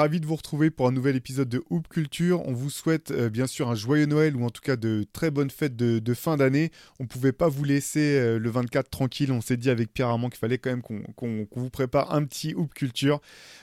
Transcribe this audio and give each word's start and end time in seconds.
Ravis 0.00 0.18
de 0.18 0.24
vous 0.24 0.36
retrouver 0.36 0.70
pour 0.70 0.86
un 0.86 0.92
nouvel 0.92 1.14
épisode 1.14 1.50
de 1.50 1.62
Hoop 1.68 1.86
Culture. 1.86 2.40
On 2.48 2.54
vous 2.54 2.70
souhaite 2.70 3.10
euh, 3.10 3.28
bien 3.28 3.46
sûr 3.46 3.68
un 3.68 3.74
joyeux 3.74 4.06
Noël 4.06 4.34
ou 4.34 4.46
en 4.46 4.48
tout 4.48 4.62
cas 4.62 4.76
de 4.76 5.04
très 5.12 5.30
bonnes 5.30 5.50
fêtes 5.50 5.76
de, 5.76 6.14
fin 6.14 6.38
d'année. 6.38 6.70
On 7.00 7.02
ne 7.02 7.08
pouvait 7.08 7.32
pas 7.32 7.50
vous 7.50 7.64
laisser 7.64 8.18
euh, 8.18 8.38
le 8.38 8.48
24 8.48 8.88
tranquille. 8.88 9.30
On 9.30 9.42
s'est 9.42 9.58
dit 9.58 9.68
avec 9.68 9.92
Pierre 9.92 10.08
Armand 10.08 10.30
qu'il 10.30 10.38
fallait 10.38 10.56
quand 10.56 10.70
même 10.70 10.80
qu'on 10.80 11.46
vous 11.54 11.68
prépare 11.68 12.14
un 12.14 12.24
petit 12.24 12.54
Hoop 12.54 12.72
Culture. 12.72 13.20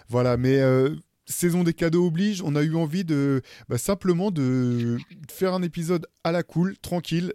Voilà, 0.09 0.37
mais 0.37 0.59
euh, 0.59 0.93
saison 1.25 1.63
des 1.63 1.73
cadeaux 1.73 2.05
oblige, 2.05 2.43
on 2.43 2.55
a 2.55 2.61
eu 2.61 2.75
envie 2.75 3.03
de 3.03 3.41
bah, 3.67 3.79
simplement 3.79 4.29
de 4.29 4.97
faire 5.31 5.55
un 5.55 5.63
épisode 5.63 6.05
à 6.23 6.31
la 6.31 6.43
cool, 6.43 6.77
tranquille, 6.77 7.33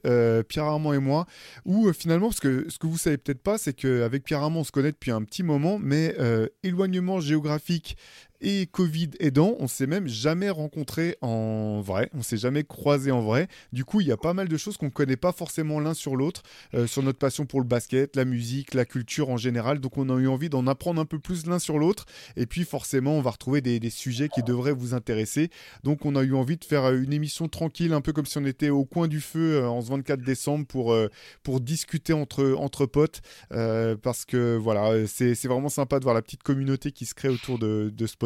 Pierre 0.48 0.64
Armand 0.64 0.92
et 0.92 0.98
moi, 0.98 1.26
où 1.64 1.92
finalement, 1.92 2.28
parce 2.28 2.40
que 2.40 2.66
ce 2.68 2.78
que 2.78 2.86
vous 2.86 2.98
savez 2.98 3.18
peut-être 3.18 3.42
pas, 3.42 3.58
c'est 3.58 3.72
qu'avec 3.72 4.22
Pierre 4.22 4.42
Armand, 4.42 4.60
on 4.60 4.64
se 4.64 4.72
connaît 4.72 4.92
depuis 4.92 5.10
un 5.10 5.22
petit 5.24 5.42
moment, 5.42 5.78
mais 5.78 6.16
éloignement 6.62 7.20
géographique 7.20 7.96
et 8.42 8.66
Covid 8.66 9.10
aidant, 9.20 9.54
on 9.60 9.68
s'est 9.68 9.86
même 9.86 10.08
jamais 10.08 10.50
rencontré 10.50 11.16
en 11.22 11.80
vrai, 11.80 12.10
on 12.12 12.22
s'est 12.22 12.36
jamais 12.36 12.64
croisé 12.64 13.12
en 13.12 13.20
vrai. 13.20 13.46
Du 13.72 13.84
coup, 13.84 14.00
il 14.00 14.08
y 14.08 14.12
a 14.12 14.16
pas 14.16 14.34
mal 14.34 14.48
de 14.48 14.56
choses 14.56 14.76
qu'on 14.76 14.86
ne 14.86 14.90
connaît 14.90 15.16
pas 15.16 15.32
forcément 15.32 15.78
l'un 15.78 15.94
sur 15.94 16.16
l'autre, 16.16 16.42
euh, 16.74 16.88
sur 16.88 17.02
notre 17.02 17.18
passion 17.18 17.46
pour 17.46 17.60
le 17.60 17.66
basket, 17.66 18.16
la 18.16 18.24
musique, 18.24 18.74
la 18.74 18.84
culture 18.84 19.30
en 19.30 19.36
général. 19.36 19.78
Donc, 19.78 19.96
on 19.96 20.10
a 20.10 20.18
eu 20.18 20.26
envie 20.26 20.48
d'en 20.48 20.66
apprendre 20.66 21.00
un 21.00 21.04
peu 21.04 21.20
plus 21.20 21.46
l'un 21.46 21.60
sur 21.60 21.78
l'autre. 21.78 22.04
Et 22.36 22.46
puis, 22.46 22.64
forcément, 22.64 23.12
on 23.12 23.22
va 23.22 23.30
retrouver 23.30 23.60
des, 23.60 23.90
sujets 23.90 24.28
qui 24.28 24.42
devraient 24.42 24.72
vous 24.72 24.94
intéresser. 24.94 25.50
Donc, 25.84 26.04
on 26.04 26.16
a 26.16 26.22
eu 26.22 26.34
envie 26.34 26.56
de 26.56 26.64
faire 26.64 26.84
euh, 26.84 27.00
une 27.00 27.12
émission 27.12 27.48
tranquille, 27.48 27.92
un 27.92 28.00
peu 28.00 28.12
comme 28.12 28.26
si 28.26 28.38
on 28.38 28.44
était 28.44 28.70
au 28.70 28.84
coin 28.84 29.06
du 29.06 29.20
feu 29.20 29.56
euh, 29.56 29.68
en 29.68 29.80
ce 29.80 29.90
24 29.90 30.20
décembre 30.22 30.66
pour, 30.66 30.96
pour 31.44 31.60
discuter 31.60 32.12
entre, 32.12 32.54
entre 32.58 32.86
potes. 32.86 33.20
parce 33.50 34.24
que 34.24 34.56
voilà, 34.56 35.06
c'est 35.06 35.46
vraiment 35.46 35.68
sympa 35.68 35.98
de 35.98 36.04
voir 36.04 36.14
la 36.14 36.22
petite 36.22 36.42
communauté 36.42 36.90
qui 36.90 37.06
se 37.06 37.14
crée 37.14 37.28
autour 37.28 37.58
de, 37.58 37.92
de 37.94 38.06
ce 38.06 38.16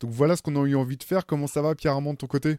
donc 0.00 0.10
voilà 0.10 0.36
ce 0.36 0.42
qu'on 0.42 0.56
a 0.56 0.66
eu 0.66 0.74
envie 0.74 0.96
de 0.96 1.02
faire. 1.02 1.26
Comment 1.26 1.46
ça 1.46 1.62
va, 1.62 1.74
Pierre 1.74 1.92
Armand, 1.94 2.12
de 2.12 2.18
ton 2.18 2.26
côté? 2.26 2.58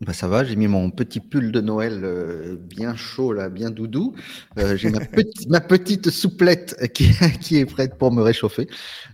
Bah 0.00 0.12
ça 0.12 0.26
va, 0.26 0.44
j'ai 0.44 0.56
mis 0.56 0.66
mon 0.66 0.90
petit 0.90 1.20
pull 1.20 1.52
de 1.52 1.60
Noël 1.60 2.00
euh, 2.04 2.56
bien 2.56 2.96
chaud, 2.96 3.32
là, 3.32 3.48
bien 3.48 3.70
doudou. 3.70 4.14
Euh, 4.58 4.76
j'ai 4.76 4.90
ma, 4.90 4.98
ma, 5.48 5.60
petite 5.60 6.10
souplette 6.10 6.92
qui, 6.92 7.10
qui, 7.40 7.58
est 7.58 7.64
prête 7.64 7.96
pour 7.96 8.10
me 8.12 8.20
réchauffer. 8.20 8.68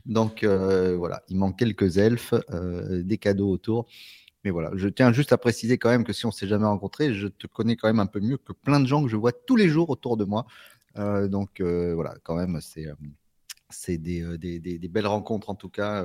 Donc 0.07 0.43
euh, 0.43 0.97
voilà, 0.97 1.23
il 1.29 1.37
manque 1.37 1.59
quelques 1.59 1.99
elfes, 1.99 2.35
des 2.91 3.19
cadeaux 3.19 3.51
autour. 3.51 3.87
Mais 4.43 4.51
voilà, 4.51 4.71
je 4.75 4.89
tiens 4.89 5.13
juste 5.13 5.33
à 5.33 5.39
préciser 5.39 5.77
quand 5.77 5.91
même 5.91 6.03
que 6.03 6.15
si 6.15 6.25
on 6.25 6.31
s'est 6.31 6.49
jamais 6.49 6.65
rencontré, 6.65 7.13
je 7.13 7.29
te 7.29 7.47
connais 7.47 7.77
quand 7.77 7.89
même 7.89 8.01
un 8.01 8.07
peu 8.07 8.21
mieux 8.21 8.39
que 8.39 8.55
plein 8.55 8.81
de 8.81 8.87
gens 8.87 9.03
que 9.05 9.11
je 9.11 9.17
vois 9.17 9.33
tous 9.33 9.57
les 9.57 9.69
jours 9.69 9.91
autour 9.91 10.17
de 10.17 10.25
moi. 10.25 10.47
donc 10.97 11.61
voilà, 11.61 12.15
quand 12.25 12.37
même, 12.37 12.59
c'est 12.63 12.87
c'est 13.71 13.99
des, 13.99 14.89
belles 14.91 15.07
rencontres 15.07 15.51
en 15.51 15.55
tout 15.55 15.69
cas. 15.69 16.05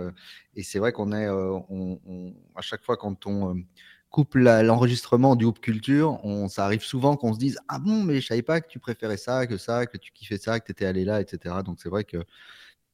et 0.56 0.64
c'est 0.64 0.80
vrai 0.80 0.92
qu'on 0.92 1.12
est, 1.12 1.30
on, 1.30 2.34
à 2.56 2.62
chaque 2.62 2.84
fois 2.84 2.98
quand 2.98 3.28
on 3.28 3.64
coupe 4.10 4.36
l'enregistrement 4.36 5.36
du 5.36 5.46
Hoop 5.46 5.60
Culture, 5.60 6.20
ça 6.50 6.66
arrive 6.66 6.84
souvent 6.84 7.18
qu'on 7.18 7.34
se 7.34 7.40
dise 7.40 7.58
Ah 7.68 7.80
bon, 7.80 8.04
mais 8.04 8.22
je 8.22 8.28
savais 8.28 8.42
pas 8.42 8.62
que 8.62 8.68
tu 8.68 8.80
préférais 8.80 9.18
ça, 9.18 9.46
que 9.48 9.58
ça, 9.58 9.86
que 9.86 9.98
tu 9.98 10.12
kiffais 10.14 10.38
ça, 10.38 10.60
que 10.60 10.66
tu 10.66 10.72
étais 10.72 10.86
allé 10.86 11.04
là, 11.06 11.22
etc. 11.22 11.56
Donc 11.66 11.80
c'est 11.82 11.90
vrai 11.90 12.04
que 12.04 12.24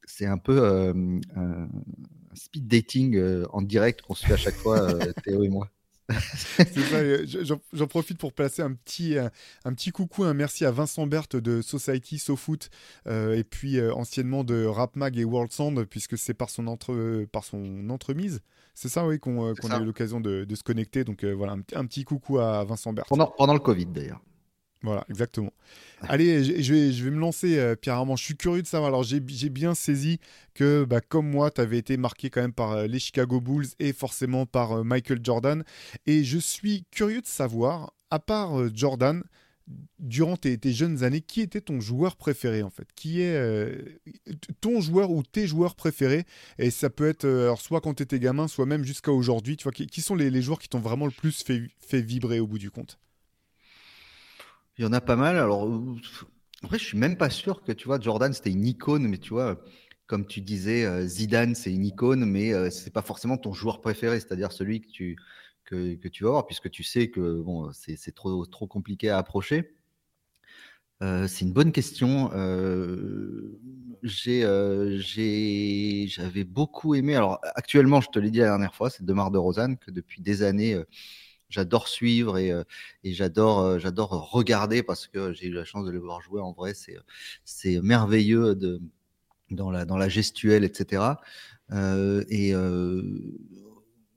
c'est 0.06 0.26
un 0.26 0.38
peu 0.38 0.94
un 1.36 1.68
speed 2.34 2.68
dating 2.68 3.44
en 3.52 3.62
direct 3.62 4.02
qu'on 4.02 4.16
se 4.16 4.26
fait 4.26 4.34
à 4.34 4.38
chaque 4.38 4.56
fois, 4.56 4.88
Théo 5.24 5.44
et 5.44 5.50
moi. 5.50 5.70
J'en 7.74 7.88
profite 7.88 8.18
pour 8.18 8.34
placer 8.34 8.62
un 8.62 8.74
petit, 8.74 9.18
un, 9.18 9.74
petit 9.74 9.92
coucou, 9.92 10.24
un 10.24 10.34
merci 10.34 10.66
à 10.66 10.72
Vincent 10.72 11.08
Berthe 11.08 11.36
de 11.36 11.62
Society 11.62 12.20
SoFoot 12.20 12.70
euh, 13.08 13.36
et 13.36 13.44
puis 13.44 13.80
euh, 13.80 13.94
anciennement 13.94 14.44
de 14.44 14.66
Rap 14.66 14.96
Mag 14.96 15.18
et 15.18 15.26
World 15.26 15.52
Sound, 15.52 15.86
puisque 15.86 16.18
c'est 16.18 16.34
par, 16.34 16.50
son 16.50 16.68
entre, 16.68 17.26
par 17.32 17.44
son 17.44 17.90
entremise. 17.90 18.42
C'est 18.74 18.90
ça, 18.90 19.06
oui, 19.06 19.20
qu'on 19.20 19.50
euh, 19.50 19.54
a 19.70 19.80
eu 19.80 19.86
l'occasion 19.86 20.22
de, 20.22 20.48
se 20.54 20.64
connecter. 20.64 21.04
Donc 21.04 21.24
voilà, 21.24 21.54
un, 21.54 21.62
un, 21.80 21.86
petit 21.86 22.04
coucou 22.04 22.40
à 22.40 22.64
Vincent 22.64 22.94
Berthe. 22.94 23.10
Pendant, 23.10 23.34
pendant 23.38 23.54
le 23.54 23.60
Covid 23.60 23.88
d'ailleurs. 23.88 24.22
Voilà, 24.84 25.06
exactement. 25.10 25.54
Allez, 26.02 26.64
je 26.64 26.74
vais, 26.74 26.92
je 26.92 27.04
vais 27.04 27.12
me 27.12 27.20
lancer, 27.20 27.60
euh, 27.60 27.76
Pierre 27.76 27.96
Armand. 27.96 28.16
Je 28.16 28.24
suis 28.24 28.36
curieux 28.36 28.64
de 28.64 28.68
savoir. 28.68 28.88
Alors, 28.88 29.04
j'ai 29.04 29.20
bien 29.20 29.76
saisi 29.76 30.20
que, 30.56 30.86
bah, 30.86 31.02
comme 31.02 31.30
moi, 31.30 31.52
tu 31.52 31.62
avais 31.62 31.78
été 31.78 31.98
marqué 31.98 32.32
quand 32.32 32.42
même 32.42 32.54
par 32.54 32.72
euh, 32.72 32.88
les 32.88 32.98
Chicago 32.98 33.40
Bulls 33.40 33.68
et 33.78 33.94
forcément 33.94 34.48
par 34.48 34.80
euh, 34.80 34.84
Michael 34.84 35.20
Jordan. 35.24 35.64
Et 36.08 36.24
je 36.24 36.40
suis 36.40 36.86
curieux 36.90 37.22
de 37.22 37.28
savoir, 37.28 37.94
à 38.10 38.18
part 38.18 38.74
Jordan, 38.74 39.22
durant 40.00 40.36
tes, 40.36 40.60
jeunes 40.74 41.04
années, 41.04 41.22
qui 41.22 41.42
était 41.42 41.62
ton 41.62 41.80
joueur 41.80 42.18
préféré 42.18 42.64
en 42.64 42.72
fait? 42.72 42.88
Qui 42.96 43.22
est 43.22 43.40
ton 44.60 44.82
joueur 44.82 45.12
ou 45.12 45.24
tes 45.24 45.48
joueurs 45.48 45.76
préférés? 45.76 46.26
Et 46.58 46.72
ça 46.72 46.90
peut 46.90 47.08
être 47.08 47.56
soit 47.60 47.80
quand 47.80 47.94
tu 47.94 48.04
étais 48.04 48.20
gamin, 48.20 48.48
soit 48.48 48.66
même 48.66 48.84
jusqu'à 48.84 49.12
aujourd'hui. 49.12 49.56
Tu 49.56 49.64
vois, 49.64 49.72
qui, 49.72 50.02
sont 50.02 50.16
les, 50.16 50.42
joueurs 50.42 50.60
qui 50.60 50.68
t'ont 50.68 50.80
vraiment 50.80 51.06
le 51.06 51.12
plus 51.12 51.44
fait 51.80 52.02
vibrer 52.02 52.40
au 52.40 52.48
bout 52.48 52.60
du 52.60 52.72
compte? 52.72 53.00
Il 54.78 54.84
y 54.84 54.88
en 54.88 54.94
a 54.94 55.02
pas 55.02 55.16
mal. 55.16 55.38
Alors, 55.38 55.70
après, 56.64 56.78
je 56.78 56.86
suis 56.86 56.98
même 56.98 57.18
pas 57.18 57.30
sûr 57.30 57.64
que, 57.64 57.72
tu 57.72 57.88
vois, 57.88 58.00
Jordan, 58.00 58.34
c'était 58.34 58.52
une 58.52 58.66
icône, 58.66 59.08
mais 59.08 59.18
tu 59.18 59.30
vois, 59.30 59.60
comme 60.12 60.28
tu 60.28 60.42
disais, 60.42 60.86
euh, 60.86 61.08
Zidane, 61.08 61.56
c'est 61.56 61.74
une 61.74 61.86
icône, 61.86 62.26
mais 62.26 62.54
euh, 62.54 62.70
c'est 62.70 62.92
pas 62.92 63.02
forcément 63.02 63.38
ton 63.38 63.54
joueur 63.54 63.82
préféré, 63.82 64.20
c'est-à-dire 64.20 64.52
celui 64.52 64.82
que 64.82 64.90
tu, 64.90 65.18
que, 65.66 66.08
tu 66.10 66.26
vas 66.26 66.32
voir, 66.32 66.48
puisque 66.48 66.70
tu 66.70 66.84
sais 66.84 67.10
que 67.10 67.42
bon, 67.42 67.72
c'est 67.72 68.14
trop, 68.14 68.46
trop 68.46 68.68
compliqué 68.68 69.10
à 69.10 69.18
approcher. 69.18 69.74
Euh, 71.02 71.28
c'est 71.28 71.46
une 71.46 71.54
bonne 71.54 71.72
question. 71.72 72.30
J'avais 74.04 74.84
beaucoup 76.44 76.96
aimé. 76.96 77.16
Alors, 77.16 77.40
actuellement, 77.56 78.02
je 78.02 78.10
te 78.10 78.20
l'ai 78.20 78.32
dit 78.32 78.40
la 78.40 78.48
dernière 78.48 78.76
fois, 78.76 78.90
c'est 78.90 79.06
Demar 79.06 79.32
de 79.32 79.38
Rosanne, 79.38 79.78
que 79.78 79.92
depuis 79.92 80.22
des 80.22 80.44
années, 80.44 80.78
j'adore 81.52 81.88
suivre 81.88 82.38
et, 82.38 82.52
euh, 82.52 82.64
j'adore 83.04 83.60
euh, 83.60 83.80
j'adore 83.80 84.32
regarder 84.32 84.84
parce 84.84 85.08
que 85.08 85.34
j'ai 85.34 85.48
eu 85.48 85.54
la 85.54 85.66
chance 85.66 85.86
de 85.86 85.92
le 85.92 86.00
voir 86.00 86.22
jouer 86.22 86.42
en 86.42 86.52
vrai 86.54 86.74
c'est 86.74 86.98
c'est 87.46 87.80
merveilleux 87.82 88.56
de 88.56 88.82
dans 89.52 89.70
la 89.70 89.86
dans 89.86 89.98
la 89.98 90.10
gestuelle 90.10 90.64
etc 90.64 91.04
et 92.30 92.54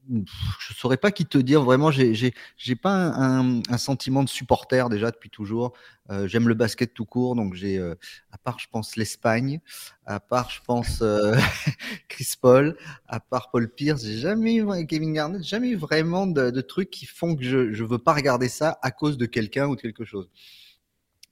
je 0.08 0.74
saurais 0.74 0.96
pas 0.96 1.10
qui 1.10 1.26
te 1.26 1.38
dire 1.38 1.62
vraiment. 1.62 1.90
J'ai 1.90 2.76
pas 2.76 2.94
un, 2.94 3.60
un, 3.68 3.78
sentiment 3.78 4.22
de 4.22 4.28
supporter 4.28 4.88
déjà 4.88 5.10
depuis 5.10 5.30
toujours. 5.30 5.72
Euh, 6.10 6.28
J'aime 6.28 6.48
le 6.48 6.54
basket 6.54 6.92
tout 6.92 7.06
court, 7.06 7.34
donc 7.34 7.54
j'ai 7.54 7.78
euh, 7.78 7.94
à 8.30 8.38
part 8.38 8.58
je 8.58 8.66
pense 8.70 8.96
l'Espagne, 8.96 9.60
à 10.04 10.20
part 10.20 10.50
je 10.50 10.60
pense 10.62 11.00
euh, 11.00 11.34
Chris 12.08 12.34
Paul, 12.40 12.76
à 13.06 13.20
part 13.20 13.50
Paul 13.50 13.70
Pierce, 13.72 14.04
j'ai 14.04 14.18
jamais 14.18 14.60
Kevin 14.86 15.14
Garnett, 15.14 15.42
jamais 15.42 15.70
eu 15.70 15.76
vraiment 15.76 16.26
de, 16.26 16.50
de, 16.50 16.60
trucs 16.60 16.90
qui 16.90 17.06
font 17.06 17.34
que 17.36 17.42
je 17.42 17.72
je 17.72 17.84
veux 17.84 17.98
pas 17.98 18.12
regarder 18.12 18.48
ça 18.48 18.78
à 18.82 18.90
cause 18.90 19.16
de 19.16 19.26
quelqu'un 19.26 19.66
ou 19.66 19.76
de 19.76 19.80
quelque 19.80 20.04
chose. 20.04 20.28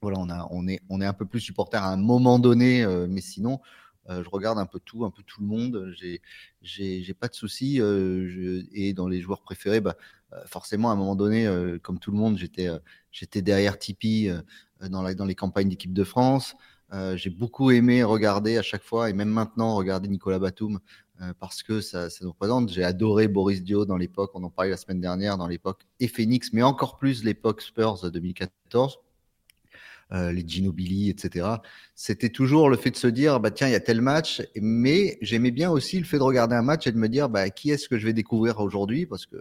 Voilà, 0.01 0.17
on 0.19 0.29
a 0.29 0.47
on 0.49 0.67
est 0.67 0.81
on 0.89 0.99
est 1.01 1.05
un 1.05 1.13
peu 1.13 1.25
plus 1.25 1.39
supporter 1.39 1.77
à 1.77 1.87
un 1.87 1.97
moment 1.97 2.39
donné, 2.39 2.83
euh, 2.83 3.07
mais 3.07 3.21
sinon 3.21 3.59
je 4.09 4.29
regarde 4.29 4.59
un 4.59 4.65
peu 4.65 4.79
tout, 4.79 5.05
un 5.05 5.11
peu 5.11 5.23
tout 5.23 5.41
le 5.41 5.47
monde. 5.47 5.93
J'ai, 6.61 7.13
pas 7.13 7.27
de 7.27 7.35
soucis. 7.35 7.79
Euh, 7.79 8.63
et 8.73 8.93
dans 8.93 9.07
les 9.07 9.21
joueurs 9.21 9.41
préférés, 9.41 9.81
bah, 9.81 9.95
euh, 10.33 10.41
forcément, 10.45 10.89
à 10.89 10.93
un 10.93 10.95
moment 10.95 11.15
donné, 11.15 11.47
comme 11.81 11.99
tout 11.99 12.11
le 12.11 12.17
monde, 12.17 12.37
j'étais, 12.37 12.69
j'étais 13.11 13.41
derrière 13.41 13.77
Tipeee 13.77 14.31
dans, 14.89 15.01
la, 15.01 15.13
dans 15.13 15.25
les 15.25 15.35
campagnes 15.35 15.69
d'équipe 15.69 15.93
de 15.93 16.03
France. 16.03 16.55
j'ai 17.15 17.29
beaucoup 17.29 17.71
aimé 17.71 18.03
regarder 18.03 18.57
à 18.57 18.61
chaque 18.61 18.83
fois, 18.83 19.09
et 19.09 19.13
même 19.13 19.29
maintenant, 19.29 19.75
regarder 19.75 20.07
Nicolas 20.07 20.39
Batum 20.39 20.79
parce 21.39 21.63
que 21.63 21.79
ça, 21.79 22.09
ça 22.09 22.25
nous 22.25 22.31
représente. 22.31 22.69
J'ai 22.69 22.83
adoré 22.83 23.27
Boris 23.27 23.63
Dio 23.63 23.85
dans 23.85 23.97
l'époque, 23.97 24.31
on 24.33 24.43
en 24.43 24.49
parlait 24.49 24.71
la 24.71 24.77
semaine 24.77 24.99
dernière, 24.99 25.37
dans 25.37 25.47
l'époque 25.47 25.85
et 25.99 26.07
Phoenix, 26.07 26.51
mais 26.51 26.63
encore 26.63 26.97
plus 26.97 27.23
l'époque 27.23 27.61
Spurs 27.61 28.11
2014. 28.11 28.99
Euh, 30.13 30.31
les 30.31 30.47
Ginobili, 30.47 31.09
etc. 31.09 31.47
C'était 31.95 32.29
toujours 32.29 32.69
le 32.69 32.77
fait 32.77 32.91
de 32.91 32.95
se 32.95 33.07
dire, 33.07 33.39
bah 33.39 33.49
tiens, 33.49 33.67
il 33.67 33.71
y 33.71 33.75
a 33.75 33.79
tel 33.79 33.99
match, 33.99 34.43
mais 34.55 35.17
j'aimais 35.21 35.49
bien 35.49 35.71
aussi 35.71 35.97
le 35.97 36.05
fait 36.05 36.19
de 36.19 36.23
regarder 36.23 36.55
un 36.55 36.61
match 36.61 36.85
et 36.85 36.91
de 36.91 36.97
me 36.97 37.09
dire, 37.09 37.29
bah 37.29 37.49
qui 37.49 37.71
est-ce 37.71 37.89
que 37.89 37.97
je 37.97 38.05
vais 38.05 38.13
découvrir 38.13 38.59
aujourd'hui, 38.59 39.07
parce 39.07 39.25
que 39.25 39.37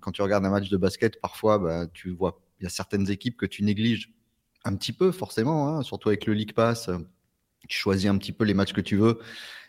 quand 0.00 0.10
tu 0.10 0.22
regardes 0.22 0.44
un 0.44 0.50
match 0.50 0.68
de 0.70 0.76
basket, 0.76 1.20
parfois, 1.20 1.60
bah, 1.60 1.86
tu 1.86 2.10
vois, 2.10 2.40
il 2.58 2.64
y 2.64 2.66
a 2.66 2.70
certaines 2.70 3.08
équipes 3.10 3.36
que 3.36 3.46
tu 3.46 3.62
négliges 3.62 4.12
un 4.64 4.74
petit 4.74 4.92
peu, 4.92 5.12
forcément, 5.12 5.68
hein, 5.68 5.82
surtout 5.82 6.08
avec 6.08 6.26
le 6.26 6.32
League 6.32 6.54
Pass. 6.54 6.90
Tu 7.68 7.78
choisis 7.78 8.10
un 8.10 8.18
petit 8.18 8.32
peu 8.32 8.44
les 8.44 8.54
matchs 8.54 8.72
que 8.72 8.80
tu 8.80 8.96
veux. 8.96 9.20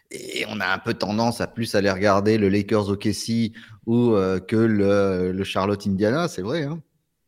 Et 0.10 0.46
on 0.50 0.60
a 0.62 0.68
un 0.68 0.80
peu 0.80 0.96
tendance 0.96 1.42
à 1.42 1.48
plus 1.48 1.76
aller 1.76 1.92
regarder 1.92 2.40
le 2.40 2.50
Lakers 2.50 2.90
OKC 2.90 3.52
ou 3.86 4.14
euh, 4.14 4.40
que 4.40 4.56
le, 4.56 5.32
le 5.32 5.44
Charlotte 5.44 5.86
Indiana, 5.86 6.28
c'est 6.28 6.42
vrai. 6.42 6.64
Hein 6.64 6.82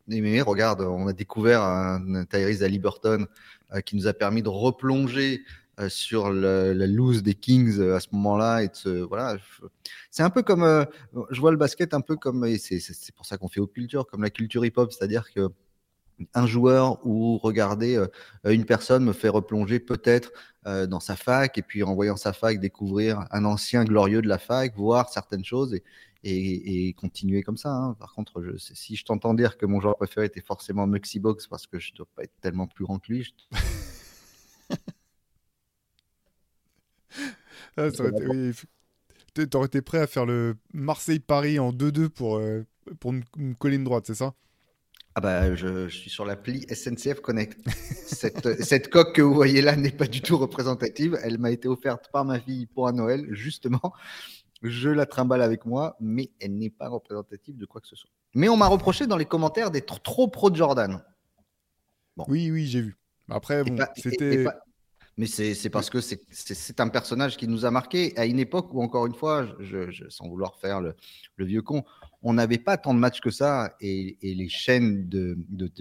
mais 0.08 0.40
regarde, 0.40 0.80
on 0.80 1.06
a 1.06 1.12
découvert 1.12 1.62
un, 1.62 2.24
Tyrese 2.24 2.62
Halliburton 2.62 3.26
euh, 3.74 3.80
qui 3.80 3.96
nous 3.96 4.06
a 4.06 4.14
permis 4.14 4.42
de 4.42 4.48
replonger 4.48 5.42
euh, 5.78 5.88
sur 5.88 6.32
la 6.32 6.86
loose 6.86 7.22
des 7.22 7.34
Kings 7.34 7.78
euh, 7.78 7.96
à 7.96 8.00
ce 8.00 8.08
moment-là 8.12 8.62
et 8.62 8.70
c'est 10.10 10.22
un 10.22 10.30
peu 10.30 10.42
comme 10.42 10.86
je 11.30 11.40
vois 11.40 11.50
le 11.50 11.56
basket 11.56 11.94
un 11.94 12.00
peu 12.00 12.16
comme 12.16 12.44
et 12.44 12.58
c'est 12.58 13.14
pour 13.14 13.26
ça 13.26 13.36
qu'on 13.36 13.48
fait 13.48 13.60
au 13.60 13.66
culture 13.66 14.06
comme 14.06 14.22
la 14.22 14.30
culture 14.30 14.64
hip 14.64 14.72
hop 14.76 14.92
c'est-à-dire 14.92 15.30
que 15.32 15.48
un 16.34 16.48
joueur 16.48 17.06
ou 17.06 17.38
regarder 17.38 18.04
une 18.44 18.64
personne 18.64 19.04
me 19.04 19.12
fait 19.12 19.28
replonger 19.28 19.78
peut-être 19.78 20.32
dans 20.64 20.98
sa 20.98 21.14
fac 21.14 21.56
et 21.58 21.62
puis 21.62 21.84
en 21.84 21.94
voyant 21.94 22.16
sa 22.16 22.32
fac 22.32 22.58
découvrir 22.58 23.24
un 23.30 23.44
ancien 23.44 23.84
glorieux 23.84 24.20
de 24.20 24.26
la 24.26 24.38
fac, 24.38 24.74
voir 24.74 25.10
certaines 25.10 25.44
choses 25.44 25.74
et, 25.74 25.84
et, 26.24 26.92
continuer 26.94 27.42
comme 27.42 27.56
ça. 27.56 27.70
Hein. 27.70 27.94
Par 27.94 28.12
contre, 28.14 28.42
je, 28.42 28.56
si 28.56 28.96
je 28.96 29.04
t'entends 29.04 29.34
dire 29.34 29.56
que 29.56 29.66
mon 29.66 29.80
joueur 29.80 29.96
préféré 29.96 30.26
était 30.26 30.40
forcément 30.40 30.86
Muxy 30.86 31.20
Box 31.20 31.46
parce 31.46 31.66
que 31.66 31.78
je 31.78 31.92
ne 31.92 31.98
dois 31.98 32.08
pas 32.14 32.24
être 32.24 32.34
tellement 32.40 32.66
plus 32.66 32.84
grand 32.84 32.98
que 32.98 33.12
lui. 33.12 33.24
Je... 33.24 33.30
ah, 37.76 37.88
T'aurais 39.50 39.66
été 39.66 39.82
prêt 39.82 40.00
à 40.00 40.08
faire 40.08 40.26
le 40.26 40.56
Marseille-Paris 40.72 41.60
en 41.60 41.72
2-2 41.72 42.08
pour, 42.08 42.38
euh, 42.38 42.66
pour 42.98 43.12
une, 43.12 43.22
une 43.36 43.54
colline 43.54 43.84
droite, 43.84 44.04
c'est 44.06 44.14
ça? 44.14 44.34
Ah 45.14 45.20
bah, 45.20 45.54
je, 45.56 45.88
suis 45.88 46.10
sur 46.10 46.24
l'appli 46.24 46.64
SNCF 46.72 47.20
Connect. 47.20 47.58
cette, 48.06 48.62
cette, 48.62 48.88
coque 48.88 49.16
que 49.16 49.22
vous 49.22 49.34
voyez 49.34 49.62
là 49.62 49.74
n'est 49.74 49.90
pas 49.90 50.06
du 50.06 50.20
tout 50.22 50.38
représentative. 50.38 51.18
Elle 51.24 51.38
m'a 51.38 51.50
été 51.50 51.66
offerte 51.66 52.08
par 52.12 52.24
ma 52.24 52.38
fille 52.38 52.66
pour 52.66 52.86
un 52.86 52.92
Noël, 52.92 53.26
justement. 53.32 53.92
Je 54.62 54.88
la 54.90 55.06
trimballe 55.06 55.42
avec 55.42 55.66
moi, 55.66 55.96
mais 56.00 56.30
elle 56.40 56.56
n'est 56.56 56.70
pas 56.70 56.88
représentative 56.88 57.56
de 57.56 57.66
quoi 57.66 57.80
que 57.80 57.86
ce 57.86 57.96
soit. 57.96 58.10
Mais 58.34 58.48
on 58.48 58.56
m'a 58.56 58.66
reproché 58.66 59.06
dans 59.06 59.16
les 59.16 59.24
commentaires 59.24 59.70
d'être 59.70 60.00
trop 60.02 60.28
pro 60.28 60.50
de 60.50 60.56
Jordan. 60.56 61.02
Oui, 62.26 62.50
oui, 62.50 62.66
j'ai 62.66 62.80
vu. 62.80 62.96
Après, 63.28 63.62
bon, 63.62 63.76
c'était. 63.96 64.46
Mais 65.18 65.26
c'est 65.26 65.68
parce 65.68 65.90
que 65.90 66.00
c'est 66.00 66.80
un 66.80 66.88
personnage 66.88 67.36
qui 67.36 67.48
nous 67.48 67.66
a 67.66 67.72
marqué 67.72 68.16
à 68.16 68.24
une 68.24 68.38
époque 68.38 68.72
où, 68.72 68.80
encore 68.80 69.04
une 69.04 69.14
fois, 69.14 69.48
je, 69.58 70.08
sans 70.10 70.28
vouloir 70.28 70.54
faire 70.60 70.80
le, 70.80 70.94
vieux 71.38 71.60
con, 71.60 71.82
on 72.22 72.34
n'avait 72.34 72.58
pas 72.58 72.76
tant 72.76 72.94
de 72.94 73.00
matchs 73.00 73.20
que 73.20 73.30
ça. 73.30 73.74
Et, 73.80 74.16
les 74.22 74.48
chaînes 74.48 75.08
de, 75.08 75.36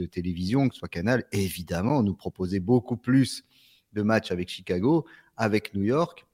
télévision, 0.08 0.68
que 0.68 0.74
ce 0.74 0.80
soit 0.80 0.88
Canal, 0.88 1.24
évidemment, 1.32 2.02
nous 2.02 2.16
proposaient 2.16 2.60
beaucoup 2.60 2.98
plus 2.98 3.46
de 3.94 4.02
matchs 4.02 4.32
avec 4.32 4.50
Chicago, 4.50 5.06
avec 5.38 5.76
New 5.76 5.84
York, 5.84 6.26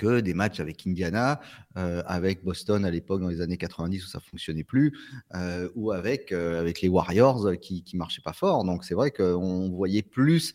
que 0.00 0.20
des 0.20 0.32
matchs 0.32 0.60
avec 0.60 0.86
Indiana, 0.86 1.40
euh, 1.76 2.02
avec 2.06 2.42
Boston 2.42 2.86
à 2.86 2.90
l'époque 2.90 3.20
dans 3.20 3.28
les 3.28 3.42
années 3.42 3.58
90 3.58 4.06
où 4.06 4.08
ça 4.08 4.18
fonctionnait 4.18 4.64
plus, 4.64 4.96
euh, 5.34 5.68
ou 5.74 5.92
avec, 5.92 6.32
euh, 6.32 6.58
avec 6.58 6.80
les 6.80 6.88
Warriors 6.88 7.50
qui 7.60 7.84
ne 7.92 7.98
marchaient 7.98 8.22
pas 8.22 8.32
fort. 8.32 8.64
Donc 8.64 8.84
c'est 8.84 8.94
vrai 8.94 9.10
qu'on 9.10 9.68
voyait 9.70 10.02
plus 10.02 10.54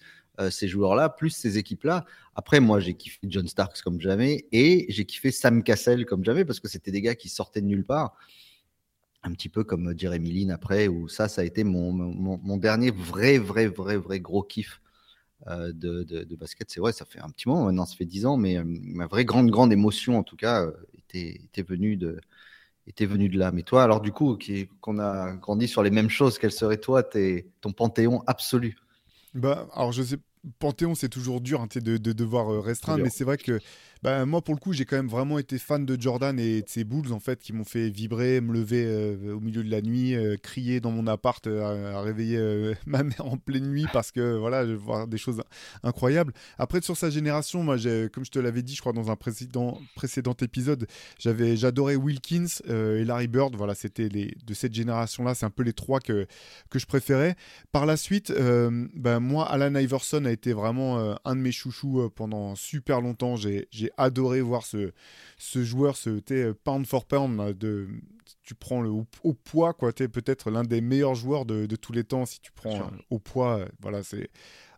ces 0.49 0.67
joueurs-là, 0.67 1.07
plus 1.07 1.29
ces 1.29 1.57
équipes-là. 1.57 2.03
Après, 2.35 2.59
moi, 2.59 2.81
j'ai 2.81 2.93
kiffé 2.93 3.19
John 3.23 3.47
Starks 3.47 3.81
comme 3.81 4.01
jamais 4.01 4.47
et 4.51 4.85
j'ai 4.89 5.05
kiffé 5.05 5.31
Sam 5.31 5.63
Cassell 5.63 6.05
comme 6.05 6.25
jamais 6.25 6.43
parce 6.43 6.59
que 6.59 6.67
c'était 6.67 6.91
des 6.91 6.99
gars 6.99 7.15
qui 7.15 7.29
sortaient 7.29 7.61
de 7.61 7.67
nulle 7.67 7.85
part. 7.85 8.17
Un 9.23 9.31
petit 9.31 9.47
peu 9.47 9.63
comme 9.63 9.93
Jeremy 9.97 10.33
Lin 10.33 10.49
après, 10.49 10.89
où 10.89 11.07
ça, 11.07 11.29
ça 11.29 11.39
a 11.39 11.45
été 11.45 11.63
mon, 11.63 11.93
mon, 11.93 12.57
dernier 12.57 12.91
vrai, 12.91 13.37
vrai, 13.37 13.67
vrai, 13.67 13.95
vrai 13.95 14.19
gros 14.19 14.43
kiff 14.43 14.81
euh, 15.47 15.71
de, 15.73 16.03
de, 16.03 16.35
basket. 16.35 16.69
C'est 16.71 16.79
vrai, 16.79 16.91
ça 16.91 17.05
fait 17.05 17.19
un 17.19 17.29
petit 17.29 17.47
moment 17.47 17.65
maintenant, 17.65 17.85
ça 17.85 17.95
fait 17.95 18.05
dix 18.05 18.25
ans, 18.25 18.37
mais 18.37 18.57
euh, 18.57 18.63
ma 18.65 19.07
vraie 19.07 19.25
grande, 19.25 19.51
grande 19.51 19.71
émotion, 19.71 20.17
en 20.17 20.23
tout 20.23 20.35
cas, 20.35 20.67
était, 20.97 21.41
était 21.43 21.63
venue 21.63 21.97
de, 21.97 22.19
était 22.87 23.05
venu 23.05 23.29
de 23.29 23.37
là. 23.37 23.51
Mais 23.51 23.63
toi, 23.63 23.83
alors 23.83 24.01
du 24.01 24.11
coup, 24.11 24.37
qu'on 24.81 24.99
a 24.99 25.33
grandi 25.33 25.67
sur 25.67 25.83
les 25.83 25.91
mêmes 25.91 26.09
choses, 26.09 26.39
quel 26.39 26.51
serait 26.51 26.77
toi 26.77 27.03
tes, 27.03 27.47
ton 27.61 27.71
panthéon 27.71 28.23
absolu? 28.27 28.77
Bah, 29.33 29.67
alors 29.73 29.91
je 29.91 30.03
sais, 30.03 30.17
Panthéon, 30.59 30.95
c'est 30.95 31.09
toujours 31.09 31.41
dur 31.41 31.61
hein, 31.61 31.67
de, 31.73 31.97
de, 31.97 32.13
devoir 32.13 32.51
euh, 32.51 32.59
restreindre, 32.59 33.03
mais 33.03 33.09
c'est 33.09 33.23
vrai 33.23 33.37
que 33.37 33.59
bah, 34.03 34.25
moi, 34.25 34.41
pour 34.41 34.53
le 34.53 34.59
coup, 34.59 34.73
j'ai 34.73 34.85
quand 34.85 34.95
même 34.95 35.07
vraiment 35.07 35.39
été 35.39 35.57
fan 35.57 35.85
de 35.85 35.99
Jordan 35.99 36.39
et 36.39 36.61
de 36.61 36.69
ses 36.69 36.83
Bulls, 36.83 37.11
en 37.11 37.19
fait, 37.19 37.39
qui 37.39 37.53
m'ont 37.53 37.63
fait 37.63 37.89
vibrer, 37.89 38.41
me 38.41 38.53
lever 38.53 38.85
euh, 38.85 39.35
au 39.35 39.39
milieu 39.39 39.63
de 39.63 39.69
la 39.69 39.81
nuit, 39.81 40.15
euh, 40.15 40.37
crier 40.37 40.79
dans 40.79 40.91
mon 40.91 41.07
appart, 41.07 41.45
à, 41.47 42.01
réveiller 42.01 42.39
ma 42.85 43.03
mère 43.03 43.25
en 43.25 43.37
pleine 43.37 43.67
nuit 43.67 43.85
parce 43.93 44.11
que, 44.11 44.37
voilà, 44.37 44.65
je 44.65 44.73
voir 44.73 45.07
des 45.07 45.17
choses 45.17 45.41
incroyables. 45.83 46.33
Après, 46.57 46.81
sur 46.81 46.97
sa 46.97 47.09
génération, 47.09 47.63
moi, 47.63 47.77
comme 48.13 48.25
je 48.25 48.31
te 48.31 48.39
l'avais 48.39 48.61
dit, 48.61 48.75
je 48.75 48.81
crois, 48.81 48.93
dans 48.93 49.11
un 49.11 49.15
précédent, 49.15 49.79
précédent 49.95 50.35
épisode, 50.41 50.87
j'avais, 51.19 51.55
j'adorais 51.55 51.95
Wilkins 51.95 52.47
et 52.67 53.05
Larry 53.05 53.27
Bird. 53.27 53.55
Voilà, 53.55 53.75
c'était 53.75 54.09
les, 54.09 54.35
de 54.45 54.53
cette 54.53 54.73
génération-là, 54.73 55.35
c'est 55.35 55.45
un 55.45 55.49
peu 55.49 55.63
les 55.63 55.73
trois 55.73 55.99
que, 55.99 56.27
que 56.69 56.79
je 56.79 56.85
préférais. 56.85 57.35
Par 57.71 57.85
la 57.85 57.97
suite, 57.97 58.33
bah, 58.95 59.19
moi, 59.19 59.45
Alan 59.49 59.73
Iverson 59.75 60.25
a 60.25 60.31
été 60.31 60.53
vraiment 60.53 60.99
euh, 60.99 61.15
un 61.25 61.35
de 61.35 61.41
mes 61.41 61.51
chouchous 61.51 62.01
euh, 62.01 62.09
pendant 62.13 62.55
super 62.55 63.01
longtemps. 63.01 63.35
J'ai 63.35 63.67
adoré 63.97 64.41
voir 64.41 64.65
ce, 64.65 64.91
ce 65.37 65.63
joueur, 65.63 65.95
ce 65.95 66.21
euh, 66.31 66.53
pound 66.63 66.85
for 66.85 67.05
pound. 67.05 67.57
De, 67.57 67.87
tu 68.43 68.55
prends 68.55 68.81
le 68.81 68.89
au, 68.89 69.33
poids, 69.33 69.73
quoi. 69.73 69.93
Tu 69.93 70.03
es 70.03 70.07
peut-être 70.07 70.51
l'un 70.51 70.63
des 70.63 70.81
meilleurs 70.81 71.15
joueurs 71.15 71.45
de, 71.45 71.65
tous 71.75 71.93
les 71.93 72.03
temps 72.03 72.25
si 72.25 72.39
tu 72.39 72.51
prends 72.51 72.91
au 73.09 73.19
poids. 73.19 73.65
voilà, 73.81 74.03
c'est 74.03 74.29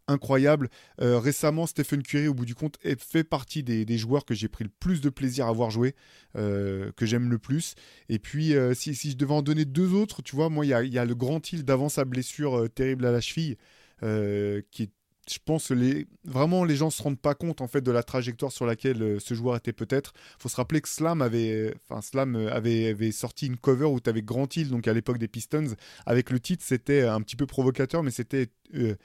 incroyable. 0.07 0.69
récemment, 0.99 1.65
Stephen 1.65 2.01
Curry, 2.01 2.27
au 2.27 2.33
bout 2.33 2.45
du 2.45 2.55
compte, 2.55 2.77
fait 2.97 3.25
partie 3.25 3.63
des, 3.63 3.97
joueurs 3.97 4.23
que 4.23 4.33
j'ai 4.33 4.47
pris 4.47 4.63
le 4.63 4.69
plus 4.69 5.01
de 5.01 5.09
plaisir 5.09 5.47
à 5.47 5.51
voir 5.51 5.69
jouer, 5.69 5.95
que 6.33 6.93
j'aime 7.01 7.29
le 7.29 7.37
plus. 7.37 7.75
Et 8.07 8.19
puis, 8.19 8.53
si, 8.73 8.95
si, 8.95 9.11
je 9.11 9.17
devais 9.17 9.33
en 9.33 9.41
donner 9.41 9.65
deux 9.65 9.93
autres, 9.93 10.21
tu 10.21 10.35
vois, 10.35 10.49
moi, 10.49 10.65
il 10.65 10.69
y 10.69 10.97
a, 10.99 11.05
le 11.05 11.15
grand 11.15 11.51
île 11.51 11.63
d'avant 11.63 11.89
sa 11.89 12.05
blessure 12.05 12.69
terrible 12.73 13.05
à 13.05 13.11
la 13.11 13.21
cheville, 13.21 13.57
qui 13.99 14.83
est 14.83 14.91
je 15.29 15.39
pense 15.43 15.69
que 15.69 16.05
vraiment 16.23 16.63
les 16.63 16.75
gens 16.75 16.89
se 16.89 17.01
rendent 17.01 17.19
pas 17.19 17.35
compte 17.35 17.61
en 17.61 17.67
fait 17.67 17.81
de 17.81 17.91
la 17.91 18.03
trajectoire 18.03 18.51
sur 18.51 18.65
laquelle 18.65 19.01
euh, 19.01 19.19
ce 19.19 19.33
joueur 19.33 19.55
était 19.55 19.73
peut-être. 19.73 20.13
Il 20.39 20.43
faut 20.43 20.49
se 20.49 20.55
rappeler 20.55 20.81
que 20.81 20.89
Slam 20.89 21.21
avait, 21.21 21.73
enfin 21.89 22.01
euh, 22.15 23.11
sorti 23.11 23.47
une 23.47 23.57
cover 23.57 23.85
où 23.85 23.99
tu 23.99 24.09
avais 24.09 24.21
Grant 24.21 24.47
Hill, 24.55 24.69
donc 24.69 24.87
à 24.87 24.93
l'époque 24.93 25.17
des 25.17 25.27
Pistons, 25.27 25.75
avec 26.05 26.29
le 26.29 26.39
titre, 26.39 26.63
c'était 26.65 27.03
un 27.03 27.21
petit 27.21 27.35
peu 27.35 27.45
provocateur, 27.45 28.03
mais 28.03 28.11
c'était 28.11 28.47
euh, 28.75 28.95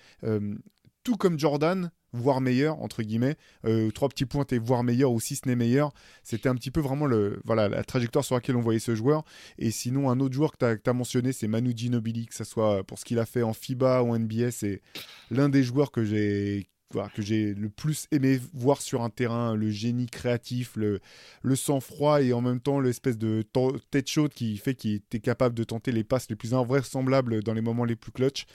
tout 1.02 1.16
comme 1.16 1.38
Jordan, 1.38 1.90
voire 2.12 2.40
meilleur, 2.40 2.80
entre 2.82 3.02
guillemets. 3.02 3.36
Euh, 3.64 3.90
trois 3.90 4.08
petits 4.08 4.26
points, 4.26 4.44
et 4.50 4.58
voire 4.58 4.84
meilleur, 4.84 5.12
ou 5.12 5.20
si 5.20 5.36
ce 5.36 5.48
n'est 5.48 5.56
meilleur. 5.56 5.92
C'était 6.22 6.48
un 6.48 6.54
petit 6.54 6.70
peu 6.70 6.80
vraiment 6.80 7.06
le, 7.06 7.40
voilà, 7.44 7.68
la 7.68 7.84
trajectoire 7.84 8.24
sur 8.24 8.34
laquelle 8.34 8.56
on 8.56 8.60
voyait 8.60 8.80
ce 8.80 8.94
joueur. 8.94 9.24
Et 9.58 9.70
sinon, 9.70 10.10
un 10.10 10.20
autre 10.20 10.34
joueur 10.34 10.52
que 10.52 10.74
tu 10.74 10.92
mentionné, 10.92 11.32
c'est 11.32 11.48
Manu 11.48 11.72
Ginobili, 11.74 12.26
que 12.26 12.34
ce 12.34 12.44
soit 12.44 12.84
pour 12.84 12.98
ce 12.98 13.04
qu'il 13.04 13.18
a 13.18 13.26
fait 13.26 13.42
en 13.42 13.52
FIBA 13.52 14.02
ou 14.02 14.16
NBA. 14.16 14.50
C'est 14.50 14.82
l'un 15.30 15.48
des 15.48 15.62
joueurs 15.62 15.90
que 15.90 16.04
j'ai 16.04 16.68
que 17.14 17.22
j'ai 17.22 17.54
le 17.54 17.68
plus 17.70 18.06
aimé 18.10 18.38
voir 18.52 18.80
sur 18.80 19.02
un 19.02 19.10
terrain, 19.10 19.54
le 19.54 19.70
génie 19.70 20.06
créatif, 20.06 20.76
le, 20.76 21.00
le 21.42 21.56
sang-froid 21.56 22.22
et 22.22 22.32
en 22.32 22.40
même 22.40 22.60
temps 22.60 22.80
l'espèce 22.80 23.18
de 23.18 23.44
tête 23.90 24.08
chaude 24.08 24.32
qui 24.32 24.56
fait 24.58 24.74
qu'il 24.74 24.94
était 24.94 25.20
capable 25.20 25.54
de 25.54 25.64
tenter 25.64 25.92
les 25.92 26.04
passes 26.04 26.28
les 26.28 26.36
plus 26.36 26.54
invraisemblables 26.54 27.42
dans 27.42 27.54
les 27.54 27.60
moments 27.60 27.84
les 27.84 27.96
plus 27.96 28.12
clutch. 28.12 28.46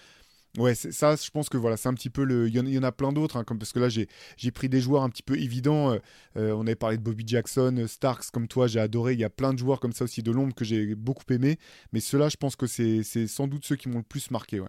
Ouais, 0.57 0.73
ça, 0.73 1.15
je 1.15 1.29
pense 1.29 1.49
que 1.49 1.57
voilà, 1.57 1.77
c'est 1.77 1.87
un 1.87 1.93
petit 1.93 2.09
peu 2.09 2.23
le. 2.23 2.47
Il 2.47 2.55
y, 2.55 2.79
en, 2.79 2.83
a 2.83 2.91
plein 2.91 3.11
d'autres, 3.11 3.37
hein, 3.37 3.45
parce 3.45 3.71
que 3.71 3.79
là, 3.79 3.89
j'ai 3.89 4.51
pris 4.51 4.69
des 4.69 4.81
joueurs 4.81 5.03
un 5.03 5.09
petit 5.09 5.21
peu 5.21 5.37
évidents. 5.37 5.91
Euh, 5.91 5.99
euh, 6.35 6.51
on 6.53 6.61
avait 6.61 6.75
parlé 6.75 6.97
de 6.97 7.03
Bobby 7.03 7.23
Jackson, 7.27 7.75
euh, 7.77 7.85
Starks, 7.85 8.31
comme 8.33 8.47
toi, 8.47 8.65
j'ai 8.65 8.79
adoré. 8.79 9.13
Il 9.13 9.19
y 9.19 9.23
a 9.23 9.29
plein 9.29 9.53
de 9.53 9.59
joueurs 9.59 9.79
comme 9.79 9.93
ça 9.93 10.05
aussi 10.05 10.23
de 10.23 10.31
l'ombre 10.31 10.55
que 10.55 10.65
j'ai 10.65 10.95
beaucoup 10.95 11.31
aimé. 11.31 11.59
Mais 11.93 11.99
ceux-là, 11.99 12.29
je 12.29 12.37
pense 12.37 12.55
que 12.55 12.65
c'est 12.65 13.03
sans 13.27 13.47
doute 13.47 13.65
ceux 13.65 13.75
qui 13.75 13.87
m'ont 13.87 13.99
le 13.99 14.03
plus 14.03 14.31
marqué. 14.31 14.59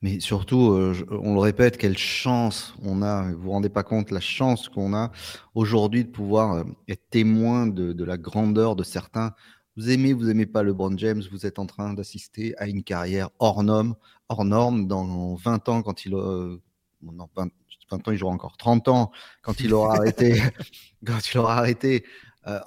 Mais 0.00 0.20
surtout, 0.20 0.78
on 1.10 1.34
le 1.34 1.40
répète, 1.40 1.76
quelle 1.76 1.98
chance 1.98 2.74
on 2.82 3.02
a. 3.02 3.32
Vous 3.32 3.42
vous 3.42 3.50
rendez 3.50 3.70
pas 3.70 3.82
compte 3.82 4.12
la 4.12 4.20
chance 4.20 4.68
qu'on 4.68 4.94
a 4.94 5.10
aujourd'hui 5.54 6.04
de 6.04 6.10
pouvoir 6.10 6.64
être 6.86 7.02
témoin 7.10 7.66
de 7.66 8.04
la 8.04 8.16
grandeur 8.16 8.76
de 8.76 8.84
certains 8.84 9.32
vous 9.80 9.88
aimez, 9.88 10.12
vous 10.12 10.28
aimez 10.28 10.44
pas 10.44 10.62
LeBron 10.62 10.94
James, 10.98 11.22
vous 11.32 11.46
êtes 11.46 11.58
en 11.58 11.64
train 11.64 11.94
d'assister 11.94 12.54
à 12.58 12.66
une 12.66 12.82
carrière 12.82 13.30
hors 13.38 13.62
norme, 13.62 13.94
hors 14.28 14.44
norme 14.44 14.86
dans 14.86 15.34
20 15.36 15.70
ans 15.70 15.82
quand 15.82 16.04
il 16.04 16.14
euh, 16.14 16.58
non, 17.00 17.30
20, 17.34 17.46
ans, 17.46 18.10
il 18.10 18.18
jouera 18.18 18.34
encore 18.34 18.58
30 18.58 18.88
ans 18.88 19.10
quand 19.40 19.58
il 19.60 19.72
aura 19.72 19.94
arrêté 19.96 20.38
quand 21.06 21.32
il 21.32 21.38
aura 21.38 21.56
arrêté 21.56 22.04
euh, 22.46 22.60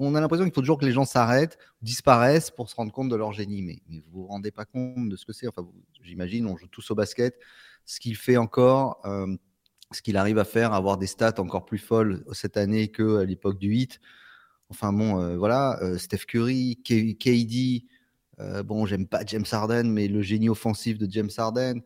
on 0.00 0.16
a 0.16 0.20
l'impression 0.20 0.44
qu'il 0.46 0.52
faut 0.52 0.60
toujours 0.60 0.78
que 0.78 0.84
les 0.84 0.92
gens 0.92 1.04
s'arrêtent, 1.04 1.58
disparaissent 1.80 2.50
pour 2.50 2.68
se 2.68 2.74
rendre 2.74 2.92
compte 2.92 3.08
de 3.08 3.16
leur 3.16 3.32
génie. 3.32 3.62
Mais, 3.62 3.80
vous 3.88 4.22
vous 4.22 4.26
rendez 4.26 4.50
pas 4.50 4.64
compte 4.64 5.08
de 5.08 5.16
ce 5.16 5.26
que 5.26 5.32
c'est. 5.32 5.46
Enfin, 5.48 5.66
j'imagine, 6.02 6.46
on 6.46 6.56
joue 6.56 6.68
tous 6.68 6.90
au 6.90 6.94
basket. 6.94 7.38
Ce 7.84 7.98
qu'il 7.98 8.16
fait 8.16 8.36
encore, 8.36 9.00
euh, 9.04 9.36
ce 9.92 10.02
qu'il 10.02 10.16
arrive 10.16 10.38
à 10.38 10.44
faire, 10.44 10.72
avoir 10.72 10.98
des 10.98 11.08
stats 11.08 11.34
encore 11.38 11.64
plus 11.64 11.78
folles 11.78 12.24
cette 12.32 12.56
année 12.56 12.88
qu'à 12.88 13.24
l'époque 13.24 13.58
du 13.58 13.68
8. 13.68 14.00
Enfin 14.70 14.92
bon, 14.92 15.20
euh, 15.20 15.36
voilà, 15.36 15.78
euh, 15.82 15.96
Steph 15.98 16.26
Curry, 16.26 16.78
KD, 16.84 17.84
euh, 18.40 18.62
bon, 18.62 18.86
j'aime 18.86 19.06
pas 19.06 19.24
James 19.26 19.44
Harden, 19.50 19.84
mais 19.84 20.08
le 20.08 20.22
génie 20.22 20.48
offensif 20.48 20.98
de 20.98 21.10
James 21.10 21.30
Harden, 21.36 21.80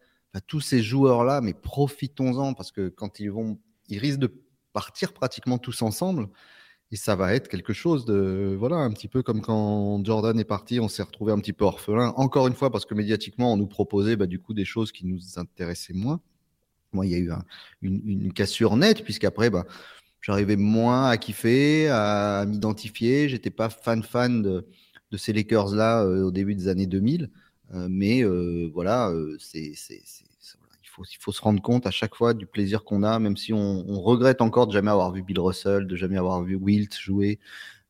tous 0.47 0.61
ces 0.61 0.83
joueurs-là, 0.83 1.41
mais 1.41 1.55
profitons-en 1.55 2.55
parce 2.55 2.73
que 2.73 2.89
quand 2.89 3.21
ils 3.21 3.31
vont, 3.31 3.59
ils 3.89 3.99
risquent 3.99 4.21
de 4.21 4.35
partir 4.73 5.13
pratiquement 5.13 5.59
tous 5.59 5.83
ensemble. 5.83 6.29
Et 6.91 6.97
ça 6.97 7.17
va 7.17 7.35
être 7.35 7.49
quelque 7.49 7.73
chose 7.73 8.05
de, 8.05 8.55
voilà, 8.59 8.77
un 8.77 8.93
petit 8.93 9.09
peu 9.09 9.23
comme 9.23 9.41
quand 9.41 10.05
Jordan 10.05 10.39
est 10.39 10.45
parti, 10.45 10.79
on 10.81 10.89
s'est 10.89 11.03
retrouvé 11.03 11.33
un 11.33 11.39
petit 11.39 11.55
peu 11.55 11.65
orphelin. 11.65 12.13
Encore 12.17 12.49
une 12.49 12.55
fois, 12.55 12.71
parce 12.71 12.85
que 12.85 12.95
médiatiquement, 12.95 13.53
on 13.55 13.57
nous 13.57 13.67
proposait 13.67 14.17
bah, 14.17 14.27
du 14.27 14.39
coup 14.39 14.53
des 14.53 14.67
choses 14.67 14.93
qui 14.93 15.07
nous 15.07 15.39
intéressaient 15.39 15.95
moins. 15.95 16.21
Moi, 16.93 17.07
il 17.07 17.13
y 17.13 17.15
a 17.15 17.19
eu 17.19 17.31
une, 17.81 18.03
une, 18.07 18.33
cassure 18.35 18.77
nette, 18.77 19.05
puisqu'après, 19.05 19.49
bah, 19.49 19.65
j'arrivais 20.23 20.57
moins 20.57 21.09
à 21.09 21.19
kiffer, 21.19 21.89
à 21.91 22.47
m'identifier. 22.47 23.29
J'étais 23.29 23.51
pas 23.51 23.69
fan 23.69 24.03
fan 24.03 24.43
de, 24.43 24.67
de 25.11 25.17
ces 25.19 25.35
Lakers 25.35 25.75
là 25.75 26.03
euh, 26.03 26.25
au 26.25 26.31
début 26.31 26.55
des 26.55 26.69
années 26.69 26.87
2000. 26.87 27.31
mais 27.89 28.25
voilà, 28.73 29.13
c'est 29.39 29.75
il 31.11 31.19
faut 31.19 31.33
se 31.33 31.41
rendre 31.41 31.63
compte 31.63 31.87
à 31.87 31.91
chaque 31.91 32.15
fois 32.15 32.35
du 32.35 32.47
plaisir 32.47 32.85
qu'on 32.85 33.03
a, 33.03 33.19
même 33.19 33.37
si 33.37 33.53
on, 33.53 34.01
regrette 34.01 34.41
encore 34.41 34.67
de 34.67 34.73
jamais 34.73 34.91
avoir 34.91 35.13
vu 35.13 35.23
Bill 35.23 35.41
Russell, 35.41 35.87
de 35.87 35.97
jamais 35.97 36.19
avoir 36.19 36.43
vu 36.43 36.55
Wilt 36.55 36.95
jouer, 36.97 37.39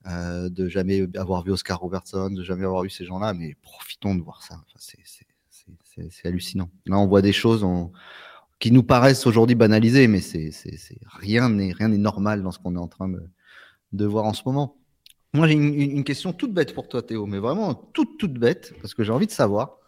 euh, 0.07 0.49
de 0.49 0.69
jamais 0.69 1.07
avoir 1.17 1.43
vu 1.43 1.53
Oscar 1.53 1.79
Robertson, 1.79 2.31
de 2.31 2.43
jamais 2.43 2.65
avoir 2.65 2.83
vu 2.83 2.91
ces 2.91 3.05
gens-là, 3.05 3.35
mais 3.35 3.57
profitons 3.63 4.15
de 4.15 4.23
voir 4.23 4.43
ça. 4.43 4.57
c'est 4.79 6.29
hallucinant. 6.29 6.71
Là, 6.87 6.99
on 6.99 7.07
voit 7.07 7.23
des 7.23 7.33
choses 7.33 7.65
qui 8.63 8.71
nous 8.71 8.85
paraissent 8.85 9.27
aujourd'hui 9.27 9.57
banalisées, 9.57 10.07
mais 10.07 10.21
c'est 10.21 10.53
rien 11.05 11.51
n'est 11.51 11.73
rien 11.73 11.89
normal 11.89 12.45
dans 12.45 12.53
ce 12.53 12.61
qu'on 12.61 12.77
est 12.77 12.79
en 12.79 12.87
train 12.87 13.11
de, 13.93 14.07
voir 14.07 14.25
en 14.25 14.35
ce 14.35 14.43
moment. 14.47 14.77
Moi, 15.35 15.49
j'ai 15.49 15.55
une, 15.55 16.05
question 16.05 16.33
toute 16.33 16.55
bête 16.55 16.73
pour 16.73 16.87
toi, 16.87 17.03
Théo, 17.03 17.27
mais 17.27 17.41
vraiment 17.41 17.75
toute 17.75 18.19
toute 18.19 18.35
bête, 18.35 18.73
parce 18.81 18.95
que 18.95 19.03
j'ai 19.03 19.11
envie 19.11 19.27
de 19.27 19.33
savoir 19.33 19.79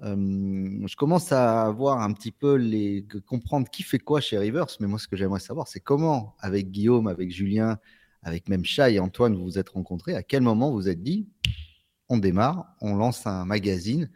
je 0.00 0.94
commence 0.94 1.32
à 1.32 1.68
voir 1.72 2.00
un 2.00 2.12
petit 2.12 2.30
peu 2.30 2.54
les 2.54 3.04
comprendre 3.26 3.68
qui 3.68 3.82
fait 3.82 3.98
quoi 3.98 4.20
chez 4.20 4.38
Rivers, 4.38 4.68
mais 4.78 4.86
moi 4.86 5.00
ce 5.00 5.08
que 5.08 5.16
j'aimerais 5.16 5.40
savoir, 5.40 5.66
c'est 5.66 5.80
comment 5.80 6.36
avec 6.38 6.70
Guillaume, 6.70 7.08
avec 7.08 7.32
Julien, 7.32 7.78
avec 8.22 8.48
même 8.48 8.64
Chat 8.64 8.92
et 8.92 9.00
Antoine, 9.00 9.34
vous 9.34 9.42
vous 9.42 9.58
êtes 9.58 9.70
rencontrés. 9.70 10.14
À 10.14 10.22
quel 10.22 10.42
moment 10.42 10.70
vous 10.70 10.76
vous 10.76 10.88
êtes 10.88 11.02
dit, 11.02 11.26
on 12.08 12.18
démarre, 12.18 12.76
on 12.80 12.94
lance 12.94 13.26
un 13.26 13.44
magazine 13.44 14.08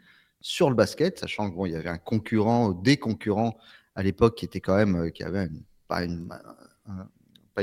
sur 0.43 0.69
le 0.69 0.75
basket, 0.75 1.19
sachant 1.19 1.47
qu'il 1.47 1.55
bon, 1.55 1.65
y 1.65 1.75
avait 1.75 1.89
un 1.89 1.97
concurrent, 1.97 2.71
des 2.73 2.97
concurrents 2.97 3.57
à 3.95 4.03
l'époque 4.03 4.35
qui 4.35 4.45
était 4.45 4.59
quand 4.59 4.75
même, 4.75 4.95
euh, 4.95 5.09
qui 5.09 5.23
avait 5.23 5.49
pas 5.87 6.03
une, 6.03 6.29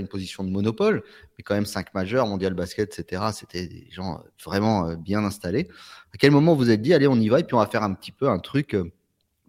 position 0.09 0.45
de 0.45 0.51
monopole, 0.51 1.05
mais 1.37 1.45
quand 1.45 1.55
même 1.55 1.67
cinq 1.67 1.93
majeurs, 1.95 2.27
mondial 2.27 2.55
basket, 2.55 2.99
etc. 2.99 3.23
C'était 3.35 3.67
des 3.67 3.87
gens 3.91 4.15
euh, 4.15 4.29
vraiment 4.45 4.89
euh, 4.89 4.97
bien 4.97 5.23
installés. 5.25 5.69
À 6.15 6.17
quel 6.17 6.31
moment 6.31 6.55
vous 6.55 6.71
êtes 6.71 6.81
dit, 6.81 6.95
allez, 6.95 7.07
on 7.07 7.17
y 7.17 7.29
va, 7.29 7.41
et 7.41 7.45
puis 7.45 7.55
on 7.55 7.59
va 7.59 7.67
faire 7.67 7.83
un 7.83 7.93
petit 7.93 8.13
peu 8.13 8.31
un 8.31 8.39
truc, 8.39 8.75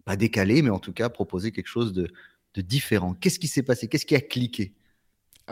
pas 0.04 0.16
décalé, 0.16 0.60
mais 0.60 0.70
en 0.70 0.78
tout 0.78 0.92
cas 0.92 1.08
proposer 1.08 1.52
quelque 1.52 1.68
chose 1.68 1.94
de 1.94 2.10
différent? 2.60 3.14
Qu'est-ce 3.14 3.38
qui 3.38 3.48
s'est 3.48 3.62
passé? 3.62 3.88
Qu'est-ce 3.88 4.04
qui 4.04 4.14
a 4.14 4.20
cliqué? 4.20 4.74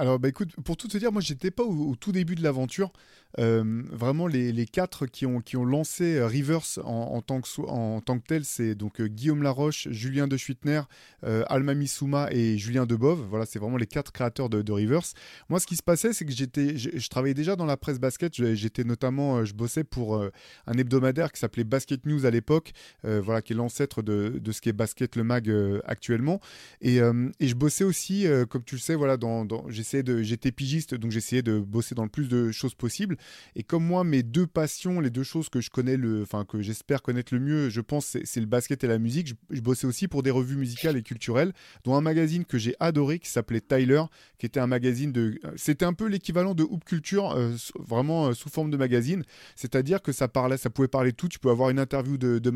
Alors, 0.01 0.19
bah, 0.19 0.29
écoute, 0.29 0.57
pour 0.65 0.79
tout 0.79 0.89
te 0.89 0.97
dire, 0.97 1.13
moi, 1.13 1.21
j'étais 1.21 1.51
pas 1.51 1.63
au, 1.63 1.95
tout 1.95 2.11
début 2.11 2.35
de 2.35 2.43
l'aventure. 2.43 2.91
Euh, 3.39 3.83
vraiment, 3.91 4.27
les, 4.27 4.65
quatre 4.65 5.05
qui 5.07 5.27
ont, 5.27 5.41
qui 5.41 5.59
ont 5.59 5.65
lancé 5.65 6.17
euh, 6.17 6.27
Rivers 6.27 6.79
en, 6.83 7.21
tant, 7.21 7.43
que, 7.43 7.61
en 7.69 8.01
tant 8.01 8.19
que 8.19 8.27
tel, 8.27 8.47
c'est 8.47 8.75
donc 8.75 9.01
euh, 9.01 9.09
Guillaume 9.09 9.43
Laroche, 9.43 9.89
Julien 9.91 10.27
De 10.27 10.39
Schuitner, 10.39 10.83
Alma 11.23 11.75
Missouma 11.75 12.29
et 12.33 12.57
Julien 12.57 12.87
Debove. 12.87 13.27
Voilà, 13.29 13.45
c'est 13.45 13.59
vraiment 13.59 13.77
les 13.77 13.87
quatre 13.87 14.11
créateurs 14.11 14.49
de, 14.49 14.73
Rivers. 14.73 15.03
Moi, 15.51 15.61
ce 15.61 15.67
qui 15.67 15.77
se 15.77 15.83
passait, 15.83 16.15
c'est 16.15 16.25
que 16.25 16.33
j'étais, 16.33 16.79
je, 16.79 17.09
travaillais 17.09 17.35
déjà 17.35 17.55
dans 17.55 17.67
la 17.67 17.77
presse 17.77 17.99
basket. 17.99 18.33
J'étais 18.55 18.85
notamment, 18.85 19.45
je 19.45 19.53
bossais 19.53 19.85
pour 19.85 20.23
un 20.67 20.79
hebdomadaire 20.79 21.31
qui 21.31 21.41
s'appelait 21.41 21.65
Basket 21.65 22.07
News 22.07 22.25
à 22.25 22.31
l'époque, 22.31 22.73
voilà, 23.03 23.43
qui 23.43 23.53
est 23.53 23.57
l'ancêtre 23.57 24.01
de, 24.01 24.41
de, 24.41 24.53
ce 24.53 24.63
qui 24.63 24.71
est 24.71 24.73
Basket 24.73 25.17
le 25.17 25.25
Mag 25.25 25.53
actuellement. 25.85 26.41
Et, 26.81 26.97
et, 26.97 27.49
je 27.49 27.55
bossais 27.55 27.85
aussi, 27.85 28.27
comme 28.49 28.63
tu 28.65 28.77
le 28.77 28.81
sais, 28.81 28.95
voilà, 28.95 29.17
dans, 29.17 29.45
dans 29.45 29.69
j'étais 30.23 30.53
pigiste, 30.53 30.95
donc 30.95 31.11
j'essayais 31.11 31.43
de 31.43 31.59
bosser 31.59 31.95
dans 31.95 32.05
le 32.05 32.09
plus 32.09 32.29
de 32.29 32.51
choses 32.53 32.75
possibles. 32.75 33.17
Et 33.57 33.63
comme 33.63 33.85
moi, 33.85 34.05
mes 34.05 34.23
deux 34.23 34.47
passions, 34.47 35.01
les 35.01 35.11
deux 35.11 35.23
choses 35.23 35.49
que 35.49 35.61
je 35.61 35.71
connais, 35.71 35.97
le, 35.97 36.23
enfin 36.23 36.45
que 36.45 36.61
j'espère 36.61 37.03
connaître 37.03 37.35
le 37.35 37.41
mieux, 37.41 37.69
je 37.71 37.81
pense, 37.81 38.17
c'est 38.25 38.41
le 38.41 38.47
basket 38.47 38.85
et 38.85 38.87
la 38.87 38.99
musique. 38.99 39.35
Je, 39.51 39.61
bossais 39.61 39.87
aussi 39.87 40.09
pour 40.09 40.23
des 40.23 40.31
revues 40.31 40.57
musicales 40.57 40.97
et 40.97 41.03
culturelles, 41.03 41.53
dont 41.85 41.95
un 41.95 42.01
magazine 42.01 42.45
que 42.45 42.59
j'ai 42.59 42.75
adoré 42.81 43.19
qui 43.19 43.29
s'appelait 43.29 43.61
Tyler, 43.61 44.03
qui 44.39 44.47
était 44.47 44.61
un 44.61 44.67
magazine 44.67 45.13
de, 45.13 45.39
c'était 45.57 45.85
un 45.85 45.93
peu 45.93 46.07
l'équivalent 46.07 46.55
de 46.55 46.63
Hoop 46.63 46.85
Culture, 46.85 47.33
euh, 47.33 47.55
vraiment 47.79 48.29
euh, 48.29 48.33
sous 48.33 48.49
forme 48.49 48.71
de 48.71 48.77
magazine. 48.77 49.23
C'est-à-dire 49.57 50.03
que 50.03 50.13
ça 50.13 50.29
parlait, 50.29 50.57
ça 50.57 50.71
pouvait 50.71 50.89
parler 50.89 51.13
tout. 51.13 51.29
Tu 51.29 51.39
peux 51.39 51.51
avoir 51.51 51.71
une 51.71 51.79
interview 51.79 52.17
de, 52.17 52.39
de 52.39 52.51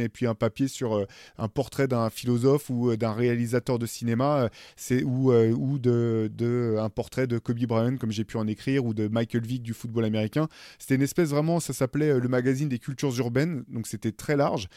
et 0.00 0.08
puis 0.08 0.26
un 0.26 0.34
papier 0.34 0.68
sur 0.68 0.96
euh, 0.96 1.06
un 1.38 1.48
portrait 1.48 1.88
d'un 1.88 2.10
philosophe 2.10 2.70
ou 2.70 2.96
d'un 2.96 3.12
réalisateur 3.12 3.78
de 3.78 3.86
cinéma, 3.86 4.50
c'est 4.76 5.02
ou, 5.02 5.32
ou 5.32 5.78
de 5.78 6.30
un 6.78 6.90
portrait 6.90 7.26
de 7.26 7.38
Kobe 7.38 7.60
Bryant, 7.66 7.96
comme 7.96 8.12
j'ai 8.12 8.24
pu 8.24 8.36
en 8.36 8.46
écrire, 8.46 8.84
ou 8.84 8.94
de 8.94 9.08
Michael 9.08 9.44
Vick 9.44 9.62
du 9.62 9.74
football 9.74 10.04
américain. 10.04 10.48
C'était 10.78 10.94
une 10.94 11.02
espèce 11.02 11.30
vraiment, 11.30 11.60
ça 11.60 11.72
s'appelait 11.72 12.10
euh, 12.10 12.20
le 12.20 12.28
magazine 12.28 12.68
des 12.68 12.78
cultures 12.78 13.16
urbaines, 13.18 13.64
donc 13.68 13.86
c'était 13.86 14.12
très 14.12 14.36
large. 14.36 14.68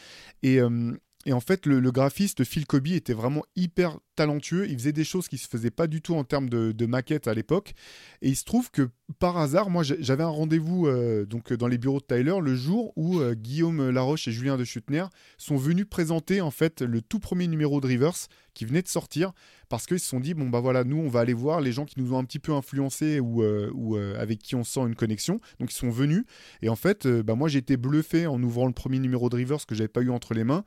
Et, 0.42 0.60
euh, 0.60 0.92
et 1.26 1.32
en 1.32 1.40
fait, 1.40 1.64
le, 1.64 1.80
graphiste 1.90 2.44
Phil 2.44 2.66
Kobe 2.66 2.88
était 2.88 3.14
vraiment 3.14 3.44
hyper 3.56 3.98
talentueux. 4.14 4.68
Il 4.68 4.76
faisait 4.76 4.92
des 4.92 5.04
choses 5.04 5.26
qui 5.26 5.38
se 5.38 5.48
faisaient 5.48 5.70
pas 5.70 5.86
du 5.86 6.02
tout 6.02 6.14
en 6.14 6.22
termes 6.22 6.50
de, 6.50 6.72
de 6.72 6.86
maquette 6.86 7.28
à 7.28 7.34
l'époque. 7.34 7.72
Et 8.20 8.28
il 8.28 8.36
se 8.36 8.44
trouve 8.44 8.70
que 8.70 8.90
par 9.18 9.38
hasard, 9.38 9.70
moi, 9.70 9.82
j'avais 9.82 10.22
un 10.22 10.28
rendez-vous 10.28 10.86
euh, 10.86 11.24
donc 11.24 11.50
dans 11.54 11.66
les 11.66 11.78
bureaux 11.78 12.00
de 12.00 12.04
Tyler 12.04 12.34
le 12.42 12.54
jour 12.54 12.92
où 12.96 13.22
Guillaume 13.32 13.88
Laroche 13.88 14.28
et 14.28 14.32
Julien 14.32 14.58
de 14.58 14.64
Schutner 14.64 15.04
sont 15.38 15.56
venus 15.56 15.86
présenter 15.88 16.42
en 16.42 16.50
fait 16.50 16.82
le 16.82 17.00
tout 17.00 17.20
premier 17.20 17.46
numéro 17.46 17.80
de 17.80 17.86
Rivers 17.86 18.28
qui 18.54 18.64
venait 18.64 18.82
de 18.82 18.88
sortir 18.88 19.32
parce 19.68 19.86
qu'ils 19.86 20.00
se 20.00 20.08
sont 20.08 20.20
dit 20.20 20.34
bon 20.34 20.48
bah 20.48 20.60
voilà 20.60 20.84
nous 20.84 20.98
on 20.98 21.08
va 21.08 21.20
aller 21.20 21.32
voir 21.32 21.60
les 21.60 21.72
gens 21.72 21.84
qui 21.84 22.00
nous 22.00 22.12
ont 22.12 22.18
un 22.18 22.24
petit 22.24 22.38
peu 22.38 22.52
influencés 22.52 23.20
ou, 23.20 23.42
euh, 23.42 23.70
ou 23.74 23.96
avec 23.96 24.38
qui 24.38 24.54
on 24.54 24.64
sent 24.64 24.80
une 24.80 24.94
connexion. 24.94 25.40
Donc 25.60 25.72
ils 25.72 25.76
sont 25.76 25.90
venus. 25.90 26.24
Et 26.62 26.68
en 26.68 26.76
fait 26.76 27.06
bah, 27.06 27.34
moi 27.34 27.48
j'ai 27.48 27.58
été 27.58 27.76
bluffé 27.76 28.26
en 28.26 28.42
ouvrant 28.42 28.66
le 28.66 28.72
premier 28.72 28.98
numéro 28.98 29.28
de 29.28 29.36
Rivers 29.36 29.66
que 29.66 29.74
j'avais 29.74 29.88
pas 29.88 30.00
eu 30.00 30.10
entre 30.10 30.34
les 30.34 30.44
mains 30.44 30.64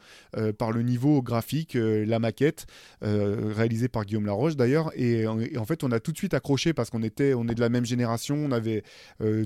par 0.58 0.72
le 0.72 0.82
niveau 0.82 1.22
graphique 1.22 1.76
la 1.76 2.20
maquette 2.20 2.66
réalisée 3.02 3.88
par 3.88 4.06
Guillaume 4.06 4.26
Laroche 4.26 4.56
d'ailleurs. 4.56 4.92
Et, 4.96 5.26
en 5.28 5.66
fait 5.66 5.84
on 5.84 5.92
a 5.92 6.00
tout 6.00 6.12
de 6.12 6.18
suite 6.18 6.34
accroché 6.34 6.74
parce 6.74 6.90
qu'on 6.90 7.04
était 7.04 7.34
on 7.34 7.48
est 7.48 7.56
de 7.56 7.62
la 7.62 7.70
même 7.70 7.86
génération. 7.86 8.36
On 8.36 8.52
avait 8.52 8.84
euh, 9.22 9.46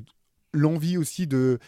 l'envie 0.54 0.98
aussi 0.98 1.28
de 1.28 1.60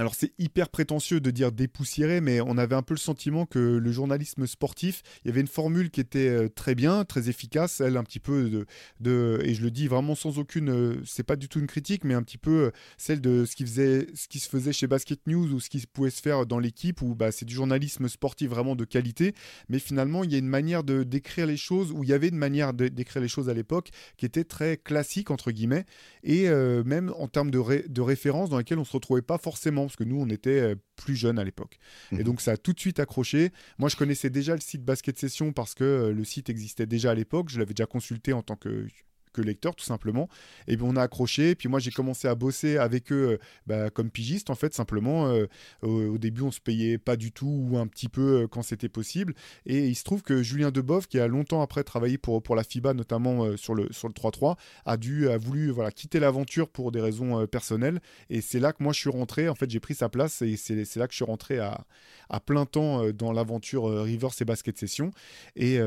alors 0.00 0.14
c'est 0.14 0.32
hyper 0.38 0.70
prétentieux 0.70 1.20
de 1.20 1.30
dire 1.30 1.52
dépoussiérer, 1.52 2.22
mais 2.22 2.40
on 2.40 2.56
avait 2.56 2.74
un 2.74 2.80
peu 2.80 2.94
le 2.94 2.98
sentiment 2.98 3.44
que 3.44 3.58
le 3.58 3.92
journalisme 3.92 4.46
sportif, 4.46 5.02
il 5.22 5.28
y 5.28 5.30
avait 5.30 5.42
une 5.42 5.46
formule 5.46 5.90
qui 5.90 6.00
était 6.00 6.26
euh, 6.26 6.48
très 6.48 6.74
bien, 6.74 7.04
très 7.04 7.28
efficace, 7.28 7.82
elle 7.82 7.98
un 7.98 8.02
petit 8.02 8.18
peu 8.18 8.64
de, 8.98 9.40
et 9.44 9.52
je 9.52 9.62
le 9.62 9.70
dis 9.70 9.88
vraiment 9.88 10.14
sans 10.14 10.38
aucune, 10.38 10.70
euh, 10.70 11.02
c'est 11.04 11.22
pas 11.22 11.36
du 11.36 11.50
tout 11.50 11.60
une 11.60 11.66
critique, 11.66 12.04
mais 12.04 12.14
un 12.14 12.22
petit 12.22 12.38
peu 12.38 12.50
euh, 12.50 12.70
celle 12.96 13.20
de 13.20 13.44
ce 13.44 13.54
qui 13.54 13.64
faisait, 13.64 14.06
ce 14.14 14.26
qui 14.26 14.38
se 14.38 14.48
faisait 14.48 14.72
chez 14.72 14.86
Basket 14.86 15.20
News 15.26 15.52
ou 15.52 15.60
ce 15.60 15.68
qui 15.68 15.84
pouvait 15.86 16.08
se 16.08 16.22
faire 16.22 16.46
dans 16.46 16.58
l'équipe 16.58 17.02
où 17.02 17.14
bah, 17.14 17.30
c'est 17.30 17.44
du 17.44 17.52
journalisme 17.52 18.08
sportif 18.08 18.48
vraiment 18.48 18.76
de 18.76 18.86
qualité, 18.86 19.34
mais 19.68 19.80
finalement 19.80 20.24
il 20.24 20.32
y 20.32 20.34
a 20.34 20.38
une 20.38 20.48
manière 20.48 20.82
de 20.82 21.02
décrire 21.02 21.44
les 21.44 21.58
choses 21.58 21.92
où 21.92 22.04
il 22.04 22.08
y 22.08 22.14
avait 22.14 22.28
une 22.28 22.38
manière 22.38 22.72
de 22.72 22.88
décrire 22.88 23.20
les 23.20 23.28
choses 23.28 23.50
à 23.50 23.54
l'époque 23.54 23.90
qui 24.16 24.24
était 24.24 24.44
très 24.44 24.78
classique 24.78 25.30
entre 25.30 25.50
guillemets. 25.50 25.84
Et 26.22 26.48
même 26.48 27.12
en 27.18 27.28
termes 27.28 27.50
de, 27.50 27.86
de 27.86 28.00
références 28.00 28.50
dans 28.50 28.58
lesquelles 28.58 28.78
on 28.78 28.84
se 28.84 28.92
retrouvait 28.92 29.22
pas 29.22 29.38
forcément 29.38 29.89
parce 29.90 29.96
que 29.96 30.04
nous, 30.04 30.20
on 30.20 30.28
était 30.28 30.60
euh, 30.60 30.74
plus 30.94 31.16
jeunes 31.16 31.38
à 31.40 31.44
l'époque. 31.44 31.78
Et 32.12 32.16
mhm. 32.16 32.22
donc, 32.22 32.40
ça 32.40 32.52
a 32.52 32.56
tout 32.56 32.72
de 32.72 32.78
suite 32.78 33.00
accroché. 33.00 33.50
Moi, 33.78 33.88
je 33.88 33.96
connaissais 33.96 34.30
déjà 34.30 34.54
le 34.54 34.60
site 34.60 34.84
Basket 34.84 35.18
Session 35.18 35.52
parce 35.52 35.74
que 35.74 35.82
euh, 35.82 36.12
le 36.12 36.22
site 36.22 36.48
existait 36.48 36.86
déjà 36.86 37.10
à 37.10 37.14
l'époque. 37.14 37.48
Je 37.48 37.58
l'avais 37.58 37.74
déjà 37.74 37.86
consulté 37.86 38.32
en 38.32 38.42
tant 38.42 38.54
que 38.54 38.86
que 39.32 39.42
lecteur 39.42 39.74
tout 39.74 39.84
simplement. 39.84 40.28
Et 40.68 40.76
puis 40.76 40.86
on 40.88 40.96
a 40.96 41.02
accroché. 41.02 41.54
Puis 41.54 41.68
moi 41.68 41.80
j'ai 41.80 41.90
commencé 41.90 42.28
à 42.28 42.34
bosser 42.34 42.76
avec 42.76 43.12
eux 43.12 43.32
euh, 43.32 43.38
bah, 43.66 43.90
comme 43.90 44.10
pigiste 44.10 44.50
en 44.50 44.54
fait 44.54 44.74
simplement. 44.74 45.28
Euh, 45.28 45.46
au, 45.82 46.18
début 46.18 46.42
on 46.42 46.50
se 46.50 46.60
payait 46.60 46.98
pas 46.98 47.16
du 47.16 47.32
tout 47.32 47.66
ou 47.70 47.78
un 47.78 47.86
petit 47.86 48.08
peu 48.08 48.42
euh, 48.42 48.46
quand 48.46 48.62
c'était 48.62 48.88
possible. 48.88 49.34
Et 49.66 49.86
il 49.86 49.94
se 49.94 50.04
trouve 50.04 50.22
que 50.22 50.42
Julien 50.42 50.70
Debov 50.70 51.06
qui 51.06 51.18
a 51.18 51.26
longtemps 51.26 51.62
après 51.62 51.84
travaillé 51.84 52.18
pour, 52.18 52.42
pour 52.42 52.56
la 52.56 52.64
FIBA 52.64 52.94
notamment 52.94 53.56
sur 53.56 53.74
le 53.74 53.88
sur 53.92 54.08
le 54.08 54.14
3-3 54.14 54.56
a 54.84 54.96
dû 54.96 55.28
a 55.28 55.36
voulu 55.36 55.70
voilà 55.70 55.90
quitter 55.90 56.20
l'aventure 56.20 56.68
pour 56.68 56.92
des 56.92 57.00
raisons 57.00 57.46
personnelles. 57.46 58.00
Et 58.28 58.40
c'est 58.40 58.60
là 58.60 58.72
que 58.72 58.82
moi 58.82 58.92
je 58.92 59.00
suis 59.00 59.10
rentré. 59.10 59.48
En 59.48 59.54
fait 59.54 59.70
j'ai 59.70 59.80
pris 59.80 59.94
sa 59.94 60.08
place 60.08 60.42
et 60.42 60.56
c'est 60.56 60.96
là 60.96 61.06
que 61.06 61.12
je 61.12 61.16
suis 61.16 61.24
rentré 61.24 61.58
à, 61.58 61.84
à 62.28 62.40
plein 62.40 62.66
temps 62.66 63.10
dans 63.12 63.32
l'aventure 63.32 63.84
Rivers 63.84 64.30
et 64.40 64.44
Basket 64.44 64.78
Session 64.78 65.10
et, 65.56 65.78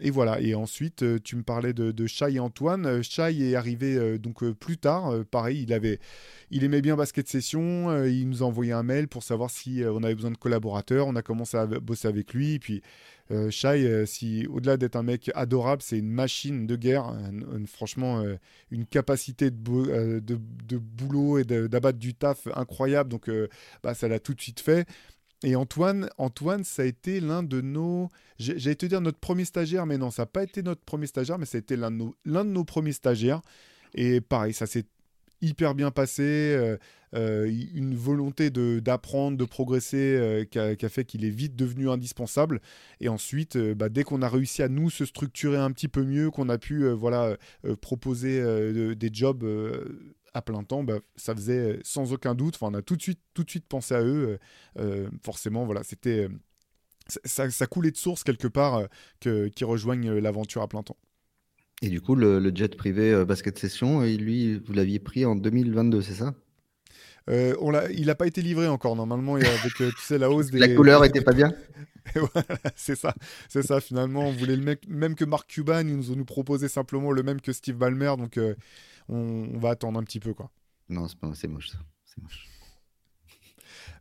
et, 0.00 0.10
voilà. 0.10 0.40
Et 0.40 0.54
ensuite 0.54 1.04
tu 1.22 1.36
me 1.36 1.42
parlais 1.42 1.72
de, 1.72 1.92
de 1.92 2.06
Chai 2.06 2.34
et 2.34 2.40
Antoine 2.40 2.85
euh, 2.86 3.02
Chai 3.02 3.50
est 3.50 3.54
arrivé 3.54 3.96
euh, 3.96 4.18
donc 4.18 4.42
euh, 4.42 4.54
plus 4.54 4.78
tard. 4.78 5.12
pareil, 5.30 5.62
il 5.62 5.72
avait, 5.72 5.98
il 6.50 6.64
aimait 6.64 6.80
bien 6.80 6.96
basket 6.96 7.28
session. 7.28 8.04
il 8.04 8.28
nous 8.28 8.42
a 8.42 8.46
envoyé 8.46 8.72
un 8.72 8.82
mail 8.82 9.08
pour 9.08 9.22
savoir 9.22 9.50
si 9.50 9.82
on 9.84 10.02
avait 10.02 10.14
besoin 10.14 10.30
de 10.30 10.36
collaborateurs. 10.36 11.06
On 11.06 11.16
a 11.16 11.22
commencé 11.22 11.56
à 11.56 11.66
bosser 11.66 12.08
avec 12.08 12.34
lui. 12.34 12.54
Et 12.54 12.58
puis 12.58 12.82
Chai, 13.50 14.04
si 14.06 14.46
au-delà 14.46 14.76
d'être 14.76 14.96
un 14.96 15.02
mec 15.02 15.30
adorable, 15.34 15.82
c'est 15.82 15.98
une 15.98 16.10
machine 16.10 16.66
de 16.66 16.76
guerre. 16.76 17.12
franchement, 17.66 18.24
une 18.70 18.86
capacité 18.86 19.50
de, 19.50 20.20
de, 20.20 20.78
boulot 20.78 21.38
et 21.38 21.44
d'abattre 21.44 21.98
du 21.98 22.14
taf 22.14 22.46
incroyable. 22.54 23.10
Donc, 23.10 23.30
bah, 23.82 23.94
ça 23.94 24.08
l'a 24.08 24.20
tout 24.20 24.34
de 24.34 24.40
suite 24.40 24.60
fait. 24.60 24.86
Et 25.42 25.54
Antoine, 25.54 26.08
Antoine, 26.16 26.64
ça 26.64 26.82
a 26.82 26.84
été 26.86 27.20
l'un 27.20 27.42
de 27.42 27.60
nos. 27.60 28.08
J'allais 28.38 28.74
te 28.74 28.86
dire 28.86 29.00
notre 29.00 29.18
premier 29.18 29.44
stagiaire, 29.44 29.86
mais 29.86 29.98
non, 29.98 30.10
ça 30.10 30.22
n'a 30.22 30.26
pas 30.26 30.42
été 30.42 30.62
notre 30.62 30.82
premier 30.82 31.06
stagiaire, 31.06 31.38
mais 31.38 31.46
ça 31.46 31.58
a 31.58 31.60
été 31.60 31.76
l'un 31.76 31.90
de, 31.90 31.96
nos... 32.24 32.44
de 32.44 32.62
premiers 32.62 32.92
stagiaires. 32.92 33.42
Et 33.94 34.20
pareil, 34.20 34.54
ça 34.54 34.66
s'est 34.66 34.86
hyper 35.42 35.74
bien 35.74 35.90
passé. 35.90 36.22
Euh, 36.22 36.76
euh, 37.14 37.50
une 37.74 37.94
volonté 37.94 38.50
d'apprendre, 38.50 39.38
de, 39.38 39.44
progresser 39.44 40.16
euh, 40.18 40.44
qui, 40.44 40.58
a, 40.58 40.88
fait 40.88 41.04
qu'il 41.04 41.24
est 41.24 41.30
vite 41.30 41.56
devenu 41.56 41.88
indispensable. 41.88 42.60
Et 43.00 43.08
ensuite, 43.08 43.56
bah, 43.56 43.88
dès 43.88 44.02
qu'on 44.02 44.22
a 44.22 44.28
réussi 44.28 44.62
à 44.62 44.68
nous 44.68 44.90
se 44.90 45.04
structurer 45.04 45.56
un 45.56 45.70
petit 45.70 45.88
peu 45.88 46.02
mieux, 46.02 46.30
qu'on 46.30 46.48
a 46.48 46.58
pu 46.58 46.88
voilà, 46.90 47.36
proposer 47.80 48.42
des 48.96 49.10
jobs 49.12 49.46
à 50.36 50.42
plein 50.42 50.62
temps, 50.62 50.84
bah, 50.84 50.98
ça 51.16 51.34
faisait 51.34 51.78
sans 51.82 52.12
aucun 52.12 52.34
doute. 52.34 52.56
Enfin, 52.56 52.68
on 52.72 52.74
a 52.74 52.82
tout 52.82 52.96
de 52.96 53.02
suite, 53.02 53.20
tout 53.34 53.44
de 53.44 53.50
suite 53.50 53.66
pensé 53.66 53.94
à 53.94 54.02
eux. 54.02 54.38
forcément, 55.22 55.64
voilà, 55.64 55.82
c'était 55.82 56.28
ça, 57.24 57.66
coulait 57.66 57.90
de 57.90 57.96
source 57.96 58.24
quelque 58.24 58.48
part 58.48 58.88
que, 59.20 59.48
qui 59.48 59.64
rejoignent 59.64 60.12
l'aventure 60.18 60.62
à 60.62 60.68
plein 60.68 60.82
temps. 60.82 60.96
Et 61.82 61.88
du 61.88 62.00
coup, 62.00 62.14
le, 62.14 62.52
jet 62.54 62.74
privé 62.76 63.24
basket 63.24 63.58
session, 63.58 64.02
lui, 64.02 64.58
vous 64.58 64.72
l'aviez 64.72 64.98
pris 64.98 65.24
en 65.24 65.36
2022, 65.36 66.02
c'est 66.02 66.14
ça? 66.14 66.34
Euh, 67.28 67.54
on 67.60 67.72
il 67.90 68.06
n'a 68.06 68.14
pas 68.14 68.26
été 68.26 68.40
livré 68.40 68.68
encore 68.68 68.94
normalement 68.94 69.34
avec 69.34 69.80
euh, 69.80 69.90
tu 69.90 70.02
sais, 70.02 70.18
la 70.18 70.30
hausse 70.30 70.46
des. 70.50 70.58
La 70.58 70.68
couleur 70.68 71.04
était 71.04 71.20
pas 71.20 71.32
bien? 71.32 71.52
c'est 72.76 72.94
ça, 72.94 73.14
c'est 73.48 73.62
ça. 73.62 73.80
Finalement, 73.80 74.28
on 74.28 74.32
voulait 74.32 74.54
le 74.56 74.76
même 74.88 75.14
que 75.16 75.24
Marc 75.24 75.48
Cuban, 75.48 75.80
ils 75.80 75.96
nous 75.96 76.12
ont 76.12 76.16
nous 76.16 76.24
proposé 76.24 76.68
simplement 76.68 77.10
le 77.10 77.24
même 77.24 77.40
que 77.40 77.52
Steve 77.52 77.76
Ballmer, 77.76 78.14
donc 78.16 78.38
on, 79.08 79.58
va 79.58 79.70
attendre 79.70 79.98
un 79.98 80.02
petit 80.02 80.20
peu 80.20 80.34
quoi. 80.34 80.50
Non, 80.88 81.06
c'est 81.34 81.48
moche 81.48 81.70
ça, 81.70 81.78
c'est 82.04 82.22
moche. 82.22 82.48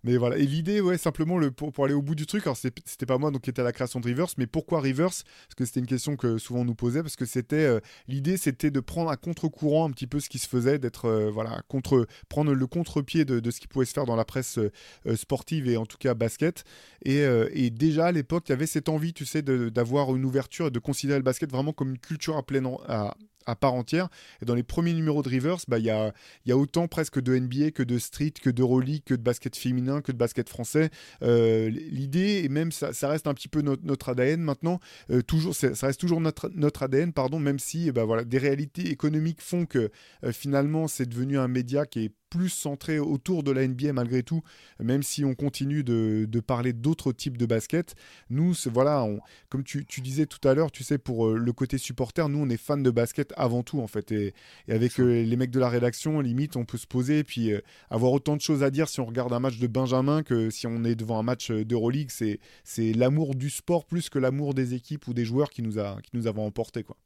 Mais 0.03 0.17
voilà. 0.17 0.37
Et 0.37 0.45
l'idée, 0.45 0.81
ouais, 0.81 0.97
simplement, 0.97 1.37
le, 1.37 1.51
pour, 1.51 1.73
aller 1.83 1.93
au 1.93 2.01
bout 2.01 2.13
du 2.13 2.25
truc, 2.25 2.43
alors 2.43 2.57
c'était 2.57 3.05
pas 3.05 3.17
moi 3.17 3.31
donc, 3.31 3.41
qui 3.41 3.49
était 3.49 3.61
à 3.61 3.65
la 3.65 3.71
création 3.71 3.99
de 3.99 4.07
Reverse, 4.07 4.35
mais 4.37 4.45
pourquoi 4.45 4.79
Reverse? 4.79 5.23
Parce 5.23 5.55
que 5.55 5.65
c'était 5.65 5.79
une 5.79 5.87
question 5.87 6.15
que 6.15 6.37
souvent 6.37 6.61
on 6.61 6.65
nous 6.65 6.75
posait, 6.75 7.01
parce 7.01 7.15
que 7.15 7.25
c'était 7.25 7.65
euh, 7.65 7.79
l'idée, 8.07 8.37
c'était 8.37 8.71
de 8.71 8.79
prendre 8.79 9.09
à 9.09 9.17
contre-courant 9.17 9.89
un 9.89 9.91
petit 9.91 10.07
peu 10.07 10.19
ce 10.19 10.29
qui 10.29 10.37
se 10.37 10.47
faisait, 10.47 10.77
d'être, 10.77 11.05
euh, 11.05 11.31
voilà, 11.31 11.61
contre, 11.67 12.07
prendre 12.29 12.53
le 12.53 12.67
contre-pied 12.67 13.25
de, 13.25 13.51
ce 13.51 13.59
qui 13.59 13.67
pouvait 13.67 13.85
se 13.85 13.93
faire 13.93 14.05
dans 14.05 14.15
la 14.15 14.25
presse 14.25 14.59
euh, 14.59 15.15
sportive 15.15 15.67
et 15.67 15.77
en 15.77 15.87
tout 15.87 15.97
cas 15.97 16.13
basket. 16.13 16.65
Et, 17.03 17.21
et 17.53 17.69
déjà 17.69 18.07
à 18.07 18.11
l'époque, 18.11 18.45
il 18.47 18.51
y 18.51 18.53
avait 18.53 18.67
cette 18.67 18.89
envie, 18.89 19.13
tu 19.13 19.25
sais, 19.25 19.41
d'avoir 19.41 20.15
une 20.15 20.25
ouverture 20.25 20.67
et 20.67 20.71
de 20.71 20.79
considérer 20.79 21.19
le 21.19 21.23
basket 21.23 21.51
vraiment 21.51 21.73
comme 21.73 21.91
une 21.91 21.99
culture 21.99 22.37
à 22.37 22.43
plein, 22.43 22.63
à, 22.87 23.15
à 23.45 23.55
part 23.55 23.73
entière. 23.73 24.09
Et 24.41 24.45
dans 24.45 24.55
les 24.55 24.63
premiers 24.63 24.93
numéros 24.93 25.23
de 25.23 25.29
Rivers, 25.29 25.57
bah, 25.67 25.79
il 25.79 25.85
y, 25.85 25.89
a, 25.89 26.13
y 26.45 26.51
a 26.51 26.57
autant 26.57 26.87
presque 26.87 27.21
de 27.21 27.37
NBA 27.37 27.71
que 27.71 27.83
de 27.83 27.97
street, 27.97 28.33
que 28.41 28.49
de 28.49 28.55
d'Euroleague, 28.55 29.03
que 29.05 29.13
de 29.13 29.21
basket 29.21 29.55
féminin, 29.55 30.01
que 30.01 30.11
de 30.11 30.17
basket 30.17 30.49
français. 30.49 30.89
Euh, 31.21 31.69
l'idée, 31.69 32.41
et 32.43 32.49
même 32.49 32.71
ça, 32.71 32.91
reste 33.07 33.27
un 33.27 33.33
petit 33.33 33.47
peu 33.47 33.61
notre, 33.61 34.09
ADN 34.09 34.41
maintenant, 34.41 34.79
euh, 35.11 35.21
toujours, 35.21 35.55
ça 35.55 35.69
reste 35.87 35.99
toujours 35.99 36.21
notre, 36.21 36.49
notre 36.55 36.83
ADN, 36.83 37.13
pardon, 37.13 37.39
même 37.39 37.59
si 37.59 37.91
bah, 37.91 38.05
voilà, 38.05 38.23
des 38.23 38.37
réalités 38.37 38.89
économiques 38.89 39.41
font 39.41 39.65
que 39.65 39.91
euh, 40.23 40.31
finalement 40.31 40.87
c'est 40.87 41.05
devenu 41.05 41.37
un 41.37 41.47
média 41.47 41.85
qui 41.85 42.05
est 42.05 42.11
plus 42.29 42.49
centré 42.49 42.99
autour 42.99 43.43
de 43.43 43.51
la 43.51 43.67
NBA 43.67 43.93
malgré 43.93 44.23
tout, 44.23 44.41
même 44.79 45.03
si 45.03 45.23
on 45.23 45.35
continue 45.35 45.83
de, 45.83 46.27
parler 46.45 46.73
d'autres 46.73 47.11
types 47.11 47.37
de 47.37 47.45
basket. 47.45 47.95
Nous, 48.29 48.53
voilà, 48.65 49.07
comme 49.49 49.63
tu, 49.63 49.85
disais 50.01 50.25
tout 50.25 50.45
à 50.47 50.53
l'heure, 50.53 50.71
tu 50.71 50.83
sais, 50.83 50.97
pour 50.97 51.27
euh, 51.27 51.37
le 51.37 51.53
côté 51.53 51.77
supporter, 51.77 52.27
nous, 52.29 52.39
on 52.39 52.49
est 52.49 52.57
fans 52.57 52.77
de 52.77 52.91
basket 52.91 53.33
avant 53.37 53.63
tout, 53.63 53.79
en 53.79 53.87
fait. 53.87 54.11
Et, 54.11 54.33
avec 54.67 54.99
euh, 54.99 55.23
les 55.23 55.35
mecs 55.35 55.51
de 55.51 55.59
la 55.59 55.69
rédaction, 55.69 56.19
limite, 56.19 56.55
on 56.55 56.65
peut 56.65 56.77
se 56.77 56.87
poser 56.87 57.19
et 57.19 57.23
puis 57.23 57.51
euh, 57.51 57.61
avoir 57.89 58.11
autant 58.11 58.35
de 58.35 58.41
choses 58.41 58.63
à 58.63 58.69
dire 58.69 58.89
si 58.89 58.99
on 58.99 59.05
regarde 59.05 59.33
un 59.33 59.39
match 59.39 59.57
de 59.57 59.67
Benjamin 59.67 60.23
que 60.23 60.49
si 60.49 60.67
on 60.67 60.83
est 60.83 60.95
devant 60.95 61.19
un 61.19 61.23
match 61.23 61.51
d'Euroleague. 61.51 62.11
C'est 62.11 62.93
l'amour 62.93 63.35
du 63.35 63.49
sport 63.49 63.85
plus 63.85 64.09
que 64.09 64.19
l'amour 64.19 64.53
des 64.53 64.73
équipes 64.73 65.07
ou 65.07 65.13
des 65.13 65.25
joueurs 65.25 65.49
qui 65.49 65.61
nous, 65.61 65.79
a, 65.79 65.97
qui 66.01 66.11
nous 66.13 66.27
avons 66.27 66.45
emporté, 66.45 66.83
quoi. 66.83 66.97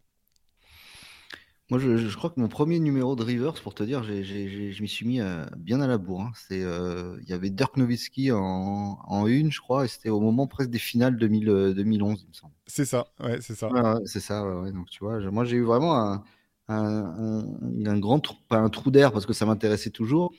Moi, 1.69 1.79
je, 1.79 2.15
crois 2.15 2.31
que 2.31 2.39
mon 2.39 2.47
premier 2.47 2.79
numéro 2.79 3.15
de 3.15 3.23
Rivers, 3.23 3.53
pour 3.61 3.75
te 3.75 3.83
dire, 3.83 4.03
je 4.03 4.81
m'y 4.81 4.87
suis 4.87 5.05
mis 5.05 5.21
euh, 5.21 5.45
bien 5.55 5.81
à 5.81 5.87
la 5.87 5.99
bourre. 5.99 6.21
Hein. 6.21 6.31
C'est, 6.33 6.63
euh, 6.63 7.19
il 7.21 7.29
y 7.29 7.33
avait 7.33 7.51
Dirk 7.51 7.77
Nowitzki 7.77 8.31
en, 8.31 8.97
en 9.03 9.27
une, 9.27 9.51
je 9.51 9.61
crois, 9.61 9.85
et 9.85 9.87
c'était 9.87 10.09
au 10.09 10.19
moment 10.19 10.47
presque 10.47 10.71
des 10.71 10.79
finales 10.79 11.15
2000, 11.17 11.73
2011, 11.75 12.21
il 12.23 12.27
me 12.27 12.33
semble. 12.33 12.53
C'est 12.65 12.85
ça, 12.85 13.07
ouais, 13.19 13.39
c'est 13.41 13.53
ça. 13.53 13.69
c'est 14.05 14.19
ça, 14.19 14.43
ouais, 14.43 14.71
Donc, 14.71 14.89
tu 14.89 15.03
vois, 15.03 15.19
moi, 15.29 15.45
j'ai 15.45 15.57
eu 15.57 15.63
vraiment 15.63 15.95
un, 15.95 16.23
un, 16.69 17.45
un, 17.85 17.99
grand 17.99 18.19
trou, 18.19 18.35
pas 18.47 18.57
un 18.57 18.69
trou 18.69 18.89
d'air 18.89 19.11
parce 19.11 19.27
que 19.27 19.33
ça 19.33 19.45
m'intéressait 19.45 19.91
toujours, 19.91 20.33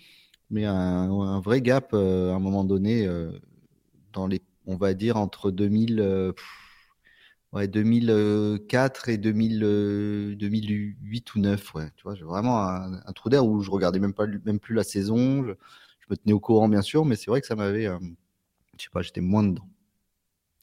mais 0.50 0.64
un, 0.64 1.40
vrai 1.40 1.60
gap 1.62 1.90
euh, 1.92 2.32
à 2.32 2.34
un 2.34 2.40
moment 2.40 2.64
donné 2.64 3.08
dans 4.12 4.26
les, 4.26 4.42
on 4.66 4.76
va 4.76 4.94
dire, 4.94 5.16
entre 5.16 5.52
2000. 5.52 6.34
Ouais, 7.52 7.66
2004 7.66 9.08
et 9.08 9.18
2000, 9.18 10.36
2008 10.38 11.34
ou 11.34 11.40
9, 11.40 11.74
ouais. 11.74 11.90
Tu 11.96 12.04
vois, 12.04 12.14
j'ai 12.14 12.22
vraiment 12.22 12.62
un, 12.62 13.12
trou 13.12 13.28
d'air 13.28 13.44
où 13.44 13.60
je 13.60 13.70
regardais 13.72 13.98
même 13.98 14.14
pas, 14.14 14.26
même 14.44 14.60
plus 14.60 14.74
la 14.74 14.84
saison. 14.84 15.42
Je, 15.44 15.52
me 16.08 16.16
tenais 16.16 16.32
au 16.32 16.40
courant, 16.40 16.68
bien 16.68 16.82
sûr, 16.82 17.04
mais 17.04 17.16
c'est 17.16 17.30
vrai 17.30 17.40
que 17.40 17.46
ça 17.46 17.56
m'avait, 17.56 17.86
euh, 17.86 17.98
je 18.76 18.84
sais 18.84 18.90
pas, 18.92 19.02
j'étais 19.02 19.20
moins 19.20 19.42
dedans. 19.42 19.68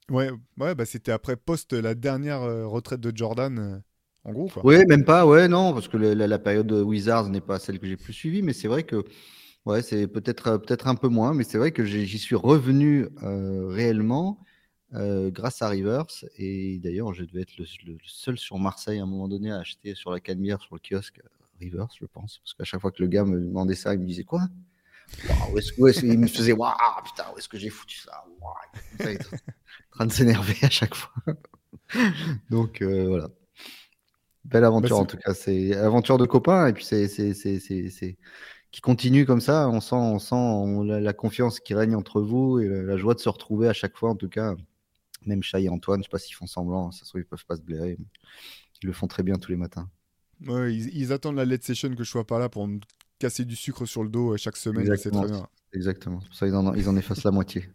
Ouais, 0.09 0.29
ouais, 0.57 0.75
bah 0.75 0.85
c'était 0.85 1.11
après 1.11 1.35
post 1.35 1.73
la 1.73 1.93
dernière 1.93 2.41
euh, 2.41 2.65
retraite 2.65 3.01
de 3.01 3.11
Jordan, 3.15 3.59
euh, 3.59 3.77
en 4.23 4.31
gros. 4.31 4.47
Quoi. 4.47 4.65
Ouais, 4.65 4.85
même 4.85 5.03
pas, 5.03 5.25
ouais, 5.25 5.49
non, 5.49 5.73
parce 5.73 5.89
que 5.89 5.97
la, 5.97 6.27
la 6.27 6.39
période 6.39 6.67
de 6.67 6.81
Wizards 6.81 7.29
n'est 7.29 7.41
pas 7.41 7.59
celle 7.59 7.79
que 7.79 7.87
j'ai 7.87 7.97
plus 7.97 8.13
suivie, 8.13 8.41
mais 8.41 8.53
c'est 8.53 8.69
vrai 8.69 8.83
que, 8.83 9.03
ouais, 9.65 9.81
c'est 9.81 10.07
peut-être 10.07 10.57
peut-être 10.57 10.87
un 10.87 10.95
peu 10.95 11.09
moins, 11.09 11.33
mais 11.33 11.43
c'est 11.43 11.57
vrai 11.57 11.71
que 11.71 11.83
j'y 11.83 12.19
suis 12.19 12.35
revenu 12.35 13.07
réellement 13.21 14.39
euh, 14.93 15.29
grâce 15.31 15.61
à 15.61 15.69
Rivers. 15.69 16.05
Et 16.37 16.79
d'ailleurs, 16.79 17.13
je 17.13 17.23
devais 17.23 17.41
être 17.41 17.57
le, 17.57 17.65
seul 18.05 18.37
sur 18.37 18.57
Marseille 18.57 18.99
à 18.99 19.03
un 19.03 19.07
moment 19.07 19.27
donné 19.27 19.51
à 19.51 19.59
acheter 19.59 19.95
sur 19.95 20.11
la 20.11 20.19
Canebière, 20.19 20.61
sur 20.61 20.75
le 20.75 20.81
kiosque, 20.81 21.21
Rivers, 21.59 21.89
je 21.99 22.05
pense. 22.05 22.39
Parce 22.39 22.53
qu'à 22.53 22.63
chaque 22.63 22.81
fois 22.81 22.91
que 22.91 23.01
le 23.01 23.07
gars 23.07 23.25
me 23.25 23.39
demandait 23.39 23.75
ça, 23.75 23.93
il 23.93 23.99
me 23.99 24.05
disait 24.05 24.23
quoi? 24.23 24.47
Où 25.51 25.57
est-ce, 25.57 25.71
que 25.71 26.05
Il 26.05 26.19
me 26.19 26.27
faisait 26.27 26.51
Waouh, 26.51 26.73
putain, 27.03 27.25
où 27.33 27.37
est-ce 27.37 27.47
que 27.47 27.57
j'ai 27.57 27.69
foutu 27.69 27.97
ça, 27.97 28.25
Il 28.99 29.09
était 29.09 29.25
en 29.25 29.91
train 29.91 30.05
de 30.05 30.11
s'énerver 30.11 30.57
à 30.61 30.69
chaque 30.69 30.95
fois. 30.95 31.13
Donc 32.49 32.81
euh, 32.81 33.07
voilà. 33.07 33.29
Belle 34.45 34.63
aventure 34.63 34.97
bah, 34.97 35.01
en 35.01 35.05
tout 35.05 35.17
cas. 35.17 35.33
C'est 35.33 35.75
aventure 35.75 36.17
de 36.17 36.25
copains 36.25 36.67
et 36.67 36.73
puis 36.73 36.85
c'est, 36.85 37.07
c'est, 37.07 37.33
c'est, 37.33 37.59
c'est, 37.59 38.17
qui 38.71 38.81
continue 38.81 39.25
comme 39.25 39.41
ça. 39.41 39.69
On 39.69 39.81
sent, 39.81 39.95
on 39.95 40.19
sent 40.19 40.99
la, 41.01 41.13
confiance 41.13 41.59
qui 41.59 41.73
règne 41.73 41.95
entre 41.95 42.21
vous 42.21 42.59
et 42.59 42.67
la, 42.67 42.97
joie 42.97 43.13
de 43.13 43.19
se 43.19 43.29
retrouver 43.29 43.67
à 43.67 43.73
chaque 43.73 43.97
fois 43.97 44.09
en 44.09 44.15
tout 44.15 44.29
cas. 44.29 44.55
Même 45.27 45.43
Chai 45.43 45.63
et 45.63 45.69
Antoine, 45.69 45.99
je 45.99 46.03
sais 46.03 46.09
pas 46.09 46.19
s'ils 46.19 46.35
font 46.35 46.47
semblant, 46.47 46.91
ça 46.91 47.03
se 47.03 47.09
trouve, 47.09 47.21
ils 47.21 47.25
peuvent 47.25 47.45
pas 47.45 47.55
se 47.55 47.61
blairer, 47.61 47.95
mais 47.99 48.05
ils 48.81 48.87
le 48.87 48.93
font 48.93 49.07
très 49.07 49.23
bien 49.23 49.35
tous 49.35 49.51
les 49.51 49.57
matins. 49.57 49.89
Ouais, 50.45 50.75
ils, 50.75 51.11
attendent 51.11 51.37
la 51.37 51.45
LED 51.45 51.63
session 51.63 51.93
que 51.95 52.03
je 52.03 52.09
sois 52.09 52.27
pas 52.27 52.37
là 52.37 52.47
pour 52.47 52.67
me 52.67 52.79
casser 53.17 53.43
du 53.43 53.55
sucre 53.55 53.85
sur 53.85 54.03
le 54.03 54.09
dos 54.09 54.37
chaque 54.37 54.57
semaine. 54.57 54.81
Exactement. 54.81 55.23
Très 55.23 55.31
bien. 55.31 55.47
Exactement. 55.73 56.19
Pour 56.19 56.35
ça, 56.35 56.47
ils 56.47 56.55
en, 56.55 56.73
ils 56.75 56.87
en 56.87 56.95
effacent 56.95 57.23
la 57.23 57.31
moitié. 57.31 57.69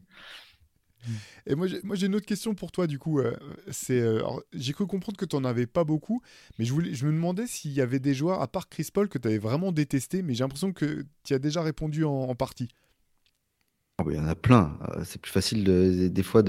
Et 1.46 1.56
moi, 1.56 1.66
j'ai 1.66 2.06
une 2.06 2.14
autre 2.14 2.26
question 2.26 2.54
pour 2.54 2.70
toi, 2.70 2.86
du 2.86 2.98
coup. 2.98 3.18
Euh, 3.18 3.36
c'est, 3.70 4.00
euh, 4.00 4.22
j'ai 4.52 4.72
cru 4.72 4.86
comprendre 4.86 5.18
que 5.18 5.24
tu 5.24 5.34
n'en 5.34 5.44
avais 5.44 5.66
pas 5.66 5.82
beaucoup, 5.82 6.22
mais 6.58 6.64
je, 6.64 6.72
voulais, 6.72 6.94
je 6.94 7.06
me 7.06 7.12
demandais 7.12 7.48
s'il 7.48 7.72
y 7.72 7.80
avait 7.80 7.98
des 7.98 8.14
joueurs, 8.14 8.40
à 8.40 8.46
part 8.46 8.68
Chris 8.68 8.88
Paul, 8.92 9.08
que 9.08 9.18
tu 9.18 9.26
avais 9.26 9.38
vraiment 9.38 9.72
détesté, 9.72 10.22
mais 10.22 10.34
j'ai 10.34 10.44
l'impression 10.44 10.72
que 10.72 11.04
tu 11.24 11.34
as 11.34 11.40
déjà 11.40 11.62
répondu 11.62 12.04
en 12.04 12.34
partie. 12.36 12.68
Ah 14.02 14.04
bah, 14.04 14.12
il 14.12 14.16
y 14.16 14.20
en 14.20 14.26
a 14.26 14.34
plein. 14.34 14.76
Euh, 14.88 15.02
c'est 15.04 15.20
plus 15.20 15.30
facile 15.30 15.62
de, 15.62 16.08
des 16.08 16.22
fois. 16.24 16.42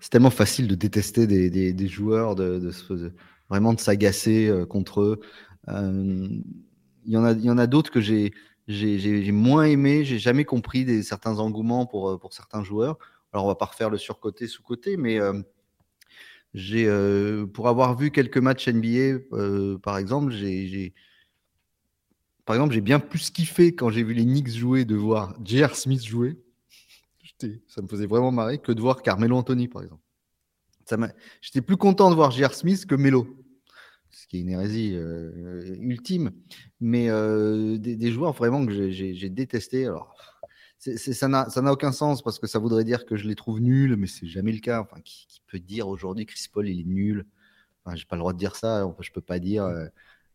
C'est 0.00 0.10
tellement 0.10 0.30
facile 0.30 0.68
de 0.68 0.74
détester 0.74 1.26
des, 1.26 1.88
joueurs, 1.88 2.34
de, 2.34 2.70
vraiment 3.48 3.72
de 3.72 3.80
s'agacer 3.80 4.48
euh, 4.48 4.66
contre 4.66 5.00
eux. 5.00 5.20
Euh, 5.68 6.28
il 7.06 7.12
y 7.12 7.16
en 7.16 7.24
a, 7.24 7.32
il 7.32 7.44
y 7.44 7.50
en 7.50 7.56
a 7.56 7.66
d'autres 7.66 7.90
que 7.90 8.00
j'ai, 8.00 8.32
moins 9.32 9.64
aimé. 9.64 10.04
J'ai 10.04 10.18
jamais 10.18 10.44
compris 10.44 11.02
certains 11.02 11.38
engouements 11.38 11.86
pour, 11.86 12.20
pour 12.20 12.34
certains 12.34 12.62
joueurs. 12.62 12.98
Alors 13.32 13.46
on 13.46 13.48
va 13.48 13.54
pas 13.54 13.66
refaire 13.66 13.88
le 13.88 13.96
surcoté 13.96 14.46
sous-côté, 14.46 14.98
mais 14.98 15.18
j'ai, 16.52 16.86
pour 17.54 17.68
avoir 17.68 17.96
vu 17.96 18.10
quelques 18.10 18.38
matchs 18.38 18.68
NBA, 18.68 19.78
par 19.82 19.96
exemple, 19.96 20.32
j'ai, 20.32 20.92
par 22.44 22.56
exemple, 22.56 22.74
j'ai 22.74 22.82
bien 22.82 23.00
plus 23.00 23.30
kiffé 23.30 23.74
quand 23.74 23.88
j'ai 23.88 24.02
vu 24.02 24.12
les 24.12 24.24
Knicks 24.24 24.50
jouer 24.50 24.84
de 24.84 24.96
voir 24.96 25.34
J.R. 25.42 25.74
Smith 25.74 26.04
jouer 26.04 26.36
ça 27.68 27.82
me 27.82 27.88
faisait 27.88 28.06
vraiment 28.06 28.32
marrer 28.32 28.58
que 28.58 28.72
de 28.72 28.80
voir 28.80 29.02
Carmelo 29.02 29.36
Anthony, 29.36 29.68
par 29.68 29.82
exemple. 29.82 30.02
J'étais 31.40 31.60
plus 31.60 31.76
content 31.76 32.10
de 32.10 32.14
voir 32.14 32.30
J.R. 32.30 32.54
Smith 32.54 32.86
que 32.86 32.94
Melo, 32.94 33.26
ce 34.10 34.26
qui 34.26 34.38
est 34.38 34.40
une 34.40 34.48
hérésie 34.48 34.92
euh, 34.94 35.76
ultime. 35.80 36.32
Mais 36.80 37.08
euh, 37.08 37.78
des, 37.78 38.10
joueurs 38.10 38.32
vraiment 38.32 38.64
que 38.66 38.90
j'ai 38.90 39.28
détesté. 39.30 39.86
Alors, 39.86 40.14
ça 40.78 41.28
n'a 41.28 41.72
aucun 41.72 41.92
sens 41.92 42.22
parce 42.22 42.38
que 42.38 42.46
ça 42.46 42.58
voudrait 42.58 42.84
dire 42.84 43.06
que 43.06 43.16
je 43.16 43.28
les 43.28 43.34
trouve 43.34 43.60
nuls, 43.60 43.96
mais 43.96 44.06
c'est 44.06 44.26
jamais 44.26 44.52
le 44.52 44.60
cas. 44.60 44.80
Enfin, 44.80 45.00
qui, 45.04 45.26
peut 45.46 45.58
dire 45.58 45.88
aujourd'hui 45.88 46.26
Chris 46.26 46.46
Paul 46.52 46.68
il 46.68 46.80
est 46.80 46.84
nul? 46.84 47.26
Enfin, 47.84 47.96
J'ai 47.96 48.04
pas 48.04 48.16
le 48.16 48.20
droit 48.20 48.32
de 48.32 48.38
dire 48.38 48.56
ça. 48.56 48.88
Je 49.00 49.10
peux 49.10 49.20
pas 49.20 49.38
dire. 49.38 49.68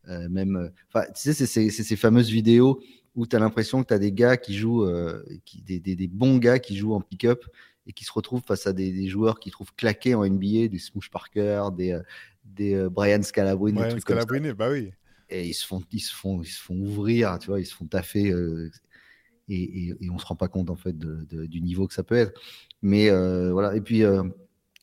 Euh, 0.08 0.28
même, 0.28 0.70
enfin, 0.88 1.06
tu 1.14 1.32
sais, 1.32 1.46
c'est 1.46 1.70
ces 1.70 1.96
fameuses 1.96 2.30
vidéos 2.30 2.80
où 3.16 3.26
tu 3.26 3.34
as 3.34 3.38
l'impression 3.38 3.82
que 3.82 3.88
tu 3.88 3.94
as 3.94 3.98
des 3.98 4.12
gars 4.12 4.36
qui 4.36 4.54
jouent, 4.54 4.84
euh, 4.84 5.24
qui, 5.44 5.62
des, 5.62 5.80
des, 5.80 6.06
bons 6.06 6.36
gars 6.36 6.58
qui 6.58 6.76
jouent 6.76 6.92
en 6.92 7.00
pick-up 7.00 7.44
et 7.86 7.92
qui 7.92 8.04
se 8.04 8.12
retrouvent 8.12 8.42
face 8.46 8.66
à 8.66 8.72
des, 8.72 9.08
joueurs 9.08 9.40
qui 9.40 9.50
trouvent 9.50 9.74
claqués 9.74 10.14
en 10.14 10.24
NBA, 10.24 10.68
des 10.68 10.78
Smoosh 10.78 11.10
Parker, 11.10 11.68
des, 11.74 11.92
euh, 11.92 12.02
des 12.44 12.74
euh, 12.74 12.90
Brian 12.90 13.22
Scalabrine, 13.22 13.76
des 13.76 13.88
trucs 13.88 14.02
Scalabrine, 14.02 14.42
comme 14.42 14.50
ça. 14.50 14.54
bah 14.54 14.70
oui. 14.70 14.92
Et 15.30 15.48
ils 15.48 15.54
se 15.54 15.66
font, 15.66 15.82
ils 15.90 16.00
se 16.00 16.14
font, 16.14 16.42
ils 16.42 16.46
se 16.46 16.62
font 16.62 16.76
ouvrir, 16.76 17.38
tu 17.40 17.48
vois, 17.48 17.58
ils 17.58 17.66
se 17.66 17.74
font 17.74 17.86
taffer. 17.86 18.32
et, 19.48 19.88
et, 20.00 20.10
on 20.10 20.18
se 20.18 20.26
rend 20.26 20.36
pas 20.36 20.46
compte 20.46 20.70
en 20.70 20.76
fait 20.76 20.96
de, 20.96 21.46
du 21.46 21.60
niveau 21.60 21.88
que 21.88 21.94
ça 21.94 22.04
peut 22.04 22.14
être. 22.14 22.40
Mais 22.80 23.10
voilà. 23.50 23.74
Et 23.74 23.80
puis, 23.80 24.04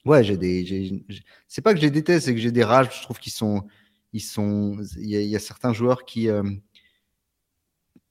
ouais, 0.03 0.23
j'ai 0.25 0.35
des, 0.35 1.05
c'est 1.47 1.61
pas 1.61 1.73
que 1.73 1.79
je 1.79 1.85
les 1.85 1.91
déteste, 1.91 2.25
c'est 2.25 2.33
que 2.33 2.41
j'ai 2.41 2.51
des 2.51 2.65
rages. 2.65 2.89
Je 2.97 3.03
trouve 3.03 3.19
qu'ils 3.19 3.31
sont, 3.31 3.65
ils 4.13 4.21
sont, 4.21 4.77
il 4.97 5.07
y, 5.07 5.25
y, 5.25 5.35
a 5.35 5.39
certains 5.39 5.73
joueurs 5.73 6.05
qui 6.05 6.29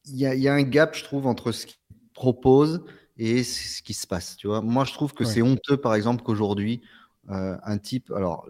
il 0.06 0.16
y, 0.16 0.48
a 0.48 0.54
un 0.54 0.62
gap, 0.62 0.94
je 0.96 1.04
trouve, 1.04 1.26
entre 1.26 1.52
ce 1.52 1.66
qu'il 1.66 1.76
propose 2.12 2.84
et 3.16 3.44
ce 3.44 3.82
qui 3.82 3.94
se 3.94 4.06
passe. 4.06 4.36
Tu 4.36 4.46
vois, 4.46 4.60
moi, 4.60 4.84
je 4.84 4.92
trouve 4.92 5.12
que 5.14 5.24
c'est 5.24 5.42
honteux, 5.42 5.76
par 5.76 5.94
exemple, 5.94 6.22
qu'aujourd'hui, 6.22 6.82
euh, 7.30 7.56
un 7.62 7.78
type, 7.78 8.10
alors, 8.10 8.46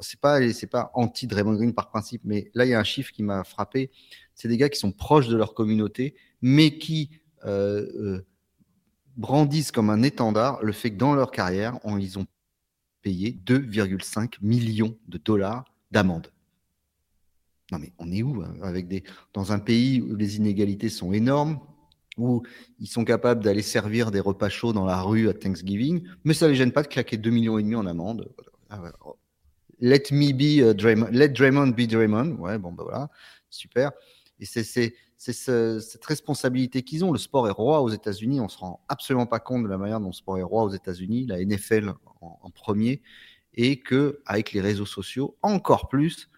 c'est 0.00 0.20
pas, 0.20 0.52
c'est 0.52 0.66
pas 0.66 0.90
anti 0.94 1.26
Draymond 1.26 1.54
Green 1.54 1.72
par 1.72 1.88
principe, 1.88 2.20
mais 2.24 2.50
là, 2.54 2.66
il 2.66 2.70
y 2.70 2.74
a 2.74 2.78
un 2.78 2.84
chiffre 2.84 3.12
qui 3.12 3.22
m'a 3.22 3.44
frappé. 3.44 3.90
C'est 4.34 4.48
des 4.48 4.58
gars 4.58 4.68
qui 4.68 4.78
sont 4.78 4.92
proches 4.92 5.28
de 5.28 5.36
leur 5.36 5.54
communauté, 5.54 6.14
mais 6.42 6.76
qui 6.76 7.10
euh, 7.46 7.86
euh, 7.96 8.26
brandissent 9.16 9.72
comme 9.72 9.88
un 9.88 10.02
étendard 10.02 10.62
le 10.62 10.72
fait 10.72 10.90
que 10.90 10.96
dans 10.96 11.14
leur 11.14 11.30
carrière, 11.30 11.78
on, 11.84 11.96
ils 11.96 12.18
ont 12.18 12.26
payé 13.00 13.38
2,5 13.46 14.34
millions 14.42 14.98
de 15.08 15.16
dollars 15.16 15.64
d'amende. 15.90 16.30
Non 17.72 17.78
mais 17.78 17.92
on 17.98 18.10
est 18.10 18.22
où 18.22 18.42
hein, 18.42 18.54
avec 18.62 18.88
des 18.88 19.04
dans 19.32 19.52
un 19.52 19.58
pays 19.58 20.00
où 20.00 20.16
les 20.16 20.36
inégalités 20.36 20.88
sont 20.88 21.12
énormes, 21.12 21.60
où 22.18 22.42
ils 22.78 22.88
sont 22.88 23.04
capables 23.04 23.42
d'aller 23.42 23.62
servir 23.62 24.10
des 24.10 24.20
repas 24.20 24.48
chauds 24.48 24.72
dans 24.72 24.84
la 24.84 25.00
rue 25.00 25.28
à 25.28 25.34
Thanksgiving, 25.34 26.02
mais 26.24 26.34
ça 26.34 26.48
les 26.48 26.54
gêne 26.54 26.72
pas 26.72 26.82
de 26.82 26.88
claquer 26.88 27.16
2 27.16 27.30
millions 27.30 27.58
et 27.58 27.62
demi 27.62 27.76
en 27.76 27.86
amende. 27.86 28.32
Ah 28.68 28.80
let 29.80 30.04
me 30.12 30.32
be 30.32 30.70
uh, 30.70 30.74
Draymond, 30.74 31.10
let 31.12 31.30
Draymond 31.30 31.68
be 31.68 31.86
Draymond. 31.86 32.36
Ouais, 32.38 32.58
bon 32.58 32.72
bah 32.72 32.84
voilà, 32.84 33.10
super. 33.48 33.92
Et 34.38 34.46
c'est 34.46 34.64
cette 35.16 36.04
responsabilité 36.04 36.82
qu'ils 36.82 37.04
ont. 37.04 37.12
Le 37.12 37.18
sport 37.18 37.46
est 37.48 37.52
roi 37.52 37.82
aux 37.82 37.90
États-Unis. 37.90 38.40
On 38.40 38.48
se 38.48 38.58
rend 38.58 38.80
absolument 38.88 39.26
pas 39.26 39.38
compte 39.40 39.64
de 39.64 39.68
la 39.68 39.76
manière 39.76 40.00
dont 40.00 40.08
le 40.08 40.12
sport 40.14 40.38
est 40.38 40.42
roi 40.42 40.64
aux 40.64 40.70
États-Unis, 40.70 41.26
la 41.26 41.44
NFL 41.44 41.92
en, 42.22 42.50
premier, 42.50 43.02
et 43.54 43.80
que 43.80 44.22
avec 44.24 44.52
les 44.52 44.60
réseaux 44.60 44.86
sociaux, 44.86 45.36
encore 45.42 45.88
plus, 45.88 46.29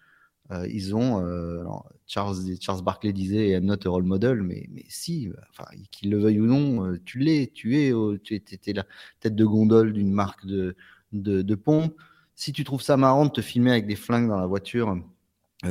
euh, 0.52 0.66
ils 0.68 0.94
ont. 0.94 1.24
Euh, 1.24 1.64
Charles, 2.06 2.36
Charles 2.60 2.82
Barkley 2.82 3.12
disait 3.12 3.50
"I'm 3.50 3.64
not 3.64 3.86
a 3.86 3.88
role 3.88 4.04
model", 4.04 4.42
mais, 4.42 4.68
mais 4.70 4.84
si, 4.88 5.30
enfin, 5.50 5.64
qu'il 5.90 6.10
le 6.10 6.18
veuille 6.18 6.40
ou 6.40 6.46
non, 6.46 6.86
euh, 6.86 7.00
tu 7.04 7.18
l'es. 7.18 7.50
Tu 7.52 7.78
es, 7.78 7.92
tu 8.22 8.34
étais 8.34 8.72
la 8.72 8.84
tête 9.20 9.34
de 9.34 9.44
gondole 9.44 9.92
d'une 9.92 10.12
marque 10.12 10.44
de, 10.46 10.76
de, 11.12 11.42
de 11.42 11.54
pompe. 11.54 11.94
Si 12.34 12.52
tu 12.52 12.64
trouves 12.64 12.82
ça 12.82 12.96
marrant 12.96 13.26
de 13.26 13.30
te 13.30 13.40
filmer 13.40 13.70
avec 13.70 13.86
des 13.86 13.96
flingues 13.96 14.28
dans 14.28 14.38
la 14.38 14.46
voiture 14.46 14.96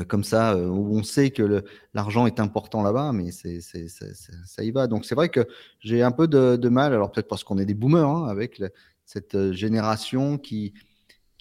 comme 0.07 0.23
ça, 0.23 0.55
on 0.55 1.03
sait 1.03 1.31
que 1.31 1.65
l'argent 1.93 2.25
est 2.25 2.39
important 2.39 2.81
là-bas, 2.81 3.11
mais 3.11 3.31
c'est, 3.31 3.59
ça 3.59 4.63
y 4.63 4.71
va. 4.71 4.87
Donc 4.87 5.03
c'est 5.03 5.15
vrai 5.15 5.27
que 5.27 5.45
j'ai 5.81 6.01
un 6.01 6.11
peu 6.11 6.29
de, 6.29 6.69
mal, 6.69 6.93
alors 6.93 7.11
peut-être 7.11 7.27
parce 7.27 7.43
qu'on 7.43 7.57
est 7.57 7.65
des 7.65 7.73
boomers, 7.73 8.07
hein, 8.07 8.29
avec 8.29 8.63
cette 9.05 9.51
génération 9.51 10.37
qui, 10.37 10.73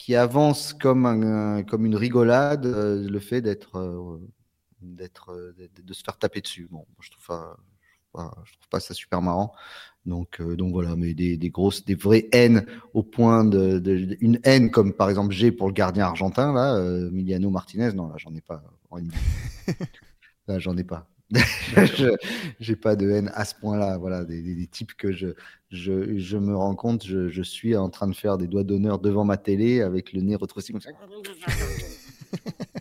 qui 0.00 0.16
avance 0.16 0.72
comme, 0.72 1.04
un, 1.04 1.62
comme 1.62 1.84
une 1.84 1.94
rigolade, 1.94 2.64
le 2.64 3.18
fait 3.18 3.42
d'être, 3.42 4.18
d'être, 4.80 5.54
de 5.58 5.92
se 5.92 6.02
faire 6.02 6.16
taper 6.16 6.40
dessus. 6.40 6.66
Bon, 6.70 6.86
je 7.00 7.10
trouve 7.10 7.26
pas, 7.26 7.58
je 8.46 8.52
trouve 8.54 8.68
pas 8.70 8.80
ça 8.80 8.94
super 8.94 9.20
marrant. 9.20 9.52
Donc, 10.06 10.40
euh, 10.40 10.56
donc 10.56 10.72
voilà, 10.72 10.96
mais 10.96 11.12
des, 11.12 11.36
des, 11.36 11.50
grosses, 11.50 11.84
des 11.84 11.94
vraies 11.94 12.28
haines 12.32 12.64
au 12.94 13.02
point 13.02 13.44
de, 13.44 13.78
de, 13.78 14.16
une 14.22 14.40
haine 14.44 14.70
comme 14.70 14.94
par 14.94 15.10
exemple 15.10 15.34
j'ai 15.34 15.52
pour 15.52 15.66
le 15.66 15.74
gardien 15.74 16.06
argentin 16.06 16.54
là, 16.54 16.76
euh, 16.76 17.10
Miliano 17.10 17.50
Martinez. 17.50 17.92
Non, 17.92 18.08
là 18.08 18.14
j'en 18.16 18.34
ai 18.34 18.40
pas. 18.40 18.62
là 20.48 20.58
j'en 20.58 20.78
ai 20.78 20.84
pas. 20.84 21.10
j'ai 22.60 22.76
pas 22.76 22.96
de 22.96 23.08
haine 23.10 23.30
à 23.34 23.44
ce 23.44 23.54
point-là. 23.54 23.98
Voilà, 23.98 24.24
des, 24.24 24.42
des, 24.42 24.66
types 24.66 24.94
que 24.94 25.12
je, 25.12 25.28
je, 25.70 26.18
je, 26.18 26.36
me 26.36 26.56
rends 26.56 26.74
compte, 26.74 27.06
je, 27.06 27.28
je, 27.28 27.42
suis 27.42 27.76
en 27.76 27.88
train 27.88 28.08
de 28.08 28.14
faire 28.14 28.36
des 28.38 28.48
doigts 28.48 28.64
d'honneur 28.64 28.98
devant 28.98 29.24
ma 29.24 29.36
télé 29.36 29.80
avec 29.80 30.12
le 30.12 30.22
nez 30.22 30.34
retroussé 30.34 30.72
comme 30.72 30.80
ça. 30.80 30.90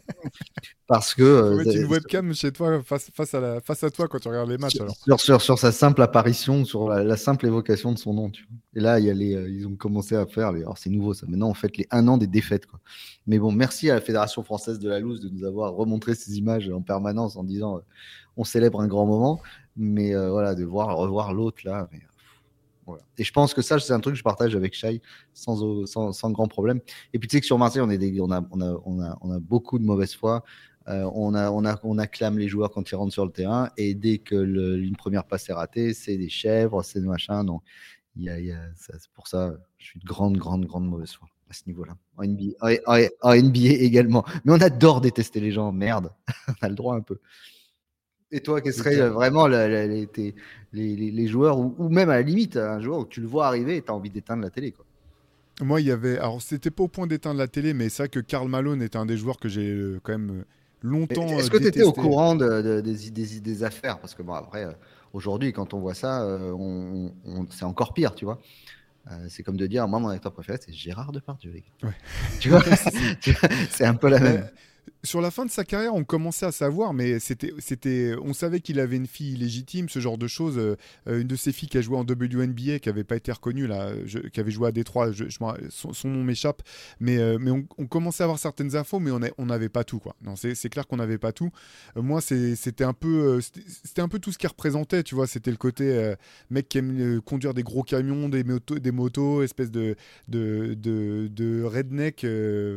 parce 0.88 1.14
que. 1.14 1.24
Euh, 1.24 1.58
mettre 1.58 1.76
une 1.76 1.86
webcam 1.86 2.34
chez 2.34 2.52
toi 2.52 2.82
face, 2.84 3.10
face, 3.14 3.34
à 3.34 3.40
la, 3.40 3.62
face 3.62 3.84
à 3.84 3.90
toi 3.90 4.08
quand 4.08 4.20
tu 4.20 4.28
regardes 4.28 4.50
les 4.50 4.58
matchs. 4.58 4.76
Sur, 4.76 4.84
alors. 4.84 5.20
Sur, 5.20 5.42
sur, 5.42 5.60
sa 5.60 5.72
simple 5.72 6.02
apparition, 6.02 6.66
sur 6.66 6.90
la, 6.90 7.18
simple 7.18 7.46
évocation 7.46 7.92
de 7.92 7.98
son 7.98 8.14
nom. 8.14 8.30
Tu 8.30 8.46
vois. 8.50 8.58
Et 8.76 8.80
là, 8.80 9.00
il 9.00 9.06
y 9.06 9.10
a 9.10 9.14
les, 9.14 9.36
euh, 9.36 9.50
ils 9.50 9.68
ont 9.68 9.76
commencé 9.76 10.16
à 10.16 10.26
faire. 10.26 10.52
Les, 10.52 10.62
alors 10.62 10.78
c'est 10.78 10.90
nouveau 10.90 11.14
ça. 11.14 11.26
Maintenant, 11.28 11.50
on 11.50 11.54
fait 11.54 11.76
les 11.78 11.88
un 11.92 12.08
an 12.08 12.18
des 12.18 12.28
défaites. 12.28 12.66
Quoi. 12.66 12.80
Mais 13.28 13.40
bon, 13.40 13.52
merci 13.52 13.90
à 13.90 13.96
la 13.96 14.02
Fédération 14.02 14.44
française 14.44 14.80
de 14.80 14.90
la 14.90 15.00
loose 15.00 15.22
de 15.22 15.30
nous 15.30 15.46
avoir 15.46 15.74
remontré 15.74 16.16
ces 16.16 16.38
images 16.38 16.70
en 16.70 16.82
permanence 16.82 17.36
en 17.36 17.44
disant 17.44 17.78
euh, 17.78 17.82
on 18.38 18.44
célèbre 18.44 18.82
un 18.82 18.88
grand 18.88 19.06
moment. 19.06 19.42
Mais 19.78 20.14
voilà, 20.14 20.56
de 20.56 20.66
voir 20.66 20.98
revoir 20.98 21.34
l'autre 21.34 21.60
là. 21.64 21.88
Mais, 21.92 22.02
et 23.18 23.24
je 23.24 23.32
pense 23.32 23.54
que 23.54 23.62
ça, 23.62 23.80
c'est 23.80 23.94
un 23.94 24.00
truc 24.00 24.14
que 24.14 24.20
je 24.20 24.24
partage 24.24 24.56
avec 24.56 24.74
Shai 24.74 25.02
sans, 25.34 26.32
grand 26.32 26.48
problème. 26.48 26.80
Et 27.14 27.20
puis 27.20 27.28
tu 27.28 27.38
sais 27.38 27.42
que 27.42 27.46
sur 27.46 27.58
Marseille, 27.58 27.82
on, 27.84 28.32
a, 28.32 29.40
beaucoup 29.40 29.80
de 29.80 29.84
mauvaise 29.84 30.14
foi. 30.14 30.44
Euh, 30.88 31.10
on, 31.14 31.98
acclame 31.98 32.40
les 32.40 32.48
joueurs 32.48 32.72
quand 32.72 32.90
ils 32.90 32.96
rentrent 32.96 33.14
sur 33.14 33.26
le 33.26 33.32
terrain 33.32 33.70
et 33.78 33.94
dès 33.94 34.18
que 34.18 34.36
une 34.36 34.96
première 34.96 35.26
passe 35.26 35.50
est 35.50 35.54
ratée, 35.54 35.94
c'est 35.94 36.18
des 36.18 36.30
chèvres, 36.30 36.84
c'est 36.84 37.02
des 37.02 37.08
machins. 37.08 37.44
Donc, 37.46 37.62
c'est 38.16 39.10
pour 39.14 39.28
ça, 39.28 39.54
je 39.78 39.86
suis 39.86 40.00
de 40.00 40.06
grande, 40.06 40.38
grande, 40.38 40.66
grande 40.66 40.88
mauvaise 40.88 41.12
foi 41.12 41.28
à 41.50 41.54
ce 41.54 41.64
niveau-là. 41.68 41.94
En, 42.18 42.24
NBA, 42.24 43.70
également. 43.70 44.24
Mais 44.46 44.54
on 44.54 44.62
adore 44.62 45.02
détester 45.02 45.40
les 45.40 45.52
gens. 45.52 45.72
Merde, 45.72 46.12
on 46.48 46.66
a 46.66 46.70
le 46.70 46.76
droit 46.76 46.96
un 46.96 47.02
peu. 47.02 47.20
Et 48.32 48.42
toi, 48.42 48.62
quels 48.62 48.74
seraient 48.74 49.10
vraiment 49.10 49.48
les, 49.48 50.08
les, 50.72 51.12
les, 51.12 51.28
joueurs, 51.28 51.60
ou, 51.60 51.76
ou, 51.80 51.90
même 51.90 52.10
à 52.10 52.16
la 52.16 52.22
limite, 52.22 52.58
un 52.58 52.80
joueur 52.80 53.00
où 53.00 53.06
tu 53.06 53.22
le 53.22 53.28
vois 53.28 53.48
arriver 53.48 53.78
et 53.78 53.82
tu 53.82 53.90
as 53.92 53.96
envie 53.96 54.12
d'éteindre 54.12 54.44
la 54.44 54.50
télé 54.52 54.72
quoi? 54.72 54.86
Moi, 55.62 55.82
il 55.82 55.88
y 55.88 55.92
avait. 55.92 56.18
Alors, 56.18 56.42
c'était 56.42 56.72
pas 56.72 56.84
au 56.84 56.88
point 56.88 57.08
d'éteindre 57.08 57.40
la 57.40 57.48
télé, 57.48 57.74
mais 57.74 57.90
c'est 57.90 58.04
vrai 58.04 58.10
que 58.10 58.20
Karl 58.20 58.48
Malone 58.48 58.82
était 58.82 58.98
un 58.98 59.06
des 59.06 59.18
joueurs 59.18 59.38
que 59.38 59.50
j'ai 59.50 59.70
euh, 59.70 60.00
quand 60.02 60.14
même 60.14 60.40
euh, 60.40 60.44
longtemps. 60.82 61.28
Est-ce 61.28 61.52
que 61.52 61.58
tu 61.58 61.68
étais 61.68 61.84
au 61.84 61.92
courant 61.92 62.36
de, 62.36 62.82
des, 62.82 63.10
des, 63.10 63.40
des, 63.42 63.64
affaires? 63.64 64.00
Parce 64.00 64.16
que, 64.16 64.24
bon, 64.24 64.34
après, 64.34 64.66
euh, 64.66 64.72
aujourd'hui, 65.12 65.52
quand 65.52 65.74
on 65.74 65.80
voit 65.80 65.96
ça, 65.96 66.26
on, 66.26 67.12
c'est 67.50 67.66
encore 67.66 67.94
pire, 67.94 68.16
tu 68.16 68.26
vois? 68.26 68.40
c'est 69.28 69.42
comme 69.42 69.58
de 69.58 69.66
dire, 69.66 69.88
moi, 69.88 70.00
mon 70.00 70.10
acteur 70.10 70.32
préféré, 70.32 70.60
c'est 70.64 70.72
Gérard 70.72 71.12
Depardieu, 71.12 71.52
les 71.52 71.62
gars. 71.62 71.88
Ouais. 71.88 71.96
Tu 72.40 72.50
vois, 72.50 72.62
c'est 73.72 73.86
un 73.86 73.96
peu 73.96 74.08
la 74.08 74.20
même 74.20 74.48
sur 75.04 75.22
la 75.22 75.32
fin 75.32 75.46
de 75.46 75.52
sa 75.52 75.64
carrière, 75.64 75.94
on 75.96 76.04
commençait 76.04 76.46
à 76.46 76.52
savoir, 76.52 76.94
mais 76.94 77.20
c'était, 77.20 78.16
on 78.22 78.34
savait 78.34 78.60
qu'il 78.60 78.80
avait 78.80 78.98
une 78.98 79.08
fille 79.08 79.36
légitime, 79.36 79.90
ce 79.90 80.00
genre 80.00 80.18
de 80.18 80.28
choses. 80.28 80.58
Euh, 80.58 80.76
une 81.08 81.28
de 81.28 81.36
ses 81.36 81.52
filles 81.52 81.70
qui 81.70 81.78
a 81.78 81.82
joué 81.82 81.98
en 81.98 82.02
WNBA, 82.02 82.80
qui 82.80 82.90
n'avait 82.90 83.04
pas 83.04 83.16
été 83.16 83.32
reconnue, 83.32 83.68
là, 83.68 83.92
qui 84.34 84.40
avait 84.40 84.52
joué 84.52 84.68
à 84.68 84.72
Détroit, 84.72 85.12
son, 85.70 86.10
nom 86.10 86.24
m'échappe, 86.24 86.62
mais, 87.00 87.18
euh, 87.18 87.38
mais 87.40 87.52
on, 87.52 87.88
commençait 87.88 88.24
à 88.24 88.26
avoir 88.26 88.40
certaines 88.40 88.76
infos, 88.76 89.00
mais 89.00 89.12
on 89.38 89.46
n'avait 89.46 89.70
pas 89.70 89.84
tout, 89.84 90.02
c'est, 90.36 90.70
clair 90.70 90.88
qu'on 90.88 90.98
n'avait 90.98 91.18
pas 91.18 91.32
tout. 91.32 91.52
Euh, 91.98 92.02
moi, 92.02 92.22
c'était 92.22 92.84
un 92.84 92.94
peu, 92.94 93.40
c'était, 93.42 94.02
un 94.02 94.08
peu 94.08 94.20
tout 94.20 94.32
ce 94.32 94.38
qui 94.38 94.48
représentait, 94.48 95.04
tu 95.04 95.16
vois. 95.16 95.28
C'était 95.28 95.52
le 95.52 95.58
côté 95.58 96.14
mec 96.50 96.70
qui 96.70 96.78
aime 96.78 97.22
conduire 97.22 97.54
des 97.54 97.64
gros 97.64 97.84
camions, 97.84 98.30
des 98.30 98.92
motos, 98.92 99.44
espèce 99.44 99.72
de, 99.72 99.96
de, 100.28 100.74
de, 100.74 101.30
de 101.32 101.64
redneck, 101.64 102.26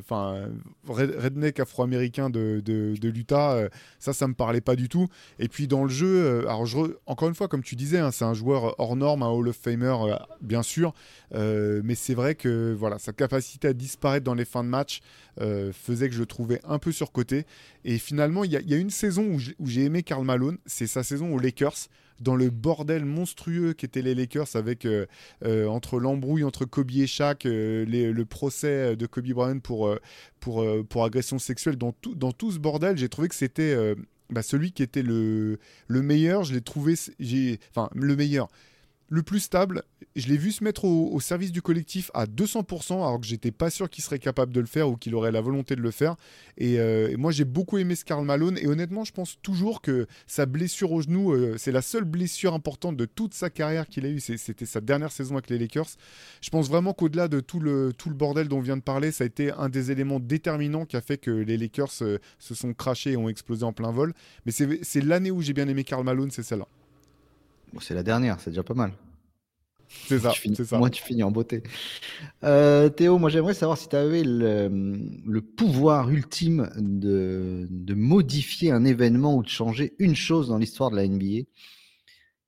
enfin, 0.00 0.48
redneck 0.88 1.60
afro-américain 1.60 2.01
de, 2.10 3.08
l'Utah, 3.08 3.52
euh, 3.52 3.68
ça, 3.98 4.12
ça 4.12 4.28
me 4.28 4.34
parlait 4.34 4.60
pas 4.60 4.76
du 4.76 4.88
tout. 4.88 5.08
Et 5.38 5.48
puis 5.48 5.66
dans 5.66 5.84
le 5.84 5.90
jeu, 5.90 6.06
euh, 6.06 6.40
alors 6.42 6.66
je, 6.66 6.78
encore 7.06 7.28
une 7.28 7.34
fois, 7.34 7.48
comme 7.48 7.62
tu 7.62 7.76
disais, 7.76 7.98
hein, 7.98 8.10
c'est 8.10 8.24
un 8.24 8.34
joueur 8.34 8.78
hors 8.78 8.96
norme, 8.96 9.22
un 9.22 9.28
Hall 9.28 9.48
of 9.48 9.56
Famer, 9.56 9.94
euh, 10.02 10.16
bien 10.40 10.62
sûr, 10.62 10.94
mais 11.34 11.94
c'est 11.94 12.14
vrai 12.14 12.34
que 12.34 12.74
voilà, 12.78 12.98
sa 12.98 13.12
capacité 13.12 13.68
à 13.68 13.72
disparaître 13.72 14.24
dans 14.24 14.34
les 14.34 14.44
fins 14.44 14.64
de 14.64 14.68
match 14.68 15.00
faisait 15.38 16.08
que 16.08 16.14
je 16.14 16.20
le 16.20 16.26
trouvais 16.26 16.60
un 16.64 16.78
peu 16.78 16.92
surcoté. 16.92 17.46
Et 17.84 17.98
finalement, 17.98 18.44
il 18.44 18.52
y, 18.52 18.70
y, 18.70 18.74
a 18.74 18.76
une 18.76 18.90
saison 18.90 19.24
où 19.34 19.66
j'ai 19.66 19.84
aimé 19.84 20.02
Karl 20.02 20.24
Malone, 20.24 20.58
c'est 20.66 20.86
sa 20.86 21.02
saison 21.02 21.34
aux 21.34 21.38
Lakers 21.38 21.88
dans 22.20 22.36
le 22.36 22.50
bordel 22.50 23.04
monstrueux 23.04 23.72
qu'étaient 23.72 24.02
les 24.02 24.14
Lakers 24.14 24.54
avec 24.54 24.84
euh, 24.84 25.06
euh, 25.44 25.66
entre 25.66 25.98
l'embrouille 25.98 26.44
entre 26.44 26.64
Kobe 26.64 26.90
et 26.92 27.06
Shaq, 27.06 27.46
euh, 27.46 27.84
le 27.86 28.24
procès 28.24 28.96
de 28.96 29.06
Kobe 29.06 29.28
Bryant 29.32 29.58
pour, 29.60 29.94
pour, 30.40 30.64
pour 30.88 31.04
agression 31.04 31.38
sexuelle, 31.38 31.76
dans 31.76 31.92
tout, 31.92 32.14
dans 32.14 32.32
tout 32.32 32.52
ce 32.52 32.58
bordel, 32.58 32.96
j'ai 32.96 33.08
trouvé 33.08 33.28
que 33.28 33.34
c'était 33.34 33.76
bah, 34.30 34.42
celui 34.42 34.72
qui 34.72 34.82
était 34.82 35.02
le, 35.02 35.58
le 35.88 36.02
meilleur. 36.02 36.44
Je 36.44 36.54
l'ai 36.54 36.60
trouvé, 36.60 36.94
enfin 37.70 37.88
le 37.94 38.16
meilleur 38.16 38.48
le 39.12 39.22
plus 39.22 39.40
stable. 39.40 39.82
Je 40.16 40.28
l'ai 40.28 40.38
vu 40.38 40.52
se 40.52 40.64
mettre 40.64 40.86
au, 40.86 41.20
service 41.20 41.52
du 41.52 41.60
collectif 41.60 42.10
à 42.14 42.24
200%, 42.24 42.94
alors 42.94 43.20
que 43.20 43.26
j'étais 43.26 43.50
pas 43.50 43.68
sûr 43.68 43.90
qu'il 43.90 44.02
serait 44.02 44.18
capable 44.18 44.54
de 44.54 44.60
le 44.60 44.66
faire 44.66 44.88
ou 44.88 44.96
qu'il 44.96 45.14
aurait 45.14 45.30
la 45.30 45.42
volonté 45.42 45.76
de 45.76 45.82
le 45.82 45.90
faire. 45.90 46.16
Euh, 46.62 47.08
et, 47.08 47.16
moi, 47.16 47.30
j'ai 47.30 47.44
beaucoup 47.44 47.76
aimé 47.76 47.94
ce 47.94 48.06
Karl 48.06 48.24
Malone. 48.24 48.56
Et 48.56 48.66
honnêtement, 48.66 49.04
je 49.04 49.12
pense 49.12 49.38
toujours 49.42 49.82
que 49.82 50.06
sa 50.26 50.46
blessure 50.46 50.92
au 50.92 51.02
genou, 51.02 51.32
euh, 51.32 51.56
c'est 51.58 51.72
la 51.72 51.82
seule 51.82 52.04
blessure 52.04 52.54
importante 52.54 52.96
de 52.96 53.04
toute 53.04 53.34
sa 53.34 53.50
carrière 53.50 53.86
qu'il 53.86 54.06
a 54.06 54.08
eue. 54.08 54.18
C'était 54.18 54.64
sa 54.64 54.80
dernière 54.80 55.12
saison 55.12 55.34
avec 55.34 55.50
les 55.50 55.58
Lakers. 55.58 55.90
Je 56.40 56.48
pense 56.48 56.70
vraiment 56.70 56.94
qu'au-delà 56.94 57.28
de 57.28 57.40
tout 57.40 57.60
le, 57.60 57.92
tout 57.92 58.08
le 58.08 58.14
bordel 58.14 58.48
dont 58.48 58.58
on 58.58 58.62
vient 58.62 58.78
de 58.78 58.82
parler, 58.82 59.12
ça 59.12 59.24
a 59.24 59.26
été 59.26 59.52
un 59.52 59.68
des 59.68 59.90
éléments 59.90 60.20
déterminants 60.20 60.86
qui 60.86 60.96
a 60.96 61.02
fait 61.02 61.18
que 61.18 61.30
les 61.30 61.58
Lakers 61.58 61.92
euh, 62.00 62.16
se 62.38 62.54
sont 62.54 62.72
crachés 62.72 63.12
et 63.12 63.16
ont 63.18 63.28
explosé 63.28 63.64
en 63.64 63.74
plein 63.74 63.92
vol. 63.92 64.14
Mais 64.46 64.52
c'est 64.52 65.04
l'année 65.04 65.30
où 65.30 65.42
j'ai 65.42 65.52
bien 65.52 65.68
aimé 65.68 65.84
Karl 65.84 66.02
Malone, 66.02 66.30
c'est 66.30 66.42
celle-là 66.42 66.66
c'est 67.80 67.94
la 67.94 68.02
dernière, 68.02 68.40
c'est 68.40 68.50
déjà 68.50 68.62
pas 68.62 68.74
mal. 68.74 68.92
C'est 70.06 70.18
ça, 70.18 70.32
ça, 70.64 70.78
Moi, 70.78 70.90
tu 70.90 71.02
finis 71.02 71.22
en 71.22 71.30
beauté. 71.30 71.62
Euh, 72.44 72.88
Théo, 72.88 73.18
moi, 73.18 73.30
j'aimerais 73.30 73.54
savoir 73.54 73.76
si 73.76 73.88
tu 73.88 73.96
avais 73.96 74.22
le, 74.24 75.40
pouvoir 75.40 76.08
ultime 76.08 76.70
de, 76.76 77.66
de, 77.70 77.94
modifier 77.94 78.72
un 78.72 78.84
événement 78.84 79.36
ou 79.36 79.42
de 79.42 79.48
changer 79.48 79.94
une 79.98 80.16
chose 80.16 80.48
dans 80.48 80.58
l'histoire 80.58 80.90
de 80.90 80.96
la 80.96 81.06
NBA. 81.06 81.46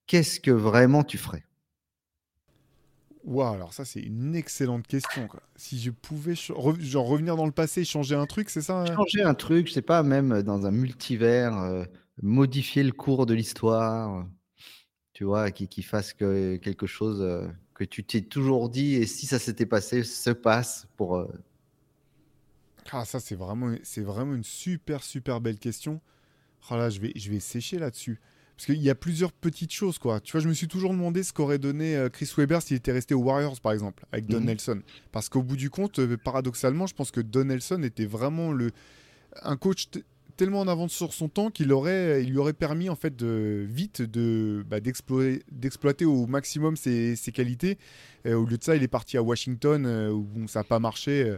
qu'est-ce 0.07 0.41
que 0.41 0.51
vraiment 0.51 1.05
tu 1.05 1.19
ferais? 1.19 1.45
Waouh, 3.25 3.55
alors 3.55 3.73
ça 3.73 3.87
c'est 3.87 4.03
une 4.03 4.35
excellente 4.35 4.87
question. 4.87 5.29
Si 5.57 5.79
je 5.79 5.91
pouvais 5.91 6.35
genre 6.35 7.07
revenir 7.07 7.37
dans 7.37 7.47
le 7.47 7.53
passé 7.53 7.81
et 7.81 7.85
changer 7.85 8.15
un 8.15 8.27
truc, 8.27 8.51
c'est 8.51 8.61
ça 8.61 8.83
hein? 8.83 8.97
Changer 8.97 9.23
un 9.23 9.33
truc, 9.33 9.69
je 9.69 9.73
sais 9.73 9.83
pas, 9.83 10.03
même 10.03 10.43
dans 10.43 10.67
un 10.67 10.71
multivers, 10.71 11.59
euh, 11.59 11.85
modifier 12.23 12.83
le 12.83 12.93
cours 12.93 13.25
de 13.25 13.33
l'histoire, 13.33 14.27
tu 15.15 15.25
vois, 15.25 15.51
qui, 15.53 15.69
qui 15.69 15.83
fasse 15.83 16.13
que 16.13 16.57
quelque 16.57 16.87
chose 16.87 17.23
euh, 17.23 17.47
que 17.73 17.85
tu 17.85 18.05
t'es 18.05 18.21
toujours 18.21 18.69
dit 18.69 18.97
et 18.97 19.07
si 19.07 19.27
ça 19.27 19.39
s'était 19.39 19.65
passé, 19.65 20.03
se 20.03 20.31
passe 20.31 20.87
pour. 20.97 21.17
Euh 21.17 21.33
ah, 22.93 23.07
ça 23.07 23.19
c'est 23.19 23.37
vraiment, 23.37 23.75
c'est 23.83 24.03
vraiment 24.03 24.35
une 24.35 24.45
super 24.45 25.03
super 25.03 25.41
belle 25.41 25.59
question. 25.59 26.03
Oh 26.71 26.77
là, 26.77 26.91
je 26.91 27.01
vais, 27.01 27.13
je 27.17 27.31
vais 27.31 27.41
sécher 27.41 27.79
là-dessus. 27.79 28.21
Parce 28.57 28.67
qu'il 28.67 28.83
y 28.83 28.91
a 28.91 28.95
plusieurs 28.95 29.33
petites 29.33 29.73
choses, 29.73 29.99
quoi. 29.99 30.21
Tu 30.21 30.33
vois, 30.33 30.41
je 30.41 30.49
me 30.49 30.55
suis 30.55 30.69
toujours 30.69 30.93
demandé 30.93 31.23
ce 31.23 31.33
qu'aurait 31.33 31.59
donné 31.59 31.97
euh, 31.97 32.09
Chris 32.09 32.31
Webber 32.37 32.61
s'il 32.61 32.77
était 32.77 32.93
resté 32.93 33.15
aux 33.15 33.23
Warriors, 33.23 33.61
par 33.61 33.73
exemple, 33.73 34.07
avec 34.13 34.27
Don 34.27 34.39
mhm. 34.41 34.47
Nelson. 34.47 34.83
Parce 35.11 35.29
qu'au 35.29 35.43
bout 35.43 35.57
du 35.57 35.71
compte, 35.71 36.01
paradoxalement, 36.17 36.87
je 36.87 36.95
pense 36.95 37.11
que 37.11 37.21
Don 37.21 37.45
Nelson 37.45 37.83
était 37.83 38.07
vraiment 38.07 38.53
le... 38.53 38.71
un 39.43 39.57
coach 39.57 39.89
tellement 40.37 40.61
en 40.61 40.69
avance 40.69 40.93
sur 40.93 41.13
son 41.13 41.29
temps 41.29 41.51
qu'il 41.51 41.73
aurait, 41.73 42.23
il 42.23 42.31
lui 42.31 42.39
aurait 42.39 42.53
permis, 42.53 42.89
en 42.89 42.97
fait, 42.97 43.15
de, 43.17 43.67
vite 43.69 44.03
de, 44.03 44.65
bah, 44.69 44.81
d'exploiter 44.81 46.05
au 46.05 46.27
maximum 46.27 46.77
ses, 46.77 47.17
qualités. 47.33 47.79
au 48.27 48.45
lieu 48.45 48.59
de 48.59 48.65
ça, 48.65 48.77
il 48.77 48.83
est 48.83 48.89
parti 48.89 49.17
à 49.17 49.23
Washington, 49.23 49.85
euh, 49.87 50.11
où 50.11 50.49
ça 50.49 50.61
n'a 50.61 50.65
pas 50.65 50.79
marché. 50.79 51.35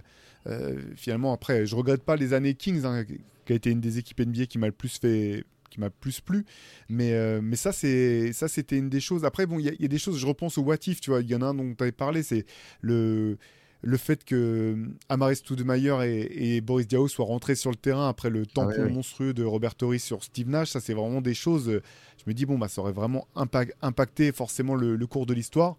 finalement, 0.97 1.33
après, 1.33 1.67
je 1.67 1.75
regrette 1.75 2.03
pas 2.03 2.17
les 2.17 2.33
années 2.33 2.55
Kings, 2.55 2.85
hein, 2.85 3.05
qui 3.05 3.53
a 3.53 3.57
été 3.57 3.71
une 3.71 3.81
des 3.81 3.99
équipes 3.99 4.21
NBA 4.21 4.47
qui 4.47 4.59
m'a 4.59 4.67
le 4.67 4.73
plus 4.73 4.99
fait 4.99 5.45
m'a 5.79 5.91
plus 5.91 6.21
plu. 6.21 6.45
Mais, 6.89 7.13
euh, 7.13 7.41
mais 7.43 7.57
ça, 7.57 7.73
c'est 7.73 8.33
ça 8.33 8.49
c'était 8.49 8.79
une 8.79 8.89
des 8.89 9.01
choses. 9.01 9.25
Après, 9.25 9.47
bon, 9.47 9.59
il 9.59 9.67
y, 9.81 9.85
a 9.85 9.89
des 9.89 9.99
choses, 9.99 10.19
je 10.19 10.27
repense 10.27 10.59
au 10.59 10.63
What 10.63 10.77
If, 10.87 11.01
tu 11.01 11.11
vois. 11.11 11.21
Il 11.21 11.29
y 11.29 11.35
en 11.35 11.43
a 11.43 11.47
un 11.47 11.55
dont 11.55 11.75
tu 11.75 11.83
avais 11.83 11.93
parlé, 11.93 12.23
c'est 12.23 12.47
le 12.81 13.39
le 13.83 13.97
fait 13.97 14.25
que 14.25 14.75
euh, 14.77 14.89
Amaris 15.09 15.37
Stoudemire 15.37 16.03
et, 16.03 16.29
et, 16.31 16.61
Boris 16.61 16.87
Diaw 16.87 17.09
soient 17.09 17.27
rentrés 17.27 17.55
sur 17.55 17.71
le 17.71 17.77
terrain 17.77 18.09
après 18.09 18.31
le 18.31 18.43
ah 18.43 18.53
tampon 18.55 18.91
monstrueux 18.91 19.35
de 19.35 19.45
Robert 19.45 19.75
Torres 19.75 20.01
sur 20.01 20.25
Steve 20.25 20.49
Nash, 20.49 20.71
ça 20.71 20.81
c'est 20.81 20.95
vraiment 20.95 21.21
des 21.21 21.35
choses. 21.35 21.69
Euh, 21.69 21.83
je 22.19 22.25
me 22.27 22.35
dis 22.35 22.47
bon 22.47 22.59
bah 22.59 22.69
ça 22.69 22.81
aurait 22.81 22.93
vraiment 22.93 23.27
impacté 23.35 24.33
forcément 24.33 24.75
le, 24.75 25.07
cours 25.07 25.27
de 25.27 25.35
l'histoire. 25.35 25.77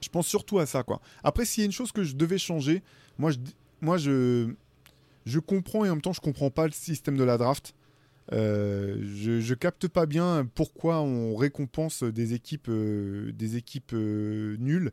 Je 0.00 0.08
pense 0.08 0.26
surtout 0.26 0.58
à 0.58 0.66
ça 0.66 0.82
quoi. 0.82 1.00
Après 1.24 1.44
s'il 1.44 1.62
y 1.62 1.64
a 1.64 1.66
une 1.66 1.72
chose 1.72 1.92
que 1.92 2.04
je 2.04 2.14
devais 2.14 2.38
changer, 2.38 2.82
moi 3.18 3.30
je 3.30 3.38
moi 3.80 3.96
je 3.96 4.52
je 5.24 5.38
comprends 5.38 5.84
et 5.84 5.90
en 5.90 5.94
même 5.94 6.02
temps 6.02 6.12
je 6.12 6.20
comprends 6.20 6.50
pas 6.50 6.66
le 6.66 6.72
système 6.72 7.16
de 7.16 7.24
la 7.24 7.38
draft. 7.38 7.74
Euh, 8.32 8.98
je, 9.14 9.40
je, 9.40 9.54
capte 9.54 9.88
pas 9.88 10.04
bien 10.04 10.46
pourquoi 10.54 11.00
on 11.00 11.34
récompense 11.34 12.02
des 12.02 12.34
équipes, 12.34 12.68
euh, 12.68 13.32
des 13.32 13.56
équipes 13.56 13.92
euh, 13.94 14.56
nulles. 14.58 14.92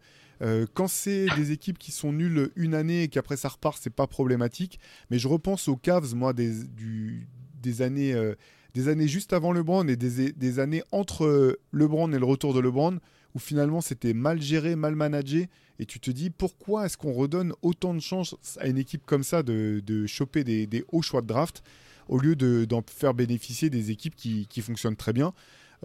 quand 0.73 0.87
c'est 0.87 1.25
des 1.35 1.51
équipes 1.51 1.77
qui 1.77 1.91
sont 1.91 2.13
nulles 2.13 2.51
une 2.55 2.73
année 2.73 3.03
et 3.03 3.07
qu'après 3.07 3.35
ça 3.37 3.49
repart, 3.49 3.77
c'est 3.81 3.89
pas 3.93 4.07
problématique. 4.07 4.79
Mais 5.09 5.19
je 5.19 5.27
repense 5.27 5.67
aux 5.67 5.75
Cavs, 5.75 6.13
moi, 6.15 6.33
des, 6.33 7.81
années, 7.81 8.33
des 8.73 8.87
années 8.87 9.07
juste 9.07 9.33
avant 9.33 9.51
LeBron 9.51 9.87
et 9.87 9.95
des, 9.95 10.59
années 10.59 10.83
entre 10.91 11.57
LeBron 11.71 12.11
et 12.11 12.19
le 12.19 12.25
retour 12.25 12.53
de 12.53 12.59
LeBron, 12.59 12.99
où 13.33 13.39
finalement 13.39 13.81
c'était 13.81 14.13
mal 14.13 14.41
géré, 14.41 14.75
mal 14.75 14.95
managé. 14.95 15.49
Et 15.79 15.85
tu 15.85 15.99
te 15.99 16.11
dis 16.11 16.29
pourquoi 16.29 16.85
est-ce 16.85 16.97
qu'on 16.97 17.13
redonne 17.13 17.53
autant 17.61 17.93
de 17.93 17.99
chance 17.99 18.35
à 18.59 18.67
une 18.67 18.77
équipe 18.77 19.05
comme 19.05 19.23
ça 19.23 19.41
de, 19.41 20.05
choper 20.05 20.43
des 20.43 20.85
hauts 20.91 21.01
choix 21.01 21.21
de 21.21 21.27
draft 21.27 21.63
au 22.07 22.19
lieu 22.19 22.35
d'en 22.35 22.83
faire 22.87 23.13
bénéficier 23.13 23.69
des 23.69 23.91
équipes 23.91 24.15
qui, 24.15 24.61
fonctionnent 24.61 24.95
très 24.95 25.13
bien. 25.13 25.33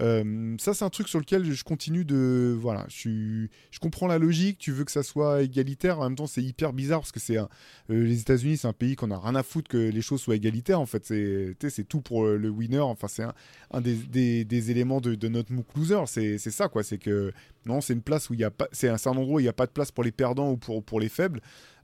Euh, 0.01 0.55
ça, 0.59 0.73
c'est 0.73 0.85
un 0.85 0.91
truc 0.91 1.09
sur 1.09 1.19
lequel 1.19 1.53
je 1.53 1.65
continue 1.65 2.05
de. 2.05 2.57
Voilà, 2.59 2.87
je, 2.89 3.47
comprends 3.81 4.07
la 4.07 4.19
logique. 4.19 4.57
Tu 4.59 4.73
veux 4.73 4.85
que 4.85 4.93
ça 4.93 5.03
soit 5.03 5.43
égalitaire. 5.43 5.99
En 5.99 6.05
même 6.05 6.15
temps, 6.15 6.29
c'est 6.29 6.43
hyper 6.43 6.73
bizarre 6.73 7.01
parce 7.01 7.13
que 7.13 7.21
c'est 7.21 7.37
euh, 7.37 7.47
les 7.89 8.21
États-Unis, 8.21 8.57
c'est 8.57 8.69
un 8.69 8.73
pays 8.73 8.97
qu'on 8.97 9.11
a 9.11 9.19
rien 9.19 9.35
à 9.35 9.43
foutre 9.43 9.69
que 9.69 9.77
les 9.77 10.01
choses 10.01 10.23
soient 10.23 10.37
égalitaires. 10.37 10.81
En 10.81 10.87
fait, 10.87 11.05
c'est 11.05 11.89
tout 11.89 12.01
pour 12.01 12.25
le 12.25 12.49
winner. 12.49 12.79
Enfin, 12.79 13.09
c'est 13.09 13.25
un, 13.73 13.81
des, 13.81 14.71
éléments 14.71 15.01
de, 15.01 15.15
de 15.17 15.29
notre 15.29 15.53
MOOC 15.53 15.67
loser. 15.77 16.07
C'est 16.07 16.39
ça, 16.39 16.69
quoi. 16.69 16.83
C'est 16.83 16.99
que 16.99 17.33
non, 17.67 17.81
c'est 17.81 17.93
une 17.93 18.03
place 18.03 18.31
où 18.31 18.35
il 18.35 18.41
y 18.41 18.45
a 18.45 18.51
pas. 18.51 18.69
C'est 18.73 18.89
un, 18.89 18.95
un, 18.95 19.11
endroit 19.11 19.37
où 19.37 19.41
il 19.41 19.45
n'y 19.45 19.49
a 19.49 19.55
pas 19.55 19.67
de 19.67 19.71
place 19.71 19.91
pour 19.91 20.03
les 20.03 20.13
perdants 20.13 20.53
ou 20.53 20.57
pour, 20.57 21.01
les 21.01 21.09
faibles. 21.09 21.41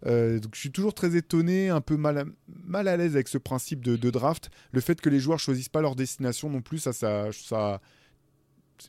Euh, 0.07 0.39
donc 0.39 0.55
je 0.55 0.61
suis 0.61 0.71
toujours 0.71 0.95
très 0.95 1.17
étonné, 1.17 1.69
un 1.69 1.81
peu 1.81 1.97
mal 1.97 2.19
à, 2.73 2.97
l'aise 2.97 3.15
avec 3.15 3.29
ce 3.29 3.39
principe 3.39 3.85
de, 3.85 4.11
draft. 4.11 4.51
Le 4.73 4.81
fait 4.81 5.01
que 5.01 5.11
les 5.11 5.21
joueurs 5.21 5.39
choisissent 5.39 5.69
pas 5.69 5.83
leur 5.83 5.95
destination 5.95 6.49
non 6.49 6.62
plus, 6.62 6.79
ça, 6.79 6.93
ça, 6.93 7.81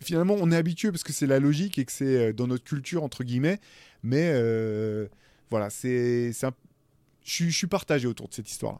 finalement, 0.02 0.36
on 0.40 0.52
est 0.52 0.56
habitué 0.56 0.92
parce 0.92 1.04
que 1.04 1.14
c'est 1.14 1.28
la 1.28 1.40
logique 1.40 1.78
et 1.78 1.86
que 1.86 1.92
c'est 1.92 2.30
euh, 2.30 2.34
dans 2.34 2.48
notre 2.48 2.64
culture, 2.64 3.04
entre 3.04 3.24
guillemets. 3.24 3.60
Mais 4.04 4.32
euh, 4.34 5.08
voilà, 5.50 5.70
c'est, 5.70 6.32
je, 7.24 7.50
suis 7.50 7.68
partagé 7.68 8.08
autour 8.08 8.30
de 8.30 8.34
cette 8.34 8.50
histoire-là. 8.50 8.80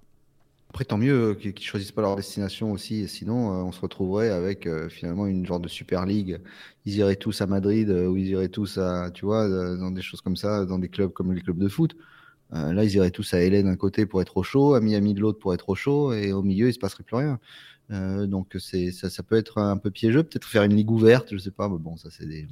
Après, 0.70 0.86
tant 0.86 0.98
mieux 0.98 1.30
euh, 1.30 1.34
qu'ils 1.34 1.54
ne 1.54 1.60
choisissent 1.60 1.92
pas 1.92 2.02
leur 2.02 2.16
destination 2.16 2.72
aussi. 2.72 3.08
Sinon, 3.08 3.50
on 3.50 3.72
se 3.72 3.82
retrouverait 3.82 4.30
avec 4.30 4.68
finalement 4.90 5.28
une 5.28 5.46
genre 5.46 5.60
de 5.60 5.68
Super 5.68 6.06
League. 6.06 6.40
Ils 6.86 6.96
iraient 6.96 7.16
tous 7.16 7.42
à 7.42 7.48
Madrid 7.48 7.90
ou 7.90 8.18
ils 8.18 8.28
iraient 8.28 8.50
tous 8.50 8.78
à, 8.78 9.12
tu 9.12 9.26
vois, 9.26 9.48
dans 9.48 9.92
des 9.92 10.02
choses 10.02 10.22
comme 10.22 10.36
ça, 10.36 10.66
dans 10.66 10.80
des 10.80 10.90
clubs 10.90 11.12
comme 11.12 11.34
les 11.34 11.42
clubs 11.42 11.58
de 11.58 11.68
foot. 11.68 11.96
là, 12.52 12.84
ils 12.84 12.96
iraient 12.96 13.12
tous 13.12 13.34
à 13.34 13.40
LA 13.40 13.64
d'un 13.64 13.76
côté 13.76 14.06
pour 14.06 14.22
être 14.22 14.38
au 14.38 14.44
chaud, 14.44 14.74
à 14.74 14.82
Miami 14.82 15.14
de 15.14 15.22
l'autre 15.22 15.40
pour 15.40 15.54
être 15.54 15.70
au 15.70 15.76
chaud, 15.76 16.14
et 16.14 16.32
au 16.32 16.44
milieu, 16.44 16.68
il 16.68 16.74
se 16.74 16.80
passerait 16.80 17.04
plus 17.04 17.16
rien. 17.16 17.40
Euh, 17.92 18.28
donc 18.28 18.56
c'est 18.60 18.92
ça, 18.92 19.10
ça, 19.10 19.24
peut 19.24 19.38
être 19.38 19.60
un 19.60 19.78
peu 19.78 19.92
piégeux. 19.92 20.24
Peut-être 20.24 20.48
faire 20.48 20.64
une 20.64 20.76
ligue 20.76 20.92
ouverte, 20.92 21.30
je 21.32 21.38
sais 21.38 21.52
pas. 21.52 21.70
Mais 21.70 21.78
bon, 21.78 21.96
ça 21.98 22.10
c'est 22.12 22.28
des... 22.28 22.48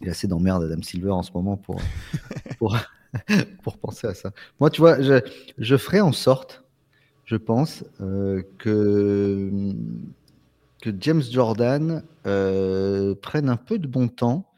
il 0.00 0.06
y 0.06 0.08
a 0.08 0.12
assez 0.12 0.26
d'emmerde 0.26 0.64
Adam 0.64 0.82
Silver 0.82 1.10
en 1.10 1.22
ce 1.22 1.32
moment 1.32 1.56
pour 1.56 1.80
pour, 2.58 2.76
pour 3.62 3.78
penser 3.78 4.06
à 4.06 4.14
ça. 4.14 4.32
Moi, 4.60 4.70
tu 4.70 4.80
vois, 4.80 5.00
je, 5.00 5.20
je 5.58 5.76
ferai 5.76 6.00
en 6.00 6.12
sorte, 6.12 6.64
je 7.26 7.36
pense, 7.36 7.84
euh, 8.00 8.42
que 8.58 9.74
que 10.82 10.90
James 11.00 11.22
Jordan 11.22 12.04
euh, 12.26 13.14
prenne 13.16 13.48
un 13.48 13.56
peu 13.56 13.78
de 13.78 13.88
bon 13.88 14.08
temps 14.08 14.52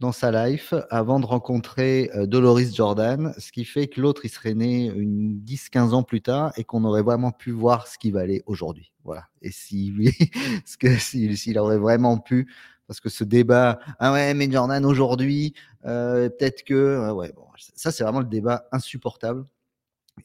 dans 0.00 0.12
sa 0.12 0.46
life 0.46 0.74
avant 0.90 1.20
de 1.20 1.26
rencontrer 1.26 2.10
euh, 2.14 2.26
Dolores 2.26 2.72
Jordan, 2.74 3.32
ce 3.38 3.52
qui 3.52 3.64
fait 3.64 3.86
que 3.86 4.00
l'autre, 4.00 4.24
il 4.24 4.28
serait 4.28 4.54
né 4.54 4.86
une 4.86 5.40
10-15 5.46 5.92
ans 5.92 6.02
plus 6.02 6.20
tard 6.20 6.52
et 6.56 6.64
qu'on 6.64 6.84
aurait 6.84 7.02
vraiment 7.02 7.32
pu 7.32 7.52
voir 7.52 7.86
ce 7.86 7.96
qu'il 7.96 8.12
valait 8.12 8.42
aujourd'hui. 8.46 8.92
Voilà. 9.04 9.28
Et 9.40 9.50
si 9.50 9.94
ce 10.66 10.76
que 10.76 10.96
s'il 10.98 11.58
aurait 11.58 11.78
vraiment 11.78 12.18
pu, 12.18 12.52
parce 12.86 13.00
que 13.00 13.08
ce 13.08 13.24
débat, 13.24 13.78
ah 13.98 14.12
ouais, 14.12 14.34
mais 14.34 14.50
Jordan 14.50 14.84
aujourd'hui, 14.84 15.54
euh, 15.86 16.28
peut-être 16.28 16.64
que, 16.64 17.10
ouais, 17.12 17.32
bon, 17.34 17.46
ça 17.56 17.90
c'est 17.92 18.04
vraiment 18.04 18.20
le 18.20 18.26
débat 18.26 18.66
insupportable 18.72 19.46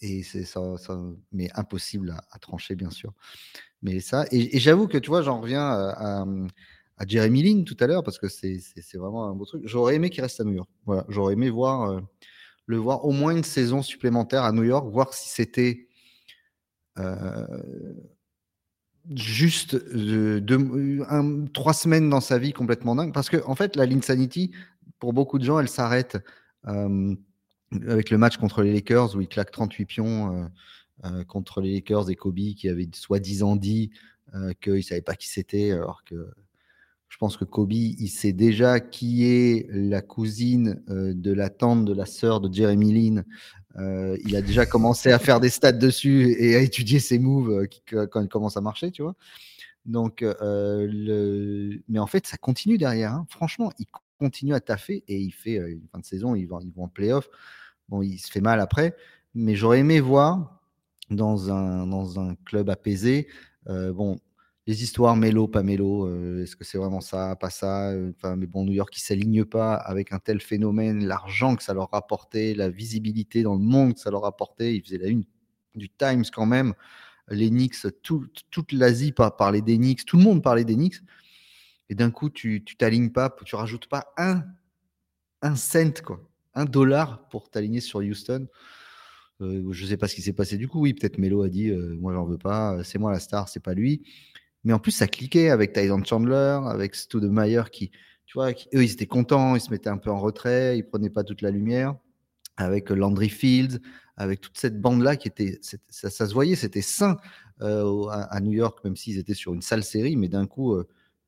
et 0.02 0.24
c'est 0.24 0.44
ça, 0.44 0.78
ça, 0.78 1.00
mais 1.32 1.50
impossible 1.56 2.16
à, 2.32 2.40
trancher 2.40 2.76
bien 2.76 2.90
sûr. 2.90 3.14
Mais 3.82 4.00
ça, 4.00 4.26
et, 4.32 4.60
j'avoue 4.60 4.88
que 4.88 4.98
tu 4.98 5.10
vois, 5.10 5.22
j'en 5.22 5.42
reviens 5.42 5.70
à 5.70 6.26
à 6.98 7.06
Jeremy 7.06 7.44
Lin 7.44 7.64
tout 7.64 7.78
à 7.80 7.88
l'heure 7.88 8.04
parce 8.04 8.18
que 8.18 8.28
c'est 8.28 8.60
vraiment 8.96 9.30
un 9.30 9.36
beau 9.36 9.46
truc. 9.46 9.62
J'aurais 9.66 9.96
aimé 9.96 10.10
qu'il 10.10 10.22
reste 10.22 10.40
à 10.40 10.44
New 10.44 10.54
York. 10.54 10.70
Voilà, 10.86 11.06
j'aurais 11.10 11.34
aimé 11.34 11.50
voir 11.50 11.90
euh, 11.90 12.02
le 12.66 12.78
voir 12.78 13.06
au 13.06 13.12
moins 13.12 13.36
une 13.36 13.44
saison 13.44 13.82
supplémentaire 13.82 14.44
à 14.44 14.52
New 14.52 14.64
York, 14.64 14.92
voir 14.92 15.14
si 15.14 15.30
c'était 15.30 15.88
euh, 16.98 17.46
juste 19.16 19.78
trois 21.54 21.74
semaines 21.74 22.10
dans 22.10 22.22
sa 22.22 22.40
vie 22.40 22.52
complètement 22.52 22.96
dingue. 22.96 23.14
Parce 23.14 23.30
que 23.30 23.38
en 23.46 23.56
fait, 23.56 23.76
la 23.76 23.86
Linsanity, 23.86 24.52
pour 25.00 25.14
beaucoup 25.14 25.38
de 25.38 25.44
gens, 25.44 25.60
elle 25.60 25.70
s'arrête 25.70 26.18
euh, 26.68 27.16
avec 27.88 28.10
le 28.10 28.18
match 28.18 28.38
contre 28.38 28.62
les 28.64 28.74
Lakers 28.74 29.16
où 29.16 29.22
il 29.22 29.28
claque 29.28 29.52
38 29.52 29.86
pions 29.86 30.50
contre 31.28 31.62
les 31.62 31.74
Lakers 31.74 32.10
et 32.10 32.16
Kobe 32.16 32.54
qui 32.56 32.70
avait 32.70 32.88
soi-disant 32.94 33.56
dit 33.56 33.92
qu'il 34.62 34.74
ne 34.74 34.82
savait 34.82 35.02
pas 35.02 35.16
qui 35.16 35.28
c'était 35.30 35.72
alors 35.72 36.04
que 36.04 36.32
je 37.10 37.18
pense 37.18 37.38
que 37.38 37.46
Kobe, 37.46 37.72
il 37.72 38.10
sait 38.10 38.34
déjà 38.34 38.80
qui 38.80 39.26
est 39.26 39.68
la 39.72 40.02
cousine 40.02 40.84
euh, 40.90 41.14
de 41.16 41.32
la 41.32 41.50
tante 41.50 41.86
de 41.86 41.94
la 41.94 42.06
sœur 42.06 42.42
de 42.42 42.54
Jeremy 42.54 42.94
Lin. 42.94 43.24
Euh, 43.78 44.18
il 44.26 44.36
a 44.36 44.42
déjà 44.42 44.66
commencé 44.66 45.12
à 45.12 45.20
faire 45.20 45.40
des 45.40 45.50
stats 45.50 45.72
dessus 45.72 46.36
et 46.38 46.56
à 46.56 46.60
étudier 46.60 47.00
ses 47.00 47.20
moves 47.20 47.66
euh, 47.94 48.06
quand 48.08 48.22
il 48.22 48.28
commence 48.28 48.58
à 48.58 48.62
marcher, 48.62 48.92
tu 48.92 49.04
vois. 49.04 49.16
Donc, 49.86 50.22
mais 50.22 52.00
en 52.00 52.08
fait, 52.08 52.28
ça 52.28 52.36
continue 52.36 52.78
derrière. 52.78 53.14
Hein. 53.14 53.26
Franchement, 53.30 53.72
il 53.80 53.86
continue 54.18 54.54
à 54.54 54.60
taffer 54.60 55.04
et 55.08 55.20
il 55.20 55.32
fait 55.32 55.56
une 55.56 55.88
fin 55.92 56.00
de 56.00 56.06
saison, 56.06 56.36
ils 56.36 56.46
vont, 56.46 56.60
ils 56.60 56.72
vont 56.72 56.84
en 56.84 56.90
playoff. 56.90 57.30
Bon, 57.90 58.02
il 58.02 58.18
se 58.20 58.32
fait 58.32 58.42
mal 58.42 58.60
après, 58.60 58.96
mais 59.34 59.56
j'aurais 59.56 59.80
aimé 59.80 60.00
voir 60.00 60.62
dans 61.10 61.52
un, 61.52 61.88
dans 61.88 62.20
un 62.20 62.36
club 62.46 62.70
apaisé. 62.70 63.28
bon, 63.66 64.20
les 64.68 64.84
histoires 64.84 65.16
mélo, 65.16 65.48
pas 65.48 65.64
mélo, 65.64 66.08
euh, 66.08 66.44
est-ce 66.44 66.58
que 66.58 66.66
c'est 66.66 66.78
vraiment 66.78 67.00
ça, 67.00 67.38
pas 67.38 67.50
ça 67.50 67.92
euh, 67.92 68.12
Enfin, 68.18 68.36
mais 68.36 68.48
bon, 68.48 68.66
New 68.66 68.74
York, 68.74 68.92
qui 68.92 69.00
s'aligne 69.00 69.46
pas 69.46 69.76
avec 69.76 70.12
un 70.12 70.20
tel 70.20 70.42
phénomène, 70.42 71.06
l'argent 71.06 71.56
que 71.56 71.64
ça 71.64 71.74
leur 71.74 71.90
rapportait, 71.90 72.54
la 72.54 72.70
visibilité 72.70 73.44
dans 73.44 73.54
le 73.54 73.62
monde 73.62 73.94
que 73.94 74.02
ça 74.02 74.12
leur 74.12 74.26
apportait. 74.26 74.76
Ils 74.76 74.84
faisaient 74.84 74.98
la 74.98 75.08
une 75.08 75.24
du 75.76 75.90
Times 75.90 76.26
quand 76.34 76.46
même. 76.46 76.74
Les 77.30 77.50
Knicks, 77.50 77.78
toute 78.02 78.72
l'Asie 78.74 79.14
parlait 79.14 79.62
des 79.62 79.78
Knicks, 79.78 80.06
tout 80.06 80.18
le 80.18 80.24
monde 80.24 80.44
parlait 80.44 80.66
des 80.66 80.76
Knicks. 80.76 81.02
Et 81.90 81.96
d'un 81.96 82.12
coup, 82.12 82.30
tu 82.30 82.64
t'alignes 82.78 83.12
pas, 83.12 83.36
tu 83.46 83.56
rajoutes 83.56 83.88
pas 83.88 84.14
un, 84.18 84.44
un 85.42 85.56
cent, 85.56 86.02
quoi, 86.04 86.20
un 86.56 86.66
dollar 86.66 87.28
pour 87.30 87.50
t'aligner 87.50 87.80
sur 87.80 88.00
Houston. 88.00 88.48
Euh, 89.42 89.72
je 89.72 89.84
ne 89.84 89.90
sais 89.90 89.98
pas 89.98 90.08
ce 90.08 90.16
qui 90.16 90.22
s'est 90.22 90.34
passé 90.34 90.58
du 90.58 90.68
coup. 90.68 90.82
Oui, 90.82 90.94
peut-être 90.94 91.18
Melo 91.18 91.44
a 91.44 91.50
dit 91.50 91.70
euh, 91.70 91.96
Moi, 92.00 92.14
j'en 92.14 92.26
veux 92.26 92.40
pas, 92.40 92.84
c'est 92.84 92.98
moi 92.98 93.12
la 93.12 93.20
star, 93.20 93.48
c'est 93.48 93.60
pas 93.60 93.74
lui. 93.74 94.04
Mais 94.64 94.74
en 94.74 94.80
plus, 94.80 94.92
ça 94.92 95.08
cliquait 95.08 95.50
avec 95.50 95.74
Tyson 95.74 96.04
Chandler, 96.04 96.60
avec 96.66 96.96
Stu 96.96 97.20
Meyer 97.22 97.64
qui, 97.72 97.92
tu 98.26 98.34
vois, 98.34 98.52
eux, 98.52 98.84
ils 98.84 98.92
étaient 98.92 99.06
contents, 99.06 99.56
ils 99.56 99.62
se 99.62 99.70
mettaient 99.70 99.90
un 99.90 99.98
peu 99.98 100.10
en 100.10 100.20
retrait, 100.20 100.78
ils 100.78 100.84
prenaient 100.84 101.12
pas 101.12 101.24
toute 101.24 101.42
la 101.42 101.52
lumière. 101.52 101.96
Avec 102.58 102.90
Landry 102.90 103.30
Fields, 103.30 103.80
avec 104.16 104.42
toute 104.42 104.58
cette 104.58 104.82
bande-là 104.82 105.16
qui 105.16 105.28
était, 105.28 105.60
ça, 105.62 106.10
se 106.10 106.34
voyait, 106.34 106.56
c'était 106.56 106.82
sain 106.82 107.18
euh, 107.62 108.08
à, 108.08 108.40
New 108.42 108.52
York, 108.52 108.84
même 108.84 108.96
s'ils 108.96 109.20
étaient 109.20 109.36
sur 109.36 109.54
une 109.54 109.62
sale 109.62 109.84
série, 109.84 110.16
mais 110.16 110.28
d'un 110.28 110.48
coup, 110.48 110.76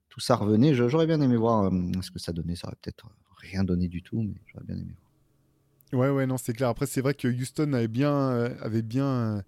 tout 0.10 0.20
ça 0.20 0.36
revenait. 0.36 0.74
J'aurais 0.74 1.08
bien 1.08 1.22
aimé 1.22 1.38
voir 1.38 1.72
ce 2.02 2.12
que 2.12 2.20
ça 2.20 2.34
donnait. 2.34 2.56
Ça 2.56 2.68
aurait 2.68 2.78
peut-être 2.82 3.06
rien 3.38 3.64
donné 3.64 3.88
du 3.88 4.02
tout, 4.02 4.22
mais 4.22 4.42
j'aurais 4.48 4.66
bien 4.66 4.76
aimé 4.76 4.92
voir. 4.92 5.10
Ouais, 5.94 6.10
ouais, 6.10 6.28
non, 6.28 6.38
c'est 6.38 6.54
clair. 6.54 6.70
Après, 6.70 6.86
c'est 6.86 7.02
vrai 7.02 7.14
que 7.14 7.28
Houston 7.28 7.74
avait 7.74 7.88
bien, 7.88 8.14
euh, 8.14 8.50
avait 8.62 8.84
bien, 8.84 9.06
euh, 9.06 9.42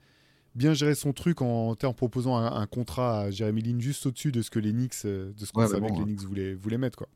bien 0.55 0.73
géré 0.73 0.95
son 0.95 1.13
truc 1.13 1.41
en, 1.41 1.75
en 1.81 1.93
proposant 1.93 2.37
un, 2.37 2.65
contrat 2.65 3.21
à 3.21 3.31
Jeremy 3.31 3.61
Lin 3.61 3.79
juste 3.79 4.05
au-dessus 4.05 4.31
de 4.31 4.41
ce 4.41 4.49
que 4.49 4.59
les 4.59 4.71
Knicks, 4.71 5.05
euh, 5.05 5.31
de 5.33 5.45
ce 5.45 5.51
qu'on 5.51 5.67
savait 5.67 5.87
que 5.87 5.99
les 5.99 6.05
Knicks 6.05 6.23
voulaient, 6.23 6.53
voulaient 6.53 6.79
mettre, 6.79 6.97
quoi. 6.97 7.07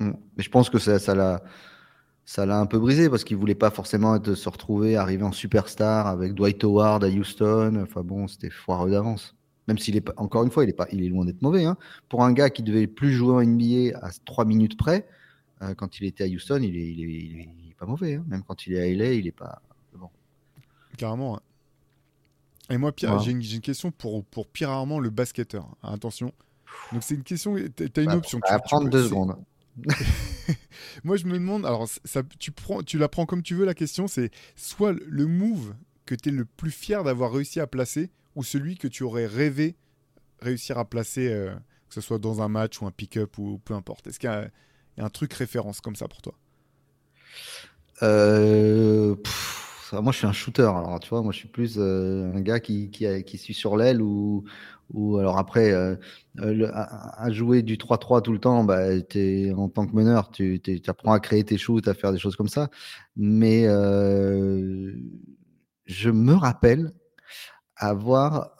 Mmh. 0.00 0.12
Mais 0.36 0.42
je 0.42 0.50
pense 0.50 0.68
que 0.68 0.78
ça, 0.78 0.98
ça 0.98 1.14
l'a, 1.14 1.44
ça 2.24 2.44
l'a 2.44 2.58
un 2.58 2.66
peu 2.66 2.78
brisé 2.78 3.08
parce 3.08 3.24
qu'il 3.24 3.36
voulait 3.36 3.54
pas 3.54 3.70
forcément 3.70 4.16
être, 4.16 4.34
se 4.34 4.48
retrouver 4.48 4.96
arriver 4.96 5.22
en 5.22 5.32
superstar 5.32 6.06
avec 6.06 6.34
Dwight 6.34 6.64
Howard 6.64 7.04
à 7.04 7.08
Houston. 7.08 7.78
Enfin 7.82 8.02
bon, 8.02 8.26
c'était 8.26 8.50
foireux 8.50 8.90
d'avance. 8.90 9.36
Même 9.68 9.78
s'il 9.78 9.96
est 9.96 10.00
pas, 10.00 10.14
encore 10.16 10.42
une 10.44 10.50
fois, 10.50 10.64
il 10.64 10.70
est 10.70 10.74
pas, 10.74 10.88
il 10.90 11.04
est 11.04 11.08
loin 11.08 11.24
d'être 11.24 11.42
mauvais. 11.42 11.64
Hein. 11.64 11.76
Pour 12.08 12.24
un 12.24 12.32
gars 12.32 12.50
qui 12.50 12.62
devait 12.62 12.86
plus 12.86 13.12
jouer 13.12 13.32
en 13.32 13.42
NBA 13.44 13.96
à 14.00 14.10
3 14.24 14.44
minutes 14.44 14.76
près, 14.76 15.06
quand 15.76 16.00
il 16.00 16.06
était 16.06 16.24
à 16.24 16.26
Houston, 16.26 16.60
il 16.60 16.76
est, 16.76 16.90
il 16.90 17.00
est, 17.04 17.06
il 17.06 17.40
est 17.40 17.72
mauvais. 17.86 18.14
Hein. 18.14 18.24
Même 18.26 18.42
quand 18.42 18.66
il 18.66 18.74
est 18.74 18.80
à 18.80 18.94
LA, 18.94 19.12
il 19.12 19.26
est 19.26 19.32
pas 19.32 19.62
bon. 19.94 20.08
Carrément. 20.96 21.40
Et 22.70 22.78
moi, 22.78 22.92
Pierre, 22.92 23.18
j'ai 23.18 23.32
une, 23.32 23.60
question 23.60 23.90
pour, 23.90 24.24
pour 24.24 24.46
Pierre 24.46 24.70
Armand, 24.70 24.98
le 24.98 25.10
basketteur. 25.10 25.68
Attention. 25.82 26.32
Donc, 26.92 27.02
c'est 27.02 27.14
une 27.14 27.22
question. 27.22 27.54
Tu 27.54 27.84
as 27.96 28.00
une 28.00 28.06
bah, 28.06 28.16
option. 28.16 28.40
Vas 28.48 28.58
prendre 28.60 28.88
deux 28.88 29.04
secondes. 29.04 29.36
moi, 31.04 31.16
je 31.16 31.26
me 31.26 31.34
demande. 31.34 31.66
Alors, 31.66 31.86
ça, 32.04 32.22
tu, 32.38 32.52
prends, 32.52 32.82
tu 32.82 32.98
la 32.98 33.08
prends 33.08 33.26
comme 33.26 33.42
tu 33.42 33.54
veux, 33.54 33.64
la 33.64 33.74
question. 33.74 34.06
C'est 34.06 34.30
soit 34.56 34.94
le 35.06 35.26
move 35.26 35.74
que 36.06 36.14
tu 36.14 36.30
es 36.30 36.32
le 36.32 36.44
plus 36.44 36.70
fier 36.70 37.04
d'avoir 37.04 37.32
réussi 37.32 37.60
à 37.60 37.66
placer 37.66 38.10
ou 38.34 38.42
celui 38.42 38.76
que 38.76 38.88
tu 38.88 39.02
aurais 39.02 39.26
rêvé 39.26 39.76
réussir 40.42 40.78
à 40.78 40.84
placer, 40.84 41.32
euh, 41.32 41.54
que 41.88 41.94
ce 41.94 42.00
soit 42.00 42.18
dans 42.18 42.42
un 42.42 42.48
match 42.48 42.80
ou 42.80 42.86
un 42.86 42.90
pick-up 42.90 43.38
ou 43.38 43.58
peu 43.64 43.74
importe? 43.74 44.06
Est-ce 44.06 44.18
qu'il 44.18 44.30
y, 44.30 45.00
a 45.00 45.04
un 45.04 45.10
truc 45.10 45.32
référence 45.32 45.80
comme 45.80 45.96
ça 45.96 46.08
pour 46.08 46.20
toi? 46.20 46.34
Euh, 48.02 49.14
moi, 49.92 50.12
je 50.12 50.18
suis 50.18 50.26
un 50.26 50.32
shooter. 50.32 50.62
Alors, 50.62 50.98
tu 51.00 51.10
vois, 51.10 51.22
moi, 51.22 51.32
je 51.32 51.38
suis 51.38 51.48
plus 51.48 51.76
euh, 51.78 52.32
un 52.34 52.40
gars 52.40 52.60
qui, 52.60 52.90
qui, 52.90 53.38
suit 53.38 53.54
sur 53.54 53.76
l'aile 53.76 54.02
ou, 54.02 54.44
ou 54.92 55.18
alors 55.18 55.38
après, 55.38 55.72
à, 55.72 57.30
jouer 57.30 57.62
du 57.62 57.76
3-3 57.76 58.22
tout 58.22 58.32
le 58.32 58.40
temps, 58.40 58.64
bah, 58.64 58.92
es, 58.92 59.52
en 59.52 59.68
tant 59.68 59.86
que 59.86 59.94
meneur, 59.94 60.30
tu 60.30 60.60
apprends 60.88 61.12
à 61.12 61.20
créer 61.20 61.44
tes 61.44 61.58
shoots, 61.58 61.86
à 61.88 61.94
faire 61.94 62.12
des 62.12 62.18
choses 62.18 62.36
comme 62.36 62.48
ça. 62.48 62.70
Mais 63.16 63.64
je 65.86 66.10
me 66.10 66.32
rappelle 66.32 66.92
avoir 67.88 68.56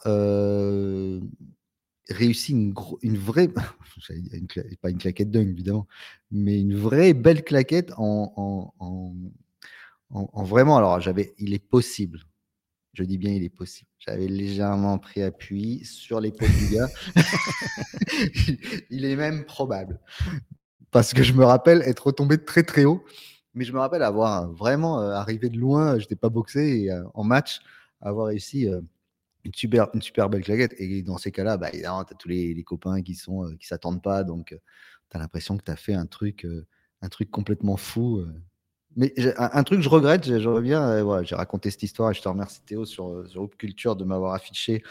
réussi 2.08 2.52
une, 2.52 2.72
vraie, 3.16 3.48
pas 4.82 4.90
une 4.90 4.98
claquette 4.98 5.30
dingue 5.30 5.48
évidemment, 5.48 5.87
mais 6.30 6.61
une 6.61 6.76
vraie 6.76 7.14
belle 7.14 7.44
claquette 7.44 7.92
en, 7.96 8.72
en, 8.78 9.14
en, 10.11 10.44
vraiment. 10.44 10.76
Alors 10.76 11.00
j'avais, 11.00 11.35
il 11.38 11.54
est 11.54 11.64
possible, 11.64 12.20
je 12.92 13.04
dis 13.04 13.18
bien 13.18 13.32
il 13.32 13.42
est 13.42 13.48
possible. 13.48 13.88
J'avais 13.98 14.26
légèrement 14.26 14.98
pris 14.98 15.22
appui 15.22 15.85
sur 15.85 16.20
l'épaule 16.20 16.50
du 16.50 16.74
gars. 16.74 16.88
il 18.90 19.04
est 19.04 19.16
même 19.16 19.44
probable. 19.44 20.00
Parce 20.90 21.14
que 21.14 21.22
je 21.22 21.32
me 21.32 21.44
rappelle 21.44 21.82
être 21.82 22.06
retombé 22.06 22.44
très 22.44 22.64
très 22.64 22.85
haut, 22.85 23.04
mais 23.54 23.64
je 23.64 23.72
me 23.72 23.78
rappelle 23.78 24.02
avoir 24.02 24.50
vraiment 24.52 25.00
euh, 25.00 25.12
arrivé 25.12 25.48
de 25.48 25.58
loin, 25.58 25.98
je 25.98 26.04
n'étais 26.04 26.16
pas 26.16 26.28
boxé 26.28 26.90
euh, 26.90 27.04
en 27.14 27.24
match, 27.24 27.61
avoir 28.00 28.26
réussi 28.26 28.68
euh, 28.68 28.80
une 29.44 29.55
super, 29.55 29.88
une 29.94 30.02
super 30.02 30.28
belle 30.28 30.42
claquette. 30.42 30.74
Et 30.78 31.02
dans 31.02 31.18
ces 31.18 31.33
cas-là, 31.33 31.57
bah, 31.57 31.70
tu 31.70 31.85
as 31.85 32.05
tous 32.18 32.28
les, 32.28 32.62
copains 32.64 33.02
qui 33.02 33.14
sont 33.14 33.44
euh, 33.44 33.57
qui 33.59 33.66
s'attendent 33.66 34.02
pas. 34.02 34.24
Donc, 34.24 34.52
euh, 34.52 34.59
tu 35.11 35.16
as 35.16 35.20
l'impression 35.20 35.57
que 35.57 35.64
tu 35.64 35.70
as 35.70 35.76
fait 35.76 35.94
un 35.94 36.07
truc, 36.07 36.44
euh, 36.44 36.66
un 37.02 37.09
truc 37.09 37.31
complètement 37.31 37.76
fou. 37.76 38.24
Mais 38.94 39.14
un, 39.38 39.64
truc 39.64 39.78
que 39.78 39.85
je 39.85 39.88
regrette, 39.88 40.38
je 40.38 40.48
reviens, 40.48 41.02
voilà, 41.02 41.22
j'ai 41.22 41.35
raconté 41.35 41.70
cette 41.70 41.83
histoire 41.83 42.11
et 42.11 42.14
je 42.14 42.20
te 42.20 42.28
remercie 42.28 42.61
Théo 42.62 42.85
sur, 42.85 43.26
sur 43.26 43.48
Culture 43.57 43.96
de 43.96 44.05
m'avoir 44.05 44.35
affiché 44.35 44.83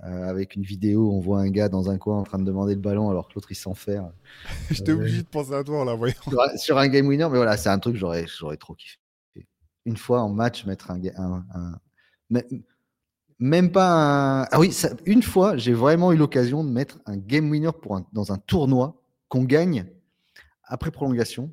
avec 0.00 0.56
une 0.56 0.62
vidéo 0.62 1.08
où 1.08 1.12
on 1.12 1.20
voit 1.20 1.40
un 1.40 1.50
gars 1.50 1.68
dans 1.68 1.90
un 1.90 1.98
coin 1.98 2.18
en 2.18 2.22
train 2.22 2.38
de 2.38 2.44
demander 2.44 2.74
le 2.74 2.80
ballon 2.80 3.10
alors 3.10 3.28
que 3.28 3.34
l'autre 3.34 3.52
il 3.52 3.54
s'en 3.54 3.74
fait. 3.74 3.98
J'étais 4.70 4.92
obligé 4.92 5.22
de 5.22 5.28
penser 5.28 5.52
à 5.52 5.62
toi 5.62 5.80
en 5.80 5.84
la 5.84 5.94
voyant. 5.94 6.14
Sur, 6.56 6.78
un 6.78 6.88
game 6.88 7.06
winner, 7.06 7.28
mais 7.30 7.36
voilà, 7.36 7.58
c'est 7.58 7.68
un 7.68 7.78
truc 7.78 7.94
que 7.94 8.00
j'aurais, 8.00 8.26
j'aurais 8.26 8.56
trop 8.56 8.74
kiffé. 8.74 8.98
Une 9.84 9.98
fois 9.98 10.22
en 10.22 10.30
match, 10.30 10.64
mettre 10.64 10.90
un, 10.90 10.98
un, 11.18 11.44
un 11.54 11.78
même 13.38 13.72
pas 13.72 14.42
un... 14.42 14.42
Ah 14.50 14.60
oui, 14.60 14.76
une 15.06 15.22
fois, 15.22 15.56
j'ai 15.56 15.72
vraiment 15.72 16.12
eu 16.12 16.16
l'occasion 16.16 16.64
de 16.64 16.70
mettre 16.70 17.00
un 17.06 17.16
game 17.16 17.50
winner 17.50 17.70
dans 18.12 18.32
un 18.32 18.38
tournoi 18.38 19.00
qu'on 19.28 19.44
gagne 19.44 19.86
après 20.64 20.90
prolongation. 20.90 21.52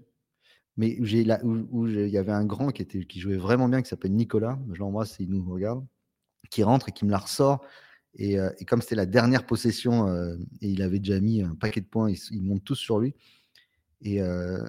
Mais 0.77 0.97
j'ai 1.01 1.23
là, 1.23 1.39
où, 1.43 1.87
il 1.87 2.07
y 2.07 2.17
avait 2.17 2.31
un 2.31 2.45
grand 2.45 2.69
qui, 2.69 2.81
était, 2.81 3.03
qui 3.03 3.19
jouait 3.19 3.37
vraiment 3.37 3.67
bien, 3.67 3.81
qui 3.81 3.89
s'appelle 3.89 4.13
Nicolas, 4.13 4.57
je 4.71 4.79
l'embrasse 4.79 5.13
s'il 5.13 5.29
nous 5.29 5.43
regarde, 5.51 5.85
qui 6.49 6.63
rentre 6.63 6.89
et 6.89 6.91
qui 6.91 7.05
me 7.05 7.11
la 7.11 7.17
ressort. 7.17 7.61
Et, 8.15 8.39
euh, 8.39 8.49
comme 8.67 8.81
c'était 8.81 8.95
la 8.95 9.05
dernière 9.05 9.45
possession, 9.45 10.07
euh, 10.07 10.35
et 10.61 10.69
il 10.69 10.81
avait 10.81 10.99
déjà 10.99 11.19
mis 11.19 11.41
un 11.41 11.55
paquet 11.55 11.81
de 11.81 11.85
points, 11.85 12.09
ils, 12.09 12.41
montent 12.41 12.63
tous 12.63 12.75
sur 12.75 12.99
lui. 12.99 13.13
Et, 14.01 14.21
euh, 14.21 14.63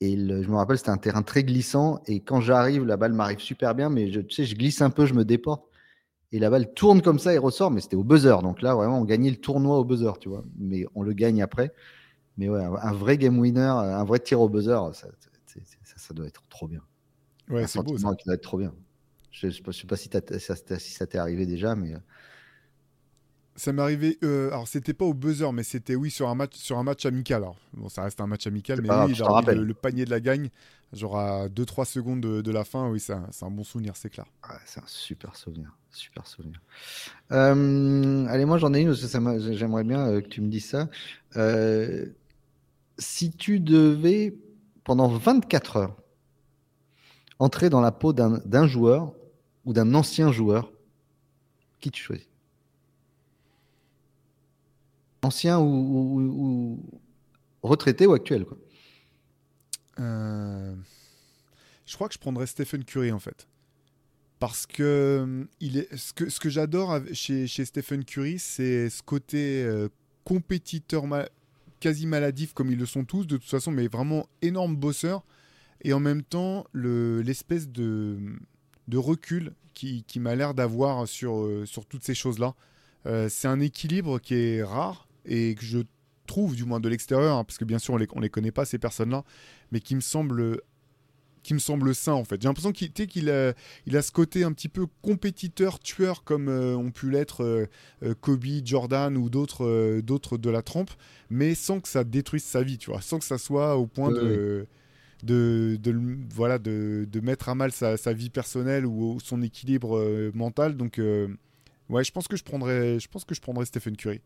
je 0.00 0.48
me 0.48 0.56
rappelle, 0.56 0.78
c'était 0.78 0.90
un 0.90 0.98
terrain 0.98 1.22
très 1.22 1.44
glissant. 1.44 2.02
Et 2.06 2.20
quand 2.20 2.40
j'arrive, 2.40 2.84
la 2.84 2.96
balle 2.96 3.12
m'arrive 3.12 3.40
super 3.40 3.74
bien, 3.74 3.90
mais 3.90 4.10
je, 4.12 4.20
tu 4.20 4.34
sais, 4.34 4.44
je 4.44 4.56
glisse 4.56 4.82
un 4.82 4.90
peu, 4.90 5.06
je 5.06 5.14
me 5.14 5.24
déporte 5.24 5.69
et 6.32 6.38
la 6.38 6.50
balle 6.50 6.72
tourne 6.72 7.02
comme 7.02 7.18
ça 7.18 7.34
et 7.34 7.38
ressort, 7.38 7.70
mais 7.70 7.80
c'était 7.80 7.96
au 7.96 8.04
buzzer. 8.04 8.40
Donc 8.42 8.62
là, 8.62 8.74
vraiment, 8.74 9.00
on 9.00 9.04
gagnait 9.04 9.30
le 9.30 9.36
tournoi 9.36 9.78
au 9.78 9.84
buzzer, 9.84 10.18
tu 10.18 10.28
vois. 10.28 10.44
Mais 10.58 10.86
on 10.94 11.02
le 11.02 11.12
gagne 11.12 11.42
après. 11.42 11.72
Mais 12.38 12.48
ouais, 12.48 12.62
un 12.62 12.92
vrai 12.92 13.18
game 13.18 13.38
winner, 13.38 13.60
un 13.60 14.04
vrai 14.04 14.20
tir 14.20 14.40
au 14.40 14.48
buzzer, 14.48 14.78
ça, 14.94 15.08
ça, 15.96 16.14
doit 16.14 16.26
être 16.26 16.42
trop 16.48 16.68
bien. 16.68 16.80
Ouais, 17.48 17.66
c'est 17.66 17.82
beau. 17.82 17.98
Ça. 17.98 18.08
doit 18.24 18.34
être 18.34 18.42
trop 18.42 18.58
bien. 18.58 18.72
Je 19.30 19.48
ne 19.48 19.52
sais 19.52 19.62
pas, 19.62 19.72
si, 19.96 20.08
si 20.78 20.92
ça 20.92 21.06
t'est 21.06 21.18
arrivé 21.18 21.46
déjà, 21.46 21.74
mais. 21.74 21.94
Euh, 21.94 21.98
ça 23.56 23.72
m'est 23.72 23.82
arrivé. 23.82 24.16
Euh, 24.22 24.48
alors, 24.48 24.68
c'était 24.68 24.94
pas 24.94 25.04
au 25.04 25.12
buzzer, 25.12 25.52
mais 25.52 25.64
c'était, 25.64 25.96
oui, 25.96 26.10
sur 26.10 26.28
un 26.28 26.34
match, 26.34 26.54
sur 26.54 26.78
un 26.78 26.82
match 26.82 27.04
amical. 27.04 27.42
Alors, 27.42 27.58
bon, 27.74 27.88
ça 27.88 28.04
reste 28.04 28.20
un 28.20 28.26
match 28.26 28.46
amical, 28.46 28.80
mais 28.80 28.88
oui, 28.88 29.14
le, 29.16 29.64
le, 29.64 29.74
panier 29.74 30.04
de 30.04 30.10
la 30.10 30.20
gagne, 30.20 30.48
genre 30.92 31.18
à 31.18 31.48
2-3 31.48 31.84
secondes 31.84 32.20
de, 32.20 32.50
la 32.50 32.64
fin, 32.64 32.88
oui, 32.88 33.00
c'est 33.00 33.12
un, 33.12 33.50
bon 33.50 33.64
souvenir, 33.64 33.96
c'est 33.96 34.10
clair. 34.10 34.26
c'est 34.64 34.80
un 34.80 34.86
super 34.86 35.36
souvenir. 35.36 35.76
Super 35.90 36.26
souvenir. 36.26 36.60
Euh, 37.32 38.26
allez, 38.26 38.44
moi, 38.44 38.58
j'en 38.58 38.72
ai 38.74 38.80
une, 38.80 38.92
j'aimerais 38.92 39.84
bien 39.84 40.06
euh, 40.06 40.20
que 40.20 40.28
tu 40.28 40.40
me 40.40 40.48
dises 40.48 40.68
ça. 40.68 40.88
si 42.98 43.30
tu 43.32 43.60
devais, 43.60 44.34
pendant 44.84 45.08
24 45.08 45.76
heures, 45.76 45.96
entrer 47.40 47.70
dans 47.70 47.80
la 47.80 47.90
peau 47.90 48.12
d'un 48.12 48.66
joueur 48.66 49.12
ou 49.64 49.72
d'un 49.72 49.94
ancien 49.94 50.30
joueur, 50.30 50.70
qui 51.80 51.90
tu 51.90 52.02
choisis? 52.02 52.28
Ancien 55.22 55.58
ou, 55.58 56.78
retraité 57.62 58.06
ou 58.06 58.12
actuel 58.12 58.44
quoi. 58.44 58.56
Euh, 60.00 60.74
je 61.86 61.94
crois 61.94 62.08
que 62.08 62.14
je 62.14 62.18
prendrais 62.18 62.46
Stephen 62.46 62.84
Curry 62.84 63.12
en 63.12 63.18
fait. 63.18 63.46
Parce 64.38 64.66
que, 64.66 64.82
euh, 64.82 65.44
il 65.60 65.76
est, 65.76 65.94
ce 65.96 66.14
que, 66.14 66.30
ce 66.30 66.40
que 66.40 66.48
j'adore 66.48 67.00
chez, 67.12 67.46
chez, 67.46 67.64
Stephen 67.66 68.04
Curry, 68.04 68.38
c'est 68.38 68.88
ce 68.88 69.02
côté 69.02 69.62
euh, 69.62 69.88
compétiteur 70.24 71.04
quasi 71.78 72.06
maladif 72.06 72.54
comme 72.54 72.70
ils 72.70 72.78
le 72.78 72.86
sont 72.86 73.04
tous 73.04 73.26
de 73.26 73.36
toute 73.36 73.48
façon, 73.48 73.70
mais 73.70 73.86
vraiment 73.86 74.26
énorme 74.40 74.76
bosseur. 74.76 75.24
Et 75.82 75.92
en 75.92 76.00
même 76.00 76.22
temps, 76.22 76.66
l'espèce 76.74 77.68
de, 77.68 78.18
de 78.88 78.98
recul 78.98 79.52
qui, 79.72 80.04
qui 80.04 80.20
m'a 80.20 80.34
l'air 80.34 80.52
d'avoir 80.54 81.08
sur, 81.08 81.48
sur 81.64 81.86
toutes 81.86 82.04
ces 82.04 82.14
choses-là. 82.14 82.54
c'est 83.30 83.48
un 83.48 83.60
équilibre 83.60 84.18
qui 84.18 84.34
est 84.34 84.62
rare 84.62 85.08
et 85.24 85.54
que 85.54 85.64
je 85.64 85.78
trouve, 86.30 86.56
du 86.56 86.64
moins 86.64 86.80
de 86.80 86.88
l'extérieur, 86.88 87.36
hein, 87.36 87.44
parce 87.44 87.58
que 87.58 87.64
bien 87.64 87.78
sûr 87.78 87.94
on 87.94 87.96
les, 87.96 88.08
les 88.20 88.30
connaît 88.30 88.52
pas 88.52 88.64
ces 88.64 88.78
personnes-là, 88.78 89.24
mais 89.72 89.80
qui 89.80 89.94
me 89.94 90.00
semble 90.00 90.60
qui 91.42 91.54
me 91.54 91.58
semble 91.58 91.94
sain 91.94 92.12
en 92.12 92.24
fait. 92.24 92.40
J'ai 92.40 92.48
l'impression 92.48 92.72
qu'il 92.72 92.92
qu'il 92.92 93.30
a, 93.30 93.54
il 93.86 93.96
a 93.96 94.02
ce 94.02 94.12
côté 94.12 94.44
un 94.44 94.52
petit 94.52 94.68
peu 94.68 94.86
compétiteur, 95.00 95.78
tueur 95.78 96.22
comme 96.22 96.48
ont 96.48 96.90
pu 96.90 97.10
l'être 97.10 97.66
Kobe, 98.20 98.44
Jordan 98.64 99.16
ou 99.16 99.30
d'autres 99.30 100.00
d'autres 100.02 100.36
de 100.36 100.50
la 100.50 100.62
trempe, 100.62 100.90
mais 101.30 101.54
sans 101.54 101.80
que 101.80 101.88
ça 101.88 102.04
détruise 102.04 102.44
sa 102.44 102.62
vie, 102.62 102.76
tu 102.76 102.90
vois, 102.90 103.00
sans 103.00 103.18
que 103.18 103.24
ça 103.24 103.38
soit 103.38 103.76
au 103.76 103.86
point 103.86 104.12
de 104.12 104.66
de, 105.22 105.78
voilà, 106.30 106.58
de, 106.58 107.06
de, 107.10 107.20
mettre 107.20 107.48
à 107.48 107.54
mal 107.54 107.72
sa, 107.72 107.96
sa 107.96 108.12
vie 108.12 108.30
personnelle 108.30 108.86
ou, 108.86 109.18
son 109.20 109.42
équilibre 109.42 109.98
euh, 109.98 110.30
mental. 110.34 110.76
Donc, 110.76 110.98
euh, 110.98 111.28
ouais, 111.88 112.04
je 112.04 112.12
pense 112.12 112.28
que 112.28 112.36
je 112.36 112.44
prendrais, 112.44 112.98
je 112.98 113.08
pense 113.08 113.24
que 113.24 113.34
je 113.34 113.40
prendrais 113.40 113.64
Stephen 113.64 113.96
Curry. 113.96 114.20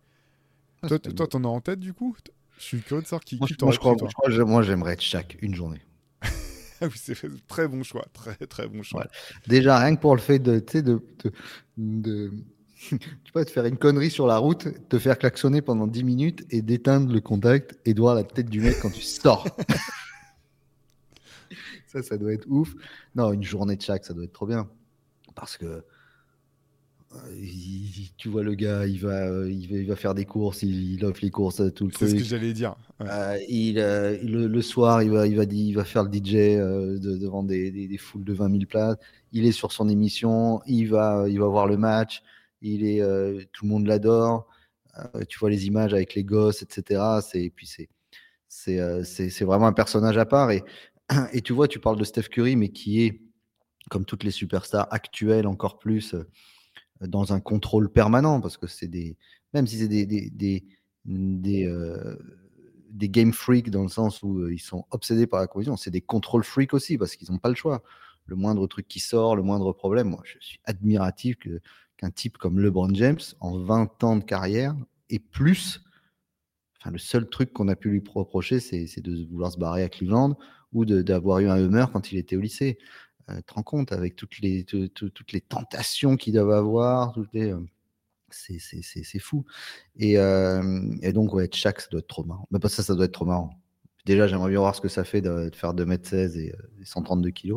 Ah, 0.84 0.88
toi, 0.88 0.98
toi, 0.98 1.26
t'en 1.26 1.44
as 1.44 1.48
en 1.48 1.60
tête 1.60 1.80
du 1.80 1.92
coup 1.92 2.16
Je 2.58 2.62
suis 2.62 2.80
curieux 2.80 3.02
de 3.02 3.06
savoir 3.06 3.24
qui, 3.24 3.36
moi, 3.36 3.48
qui 3.48 3.56
moi, 3.62 3.72
je 3.72 3.78
crois, 3.78 3.96
moi, 4.44 4.62
j'aimerais 4.62 4.94
être 4.94 5.00
chaque 5.00 5.36
une 5.40 5.54
journée. 5.54 5.80
ah 6.80 6.86
c'est 6.94 7.16
très 7.46 7.68
bon 7.68 7.82
choix, 7.82 8.06
très 8.12 8.34
très 8.46 8.68
bon 8.68 8.82
choix. 8.82 9.06
Déjà, 9.46 9.78
rien 9.78 9.96
que 9.96 10.00
pour 10.00 10.14
le 10.14 10.20
fait 10.20 10.38
de, 10.38 10.60
de, 10.60 10.80
de, 10.80 11.02
de 11.76 12.32
tu 13.24 13.32
peux 13.32 13.44
te 13.44 13.50
faire 13.50 13.64
une 13.64 13.78
connerie 13.78 14.10
sur 14.10 14.26
la 14.26 14.38
route, 14.38 14.68
te 14.88 14.98
faire 14.98 15.18
klaxonner 15.18 15.62
pendant 15.62 15.86
10 15.86 16.04
minutes 16.04 16.44
et 16.50 16.62
d'éteindre 16.62 17.12
le 17.12 17.20
contact 17.20 17.78
et 17.84 17.94
de 17.94 18.00
voir 18.00 18.14
la 18.14 18.24
tête 18.24 18.48
du 18.48 18.60
mec 18.60 18.76
quand 18.80 18.90
tu 18.90 19.00
sors. 19.00 19.46
ça, 21.86 22.02
ça 22.02 22.18
doit 22.18 22.32
être 22.32 22.46
ouf. 22.48 22.74
Non, 23.14 23.32
une 23.32 23.42
journée 23.42 23.76
de 23.76 23.82
chaque, 23.82 24.04
ça 24.04 24.12
doit 24.12 24.24
être 24.24 24.32
trop 24.32 24.46
bien. 24.46 24.68
Parce 25.34 25.56
que 25.56 25.66
euh, 25.66 25.80
tu 28.16 28.28
vois 28.28 28.42
le 28.42 28.54
gars, 28.54 28.86
il 28.86 29.00
va, 29.00 29.26
euh, 29.28 29.50
il 29.50 29.86
va, 29.86 29.96
faire 29.96 30.14
des 30.14 30.24
courses, 30.24 30.62
il, 30.62 31.04
offre 31.04 31.20
les 31.22 31.30
courses 31.30 31.60
à 31.60 31.70
tout 31.70 31.86
le 31.86 31.92
truc. 31.92 32.08
C'est 32.08 32.16
ce 32.16 32.22
que 32.22 32.28
j'allais 32.28 32.52
dire. 32.52 32.74
Euh, 33.00 33.38
il, 33.48 33.76
le, 33.76 34.62
soir, 34.62 35.02
il 35.02 35.10
va, 35.10 35.26
il 35.26 35.36
va, 35.36 35.44
il 35.44 35.74
va 35.74 35.84
faire 35.84 36.04
le 36.04 36.12
DJ 36.12 36.58
devant 37.00 37.42
des, 37.42 37.70
des, 37.70 37.98
foules 37.98 38.24
de 38.24 38.32
20 38.32 38.50
000 38.50 38.64
places. 38.66 38.96
Il 39.32 39.46
est 39.46 39.52
sur 39.52 39.72
son 39.72 39.88
émission, 39.88 40.60
il 40.66 40.86
va, 40.86 41.26
il 41.28 41.38
va 41.38 41.46
voir 41.46 41.66
le 41.66 41.76
match. 41.76 42.22
Il 42.62 42.86
est, 42.86 43.00
tout 43.52 43.64
le 43.64 43.70
monde 43.70 43.86
l'adore. 43.86 44.46
tu 45.28 45.38
vois 45.38 45.50
les 45.50 45.66
images 45.66 45.92
avec 45.92 46.14
les 46.14 46.24
gosses, 46.24 46.62
etc. 46.62 47.02
C'est, 47.22 47.50
puis 47.54 47.66
c'est, 47.66 47.88
c'est, 48.48 49.30
c'est 49.30 49.44
vraiment 49.44 49.66
un 49.66 49.72
personnage 49.72 50.16
à 50.18 50.24
part. 50.24 50.50
Et 50.50 50.64
et 51.32 51.42
tu 51.42 51.52
vois, 51.52 51.68
tu 51.68 51.78
parles 51.78 51.98
de 51.98 52.04
Steph 52.04 52.24
Curry, 52.24 52.56
mais 52.56 52.68
qui 52.68 53.02
est, 53.02 53.20
comme 53.90 54.04
toutes 54.04 54.24
les 54.24 54.30
superstars 54.30 54.88
actuelles, 54.90 55.46
encore 55.46 55.78
plus 55.78 56.14
euh, 56.14 56.26
dans 57.00 57.32
un 57.32 57.40
contrôle 57.40 57.90
permanent, 57.90 58.40
parce 58.40 58.56
que 58.56 58.66
c'est 58.66 58.88
des, 58.88 59.16
même 59.52 59.66
si 59.66 59.78
c'est 59.78 59.88
des, 59.88 60.06
des, 60.06 60.30
des, 60.30 60.64
des, 61.04 61.66
euh, 61.66 62.16
game 62.92 63.32
freaks 63.32 63.70
dans 63.70 63.82
le 63.82 63.88
sens 63.88 64.22
où 64.22 64.38
euh, 64.38 64.52
ils 64.52 64.60
sont 64.60 64.84
obsédés 64.90 65.26
par 65.26 65.40
la 65.40 65.46
cohésion, 65.46 65.76
c'est 65.76 65.90
des 65.90 66.00
contrôle 66.00 66.44
freaks 66.44 66.74
aussi, 66.74 66.98
parce 66.98 67.16
qu'ils 67.16 67.30
n'ont 67.30 67.38
pas 67.38 67.48
le 67.48 67.54
choix. 67.54 67.82
Le 68.26 68.36
moindre 68.36 68.66
truc 68.66 68.88
qui 68.88 69.00
sort, 69.00 69.36
le 69.36 69.42
moindre 69.42 69.72
problème, 69.72 70.08
moi 70.08 70.22
je 70.24 70.38
suis 70.40 70.58
admiratif 70.64 71.36
qu'un 71.98 72.10
type 72.10 72.38
comme 72.38 72.58
LeBron 72.58 72.94
James, 72.94 73.20
en 73.40 73.58
20 73.58 74.04
ans 74.04 74.16
de 74.16 74.24
carrière, 74.24 74.74
et 75.10 75.18
plus, 75.18 75.82
enfin, 76.80 76.90
le 76.90 76.98
seul 76.98 77.28
truc 77.28 77.52
qu'on 77.52 77.68
a 77.68 77.76
pu 77.76 77.90
lui 77.90 78.02
reprocher, 78.14 78.60
c'est 78.60 79.00
de 79.00 79.26
vouloir 79.30 79.52
se 79.52 79.58
barrer 79.58 79.82
à 79.82 79.88
Cleveland 79.88 80.38
ou 80.72 80.84
d'avoir 80.84 81.38
eu 81.38 81.48
un 81.48 81.62
humeur 81.62 81.92
quand 81.92 82.10
il 82.10 82.18
était 82.18 82.36
au 82.36 82.40
lycée. 82.40 82.78
Euh, 83.30 83.40
te 83.46 83.54
rends 83.54 83.62
compte 83.62 83.92
avec 83.92 84.16
toutes 84.16 84.38
les, 84.40 84.64
toutes 84.64 85.32
les 85.32 85.40
tentations 85.40 86.16
qu'il 86.16 86.34
doivent 86.34 86.50
avoir, 86.50 87.12
toutes 87.12 87.32
les, 87.32 87.52
euh, 87.52 87.64
c'est 88.30 89.18
fou. 89.18 89.44
Et, 89.96 90.18
euh, 90.18 90.82
et, 91.02 91.12
donc, 91.12 91.32
ouais, 91.32 91.48
chaque, 91.52 91.80
ça 91.80 91.88
doit 91.90 92.00
être 92.00 92.08
trop 92.08 92.24
marrant. 92.24 92.46
Mais 92.50 92.58
pas 92.58 92.68
ça, 92.68 92.82
ça 92.82 92.94
doit 92.94 93.06
être 93.06 93.12
trop 93.12 93.24
marrant. 93.24 93.50
Déjà, 94.04 94.26
j'aimerais 94.26 94.50
bien 94.50 94.60
voir 94.60 94.74
ce 94.74 94.80
que 94.80 94.88
ça 94.88 95.04
fait 95.04 95.22
de, 95.22 95.50
faire 95.54 95.74
2m16 95.74 96.36
et, 96.38 96.54
132 96.84 97.30
kg. 97.30 97.54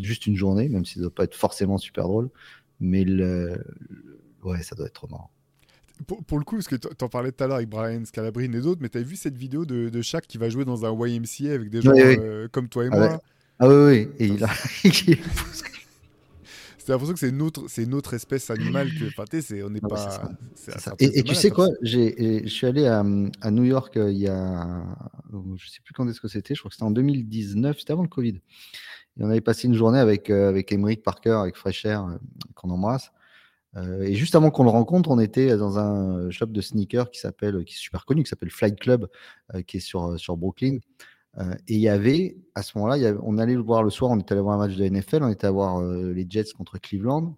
juste 0.00 0.26
une 0.26 0.36
journée, 0.36 0.68
même 0.68 0.84
si 0.84 0.94
ça 0.94 1.00
ne 1.00 1.04
doit 1.04 1.14
pas 1.14 1.24
être 1.24 1.36
forcément 1.36 1.78
super 1.78 2.04
drôle. 2.04 2.30
Mais 2.80 3.04
le, 3.04 3.64
ouais, 4.42 4.62
ça 4.62 4.74
doit 4.74 4.86
être 4.86 4.94
trop 4.94 5.08
marrant 5.08 5.30
pour, 6.06 6.38
le 6.38 6.44
coup, 6.44 6.56
parce 6.56 6.68
que 6.68 6.76
tu 6.76 7.04
en 7.04 7.08
parlais 7.08 7.32
tout 7.32 7.42
à 7.42 7.46
l'heure 7.46 7.56
avec 7.56 7.68
Brian 7.68 8.04
Scalabrine 8.04 8.54
et 8.54 8.60
d'autres, 8.60 8.80
mais 8.80 8.88
tu 8.88 8.98
as 8.98 9.02
vu 9.02 9.16
cette 9.16 9.36
vidéo 9.36 9.64
de, 9.64 9.88
de 9.88 10.02
Shaq 10.02 10.26
qui 10.26 10.38
va 10.38 10.48
jouer 10.48 10.64
dans 10.64 10.84
un 10.84 10.92
YMCA 10.92 11.52
avec 11.52 11.70
des 11.70 11.82
gens 11.82 11.92
euh, 11.96 12.46
comme 12.48 12.68
toi 12.68 12.84
et 12.84 12.88
ah 12.92 12.96
moi? 12.96 13.22
Ah 13.60 13.68
oui, 13.68 13.74
oui, 13.74 14.08
et 14.18 14.26
il 14.26 14.44
a. 14.44 14.48
c'est 16.78 16.92
l'impression 16.92 17.14
que 17.14 17.20
c'est 17.20 17.28
une 17.28 17.42
autre, 17.42 17.64
c'est 17.68 17.82
une 17.82 17.94
autre 17.94 18.14
espèce 18.14 18.50
animale 18.50 18.88
que. 18.90 19.06
Enfin, 19.06 19.24
c'est, 19.40 19.62
on 19.62 19.70
n'est 19.70 19.80
pas. 19.80 20.22
et, 20.98 21.22
tu 21.22 21.34
sais 21.34 21.50
quoi 21.50 21.68
Je 21.82 22.46
suis 22.46 22.66
allé 22.66 22.86
à, 22.86 23.04
à, 23.40 23.50
New 23.50 23.64
York 23.64 23.96
euh, 23.96 24.10
il 24.10 24.18
y 24.18 24.28
a, 24.28 24.84
je 25.56 25.68
sais 25.68 25.80
plus 25.84 25.92
quand 25.92 26.08
est-ce 26.08 26.20
que 26.20 26.28
c'était. 26.28 26.54
Je 26.54 26.60
crois 26.60 26.68
que 26.68 26.74
c'était 26.74 26.84
en 26.84 26.90
2019, 26.90 27.78
c'était 27.78 27.92
avant 27.92 28.02
le 28.02 28.08
Covid. 28.08 28.40
Et 29.18 29.24
on 29.24 29.30
avait 29.30 29.40
passé 29.40 29.66
une 29.66 29.74
journée 29.74 29.98
avec 29.98 30.30
euh, 30.30 30.48
avec 30.48 30.70
Emeric 30.72 31.02
Parker, 31.02 31.38
avec 31.42 31.56
Fresh 31.56 31.84
Air, 31.84 32.18
qu'on 32.54 32.70
embrasse. 32.70 33.10
Euh, 33.76 34.02
et 34.02 34.14
juste 34.14 34.34
avant 34.34 34.50
qu'on 34.50 34.64
le 34.64 34.70
rencontre, 34.70 35.10
on 35.10 35.18
était 35.18 35.56
dans 35.56 35.78
un 35.78 36.30
shop 36.30 36.46
de 36.46 36.60
sneakers 36.60 37.10
qui 37.10 37.20
s'appelle, 37.20 37.64
qui 37.64 37.74
est 37.74 37.78
super 37.78 38.04
connu, 38.04 38.22
qui 38.22 38.30
s'appelle 38.30 38.50
Flight 38.50 38.78
Club, 38.78 39.08
euh, 39.54 39.62
qui 39.62 39.78
est 39.78 39.80
sur, 39.80 40.18
sur 40.18 40.36
Brooklyn. 40.36 40.78
Euh, 41.38 41.54
et 41.68 41.74
il 41.74 41.80
y 41.80 41.88
avait, 41.88 42.36
à 42.54 42.62
ce 42.62 42.76
moment-là, 42.78 43.16
on 43.22 43.38
allait 43.38 43.54
le 43.54 43.62
voir 43.62 43.82
le 43.82 43.90
soir, 43.90 44.10
on 44.10 44.18
était 44.18 44.32
allé 44.32 44.40
voir 44.40 44.60
un 44.60 44.66
match 44.66 44.76
de 44.76 44.84
NFL, 44.84 45.22
on 45.22 45.28
était 45.28 45.46
à 45.46 45.50
voir 45.50 45.82
les 45.82 46.26
Jets 46.28 46.52
contre 46.56 46.78
Cleveland. 46.78 47.36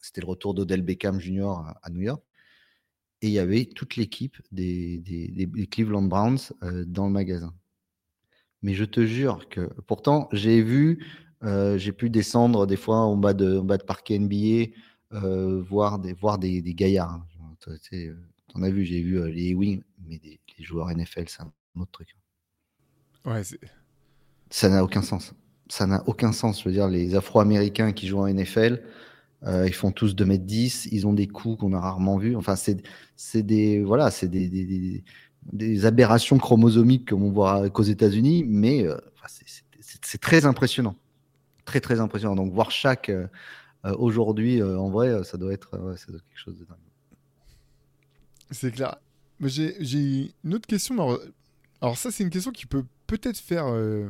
C'était 0.00 0.20
le 0.20 0.28
retour 0.28 0.54
d'Odell 0.54 0.82
Beckham 0.82 1.20
Jr. 1.20 1.62
À, 1.82 1.90
New 1.90 2.02
York. 2.02 2.22
Et 3.22 3.28
il 3.28 3.32
y 3.32 3.38
avait 3.38 3.64
toute 3.64 3.96
l'équipe 3.96 4.36
des, 4.52 5.02
Cleveland 5.70 6.02
Browns 6.02 6.52
dans 6.86 7.06
le 7.06 7.12
magasin. 7.12 7.52
Mais 8.62 8.74
je 8.74 8.84
te 8.84 9.04
jure 9.04 9.48
que, 9.48 9.72
pourtant, 9.86 10.28
j'ai 10.32 10.62
vu, 10.62 11.04
j'ai 11.42 11.92
pu 11.92 12.10
descendre 12.10 12.66
des 12.66 12.76
fois 12.76 12.98
en 12.98 13.16
bas 13.16 13.34
de, 13.34 13.58
en 13.58 13.66
parquet 13.78 14.18
NBA 14.18 14.72
euh, 15.12 15.62
voir 15.62 15.98
des, 16.00 16.12
voir 16.12 16.38
des, 16.38 16.62
gaillards. 16.62 17.14
Hein. 17.40 17.56
Tu 17.90 18.12
en 18.54 18.62
as 18.62 18.70
vu, 18.70 18.84
j'ai 18.84 19.02
vu 19.02 19.20
euh, 19.20 19.28
les 19.28 19.54
Wings, 19.54 19.82
mais 20.04 20.20
les 20.22 20.64
joueurs 20.64 20.88
NFL, 20.88 21.28
c'est 21.28 21.42
un 21.42 21.52
autre 21.76 21.92
truc. 21.92 22.16
Ouais, 23.26 23.42
ça 24.50 24.68
n'a 24.68 24.84
aucun 24.84 25.02
sens. 25.02 25.34
Ça 25.68 25.86
n'a 25.86 26.02
aucun 26.06 26.32
sens. 26.32 26.60
Je 26.60 26.68
veux 26.68 26.72
dire, 26.74 26.88
les 26.88 27.16
Afro-Américains 27.16 27.92
qui 27.92 28.06
jouent 28.06 28.20
en 28.20 28.28
NFL, 28.28 28.82
euh, 29.44 29.66
ils 29.66 29.74
font 29.74 29.90
tous 29.90 30.14
2m10, 30.14 30.88
ils 30.92 31.06
ont 31.06 31.12
des 31.12 31.26
coups 31.26 31.58
qu'on 31.58 31.72
a 31.72 31.80
rarement 31.80 32.18
vus. 32.18 32.36
Enfin, 32.36 32.54
c'est 32.54 33.42
des, 33.42 33.82
voilà, 33.82 34.12
c'est 34.12 34.28
des, 34.28 34.48
des, 34.48 35.04
des, 35.52 35.86
aberrations 35.86 36.38
chromosomiques 36.38 37.08
comme 37.08 37.24
on 37.24 37.32
voit 37.32 37.68
qu'aux 37.70 37.82
États-Unis, 37.82 38.44
mais 38.46 38.86
c'est 40.02 40.20
très 40.20 40.46
impressionnant. 40.46 40.94
Très, 41.64 41.80
très 41.80 41.98
impressionnant. 41.98 42.36
Donc, 42.36 42.52
voir 42.52 42.70
chaque 42.70 43.08
euh, 43.08 43.26
aujourd'hui, 43.98 44.62
euh, 44.62 44.78
en 44.78 44.88
vrai, 44.88 45.24
ça 45.24 45.36
doit, 45.36 45.52
être, 45.52 45.72
quelque 45.72 46.38
chose 46.38 46.58
de 46.58 46.64
dingue. 46.64 46.76
C'est 48.52 48.70
clair. 48.70 48.96
J'ai 49.40 50.32
une 50.44 50.54
autre 50.54 50.68
question. 50.68 51.18
Alors, 51.80 51.98
ça, 51.98 52.12
c'est 52.12 52.22
une 52.22 52.30
question 52.30 52.52
qui 52.52 52.66
peut 52.66 52.84
peut-être 53.06 53.38
faire 53.38 53.66
euh, 53.66 54.08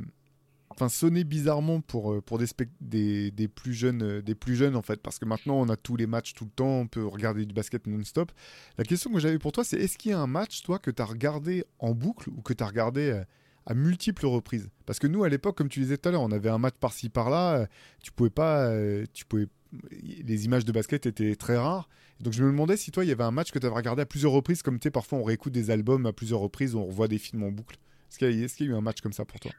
enfin 0.70 0.88
sonner 0.88 1.24
bizarrement 1.24 1.80
pour 1.80 2.22
pour 2.22 2.38
des, 2.38 3.30
des, 3.30 3.48
plus 3.48 3.74
jeunes 3.74 4.20
des 4.20 4.34
plus 4.34 4.56
jeunes 4.56 4.76
en 4.76 4.82
fait 4.82 5.00
parce 5.00 5.18
que 5.18 5.24
maintenant 5.24 5.56
on 5.56 5.68
a 5.68 5.76
tous 5.76 5.96
les 5.96 6.06
matchs 6.06 6.34
tout 6.34 6.44
le 6.44 6.50
temps 6.50 6.80
on 6.80 6.86
peut 6.86 7.06
regarder 7.06 7.46
du 7.46 7.54
basket 7.54 7.86
non-stop 7.86 8.32
la 8.76 8.84
question 8.84 9.12
que 9.12 9.20
j'avais 9.20 9.38
pour 9.38 9.52
toi 9.52 9.64
c'est 9.64 9.78
est-ce 9.78 9.96
qu'il 9.96 10.10
y 10.10 10.14
a 10.14 10.18
un 10.18 10.26
match 10.26 10.62
toi 10.62 10.78
que 10.78 10.90
tu 10.90 11.00
as 11.00 11.06
regardé 11.06 11.64
en 11.78 11.94
boucle 11.94 12.30
ou 12.30 12.42
que 12.42 12.52
tu 12.52 12.62
as 12.62 12.66
regardé 12.66 13.22
à 13.68 13.74
multiples 13.74 14.26
reprises? 14.26 14.68
Parce 14.86 14.98
que 14.98 15.06
nous 15.06 15.24
à 15.24 15.28
l'époque 15.28 15.56
comme 15.56 15.68
tu 15.68 15.80
disais 15.80 15.98
tout 15.98 16.08
à 16.08 16.12
l'heure 16.12 16.22
on 16.22 16.32
avait 16.32 16.50
un 16.50 16.58
match 16.58 16.76
par-ci 16.80 17.08
par-là 17.08 17.66
tu 18.02 18.12
pouvais 18.12 18.30
pas 18.30 18.70
tu 19.12 19.24
pouvais 19.24 19.46
les 19.92 20.44
images 20.44 20.64
de 20.64 20.72
basket 20.72 21.06
étaient 21.06 21.36
très 21.36 21.56
rares. 21.56 21.88
Donc 22.20 22.32
je 22.32 22.42
me 22.42 22.50
demandais 22.50 22.76
si 22.76 22.90
toi, 22.90 23.04
il 23.04 23.08
y 23.08 23.12
avait 23.12 23.24
un 23.24 23.30
match 23.30 23.50
que 23.50 23.58
tu 23.58 23.66
avais 23.66 23.74
regardé 23.74 24.02
à 24.02 24.06
plusieurs 24.06 24.32
reprises, 24.32 24.62
comme 24.62 24.78
tu 24.78 24.90
parfois 24.90 25.18
on 25.18 25.24
réécoute 25.24 25.52
des 25.52 25.70
albums 25.70 26.06
à 26.06 26.12
plusieurs 26.12 26.40
reprises, 26.40 26.74
on 26.74 26.84
revoit 26.84 27.08
des 27.08 27.18
films 27.18 27.42
en 27.42 27.50
boucle. 27.50 27.76
Est-ce 28.10 28.18
qu'il 28.18 28.66
y, 28.66 28.70
a 28.70 28.72
eu 28.72 28.74
un 28.76 28.80
match 28.80 29.00
comme 29.00 29.12
ça 29.12 29.24
pour 29.24 29.40
toi? 29.40 29.50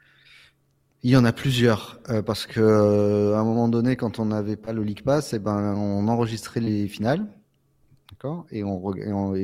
Il 1.03 1.11
y 1.11 1.17
en 1.17 1.25
a 1.25 1.31
plusieurs, 1.31 1.99
euh, 2.09 2.21
parce 2.21 2.47
que 2.47 2.59
euh, 2.59 3.35
à 3.35 3.39
un 3.39 3.43
moment 3.43 3.67
donné, 3.67 3.95
quand 3.95 4.19
on 4.19 4.25
n'avait 4.25 4.55
pas 4.55 4.73
le 4.73 4.83
League 4.83 5.03
Pass, 5.03 5.33
et 5.33 5.35
eh 5.35 5.39
ben, 5.39 5.75
on 5.75 6.07
enregistrait 6.07 6.59
les 6.59 6.87
finales, 6.87 7.27
d'accord, 8.09 8.45
et, 8.49 8.61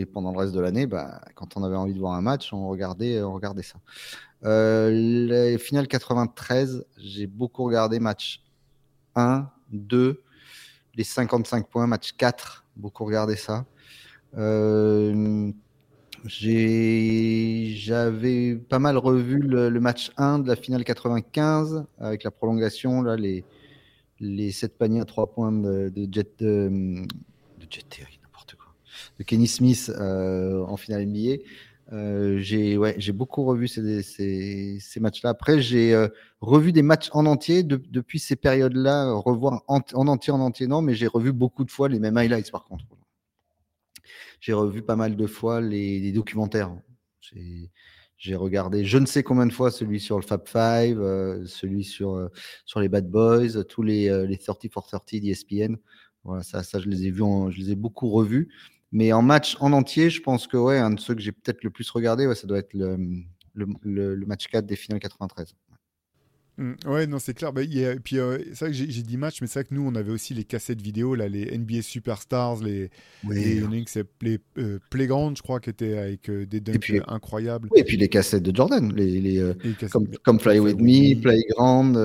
pendant 0.06 0.32
le 0.32 0.38
reste 0.38 0.54
de 0.54 0.60
l'année, 0.60 0.88
bah, 0.88 1.22
quand 1.36 1.56
on 1.56 1.64
avait 1.64 1.76
envie 1.76 1.94
de 1.94 2.00
voir 2.00 2.14
un 2.14 2.22
match, 2.22 2.52
on 2.54 2.68
regardait, 2.68 3.22
on 3.22 3.34
regardait 3.34 3.62
ça. 3.62 3.78
Euh, 4.46 4.90
les 4.92 5.58
finales 5.58 5.88
93, 5.88 6.86
j'ai 6.98 7.28
beaucoup 7.28 7.64
regardé 7.64 8.00
match 8.00 8.44
1, 9.16 9.48
2, 9.72 10.22
les 10.96 11.04
55 11.04 11.68
points, 11.68 11.88
match 11.88 12.14
4, 12.14 12.66
beaucoup 12.76 13.06
regardé 13.06 13.36
ça. 13.36 13.66
Euh, 14.38 15.52
j'avais 16.26 17.76
pas 18.56 18.80
mal 18.80 18.98
revu 18.98 19.40
le, 19.40 19.70
match 19.80 20.12
1 20.18 20.40
de 20.40 20.48
la 20.48 20.56
finale 20.56 20.84
95 20.84 21.86
avec 22.00 22.24
la 22.24 22.32
prolongation, 22.32 23.02
là, 23.02 23.16
les, 23.16 23.44
les 24.20 24.52
7 24.52 24.78
paniers 24.78 25.02
à 25.02 25.06
3 25.06 25.34
points 25.34 25.52
de, 25.52 25.92
Jet, 26.12 26.40
de, 26.40 27.04
Jet 27.70 27.90
Terry, 27.90 28.20
n'importe 28.24 28.56
quoi, 28.56 28.74
de 29.20 29.24
Kenny 29.24 29.48
Smith 29.48 29.92
euh, 30.00 30.64
en 30.64 30.78
finale 30.78 31.06
NBA. 31.06 31.44
Euh, 31.92 32.40
j'ai 32.40 32.78
ouais, 32.78 32.98
beaucoup 33.14 33.44
revu 33.44 33.68
ces, 33.68 34.02
ces, 34.02 34.78
ces 34.80 35.00
matchs-là. 35.00 35.32
Après, 35.32 35.62
j'ai 35.62 35.94
euh, 35.94 36.08
revu 36.40 36.72
des 36.72 36.82
matchs 36.82 37.10
en 37.12 37.26
entier 37.26 37.64
depuis 37.64 38.20
ces 38.20 38.38
périodes-là, 38.38 39.12
revoir 39.12 39.62
en, 39.68 39.82
en, 39.94 40.08
entier, 40.08 40.32
en 40.32 40.40
entier, 40.40 40.68
non, 40.68 40.82
mais 40.82 40.96
j'ai 40.96 41.08
revu 41.08 41.34
beaucoup 41.34 41.66
de 41.66 41.72
fois 41.72 41.90
les 41.90 42.00
mêmes 42.00 42.18
highlights 42.18 42.52
par 42.52 42.64
contre. 42.64 42.86
J'ai 44.44 44.52
revu 44.52 44.82
pas 44.82 44.98
mal 44.98 45.16
de 45.16 45.26
fois 45.26 45.62
les, 45.62 46.12
documentaires. 46.12 46.76
J'ai 48.18 48.36
regardé 48.36 48.84
je 48.84 48.98
ne 48.98 49.06
sais 49.06 49.24
combien 49.24 49.46
de 49.46 49.54
fois 49.54 49.72
celui 49.72 50.02
sur 50.02 50.18
le 50.18 50.22
Fab 50.22 50.46
Five, 50.46 51.00
euh, 51.00 51.46
celui 51.46 51.86
sur, 51.86 52.16
euh, 52.16 52.28
sur 52.66 52.82
les 52.82 52.90
Bad 52.90 53.10
Boys, 53.10 53.64
tous 53.64 53.84
les, 53.84 54.10
euh, 54.10 54.26
les 54.26 54.38
30 54.38 54.70
for 54.70 54.86
30 54.86 55.16
d'ESPN. 55.22 55.78
Voilà, 56.26 56.44
ça, 56.44 56.62
ça, 56.62 56.82
je 56.82 56.90
les 56.90 57.06
ai 57.06 57.12
vus, 57.12 57.24
je 57.52 57.58
les 57.58 57.72
ai 57.72 57.76
beaucoup 57.78 58.10
revus. 58.10 58.50
Mais 58.92 59.14
en 59.14 59.22
match 59.22 59.56
en 59.62 59.72
entier, 59.72 60.10
je 60.10 60.22
pense 60.22 60.46
que 60.46 60.58
ouais, 60.58 60.78
un 60.78 60.90
de 60.90 61.00
ceux 61.00 61.16
que 61.16 61.22
j'ai 61.22 61.32
peut-être 61.32 61.64
le 61.64 61.70
plus 61.70 61.90
regardé, 61.90 62.36
ça 62.36 62.46
doit 62.46 62.58
être 62.58 62.74
le, 62.74 62.98
le, 63.54 63.66
le, 64.14 64.26
match 64.26 64.48
4 64.48 64.66
des 64.66 64.76
finales 64.76 65.00
93. 65.00 65.56
Mmh, 66.58 66.74
ouais, 66.86 67.08
non, 67.08 67.18
c'est 67.18 67.34
clair. 67.34 67.52
Bah, 67.52 67.64
y 67.64 67.84
a, 67.84 67.96
puis 67.96 68.20
euh, 68.20 68.38
c'est 68.54 68.66
vrai 68.66 68.72
que 68.72 68.74
j'ai 68.78 69.02
dit 69.02 69.18
match, 69.18 69.42
mais 69.42 69.48
c'est 69.48 69.60
vrai 69.60 69.70
que 69.70 69.74
nous, 69.74 69.82
on 69.82 69.96
avait 69.96 70.12
aussi 70.12 70.36
les 70.36 70.44
cassettes 70.44 70.82
vidéo, 70.82 71.16
là, 71.16 71.28
les 71.28 71.58
NBA 71.58 71.82
Superstars, 71.82 72.62
les, 72.62 72.92
oui. 73.24 73.64
les, 73.64 73.96
les 74.22 74.40
euh, 74.60 74.78
Playground, 74.92 75.36
je 75.36 75.42
crois, 75.42 75.60
qui 75.60 75.72
étaient 75.72 75.98
avec 75.98 76.30
euh, 76.30 76.46
des 76.46 76.60
dunks 76.60 76.80
puis, 76.80 77.00
incroyables. 77.08 77.70
Oui, 77.72 77.80
et 77.80 77.84
puis 77.84 77.98
les 77.98 78.08
cassettes 78.08 78.44
de 78.44 78.56
Jordan, 78.56 78.94
les, 78.96 79.20
les, 79.20 79.54
comme, 79.92 80.08
comme, 80.24 80.40
Fly 80.40 80.60
With 80.60 80.80
Me, 80.80 81.20
Playground 81.20 81.98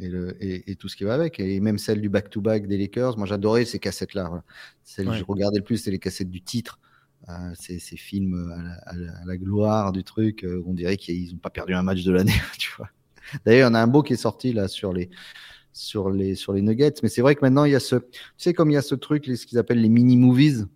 et, 0.00 0.08
le, 0.08 0.42
et, 0.42 0.70
et, 0.70 0.76
tout 0.76 0.88
ce 0.88 0.96
qui 0.96 1.04
va 1.04 1.12
avec, 1.12 1.38
et 1.38 1.60
même 1.60 1.76
celle 1.76 2.00
du 2.00 2.08
back-to-back 2.08 2.62
-back 2.62 2.68
des 2.68 2.78
Lakers. 2.78 3.18
Moi, 3.18 3.26
j'adorais 3.26 3.66
ces 3.66 3.78
cassettes-là. 3.78 4.28
Voilà. 4.28 4.44
Celles 4.82 5.08
ouais. 5.08 5.12
que 5.12 5.18
je 5.18 5.24
regardais 5.24 5.58
le 5.58 5.64
plus, 5.64 5.76
c'est 5.76 5.90
les 5.90 5.98
cassettes 5.98 6.30
du 6.30 6.40
titre. 6.40 6.80
Euh, 7.28 7.32
ces, 7.54 7.80
ces, 7.80 7.96
films 7.96 8.50
à 8.56 8.62
la, 8.62 8.72
à, 8.86 8.96
la, 8.96 9.12
à 9.18 9.24
la, 9.26 9.36
gloire 9.36 9.92
du 9.92 10.04
truc, 10.04 10.46
on 10.64 10.72
dirait 10.72 10.96
qu'ils 10.96 11.32
n'ont 11.32 11.38
pas 11.38 11.50
perdu 11.50 11.74
un 11.74 11.82
match 11.82 12.02
de 12.04 12.12
l'année, 12.12 12.32
tu 12.58 12.72
vois. 12.78 12.88
D'ailleurs, 13.44 13.68
il 13.68 13.70
y 13.70 13.72
en 13.72 13.74
a 13.74 13.80
un 13.80 13.86
beau 13.86 14.02
qui 14.02 14.14
est 14.14 14.16
sorti 14.16 14.52
là 14.52 14.68
sur 14.68 14.92
les 14.92 15.10
sur 15.72 16.10
les 16.10 16.34
sur 16.34 16.52
les 16.52 16.62
Nuggets, 16.62 16.94
mais 17.02 17.08
c'est 17.08 17.22
vrai 17.22 17.34
que 17.34 17.40
maintenant 17.42 17.64
il 17.64 17.72
y 17.72 17.76
a 17.76 17.80
ce, 17.80 17.96
tu 17.96 18.20
sais 18.36 18.52
comme 18.52 18.70
il 18.70 18.74
y 18.74 18.78
a 18.78 18.82
ce 18.82 18.94
truc, 18.94 19.26
ce 19.26 19.46
qu'ils 19.46 19.58
appellent 19.58 19.80
les 19.80 19.88
mini 19.88 20.16
movies. 20.16 20.66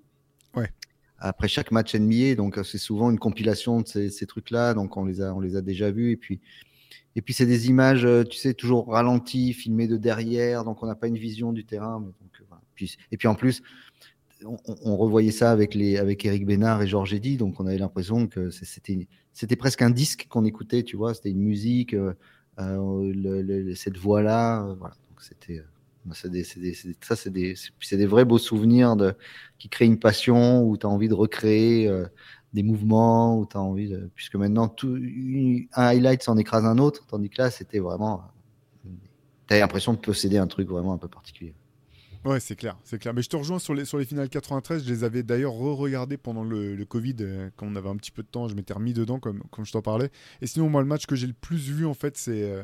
Ouais. 0.55 0.71
Après 1.19 1.49
chaque 1.49 1.73
match 1.73 1.95
NBA, 1.95 2.37
donc 2.37 2.59
c'est 2.65 2.79
souvent 2.79 3.11
une 3.11 3.19
compilation 3.19 3.81
de 3.81 3.89
ces, 3.89 4.11
ces 4.11 4.27
trucs-là, 4.27 4.75
donc 4.75 4.97
on 4.97 5.05
les 5.05 5.21
a 5.21 5.35
on 5.35 5.41
les 5.41 5.57
a 5.57 5.61
déjà 5.61 5.91
vus 5.91 6.13
et 6.13 6.17
puis 6.17 6.41
et 7.15 7.21
puis 7.21 7.35
c'est 7.35 7.47
des 7.47 7.69
images, 7.69 8.09
tu 8.31 8.39
sais, 8.39 8.55
toujours 8.55 8.89
ralenties, 8.89 9.53
filmées 9.53 9.87
de 9.87 9.97
derrière, 9.97 10.65
donc 10.65 10.83
on 10.83 10.87
n'a 10.87 10.95
pas 10.95 11.09
une 11.09 11.19
vision 11.19 11.53
du 11.53 11.65
terrain. 11.65 12.01
Mais 12.01 12.07
donc, 12.07 12.49
voilà. 12.49 12.63
puis, 12.75 12.97
et 13.11 13.17
puis 13.19 13.29
en 13.29 13.35
plus, 13.35 13.63
on, 14.45 14.57
on, 14.65 14.97
revoyait 14.97 15.31
ça 15.31 15.51
avec 15.51 15.75
les 15.75 15.99
avec 15.99 16.25
Eric 16.25 16.47
Bénard 16.47 16.83
et 16.83 16.87
Georges 16.87 17.13
Eddy, 17.13 17.37
donc 17.37 17.61
on 17.61 17.67
avait 17.67 17.79
l'impression 17.79 18.27
que 18.27 18.51
c'était 18.51 19.09
c'était 19.33 19.57
presque 19.57 19.83
un 19.83 19.91
disque 19.91 20.27
qu'on 20.29 20.45
écoutait, 20.45 20.83
tu 20.83 20.97
vois, 20.97 21.15
c'était 21.15 21.31
une 21.31 21.43
musique. 21.43 21.95
Euh, 21.95 22.01
euh, 22.11 22.15
le, 22.59 23.43
le, 23.43 23.75
cette 23.75 23.97
voix-là. 23.97 24.63
Euh, 24.63 24.75
voilà. 24.75 24.95
Donc 25.11 25.21
c'était 25.21 25.59
euh, 25.59 26.13
c'est 26.13 26.31
des, 26.31 26.45
des, 26.57 26.75
ça, 27.01 27.17
c'est 27.17 27.31
des, 27.31 27.55
des, 27.93 28.07
vrais 28.07 28.25
beaux 28.25 28.39
souvenirs 28.39 28.97
de, 28.97 29.15
qui 29.59 29.69
créent 29.69 29.87
une 29.87 29.99
passion 29.99 30.63
où 30.65 30.77
tu 30.77 30.87
as 30.87 30.89
envie 30.89 31.09
de 31.09 31.15
recréer 31.15 31.89
euh, 31.89 32.07
des 32.53 32.63
mouvements, 32.63 33.39
où 33.39 33.47
tu 33.47 33.57
as 33.57 33.61
envie 33.61 33.89
de, 33.89 34.11
puisque 34.15 34.35
maintenant, 34.35 34.69
tout, 34.69 34.97
un 34.97 35.83
highlight 35.83 36.23
s'en 36.23 36.37
écrase 36.37 36.65
un 36.65 36.79
autre, 36.79 37.07
tandis 37.07 37.31
que 37.31 37.41
là, 37.41 37.51
c'était 37.51 37.79
vraiment. 37.79 38.25
Tu 39.47 39.55
as 39.55 39.61
l'impression 39.61 39.93
de 39.93 39.99
posséder 39.99 40.39
un 40.39 40.47
truc 40.47 40.69
vraiment 40.69 40.93
un 40.93 40.99
peu 40.99 41.09
particulier. 41.09 41.55
Ouais, 42.25 42.39
c'est 42.39 42.55
clair, 42.55 42.77
c'est 42.85 42.99
clair. 42.99 43.15
Mais 43.15 43.23
je 43.23 43.29
te 43.29 43.37
rejoins 43.37 43.59
sur 43.59 43.75
les, 43.75 43.85
sur 43.85 43.99
les 43.99 44.05
finales 44.05 44.29
93. 44.29 44.85
Je 44.85 44.89
les 44.93 45.03
avais 45.05 45.23
d'ailleurs 45.23 45.53
re-regardées 45.53 46.17
pendant 46.17 46.45
le, 46.45 46.77
le 46.77 46.85
Covid, 46.85 47.17
euh, 47.21 47.51
quand 47.57 47.67
on 47.67 47.75
avait 47.75 47.89
un 47.89 47.97
petit 47.97 48.13
peu 48.13 48.23
de 48.23 48.29
temps. 48.29 48.47
Je 48.47 48.55
m'étais 48.55 48.73
remis 48.75 48.93
dedans, 48.93 49.19
comme, 49.19 49.43
comme 49.51 49.65
je 49.65 49.73
t'en 49.73 49.83
parlais. 49.83 50.11
Et 50.41 50.47
sinon, 50.47 50.69
moi, 50.69 50.83
le 50.83 50.87
match 50.87 51.07
que 51.07 51.17
j'ai 51.17 51.27
le 51.27 51.33
plus 51.33 51.69
vu, 51.71 51.87
en 51.87 51.95
fait, 51.95 52.17
c'est. 52.17 52.43
Euh, 52.43 52.63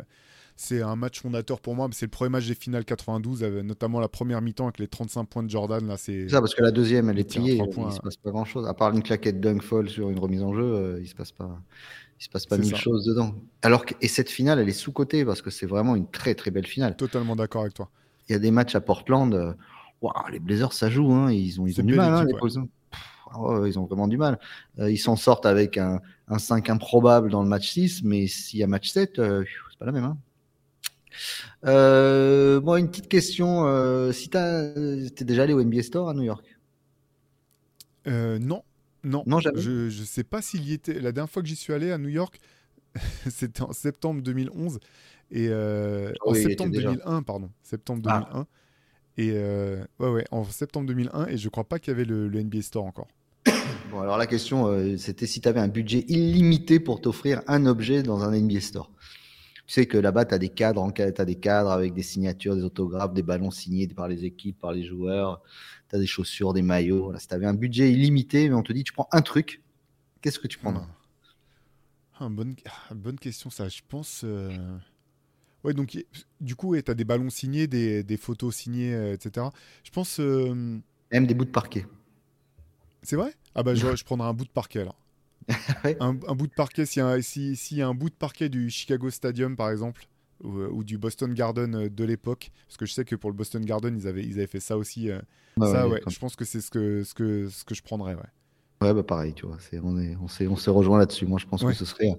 c'est 0.61 0.82
un 0.82 0.96
match 0.96 1.20
fondateur 1.20 1.61
pour 1.61 1.76
moi. 1.76 1.88
C'est 1.92 2.06
le 2.06 2.11
premier 2.11 2.30
match 2.30 2.48
des 2.48 2.56
finales 2.56 2.84
92, 2.84 3.44
avec 3.44 3.62
notamment 3.64 4.00
la 4.00 4.09
première 4.09 4.42
mi-temps 4.42 4.64
avec 4.64 4.80
les 4.80 4.88
35 4.88 5.24
points 5.24 5.42
de 5.44 5.48
Jordan. 5.48 5.86
Là, 5.86 5.96
c'est 5.96 6.28
ça, 6.28 6.40
parce 6.40 6.52
que 6.52 6.64
la 6.64 6.72
deuxième, 6.72 7.09
elle 7.09 7.18
est 7.20 7.30
pliée. 7.30 7.54
Il 7.54 7.84
ne 7.84 7.90
se 7.92 8.00
passe 8.00 8.16
pas 8.16 8.32
grand-chose. 8.32 8.66
À 8.66 8.74
part 8.74 8.92
une 8.92 9.04
claquette 9.04 9.40
dunk 9.40 9.62
folle 9.62 9.88
sur 9.88 10.11
une 10.11 10.18
remise 10.18 10.42
en 10.42 10.52
jeu, 10.52 10.64
euh, 10.64 10.96
il 10.98 11.04
ne 11.04 11.06
se 11.09 11.14
passe 11.14 11.30
pas, 11.30 11.62
il 12.18 12.24
se 12.24 12.28
passe 12.28 12.44
pas 12.46 12.59
mille 12.59 12.70
ça. 12.70 12.76
choses 12.76 13.04
dedans. 13.04 13.36
Alors 13.62 13.86
que, 13.86 13.94
et 14.00 14.09
cette 14.09 14.30
finale, 14.30 14.59
elle 14.59 14.68
est 14.68 14.72
sous-cotée 14.72 15.24
parce 15.24 15.42
que 15.42 15.50
c'est 15.50 15.66
vraiment 15.66 15.94
une 15.94 16.11
très 16.11 16.34
très 16.34 16.50
belle 16.50 16.66
finale. 16.66 16.96
Totalement 16.96 17.36
d'accord 17.36 17.62
avec 17.62 17.74
toi. 17.74 17.88
Il 18.29 18.33
y 18.33 18.35
a 18.35 18.39
des 18.39 18.51
matchs 18.51 18.74
à 18.74 18.81
Portland. 18.81 19.35
Euh, 19.35 19.53
wow, 20.01 20.12
les 20.31 20.39
Blazers, 20.39 20.72
ça 20.72 20.91
joue. 20.91 21.12
Hein. 21.12 21.33
Ils 21.33 21.61
ont, 21.61 21.66
ils 21.66 21.81
ont 21.81 21.85
du 21.85 21.95
mal, 21.95 22.12
hein, 22.12 22.24
les 22.24 22.35
oh, 23.35 23.66
Ils 23.66 23.79
ont 23.79 23.87
vraiment 23.87 24.09
du 24.09 24.16
mal. 24.16 24.39
Euh, 24.79 24.91
ils 24.91 24.99
s'en 24.99 25.16
sortent 25.16 25.47
avec 25.47 25.79
un, 25.79 26.01
un, 26.29 26.39
5 26.39 26.70
improbable 26.70 27.31
dans 27.31 27.43
le 27.43 27.49
match 27.49 27.70
6, 27.70 28.03
mais 28.05 28.26
s'il 28.26 28.61
y 28.61 28.62
a 28.62 28.66
match 28.66 28.91
7, 28.91 29.18
euh, 29.18 29.45
c'est 29.70 29.79
pas 29.79 29.87
la 29.87 29.93
même. 29.93 30.05
Hein. 30.05 30.18
Euh, 31.66 32.61
une 32.76 32.89
petite 32.89 33.09
question. 33.09 33.66
Euh, 33.66 34.12
si 34.12 34.31
tu 34.31 34.37
es 34.37 35.24
déjà 35.24 35.45
allé 35.45 35.53
au 35.53 35.62
NBA 35.62 35.83
Store 35.83 36.09
à 36.09 36.14
New 36.14 36.22
York? 36.22 36.45
Euh, 38.07 38.39
Non. 38.39 38.62
Non, 39.05 39.22
non 39.26 39.39
jamais. 39.39 39.61
Je 39.61 39.87
ne 39.87 40.05
sais 40.05 40.24
pas 40.24 40.43
s'il 40.43 40.68
y 40.68 40.72
était. 40.72 41.01
La 41.01 41.12
dernière 41.12 41.31
fois 41.31 41.41
que 41.41 41.49
j'y 41.49 41.57
suis 41.57 41.72
allé 41.72 41.93
à 41.93 41.99
New 41.99 42.09
York, 42.09 42.41
c'était 43.31 43.62
en 43.62 43.72
septembre 43.72 44.22
2011. 44.22 44.81
Et 45.31 45.49
euh, 45.49 46.12
oh, 46.24 46.31
en 46.31 46.35
septembre 46.35 46.72
2001, 46.72 47.22
pardon. 47.22 47.51
Septembre 47.62 48.03
2001. 48.03 48.29
Ah. 48.33 48.47
Et 49.18 49.33
euh, 49.35 49.85
ouais, 49.99 50.09
ouais, 50.09 50.24
en 50.31 50.45
septembre 50.45 50.87
2001. 50.87 51.26
Et 51.26 51.37
je 51.37 51.49
crois 51.49 51.64
pas 51.64 51.79
qu'il 51.79 51.93
y 51.93 51.95
avait 51.95 52.05
le, 52.05 52.29
le, 52.29 52.43
NBA 52.43 52.62
Store 52.62 52.85
encore. 52.85 53.09
Bon, 53.91 54.01
alors 54.01 54.18
la 54.18 54.26
question, 54.26 54.66
euh, 54.66 54.99
c'était 54.99 55.26
si 55.26 55.41
tu 55.41 55.49
avais 55.49 55.61
un 55.61 55.68
budget 55.68 56.05
illimité 56.09 56.79
pour 56.79 57.01
t'offrir 57.01 57.41
un 57.47 57.64
objet 57.64 58.03
dans 58.03 58.22
un 58.22 58.39
NBA 58.39 58.61
Store. 58.61 58.91
Tu 59.66 59.74
sais 59.74 59.87
que 59.87 59.97
là-bas, 59.97 60.26
tu 60.26 60.35
as 60.35 60.39
des 60.39 60.51
cadres, 60.51 60.93
as 60.99 61.24
des 61.24 61.35
cadres 61.35 61.70
avec 61.70 61.95
des 61.95 62.03
signatures, 62.03 62.55
des 62.55 62.62
autographes, 62.62 63.14
des 63.14 63.22
ballons 63.22 63.51
signés 63.51 63.89
par 63.89 64.09
les 64.09 64.24
équipes, 64.24 64.59
par 64.59 64.72
les 64.72 64.85
joueurs. 64.85 65.43
Tu 65.89 65.97
as 65.97 65.99
des 65.99 66.07
chaussures, 66.07 66.53
des 66.53 66.62
maillots. 66.62 67.05
Voilà, 67.05 67.18
si 67.18 67.29
tu 67.29 67.35
avais 67.35 67.47
un 67.47 67.55
budget 67.55 67.91
illimité, 67.91 68.49
mais 68.49 68.55
on 68.55 68.62
te 68.62 68.72
dit, 68.72 68.85
tu 68.85 68.93
prends 68.93 69.09
un 69.11 69.22
truc, 69.22 69.62
qu'est-ce 70.20 70.39
que 70.39 70.49
tu 70.49 70.59
prendras 70.59 70.87
ah. 72.14 72.24
ah, 72.24 72.29
bonne, 72.29 72.57
ah, 72.66 72.95
bonne 72.95 73.18
question, 73.18 73.51
ça. 73.51 73.68
Je 73.68 73.81
pense. 73.89 74.22
Euh... 74.24 74.51
Ouais, 75.64 75.74
donc 75.74 75.98
du 76.40 76.54
coup, 76.54 76.76
tu 76.80 76.90
as 76.90 76.94
des 76.94 77.04
ballons 77.04 77.30
signés, 77.30 77.66
des, 77.66 78.02
des 78.02 78.16
photos 78.16 78.54
signées, 78.54 78.94
euh, 78.94 79.14
etc. 79.14 79.46
Je 79.82 79.90
pense. 79.90 80.20
Euh... 80.20 80.78
Même 81.12 81.26
des 81.26 81.34
bouts 81.34 81.44
de 81.44 81.50
parquet. 81.50 81.86
C'est 83.02 83.16
vrai? 83.16 83.34
Ah 83.54 83.62
bah 83.62 83.74
je, 83.74 83.96
je 83.96 84.04
prendrais 84.04 84.28
un 84.28 84.34
bout 84.34 84.44
de 84.44 84.50
parquet 84.50 84.80
alors. 84.80 84.98
ouais. 85.84 85.96
un, 86.00 86.11
un, 86.11 86.34
bout 86.34 86.46
de 86.46 86.52
parquet, 86.52 86.84
s'il 86.84 87.02
y, 87.02 87.06
a, 87.06 87.22
si, 87.22 87.56
si 87.56 87.76
y 87.76 87.82
a 87.82 87.88
un 87.88 87.94
bout 87.94 88.11
de 88.11 88.14
parquet 88.14 88.48
du 88.50 88.68
Chicago 88.68 89.09
Stadium 89.09 89.56
par 89.56 89.70
exemple, 89.70 90.06
ou, 90.44 90.61
ou 90.61 90.84
du 90.84 90.98
Boston 90.98 91.32
Garden 91.32 91.74
euh, 91.74 91.88
de 91.88 92.04
l'époque, 92.04 92.50
parce 92.66 92.76
que 92.76 92.86
je 92.86 92.92
sais 92.92 93.04
que 93.04 93.16
pour 93.16 93.30
le 93.30 93.36
Boston 93.36 93.64
Garden, 93.64 93.96
ils 93.96 94.06
avaient, 94.06 94.24
ils 94.24 94.34
avaient 94.34 94.46
fait 94.46 94.61
ça 94.61 94.76
aussi. 94.76 95.11
Euh, 95.11 95.20
ah 95.61 95.66
ça, 95.66 95.88
ouais, 95.88 95.94
ouais 95.94 96.02
je 96.06 96.18
pense 96.18 96.36
que 96.36 96.44
c'est 96.44 96.61
ce 96.61 96.70
que, 96.70 97.02
ce, 97.02 97.14
que, 97.14 97.48
ce 97.48 97.64
que 97.64 97.74
je 97.74 97.82
prendrais, 97.82 98.14
ouais. 98.14 98.20
Ouais, 98.80 98.94
bah 98.94 99.02
pareil, 99.02 99.34
tu 99.34 99.46
vois, 99.46 99.56
on, 99.82 99.98
est, 99.98 100.16
on, 100.16 100.28
s'est, 100.28 100.46
on 100.46 100.54
s'est 100.54 100.70
rejoint 100.70 100.98
là-dessus. 100.98 101.26
Moi, 101.26 101.40
je 101.40 101.46
pense 101.46 101.64
que 101.64 101.72
ce 101.72 101.84
serait 101.84 102.12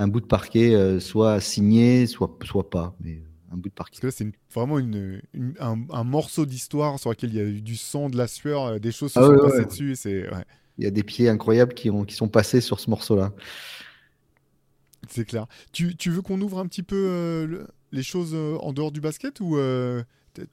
un, 0.00 0.08
bout 0.08 0.20
de 0.20 0.26
parquet, 0.26 0.74
euh, 0.74 1.00
soit 1.00 1.40
signé, 1.40 2.06
soit, 2.06 2.38
soit 2.44 2.70
pas. 2.70 2.94
Mais 3.00 3.22
un 3.52 3.56
bout 3.56 3.68
de 3.68 3.74
parquet. 3.74 3.98
Parce 4.00 4.14
que 4.14 4.24
c'est 4.24 4.32
vraiment 4.54 4.78
une, 4.78 5.20
une, 5.32 5.54
un, 5.60 5.78
un, 5.90 6.04
morceau 6.04 6.46
d'histoire 6.46 6.98
sur 6.98 7.10
lequel 7.10 7.30
il 7.30 7.36
y 7.36 7.40
a 7.40 7.44
eu 7.44 7.60
du 7.60 7.76
sang, 7.76 8.08
de 8.08 8.16
la 8.16 8.28
sueur, 8.28 8.78
des 8.80 8.92
choses 8.92 9.12
se 9.12 9.18
ah, 9.18 9.26
sont 9.26 9.32
ouais, 9.32 9.38
passées 9.38 9.58
ouais. 9.58 9.64
dessus. 9.66 9.96
C'est, 9.96 10.28
ouais. 10.28 10.44
Il 10.78 10.84
y 10.84 10.86
a 10.86 10.90
des 10.90 11.02
pieds 11.02 11.28
incroyables 11.28 11.74
qui, 11.74 11.90
ont, 11.90 12.04
qui 12.04 12.14
sont 12.14 12.28
passés 12.28 12.60
sur 12.60 12.80
ce 12.80 12.88
morceau-là. 12.88 13.32
C'est 15.08 15.24
clair. 15.24 15.46
Tu, 15.72 15.96
tu 15.96 16.10
veux 16.10 16.22
qu'on 16.22 16.40
ouvre 16.40 16.58
un 16.58 16.66
petit 16.66 16.82
peu 16.82 16.96
euh, 16.96 17.46
le, 17.46 17.66
les 17.92 18.02
choses 18.02 18.32
euh, 18.32 18.56
en 18.60 18.72
dehors 18.72 18.92
du 18.92 19.00
basket 19.00 19.40
ou 19.40 19.56
euh, 19.56 20.02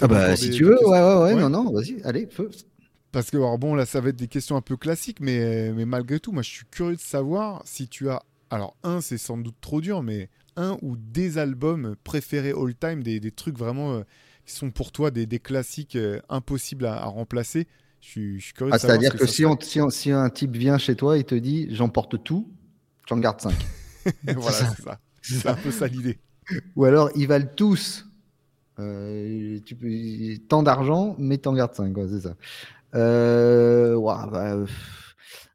Ah 0.02 0.08
bah 0.08 0.36
si 0.36 0.50
des, 0.50 0.56
tu 0.56 0.64
veux, 0.64 0.78
ouais, 0.86 1.02
ouais, 1.02 1.34
ouais, 1.34 1.36
non, 1.36 1.50
non, 1.50 1.72
vas-y, 1.72 2.02
allez, 2.04 2.28
feu. 2.28 2.50
Parce 3.12 3.32
que, 3.32 3.38
alors 3.38 3.58
bon, 3.58 3.74
là, 3.74 3.86
ça 3.86 4.02
va 4.02 4.10
être 4.10 4.16
des 4.18 4.28
questions 4.28 4.58
un 4.58 4.62
peu 4.62 4.76
classiques, 4.76 5.20
mais, 5.22 5.72
mais 5.74 5.86
malgré 5.86 6.20
tout, 6.20 6.32
moi, 6.32 6.41
je 6.41 6.50
suis 6.50 6.66
curieux 6.70 6.95
de 6.95 7.02
savoir 7.02 7.62
si 7.66 7.88
tu 7.88 8.10
as. 8.10 8.22
Alors, 8.50 8.76
un, 8.84 9.02
c'est 9.02 9.18
sans 9.18 9.38
doute 9.38 9.56
trop 9.62 9.82
dur, 9.82 10.04
mais 10.04 10.30
un 10.56 10.78
ou 10.82 10.95
des 10.98 11.38
albums 11.38 11.95
préférés 12.04 12.52
all-time, 12.52 13.04
des, 13.04 13.20
des, 13.20 13.32
trucs 13.32 13.58
vraiment 13.58 13.93
euh, 13.93 14.02
qui 14.45 14.54
sont 14.54 14.72
pour 14.72 14.91
toi 14.91 15.12
des, 15.12 15.26
des 15.26 15.39
classiques 15.39 15.95
euh, 15.95 16.20
impossibles 16.30 16.86
à, 16.86 16.95
à, 16.95 17.06
remplacer. 17.06 17.68
Je 18.02 18.08
suis, 18.08 18.39
je 18.39 18.45
suis 18.45 18.54
curieux 18.54 18.74
ah. 18.74 18.80
C'est-à-dire 18.80 19.14
que, 19.14 19.20
que 19.20 19.28
si, 19.28 19.45
on, 19.45 19.60
si, 19.60 19.82
on, 19.82 19.89
si, 19.89 20.12
un 20.12 20.30
type 20.30 20.56
vient 20.56 20.78
chez 20.78 20.95
toi, 20.95 21.18
il 21.18 21.26
te 21.26 21.36
dit 21.36 21.68
j'emporte 21.74 22.24
tout, 22.24 22.50
j'en 23.08 23.18
garde 23.18 23.41
5. 23.41 23.54
voilà, 24.36 24.52
c'est 24.52 24.82
ça. 24.84 25.00
C'est 25.22 25.48
un 25.48 25.56
peu 25.56 25.72
ça 25.72 25.88
l'idée. 25.88 26.18
Ou 26.76 26.86
alors, 26.86 27.10
ils 27.16 27.28
valent 27.28 27.50
tous 27.56 28.06
euh, 28.80 29.60
tu 29.66 29.76
peux, 29.76 29.89
tant 30.48 30.62
d'argent, 30.62 31.16
mais 31.18 31.39
t'en 31.39 31.54
gardes 31.54 31.74
5, 31.74 31.95
c'est 32.10 32.22
ça. 32.22 32.36
Wow, 33.95 34.30
bah, 34.32 34.56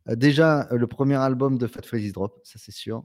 déjà, 0.09 0.69
le 0.71 0.87
premier 0.87 1.17
album 1.17 1.59
de 1.59 1.67
Fat 1.67 1.83
Freddy's 1.83 2.13
Drop, 2.13 2.41
ça 2.45 2.59
c'est 2.59 2.73
sûr. 2.73 3.05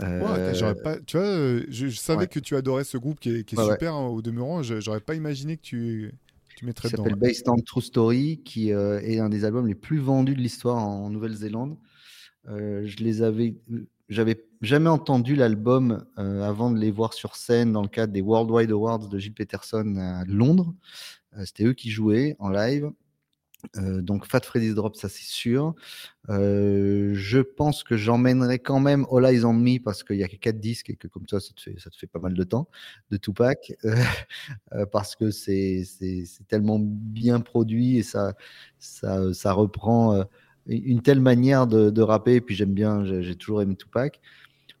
Euh... 0.00 0.52
Ouais, 0.52 0.74
pas, 0.82 1.00
tu 1.00 1.16
vois, 1.16 1.26
je, 1.26 1.88
je 1.88 1.96
savais 1.96 2.20
ouais. 2.20 2.26
que 2.28 2.38
tu 2.38 2.54
adorais 2.54 2.84
ce 2.84 2.98
groupe 2.98 3.18
qui 3.18 3.30
est, 3.30 3.44
qui 3.44 3.56
est 3.56 3.58
ouais, 3.58 3.72
super 3.72 3.94
hein, 3.94 4.06
au 4.06 4.22
demeurant. 4.22 4.62
J'aurais 4.62 5.00
pas 5.00 5.14
imaginé 5.14 5.56
que 5.56 5.62
tu, 5.62 6.14
tu 6.56 6.66
mettrais 6.66 6.88
dedans. 6.88 7.02
Il 7.04 7.10
s'appelle 7.10 7.18
Based 7.18 7.48
on 7.48 7.56
True 7.56 7.82
Story, 7.82 8.40
qui 8.44 8.72
euh, 8.72 9.00
est 9.00 9.18
un 9.18 9.28
des 9.28 9.44
albums 9.44 9.66
les 9.66 9.74
plus 9.74 9.98
vendus 9.98 10.34
de 10.34 10.40
l'histoire 10.40 10.76
en 10.76 11.10
Nouvelle-Zélande. 11.10 11.76
je 12.46 12.96
les 13.02 13.22
avais, 13.22 13.56
j'avais 14.08 14.44
jamais 14.62 14.88
entendu 14.88 15.34
l'album 15.34 16.04
avant 16.16 16.70
de 16.70 16.78
les 16.78 16.92
voir 16.92 17.12
sur 17.12 17.34
scène 17.34 17.72
dans 17.72 17.82
le 17.82 17.88
cadre 17.88 18.12
des 18.12 18.22
Worldwide 18.22 18.70
Awards 18.70 19.08
de 19.08 19.18
Gilles 19.18 19.34
Peterson 19.34 19.96
à 19.98 20.24
Londres. 20.26 20.74
C'était 21.44 21.64
eux 21.64 21.74
qui 21.74 21.90
jouaient 21.90 22.36
en 22.38 22.50
live. 22.50 22.90
Donc 23.74 24.24
Fat 24.26 24.40
Freddy's 24.40 24.74
Drop, 24.74 24.94
ça 24.96 25.08
c'est 25.08 25.24
sûr. 25.24 25.74
je 26.28 27.38
pense 27.40 27.82
que 27.82 27.96
j'emmènerai 27.96 28.60
quand 28.60 28.80
même 28.80 29.04
All 29.10 29.24
Eyes 29.26 29.44
on 29.44 29.52
Me 29.52 29.78
parce 29.82 30.04
qu'il 30.04 30.16
y 30.16 30.24
a 30.24 30.28
que 30.28 30.36
4 30.36 30.60
disques 30.60 30.90
et 30.90 30.96
que 30.96 31.08
comme 31.08 31.26
ça, 31.28 31.40
ça 31.40 31.50
te 31.54 31.96
fait, 31.96 32.06
pas 32.06 32.20
mal 32.20 32.34
de 32.34 32.44
temps 32.44 32.68
de 33.10 33.16
Tupac 33.16 33.72
parce 34.92 35.16
que 35.16 35.30
c'est 35.30 35.84
tellement 36.46 36.78
bien 36.80 37.40
produit 37.40 37.98
et 37.98 38.02
ça, 38.02 38.34
reprend 39.52 40.24
une 40.66 41.02
telle 41.02 41.20
manière 41.20 41.66
de, 41.66 41.90
de 41.90 42.02
rapper. 42.02 42.36
Et 42.36 42.40
puis 42.40 42.54
j'aime 42.54 42.74
bien, 42.74 43.04
j'ai 43.04 43.34
toujours 43.34 43.62
aimé 43.62 43.74
Tupac. 43.76 44.20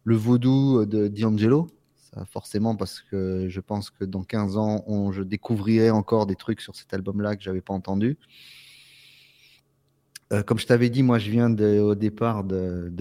Le 0.04 0.16
vaudou 0.16 0.86
de 0.86 1.08
D'Angelo, 1.08 1.68
forcément 2.26 2.76
parce 2.76 3.00
que 3.00 3.48
je 3.48 3.60
pense 3.60 3.90
que 3.90 4.04
dans 4.04 4.22
15 4.22 4.56
ans, 4.56 4.84
on, 4.86 5.12
je 5.12 5.22
découvrirai 5.22 5.90
encore 5.90 6.26
des 6.26 6.36
trucs 6.36 6.60
sur 6.60 6.74
cet 6.74 6.94
album-là 6.94 7.36
que 7.36 7.42
j'avais 7.42 7.60
pas 7.60 7.74
entendu. 7.74 8.16
Euh, 10.32 10.42
comme 10.42 10.58
je 10.58 10.66
t'avais 10.66 10.90
dit, 10.90 11.02
moi 11.02 11.18
je 11.18 11.30
viens 11.30 11.50
de, 11.50 11.78
au 11.78 11.94
départ 11.94 12.44
de, 12.44 12.92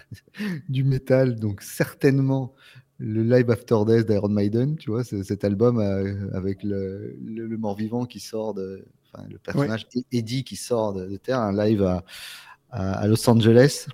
du 0.68 0.84
métal, 0.84 1.36
donc 1.36 1.62
certainement 1.62 2.54
le 2.98 3.22
Live 3.22 3.50
After 3.50 3.76
Death 3.86 4.06
d'Iron 4.06 4.28
Maiden, 4.28 4.76
tu 4.76 4.90
vois, 4.90 5.04
cet 5.04 5.44
album 5.44 5.78
euh, 5.78 6.30
avec 6.34 6.62
le, 6.62 7.16
le, 7.24 7.56
mort-vivant 7.56 8.04
qui 8.04 8.20
sort 8.20 8.52
de. 8.54 8.84
Enfin, 9.12 9.26
le 9.28 9.38
personnage 9.38 9.86
Eddie 10.12 10.44
qui 10.44 10.56
sort 10.56 10.92
de, 10.92 11.16
Terre, 11.16 11.40
un 11.40 11.52
live 11.52 11.82
à, 11.82 12.04
à 12.70 13.06
Los 13.06 13.28
Angeles. 13.28 13.86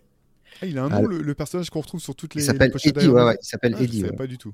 Ah, 0.60 0.66
il 0.66 0.78
a 0.78 0.84
un 0.84 0.88
nom, 0.88 1.06
le, 1.06 1.34
personnage 1.34 1.70
qu'on 1.70 1.80
retrouve 1.80 2.00
sur 2.00 2.14
toutes 2.14 2.34
les. 2.34 2.42
Il 2.42 2.46
s'appelle 2.46 2.72
Eddie, 2.84 3.08
ouais, 3.08 3.22
ouais, 3.22 3.38
il 3.40 3.46
s'appelle 3.46 3.74
ah, 3.78 3.82
Eddie. 3.82 4.04
pas 4.16 4.26
du 4.26 4.38
tout. 4.38 4.52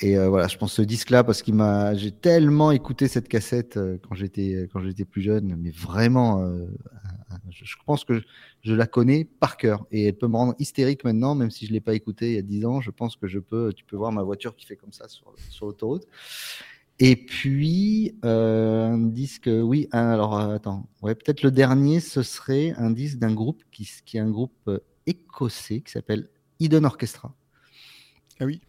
Et 0.00 0.18
euh, 0.18 0.28
voilà, 0.28 0.48
je 0.48 0.58
pense 0.58 0.72
ce 0.72 0.82
disque-là 0.82 1.22
parce 1.22 1.42
qu'il 1.42 1.54
m'a, 1.54 1.94
j'ai 1.94 2.10
tellement 2.10 2.72
écouté 2.72 3.06
cette 3.06 3.28
cassette 3.28 3.76
euh, 3.76 3.96
quand 4.02 4.14
j'étais 4.16 4.68
quand 4.72 4.80
j'étais 4.80 5.04
plus 5.04 5.22
jeune, 5.22 5.54
mais 5.56 5.70
vraiment, 5.70 6.42
euh, 6.42 6.66
je, 7.50 7.76
pense 7.86 8.04
que 8.04 8.20
je, 8.62 8.74
la 8.74 8.88
connais 8.88 9.24
par 9.24 9.56
cœur 9.56 9.86
et 9.92 10.06
elle 10.06 10.16
peut 10.16 10.26
me 10.26 10.36
rendre 10.36 10.54
hystérique 10.58 11.04
maintenant, 11.04 11.36
même 11.36 11.50
si 11.50 11.66
je 11.66 11.72
l'ai 11.72 11.80
pas 11.80 11.94
écoutée 11.94 12.30
il 12.30 12.34
y 12.34 12.38
a 12.38 12.42
dix 12.42 12.64
ans. 12.66 12.80
Je 12.80 12.90
pense 12.90 13.14
que 13.14 13.28
je 13.28 13.38
peux, 13.38 13.72
tu 13.72 13.84
peux 13.84 13.96
voir 13.96 14.10
ma 14.10 14.24
voiture 14.24 14.56
qui 14.56 14.66
fait 14.66 14.76
comme 14.76 14.92
ça 14.92 15.08
sur, 15.08 15.32
sur 15.48 15.66
l'autoroute. 15.66 16.06
Et 16.98 17.14
puis 17.14 18.16
un 18.24 18.98
disque, 18.98 19.48
oui. 19.48 19.88
alors 19.92 20.38
attends, 20.38 20.88
ouais, 21.02 21.14
peut-être 21.14 21.42
le 21.42 21.52
dernier, 21.52 22.00
ce 22.00 22.24
serait 22.24 22.72
un 22.78 22.90
disque 22.90 23.18
d'un 23.18 23.32
groupe 23.32 23.62
qui, 23.70 23.88
qui 24.04 24.16
est 24.16 24.20
un 24.20 24.30
groupe 24.30 24.70
écossais 25.06 25.82
qui 25.82 25.92
s'appelle 25.92 26.28
Eden 26.58 26.84
Orchestra. 26.84 27.32
Ah 28.40 28.44
oui. 28.44 28.60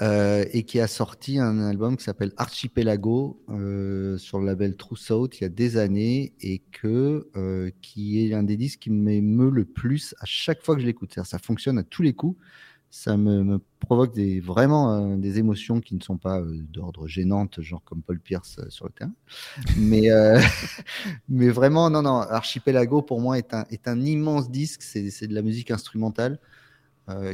Euh, 0.00 0.44
et 0.52 0.62
qui 0.62 0.80
a 0.80 0.86
sorti 0.86 1.38
un 1.38 1.58
album 1.58 1.96
qui 1.96 2.04
s'appelle 2.04 2.32
Archipelago 2.36 3.42
euh, 3.48 4.16
sur 4.16 4.38
le 4.38 4.46
label 4.46 4.76
True 4.76 4.96
South 4.96 5.38
il 5.38 5.42
y 5.42 5.44
a 5.44 5.48
des 5.48 5.76
années 5.76 6.34
et 6.40 6.60
que 6.70 7.28
euh, 7.36 7.70
qui 7.82 8.24
est 8.24 8.34
un 8.34 8.44
des 8.44 8.56
disques 8.56 8.80
qui 8.80 8.90
m'émeut 8.90 9.50
le 9.50 9.64
plus 9.64 10.14
à 10.20 10.24
chaque 10.24 10.62
fois 10.62 10.76
que 10.76 10.80
je 10.80 10.86
l'écoute. 10.86 11.18
Ça 11.24 11.38
fonctionne 11.38 11.78
à 11.78 11.82
tous 11.82 12.02
les 12.02 12.12
coups 12.12 12.38
ça 12.90 13.18
me, 13.18 13.60
provoque 13.80 14.18
vraiment 14.42 15.14
des 15.18 15.38
émotions 15.38 15.82
qui 15.82 15.94
ne 15.94 16.00
sont 16.00 16.16
pas 16.16 16.40
d'ordre 16.42 17.06
gênante, 17.06 17.60
genre 17.60 17.82
comme 17.84 18.00
Paul 18.00 18.18
Pierce 18.18 18.58
sur 18.70 18.86
le 18.86 18.92
terrain. 18.92 19.12
mais, 19.76 20.08
mais 21.28 21.50
vraiment, 21.50 21.90
non, 21.90 22.00
non, 22.00 22.16
Archipelago 22.16 23.02
pour 23.02 23.20
moi 23.20 23.36
est 23.36 23.52
un 23.52 24.00
immense 24.00 24.50
disque, 24.50 24.80
c'est 24.80 25.26
de 25.26 25.34
la 25.34 25.42
musique 25.42 25.70
instrumentale 25.70 26.40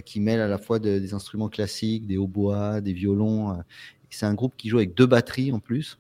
qui 0.05 0.21
mêle 0.21 0.41
à 0.41 0.49
la 0.49 0.59
fois 0.59 0.79
des 0.79 1.15
instruments 1.15 1.49
classiques, 1.49 2.07
des 2.07 2.17
hautbois, 2.17 2.81
des 2.81 2.93
violons. 2.93 3.59
c'est 4.11 4.27
un 4.27 4.35
groupe 4.35 4.55
qui 4.57 4.69
joue 4.69 4.79
avec 4.79 4.95
deux 4.95 5.07
batteries 5.07 5.53
en 5.53 5.61
plus. 5.61 5.99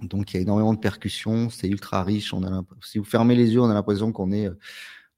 Donc 0.00 0.32
il 0.32 0.36
y 0.36 0.38
a 0.38 0.42
énormément 0.42 0.74
de 0.74 0.78
percussions, 0.78 1.50
c'est 1.50 1.68
ultra 1.68 2.02
riche. 2.04 2.34
Si 2.82 2.98
vous 2.98 3.04
fermez 3.04 3.34
les 3.34 3.52
yeux, 3.52 3.60
on 3.60 3.70
a 3.70 3.74
l'impression 3.74 4.12
qu'on 4.12 4.32
est, 4.32 4.48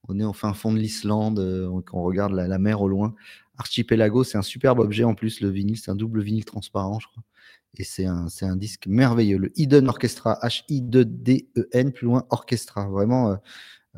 on 0.09 0.19
est 0.21 0.25
au 0.25 0.33
fin 0.33 0.55
fond 0.55 0.73
de 0.73 0.79
l'Islande, 0.79 1.39
qu'on 1.87 2.03
regarde 2.03 2.33
la, 2.33 2.59
mer 2.59 2.81
au 2.81 2.89
loin. 2.89 3.15
Archipelago, 3.59 4.23
c'est 4.25 4.39
un 4.39 4.43
superbe 4.43 4.79
objet 4.79 5.05
en 5.05 5.15
plus, 5.15 5.41
le 5.41 5.51
vinyle, 5.51 5.77
c'est 5.77 5.91
un 5.91 5.97
double 5.97 6.23
vinyle 6.23 6.45
transparent, 6.45 7.01
je 7.01 7.09
crois. 7.09 7.25
Et 7.77 7.85
c'est 7.85 8.07
un, 8.07 8.57
disque 8.57 8.87
merveilleux. 8.87 9.39
Le 9.39 9.53
Hidden 9.57 9.89
Orchestra, 9.89 10.39
H-I-D-E-N, 10.43 11.93
plus 11.93 12.07
loin, 12.07 12.27
Orchestra. 12.31 12.89
Vraiment, 12.89 13.33
euh, 13.33 13.37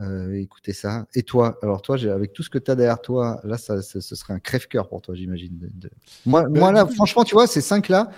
euh, 0.01 0.35
écoutez 0.35 0.73
ça. 0.73 1.07
Et 1.15 1.23
toi, 1.23 1.59
alors 1.63 1.83
toi, 1.83 1.97
avec 2.11 2.33
tout 2.33 2.43
ce 2.43 2.51
que 2.51 2.59
tu 2.59 2.71
as 2.71 2.75
derrière 2.75 3.01
toi, 3.01 3.41
là, 3.45 3.59
ça, 3.59 3.83
ce 3.83 4.01
serait 4.01 4.33
un 4.33 4.39
crève-cœur 4.39 4.89
pour 4.89 5.03
toi, 5.03 5.15
j'imagine. 5.15 5.59
De, 5.59 5.91
Moi, 6.27 6.43
bah, 6.45 6.49
moi 6.49 6.73
là, 6.73 6.87
franchement, 6.87 7.25
tu 7.25 7.35
vois, 7.35 7.47
ces 7.47 7.61
cinq-là, 7.61 8.11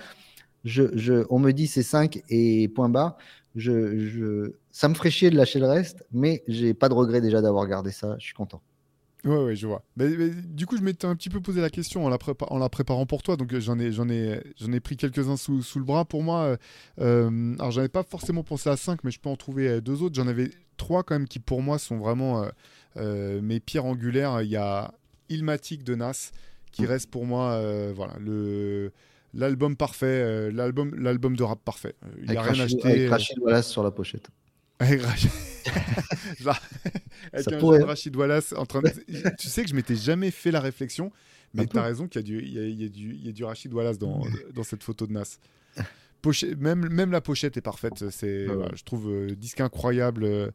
je, 0.63 0.83
je, 0.93 1.25
on 1.29 1.39
me 1.39 1.51
dit 1.51 1.67
ces 1.67 1.83
cinq 1.83 2.23
et 2.29 2.67
point 2.69 2.89
barre. 2.89 3.17
Je, 3.55 3.97
je, 3.97 4.53
ça 4.71 4.87
me 4.87 4.95
ferait 4.95 5.11
chier 5.11 5.29
de 5.29 5.35
lâcher 5.35 5.59
le 5.59 5.67
reste, 5.67 6.05
mais 6.11 6.43
j'ai 6.47 6.73
pas 6.73 6.89
de 6.89 6.93
regret 6.93 7.21
déjà 7.21 7.41
d'avoir 7.41 7.67
gardé 7.67 7.91
ça. 7.91 8.15
Je 8.17 8.25
suis 8.25 8.33
content. 8.33 8.61
Ouais, 9.25 9.37
ouais, 9.37 9.55
je 9.55 9.67
vois. 9.67 9.83
du 9.95 10.65
coup, 10.65 10.75
je 10.75 10.81
m'étais 10.81 11.05
un 11.05 11.15
petit 11.15 11.29
peu 11.29 11.39
posé 11.39 11.61
la 11.61 11.69
question 11.69 12.05
en 12.05 12.09
la, 12.09 12.17
en 12.49 12.57
la 12.57 12.67
préparant 12.67 13.05
pour 13.05 13.23
toi, 13.23 13.37
donc 13.37 13.53
euh, 13.53 13.61
j'en 13.61 13.79
ai, 13.79 13.91
j'en 13.93 14.09
ai, 14.09 14.41
j'en 14.57 14.71
ai 14.73 14.81
pris 14.81 14.97
quelques-uns 14.97 15.37
sous, 15.37 15.61
sous, 15.61 15.79
le 15.79 15.85
bras. 15.85 16.03
Pour 16.03 16.23
moi, 16.23 16.41
euh, 16.41 16.57
euh 16.99 17.55
alors 17.59 17.71
j'avais 17.71 17.87
pas 17.87 18.03
forcément 18.03 18.43
pensé 18.43 18.69
à 18.69 18.75
5, 18.75 19.03
mais 19.05 19.11
je 19.11 19.21
peux 19.21 19.29
en 19.29 19.37
trouver 19.37 19.79
deux 19.79 20.01
autres. 20.01 20.15
J'en 20.15 20.27
avais 20.27 20.49
trois 20.75 21.03
quand 21.03 21.15
même 21.15 21.27
qui, 21.27 21.39
pour 21.39 21.61
moi, 21.61 21.79
sont 21.79 21.97
vraiment 21.97 22.45
mes 22.97 23.59
pierres 23.61 23.85
angulaires. 23.85 24.41
Il 24.41 24.49
y 24.49 24.57
a 24.57 24.93
Ilmatic 25.29 25.83
de 25.83 25.95
Nas, 25.95 26.31
qui 26.73 26.85
reste 26.85 27.09
pour 27.09 27.25
moi, 27.25 27.61
voilà, 27.93 28.15
le 28.19 28.91
l'album 29.35 29.75
parfait, 29.75 30.51
l'album, 30.51 30.93
l'album 30.95 31.35
de 31.37 31.43
rap 31.43 31.59
parfait. 31.63 31.95
Il 32.21 32.29
n'y 32.29 32.37
a 32.37 32.41
rien 32.41 32.63
acheté. 32.63 32.87
Avec 32.87 33.09
Rachid 33.09 33.39
Wallace 33.39 33.69
sur 33.69 33.83
la 33.83 33.91
pochette. 33.91 34.29
Avec 37.33 37.51
un 37.51 37.57
pourrait... 37.57 37.83
Rachid 37.83 38.15
Wallace 38.15 38.53
en 38.55 38.65
train 38.65 38.81
de... 38.81 38.91
tu 39.39 39.47
sais 39.47 39.63
que 39.63 39.69
je 39.69 39.75
m'étais 39.75 39.95
jamais 39.95 40.31
fait 40.31 40.51
la 40.51 40.59
réflexion, 40.59 41.11
mais 41.53 41.67
tu 41.67 41.77
as 41.77 41.83
raison 41.83 42.07
qu'il 42.07 42.27
y, 42.27 42.31
y, 42.31 42.85
y, 42.85 43.25
y, 43.25 43.29
a 43.29 43.31
du 43.31 43.43
Rachid 43.43 43.73
Wallace 43.73 43.97
dans, 43.97 44.23
dans 44.53 44.63
cette 44.63 44.83
photo 44.83 45.07
de 45.07 45.13
Nas. 45.13 45.37
Même, 46.57 46.87
même 46.89 47.11
la 47.11 47.21
pochette 47.21 47.57
est 47.57 47.61
parfaite. 47.61 48.09
C'est, 48.09 48.47
ouais. 48.47 48.67
je 48.75 48.83
trouve, 48.83 49.09
euh, 49.09 49.35
disque 49.35 49.59
incroyable. 49.59 50.23
Euh, 50.23 50.51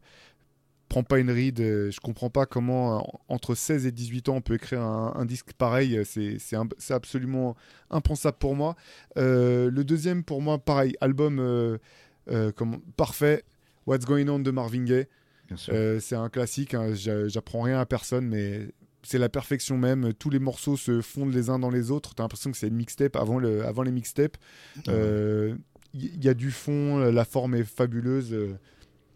prends 0.87 1.03
pas 1.03 1.19
une 1.19 1.29
ride. 1.29 1.59
Euh, 1.59 1.91
je 1.91 1.99
comprends 1.99 2.31
pas 2.31 2.45
comment, 2.45 3.21
entre 3.27 3.53
16 3.53 3.85
et 3.85 3.91
18 3.91 4.29
ans, 4.29 4.35
on 4.37 4.41
peut 4.41 4.55
écrire 4.55 4.81
un, 4.81 5.13
un 5.15 5.25
disque 5.25 5.53
pareil. 5.53 5.99
C'est, 6.05 6.37
c'est, 6.39 6.93
absolument 6.93 7.55
impensable 7.91 8.37
pour 8.39 8.55
moi. 8.55 8.75
le 9.15 9.83
deuxième, 9.83 10.23
pour 10.23 10.41
moi, 10.41 10.57
pareil, 10.57 10.95
album 11.01 11.77
comme, 12.55 12.79
parfait. 12.97 13.43
What's 13.89 14.05
Going 14.05 14.27
On 14.27 14.37
de 14.37 14.51
Marvin 14.51 14.83
Gaye. 14.83 15.07
Euh, 15.69 15.99
c'est 15.99 16.15
un 16.15 16.29
classique, 16.29 16.75
hein, 16.75 16.93
j'apprends 16.93 17.61
rien 17.61 17.79
à 17.79 17.85
personne, 17.87 18.27
mais 18.27 18.67
c'est 19.01 19.17
la 19.17 19.29
perfection 19.29 19.79
même. 19.79 20.13
Tous 20.13 20.29
les 20.29 20.37
morceaux 20.37 20.77
se 20.77 21.01
fondent 21.01 21.33
les 21.33 21.49
uns 21.49 21.57
dans 21.57 21.71
les 21.71 21.89
autres. 21.89 22.13
T'as 22.13 22.23
l'impression 22.23 22.51
que 22.51 22.57
c'est 22.57 22.67
une 22.67 22.75
mixtape 22.75 23.15
avant, 23.15 23.39
le, 23.39 23.65
avant 23.65 23.81
les 23.81 23.91
mixtapes. 23.91 24.37
Il 24.75 24.83
euh, 24.89 25.55
y, 25.95 26.29
a 26.29 26.35
du 26.35 26.51
fond, 26.51 26.99
la 26.99 27.25
forme 27.25 27.55
est 27.55 27.63
fabuleuse. 27.63 28.35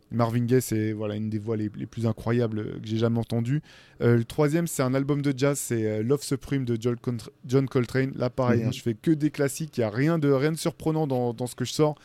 Marvin 0.09 0.45
Gaye, 0.45 0.61
c'est 0.61 0.91
voilà, 0.91 1.17
une 1.17 1.30
des 1.30 1.38
voix 1.38 1.55
les, 1.55 1.69
plus 1.69 2.07
incroyables 2.07 2.82
que 2.82 2.88
j'ai 2.88 2.97
jamais 2.97 3.19
entendues. 3.19 3.61
Euh, 4.01 4.17
le 4.17 4.26
troisième, 4.26 4.65
c'est 4.65 4.82
un 4.82 4.95
album 4.95 5.21
de 5.21 5.38
jazz, 5.38 5.59
c'est 5.59 6.01
Love 6.01 6.24
Supreme 6.24 6.65
de 6.65 6.80
John, 7.45 7.67
Coltrane. 7.67 8.13
Là, 8.15 8.32
pareil, 8.32 8.63
hein, 8.63 8.67
mhm. 8.67 8.74
je 8.74 8.82
fais 8.82 8.95
que 8.95 9.11
des 9.11 9.30
classiques. 9.30 9.78
Il 9.78 9.82
n'y 9.82 9.86
a 9.86 9.91
rien 9.91 10.17
de, 10.17 10.32
rien 10.32 10.51
de 10.51 10.57
surprenant 10.57 11.05
dans, 11.05 11.36
dans 11.36 11.45
ce 11.45 11.53
que 11.53 11.63
je 11.63 11.74
sors. 11.74 11.95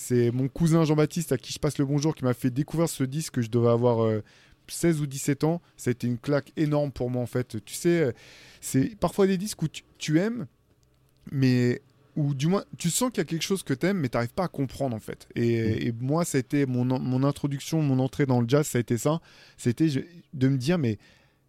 C'est 0.00 0.30
mon 0.30 0.46
cousin 0.46 0.84
Jean-Baptiste 0.84 1.32
à 1.32 1.38
qui 1.38 1.52
je 1.52 1.58
passe 1.58 1.76
le 1.76 1.84
bonjour 1.84 2.14
qui 2.14 2.22
m'a 2.22 2.32
fait 2.32 2.50
découvrir 2.50 2.88
ce 2.88 3.02
disque 3.02 3.34
que 3.34 3.42
je 3.42 3.50
devais 3.50 3.68
avoir 3.68 4.22
16 4.68 5.00
euh, 5.00 5.02
ou 5.02 5.06
17 5.08 5.42
ans. 5.42 5.60
Ça 5.76 5.90
a 5.90 5.90
été 5.90 6.06
une 6.06 6.18
claque 6.18 6.52
énorme 6.56 6.92
pour 6.92 7.10
moi 7.10 7.20
en 7.20 7.26
fait. 7.26 7.56
Tu 7.64 7.74
sais, 7.74 8.02
euh, 8.02 8.12
c'est 8.60 8.96
parfois 9.00 9.26
des 9.26 9.36
disques 9.36 9.60
où 9.60 9.66
tu, 9.66 10.20
aimes, 10.20 10.46
mais 11.32 11.82
ou 12.14 12.32
du 12.32 12.46
moins 12.46 12.62
tu 12.78 12.90
sens 12.90 13.10
qu'il 13.10 13.18
y 13.18 13.22
a 13.22 13.24
quelque 13.24 13.42
chose 13.42 13.64
que 13.64 13.74
tu 13.74 13.86
aimes, 13.86 13.98
mais 13.98 14.08
tu 14.08 14.16
n'arrives 14.16 14.34
pas 14.34 14.44
à 14.44 14.48
comprendre 14.48 14.94
en 14.94 15.00
fait. 15.00 15.26
Et, 15.34 15.90
mm. 15.90 15.96
moi, 16.00 16.22
été 16.32 16.64
mon, 16.64 16.84
mon, 16.84 17.24
introduction, 17.24 17.82
mon 17.82 17.98
entrée 17.98 18.24
dans 18.24 18.40
le 18.40 18.48
jazz, 18.48 18.68
ça 18.68 18.78
a 18.78 18.80
été 18.80 18.98
ça. 18.98 19.20
C'était 19.56 19.88
de 20.32 20.48
me 20.48 20.58
dire, 20.58 20.78
mais 20.78 20.96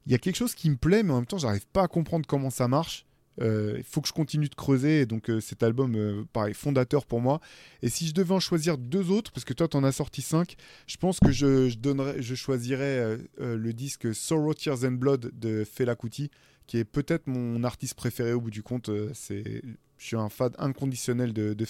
il 0.07 0.11
y 0.11 0.15
a 0.15 0.17
quelque 0.17 0.37
chose 0.37 0.55
qui 0.55 0.71
me 0.71 0.75
plaît, 0.75 1.03
mais 1.03 1.11
en 1.11 1.17
même 1.17 1.27
temps, 1.27 1.37
j'arrive 1.37 1.67
pas 1.67 1.83
à 1.83 1.87
comprendre 1.87 2.25
comment 2.27 2.49
ça 2.49 2.67
marche. 2.67 3.05
Euh, 3.41 3.75
il 3.77 3.83
faut 3.83 4.01
que 4.01 4.07
je 4.07 4.13
continue 4.13 4.49
de 4.49 4.55
creuser. 4.55 5.05
donc 5.05 5.29
euh, 5.29 5.39
cet 5.39 5.63
album, 5.63 5.95
euh, 5.95 6.23
pareil, 6.33 6.53
fondateur 6.53 7.05
pour 7.05 7.21
moi. 7.21 7.39
Et 7.81 7.89
si 7.89 8.07
je 8.07 8.13
devais 8.13 8.33
en 8.33 8.39
choisir 8.39 8.77
deux 8.77 9.11
autres, 9.11 9.31
parce 9.31 9.45
que 9.45 9.53
toi, 9.53 9.67
tu 9.67 9.77
en 9.77 9.83
as 9.83 9.91
sorti 9.91 10.21
cinq, 10.21 10.55
je 10.87 10.97
pense 10.97 11.19
que 11.19 11.31
je, 11.31 11.75
donnerais, 11.75 12.21
je 12.21 12.35
choisirais 12.35 13.17
le 13.37 13.73
disque 13.73 14.13
Sorrow, 14.13 14.53
Tears 14.53 14.83
and 14.83 14.93
Blood 14.93 15.31
de 15.33 15.63
Fela 15.63 15.95
Kuti, 15.95 16.29
qui 16.67 16.77
est 16.77 16.85
peut-être 16.85 17.27
mon 17.27 17.63
artiste 17.63 17.95
préféré 17.95 18.33
au 18.33 18.41
bout 18.41 18.51
du 18.51 18.63
compte. 18.63 18.89
c'est 19.13 19.61
je 19.97 20.05
suis 20.05 20.15
un 20.15 20.29
fan 20.29 20.51
inconditionnel 20.59 21.33
de, 21.33 21.53
de 21.53 21.65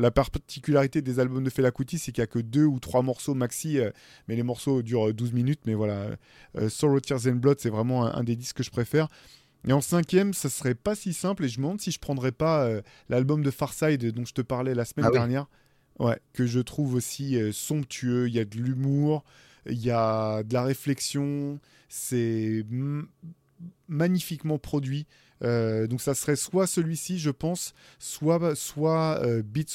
la 0.00 0.10
particularité 0.10 1.00
des 1.00 1.20
albums 1.20 1.44
de 1.44 1.50
Fela 1.50 1.70
Kuti, 1.70 1.96
c'est 1.96 2.10
qu'il 2.10 2.22
n'y 2.22 2.24
a 2.24 2.26
que 2.26 2.40
deux 2.40 2.64
ou 2.64 2.80
trois 2.80 3.02
morceaux 3.02 3.34
maxi, 3.34 3.78
mais 4.26 4.34
les 4.34 4.42
morceaux 4.42 4.82
durent 4.82 5.14
12 5.14 5.32
minutes. 5.32 5.60
Mais 5.66 5.74
voilà, 5.74 6.08
Sorrow, 6.68 6.98
Tears 6.98 7.28
and 7.28 7.36
Blood, 7.36 7.60
c'est 7.60 7.70
vraiment 7.70 8.04
un, 8.06 8.24
des 8.24 8.34
disques 8.34 8.56
que 8.56 8.62
je 8.64 8.70
préfère. 8.70 9.06
Et 9.66 9.72
en 9.72 9.80
cinquième, 9.80 10.34
ça 10.34 10.48
serait 10.48 10.74
pas 10.74 10.94
si 10.94 11.12
simple, 11.12 11.44
et 11.44 11.48
je 11.48 11.58
me 11.58 11.64
demande 11.64 11.80
si 11.80 11.90
je 11.90 11.98
prendrais 11.98 12.32
pas 12.32 12.70
l'album 13.08 13.42
de 13.42 13.50
Farside 13.50 14.12
dont 14.12 14.24
je 14.24 14.32
te 14.32 14.42
parlais 14.42 14.74
la 14.74 14.84
semaine 14.84 15.06
ah 15.08 15.10
dernière. 15.10 15.46
Ouais, 15.98 16.18
que 16.32 16.46
je 16.46 16.60
trouve 16.60 16.94
aussi 16.94 17.36
euh, 17.36 17.52
somptueux. 17.52 18.28
Il 18.28 18.34
y 18.34 18.38
a 18.38 18.44
de 18.44 18.56
l'humour, 18.56 19.24
il 19.66 19.82
y 19.82 19.90
a 19.90 20.42
de 20.42 20.54
la 20.54 20.62
réflexion. 20.62 21.58
C'est 21.88 22.64
magnifiquement 23.88 24.58
produit. 24.58 25.06
Euh, 25.42 25.86
donc 25.86 26.00
ça 26.00 26.14
serait 26.14 26.36
soit 26.36 26.66
celui-ci, 26.66 27.18
je 27.18 27.30
pense, 27.30 27.72
soit 27.98 28.54
soit 28.56 29.20
euh, 29.24 29.42
Beats 29.42 29.68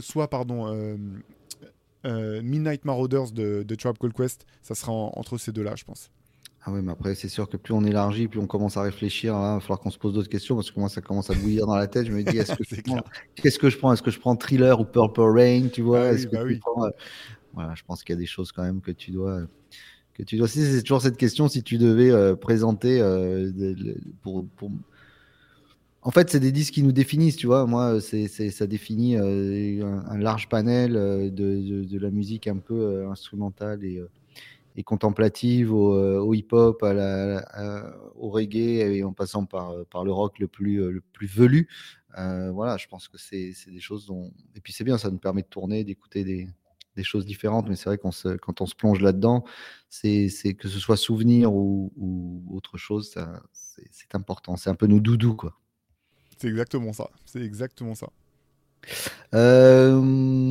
soit 0.00 0.30
pardon 0.30 0.98
Midnight 2.04 2.84
Marauders 2.84 3.32
de, 3.32 3.64
de 3.64 3.74
Trap 3.74 3.98
Call 3.98 4.12
Quest. 4.12 4.46
Ça 4.62 4.74
sera 4.74 4.92
entre 4.92 5.36
ces 5.38 5.52
deux-là, 5.52 5.74
je 5.76 5.84
pense. 5.84 6.10
Ah 6.68 6.70
oui, 6.70 6.82
mais 6.82 6.92
après, 6.92 7.14
c'est 7.14 7.30
sûr 7.30 7.48
que 7.48 7.56
plus 7.56 7.72
on 7.72 7.82
élargit, 7.82 8.28
plus 8.28 8.40
on 8.40 8.46
commence 8.46 8.76
à 8.76 8.82
réfléchir. 8.82 9.32
Il 9.32 9.38
va 9.38 9.58
falloir 9.58 9.80
qu'on 9.80 9.90
se 9.90 9.96
pose 9.96 10.12
d'autres 10.12 10.28
questions 10.28 10.54
parce 10.54 10.70
que 10.70 10.78
moi, 10.78 10.90
ça 10.90 11.00
commence 11.00 11.30
à 11.30 11.34
bouillir 11.34 11.66
dans 11.66 11.74
la 11.74 11.86
tête. 11.86 12.06
Je 12.06 12.12
me 12.12 12.22
dis, 12.22 12.36
est-ce 12.36 12.54
que 12.56 12.62
je 12.62 12.82
prends... 12.82 13.02
qu'est-ce 13.36 13.58
que 13.58 13.70
je 13.70 13.78
prends? 13.78 13.90
Est-ce 13.90 14.02
que 14.02 14.10
je 14.10 14.20
prends 14.20 14.36
Thriller 14.36 14.78
ou 14.78 14.84
Purple 14.84 15.22
Rain 15.22 15.68
Tu 15.72 15.80
vois? 15.80 16.10
Ah 16.10 16.12
bah 16.30 16.40
euh, 16.42 16.90
Voilà, 17.54 17.74
je 17.74 17.82
pense 17.84 18.04
qu'il 18.04 18.14
y 18.14 18.18
a 18.18 18.20
des 18.20 18.26
choses 18.26 18.52
quand 18.52 18.64
même 18.64 18.82
que 18.82 18.90
tu 18.90 19.12
dois. 19.12 19.40
Que 20.12 20.22
tu 20.22 20.36
dois. 20.36 20.46
C'est 20.46 20.82
toujours 20.82 21.00
cette 21.00 21.16
question 21.16 21.48
si 21.48 21.62
tu 21.62 21.78
devais 21.78 22.10
euh, 22.10 22.36
présenter 22.36 23.00
euh, 23.00 23.50
pour, 24.20 24.44
En 26.02 26.10
fait, 26.10 26.28
c'est 26.28 26.40
des 26.40 26.52
disques 26.52 26.74
qui 26.74 26.82
nous 26.82 26.92
définissent, 26.92 27.36
tu 27.36 27.46
vois? 27.46 27.64
Moi, 27.64 27.98
c'est, 28.02 28.28
ça 28.28 28.66
définit 28.66 29.16
un, 29.16 30.18
large 30.18 30.50
panel 30.50 30.92
de, 30.92 31.30
de, 31.30 31.84
de, 31.84 31.98
la 31.98 32.10
musique 32.10 32.46
un 32.46 32.58
peu 32.58 33.06
instrumentale 33.08 33.82
et 33.86 34.02
et 34.78 34.84
contemplative 34.84 35.74
au, 35.74 35.92
euh, 35.94 36.36
hip-hop, 36.36 36.84
au 38.14 38.30
reggae, 38.30 38.78
et 38.78 39.02
en 39.02 39.12
passant 39.12 39.44
par, 39.44 39.70
euh, 39.70 39.84
par 39.90 40.04
le 40.04 40.12
rock 40.12 40.38
le 40.38 40.46
plus, 40.46 40.80
euh, 40.80 40.90
le 40.92 41.00
plus 41.00 41.26
velu. 41.26 41.68
voilà, 42.16 42.76
je 42.76 42.86
pense 42.86 43.08
que 43.08 43.18
c'est 43.18 43.52
des 43.66 43.80
choses 43.80 44.06
dont. 44.06 44.32
Et 44.54 44.60
puis 44.60 44.72
c'est 44.72 44.84
bien, 44.84 44.96
ça 44.96 45.10
nous 45.10 45.18
permet 45.18 45.42
de 45.42 45.48
tourner, 45.48 45.82
d'écouter 45.82 46.22
des, 46.22 46.48
des, 46.94 47.02
choses 47.02 47.26
différentes, 47.26 47.68
mais 47.68 47.74
c'est 47.74 47.86
vrai 47.86 47.98
qu'on 47.98 48.10
quand 48.40 48.60
on 48.60 48.66
se 48.66 48.76
plonge 48.76 49.00
là-dedans, 49.00 49.44
c'est 49.88 50.28
que 50.56 50.68
ce 50.68 50.78
soit 50.78 50.96
souvenir 50.96 51.52
ou, 51.52 51.92
ou 51.96 52.44
autre 52.56 52.78
chose, 52.78 53.12
c'est 53.52 54.14
important. 54.14 54.56
C'est 54.56 54.70
un 54.70 54.76
peu 54.76 54.86
nos 54.86 55.00
doudous, 55.00 55.34
quoi. 55.34 55.58
C'est 56.36 56.48
exactement 56.48 56.92
ça. 56.92 57.10
C'est 57.24 57.42
exactement 57.42 57.96
ça. 57.96 58.10
Euh, 59.34 60.00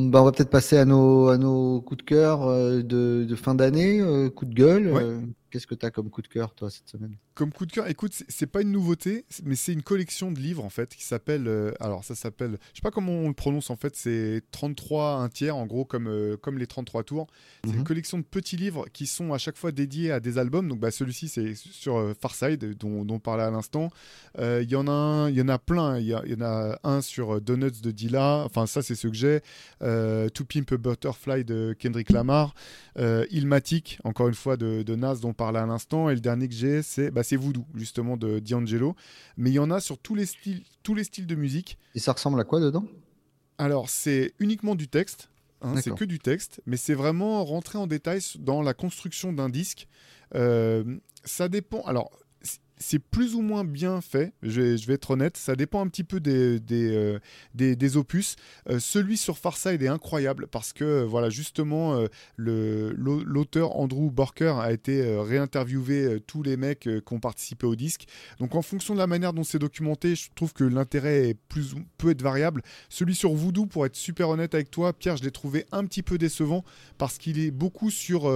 bah 0.08 0.22
on 0.22 0.24
va 0.24 0.32
peut-être 0.32 0.50
passer 0.50 0.78
à 0.78 0.84
nos, 0.84 1.28
à 1.28 1.38
nos 1.38 1.80
coups 1.80 1.98
de 1.98 2.04
cœur 2.04 2.44
euh, 2.44 2.82
de, 2.82 3.24
de 3.28 3.34
fin 3.34 3.54
d'année, 3.54 4.00
euh, 4.00 4.30
coups 4.30 4.50
de 4.50 4.54
gueule. 4.54 5.32
Qu'est-ce 5.50 5.66
que 5.66 5.74
tu 5.74 5.86
as 5.86 5.90
comme 5.90 6.10
coup 6.10 6.22
de 6.22 6.28
cœur, 6.28 6.54
toi, 6.54 6.70
cette 6.70 6.88
semaine? 6.88 7.16
Comme 7.34 7.52
coup 7.52 7.66
de 7.66 7.72
cœur, 7.72 7.88
écoute, 7.88 8.12
c'est 8.28 8.46
pas 8.46 8.62
une 8.62 8.72
nouveauté, 8.72 9.24
mais 9.44 9.54
c'est 9.54 9.72
une 9.72 9.82
collection 9.82 10.32
de 10.32 10.38
livres, 10.38 10.64
en 10.64 10.70
fait, 10.70 10.94
qui 10.94 11.04
s'appelle. 11.04 11.74
alors, 11.80 12.04
ça 12.04 12.14
s'appelle. 12.14 12.58
Je 12.72 12.78
sais 12.78 12.82
pas 12.82 12.90
comment 12.90 13.12
on 13.12 13.28
le 13.28 13.34
prononce, 13.34 13.70
en 13.70 13.76
fait, 13.76 13.96
c'est 13.96 14.42
33 14.50 15.16
un 15.16 15.28
tiers, 15.28 15.56
en 15.56 15.66
gros, 15.66 15.84
comme, 15.84 16.36
comme 16.40 16.58
les 16.58 16.66
33 16.66 17.04
tours. 17.04 17.26
C'est 17.64 17.70
une 17.70 17.78
mhm. 17.78 17.84
collection 17.84 18.18
de 18.18 18.24
petits 18.24 18.56
livres 18.56 18.86
qui 18.92 19.06
sont 19.06 19.32
à 19.32 19.38
chaque 19.38 19.56
fois 19.56 19.72
dédiés 19.72 20.12
à 20.12 20.20
des 20.20 20.38
albums. 20.38 20.68
Donc, 20.68 20.80
bah, 20.80 20.90
celui-ci, 20.90 21.28
c'est 21.28 21.54
sur 21.54 22.14
Farside, 22.20 22.76
dont, 22.76 23.04
dont 23.04 23.16
on 23.16 23.18
parlait 23.18 23.44
à 23.44 23.50
l'instant. 23.50 23.90
Il 24.38 24.70
y, 24.70 24.76
en 24.76 24.86
a 24.88 25.30
y 25.30 25.40
en 25.40 25.48
a 25.48 25.58
plein. 25.58 25.98
Il 25.98 26.06
y, 26.06 26.10
y, 26.10 26.34
en 26.34 26.42
a 26.42 26.78
un 26.84 27.00
sur 27.00 27.40
Donuts 27.40 27.80
de 27.82 27.90
Dilla. 27.90 28.44
Enfin, 28.44 28.66
ça, 28.66 28.82
c'est 28.82 28.94
ce 28.94 29.08
que 29.08 29.14
j'ai. 29.14 29.40
Euh, 29.82 30.28
to 30.28 30.44
Pimp 30.44 30.72
a 30.72 30.76
Butterfly 30.76 31.44
de 31.44 31.74
Kendrick 31.78 32.10
Lamar. 32.10 32.54
Euh, 32.98 33.26
Ilmatic, 33.30 33.98
encore 34.04 34.28
une 34.28 34.34
fois, 34.34 34.56
de, 34.56 34.94
Nas, 34.94 35.16
dont 35.16 35.30
on 35.30 35.34
parlait 35.38 35.60
à 35.60 35.64
l'instant. 35.64 36.10
Et 36.10 36.14
le 36.14 36.20
dernier 36.20 36.48
que 36.48 36.54
j'ai, 36.54 36.82
c'est 36.82 37.10
bah, 37.10 37.22
Voodoo, 37.32 37.64
justement, 37.74 38.18
de 38.18 38.40
D'Angelo. 38.40 38.94
Mais 39.38 39.48
il 39.48 39.54
y 39.54 39.58
en 39.58 39.70
a 39.70 39.80
sur 39.80 39.96
tous 39.96 40.14
les 40.14 40.26
styles, 40.26 40.62
tous 40.82 40.94
les 40.94 41.04
styles 41.04 41.26
de 41.26 41.34
musique. 41.34 41.78
Et 41.94 42.00
ça 42.00 42.12
ressemble 42.12 42.38
à 42.38 42.44
quoi 42.44 42.60
dedans? 42.60 42.84
Alors, 43.56 43.88
c'est 43.88 44.34
uniquement 44.38 44.74
du 44.74 44.88
texte. 44.88 45.30
Hein, 45.60 45.74
c'est 45.82 45.92
que 45.92 46.04
du 46.04 46.20
texte, 46.20 46.60
mais 46.66 46.76
c'est 46.76 46.94
vraiment 46.94 47.44
rentrer 47.44 47.78
en 47.78 47.88
détail 47.88 48.20
dans 48.38 48.62
la 48.62 48.74
construction 48.74 49.32
d'un 49.32 49.48
disque. 49.48 49.88
Euh, 50.36 50.84
ça 51.24 51.48
dépend. 51.48 51.80
Alors, 51.82 52.12
c'est 52.80 52.98
plus 52.98 53.34
ou 53.34 53.42
moins 53.42 53.64
bien 53.64 54.00
fait, 54.00 54.32
je 54.42 54.86
vais, 54.86 54.94
être 54.94 55.10
honnête, 55.10 55.36
ça 55.36 55.56
dépend 55.56 55.80
un 55.80 55.88
petit 55.88 56.04
peu 56.04 56.20
des, 56.20 56.60
des, 56.60 56.94
euh, 56.94 57.18
des, 57.54 57.96
opus. 57.96 58.36
Euh, 58.68 58.78
celui 58.78 59.16
sur 59.16 59.38
Farside 59.38 59.82
est 59.82 59.88
incroyable 59.88 60.46
parce 60.50 60.72
que, 60.72 60.84
euh, 60.84 61.04
voilà, 61.04 61.30
justement, 61.30 62.04
l'auteur 62.36 63.76
Andrew 63.76 64.10
Borker 64.10 64.54
a 64.60 64.72
été 64.72 65.02
réinterviewé 65.20 66.18
tous 66.26 66.42
les 66.42 66.56
mecs 66.56 66.80
qui 66.80 67.12
ont 67.12 67.20
participé 67.20 67.66
au 67.66 67.76
disque. 67.76 68.06
Donc, 68.38 68.54
en 68.54 68.62
fonction 68.62 68.94
de 68.94 68.98
la 68.98 69.06
manière 69.06 69.32
dont 69.32 69.44
c'est 69.44 69.58
documenté, 69.58 70.14
je 70.14 70.28
trouve 70.34 70.52
que 70.52 70.64
l'intérêt 70.64 71.34
peut 71.98 72.10
être 72.10 72.22
variable. 72.22 72.62
Celui 72.88 73.14
sur 73.14 73.32
Voodoo, 73.32 73.66
pour 73.66 73.86
être 73.86 73.96
super 73.96 74.28
honnête 74.28 74.54
avec 74.54 74.70
toi, 74.70 74.92
Pierre, 74.92 75.16
je 75.16 75.24
l'ai 75.24 75.30
trouvé 75.30 75.66
un 75.72 75.84
petit 75.84 76.02
peu 76.02 76.18
décevant 76.18 76.64
parce 76.98 77.18
qu'il 77.18 77.38
est 77.38 77.50
beaucoup 77.50 77.90
sur, 77.90 78.32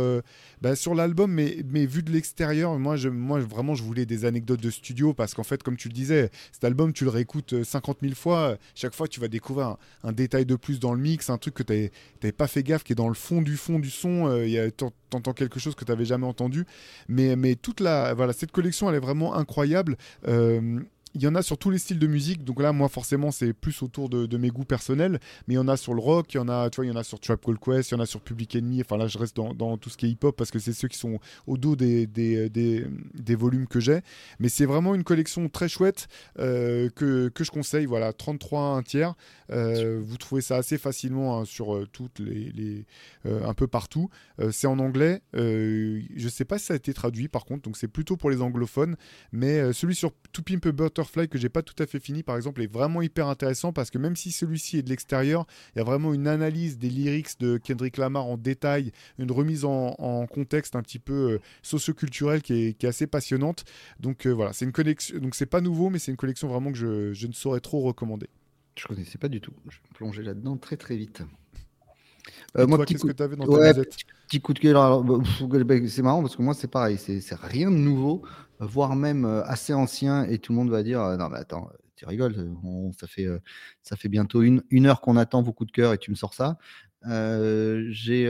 bah, 0.61 0.77
sur 0.77 0.95
l'album, 0.95 1.33
mais, 1.33 1.59
mais 1.67 1.87
vu 1.87 2.03
de 2.03 2.11
l'extérieur, 2.11 2.79
moi, 2.79 2.97
moi, 3.11 3.41
vraiment, 3.41 3.75
je 3.75 3.83
voulais 3.83 4.07
des 4.07 4.25
anecdote 4.33 4.61
de 4.61 4.71
studio 4.71 5.13
parce 5.15 5.35
qu'en 5.35 5.43
fait, 5.43 5.63
comme 5.63 5.77
tu 5.77 5.89
le 5.89 5.95
disais, 5.95 6.31
cet 6.53 6.65
album, 6.65 6.93
tu 6.93 7.05
le 7.05 7.11
réécoutes 7.11 7.63
50 7.63 7.99
euh, 7.99 8.07
000 8.09 8.15
fois. 8.15 8.57
Chaque 8.75 8.95
fois, 8.95 9.07
tu 9.07 9.21
vas 9.21 9.29
découvrir 9.29 9.77
un, 10.03 10.13
détail 10.13 10.47
de 10.47 10.57
plus 10.57 10.81
dans 10.81 10.95
le 10.95 11.01
mix, 11.01 11.31
un 11.31 11.39
truc 11.39 11.55
que 11.55 11.63
tu 11.63 11.91
n'avais 12.23 12.33
pas 12.33 12.47
fait 12.47 12.63
gaffe, 12.63 12.85
qui 12.85 12.93
est 12.93 12.97
dans 12.97 13.09
le 13.09 13.15
fond 13.15 13.43
du 13.43 13.57
fond 13.57 13.79
du 13.79 13.91
son. 13.91 14.27
Euh, 14.29 14.71
tu 14.77 14.85
entends 15.13 15.33
quelque 15.33 15.61
chose 15.61 15.75
que 15.75 15.85
tu 15.85 15.91
n'avais 15.93 16.05
jamais 16.05 16.27
entendu. 16.27 16.65
Mais, 17.09 17.37
mais 17.37 17.55
toute 17.55 17.81
la, 17.81 18.15
voilà, 18.15 18.33
cette 18.33 18.53
collection, 18.53 18.89
elle 18.89 18.97
est 18.97 19.01
vraiment 19.01 19.35
incroyable. 19.35 19.97
Euh, 20.29 20.81
il 21.15 21.23
y 21.23 21.27
en 21.27 21.35
a 21.35 21.43
sur 21.43 21.59
tous 21.59 21.71
les 21.71 21.79
styles 21.79 21.99
de 21.99 22.07
musique. 22.07 22.45
Donc 22.45 22.61
là, 22.61 22.73
moi, 22.73 22.89
forcément, 22.89 23.31
c'est 23.31 23.53
plus 23.53 23.83
autour 23.83 24.09
de, 24.09 24.37
mes 24.37 24.49
goûts 24.49 24.65
personnels. 24.65 25.21
Mais 25.47 25.55
il 25.55 25.57
y 25.57 25.61
en 25.61 25.69
a 25.69 25.77
sur 25.77 25.95
le 25.95 26.01
rock, 26.01 26.33
il 26.35 26.39
y 26.39 26.41
en 26.41 26.49
a, 26.49 26.71
tu 26.71 26.77
vois, 26.77 26.87
il 26.87 26.89
y 26.89 26.93
en 26.93 26.97
a 26.97 27.05
sur 27.05 27.21
Trap 27.21 27.45
Call 27.45 27.59
Quest, 27.59 27.91
il 27.91 27.95
y 27.95 27.97
en 27.97 28.01
a 28.01 28.07
sur 28.07 28.21
Public 28.21 28.57
Enemy. 28.57 28.81
Enfin, 28.81 28.97
là, 28.97 29.07
je 29.07 29.19
reste 29.19 29.37
dans, 29.37 29.77
tout 29.77 29.91
ce 29.91 29.97
qui 29.97 30.07
est 30.07 30.11
hip-hop 30.11 30.37
parce 30.37 30.51
que 30.51 30.59
c'est 30.59 30.73
ceux 30.73 30.89
qui 30.89 30.99
sont 30.99 31.19
au 31.47 31.57
dos 31.57 31.77
des, 31.77 32.07
des, 32.07 33.35
volumes 33.35 33.67
que 33.67 33.81
j'ai. 33.81 34.01
Mais 34.41 34.49
c'est 34.49 34.67
vraiment 34.67 34.95
une 34.95 35.05
collection 35.05 35.49
très 35.49 35.69
chouette 35.69 36.09
euh, 36.39 36.89
que, 36.91 37.29
que, 37.29 37.45
je 37.45 37.51
conseille. 37.51 37.87
Voilà, 37.87 38.13
33 38.13 38.61
un 38.77 38.83
tiers. 38.83 39.15
Euh, 39.51 40.01
vous 40.03 40.17
trouvez 40.17 40.41
ça 40.41 40.57
assez 40.57 40.79
facilement 40.79 41.41
hein, 41.41 41.45
sur 41.45 41.75
euh, 41.75 41.87
toutes 41.93 42.21
les, 42.21 42.85
un 43.25 43.55
peu 43.55 43.67
partout. 43.67 44.09
c'est 44.51 44.67
en 44.67 44.79
anglais. 44.79 45.21
je 45.35 46.29
sais 46.29 46.45
pas 46.45 46.59
si 46.59 46.67
ça 46.67 46.75
a 46.75 46.77
été 46.77 46.95
traduit 46.95 47.29
par 47.29 47.45
contre, 47.45 47.63
donc 47.63 47.77
c'est 47.77 47.89
plutôt 47.89 48.17
pour 48.17 48.31
les 48.31 48.41
anglophones. 48.41 48.97
Mais 49.33 49.73
celui 49.73 49.95
sur 49.95 50.13
To 50.33 50.43
Pimp 50.43 50.67
a 50.67 50.73
Butterfly 51.03 51.29
que 51.29 51.39
j'ai 51.39 51.49
pas 51.49 51.63
tout 51.63 51.81
à 51.83 51.87
fait 51.87 52.01
fini 52.01 52.23
par 52.23 52.37
exemple 52.37 52.63
est 52.63 52.73
vraiment 52.73 53.03
hyper 53.03 53.27
intéressant 53.29 53.73
parce 53.73 53.91
que 53.91 53.99
même 53.99 54.17
si 54.17 54.31
celui-ci 54.31 54.79
est 54.79 54.83
de 54.83 54.89
l'extérieur, 54.89 55.47
il 55.75 55.79
y 55.79 55.81
a 55.81 55.85
vraiment 55.85 56.15
une 56.15 56.27
analyse 56.27 56.79
des 56.79 56.89
lyrics 56.89 57.39
de 57.41 57.59
Kendrick 57.59 57.97
Lamar 57.97 58.27
en 58.27 58.37
détail, 58.37 58.93
une 59.19 59.31
remise 59.31 59.65
en, 59.65 60.27
contexte 60.27 60.77
un 60.77 60.83
petit 60.83 60.99
peu 60.99 61.33
euh, 61.33 61.39
socioculturel 61.63 62.43
qui 62.43 62.53
est, 62.55 62.73
qui 62.75 62.87
est, 62.87 62.89
assez 62.89 63.07
passionnante. 63.07 63.65
Donc 64.01 64.27
euh, 64.27 64.31
voilà, 64.31 64.53
c'est 64.53 64.65
une 64.65 64.73
collection, 64.73 65.19
donc 65.19 65.35
c'est 65.35 65.47
pas 65.47 65.61
nouveau, 65.61 65.91
mais 65.91 65.99
c'est 65.99 66.11
une 66.11 66.17
collection 66.17 66.49
vraiment 66.49 66.71
que 66.73 66.79
je, 66.79 67.13
je, 67.13 67.27
ne 67.27 67.33
saurais 67.33 67.61
trop 67.61 67.81
recommander. 67.81 68.29
Je 68.79 68.87
connaissais 68.87 69.19
pas 69.19 69.29
du 69.29 69.41
tout. 69.41 69.53
Je 69.69 69.77
vais 69.77 69.95
plonger 69.95 70.23
là-dedans 70.23 70.57
très 70.57 70.77
très 70.77 70.97
vite. 70.97 71.23
Euh, 72.57 72.67
moi, 72.67 72.85
qu'est-ce 72.85 73.05
que 73.05 73.13
tu 73.13 73.23
avais 73.23 73.37
dans 73.37 73.47
ta 73.47 73.75
petit, 74.29 74.41
coup 74.41 74.53
de 74.53 74.59
cœur. 74.59 75.03
Bah, 75.03 75.19
bah, 75.65 75.75
c'est 75.89 76.03
marrant 76.03 76.23
parce 76.23 76.37
que 76.37 76.43
moi, 76.43 76.55
c'est 76.55 76.69
pareil. 76.71 76.99
C'est 76.99 77.35
rien 77.35 77.71
de 77.71 77.77
nouveau 77.77 78.23
voire 78.63 78.97
même 78.97 79.25
assez 79.47 79.75
ancien, 79.75 80.25
et 80.25 80.39
tout 80.39 80.53
le 80.53 80.59
monde 80.59 80.71
va 80.71 80.83
dire 80.83 81.01
non 81.19 81.29
mais 81.29 81.39
attends, 81.39 81.69
tu 81.97 82.07
rigoles, 82.07 82.51
ça 82.99 83.07
fait 83.07 83.29
ça 83.83 83.97
fait 83.97 84.09
bientôt 84.09 84.43
une, 84.43 84.63
une 84.71 84.87
heure 84.87 85.01
qu'on 85.01 85.17
attend 85.17 85.43
vos 85.43 85.53
coups 85.53 85.69
de 85.69 85.73
cœur 85.73 85.93
et 85.93 85.99
tu 85.99 86.11
me 86.11 86.17
sors 86.17 86.35
ça. 86.35 86.59
j'ai 87.05 88.27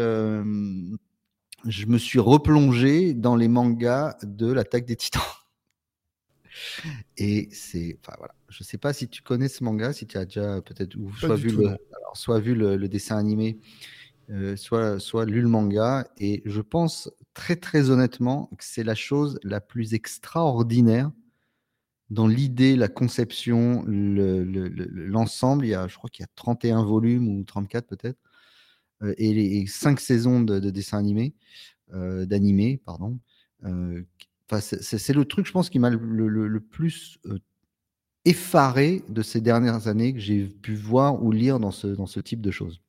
je 1.67 1.87
me 1.87 1.99
suis 1.99 2.19
replongé 2.19 3.15
dans 3.15 3.37
les 3.37 3.49
mangas 3.49 4.17
de 4.23 4.51
l'attaque 4.53 4.85
des 4.85 4.97
Titans. 4.97 5.23
Et 7.17 7.49
c'est, 7.53 7.99
enfin 8.01 8.15
voilà, 8.19 8.35
je 8.49 8.63
sais 8.63 8.79
pas 8.79 8.93
si 8.93 9.09
tu 9.09 9.23
connais 9.23 9.49
ce 9.49 9.65
manga, 9.65 9.93
si 9.93 10.07
tu 10.07 10.19
as 10.19 10.25
déjà 10.25 10.61
peut-être 10.61 10.97
soit 11.19 11.37
vu 11.37 11.51
le, 11.51 11.77
soit 12.15 12.41
vu 12.41 12.55
le, 12.55 12.89
dessin 12.89 13.17
animé, 13.17 13.59
soit 14.57 14.99
soit 14.99 15.25
lu 15.25 15.41
le 15.41 15.49
manga, 15.49 16.07
et 16.19 16.43
je 16.45 16.61
pense 16.61 17.11
très 17.35 17.57
très 17.57 17.91
honnêtement 17.91 18.51
que 18.59 18.65
c'est 18.65 18.85
la 18.85 18.95
chose 18.95 19.39
la 19.43 19.61
plus 19.61 19.95
extraordinaire 19.95 21.11
dans 22.13 22.27
l'idée, 22.27 22.77
la 22.77 22.89
conception, 22.89 23.85
l'ensemble. 23.87 25.65
il 25.65 25.71
y 25.71 25.75
a, 25.75 25.89
je 25.89 25.97
crois 25.97 26.11
qu'il 26.11 26.23
y 26.23 26.27
a 26.27 26.31
31 26.35 26.85
volumes 26.85 27.27
ou 27.27 27.43
34 27.45 27.87
peut-être, 27.87 28.19
euh, 29.03 29.15
et, 29.17 29.33
les, 29.33 29.67
5 29.67 29.99
saisons 29.99 30.41
de, 30.43 30.59
dessins 30.71 30.99
animés, 30.99 31.35
euh, 31.95 32.27
d'animés, 32.27 32.81
pardon. 32.85 33.19
Euh, 33.65 34.03
c'est 34.61 35.15
le 35.15 35.25
truc, 35.25 35.47
je 35.47 35.53
pense, 35.53 35.71
qui 35.71 35.79
m'a 35.79 35.89
le, 35.89 36.61
plus 36.61 37.19
effaré 38.27 39.03
de 39.09 39.23
ces 39.23 39.41
dernières 39.41 39.89
années 39.89 40.13
que 40.13 40.21
j'ai 40.21 40.45
pu 40.47 40.75
voir 40.75 41.23
ou 41.25 41.33
lire 41.33 41.59
dans 41.59 41.71
ce, 41.71 41.87
dans 41.87 42.07
ce 42.07 42.21
type 42.21 42.43
de 42.43 42.51
choses. 42.51 42.83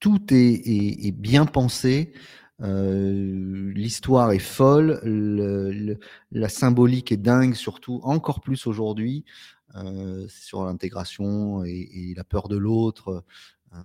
Tout 0.00 0.20
est, 0.30 1.12
bien 1.12 1.46
pensé. 1.46 2.12
L'histoire 2.58 4.32
est 4.32 4.38
folle, 4.38 5.00
la 6.32 6.48
symbolique 6.48 7.12
est 7.12 7.16
dingue, 7.16 7.54
surtout 7.54 8.00
encore 8.02 8.40
plus 8.40 8.66
aujourd'hui, 8.66 9.24
sur 10.28 10.64
l'intégration 10.64 11.64
et, 11.64 12.14
la 12.16 12.24
peur 12.24 12.48
de 12.48 12.56
l'autre, 12.56 13.24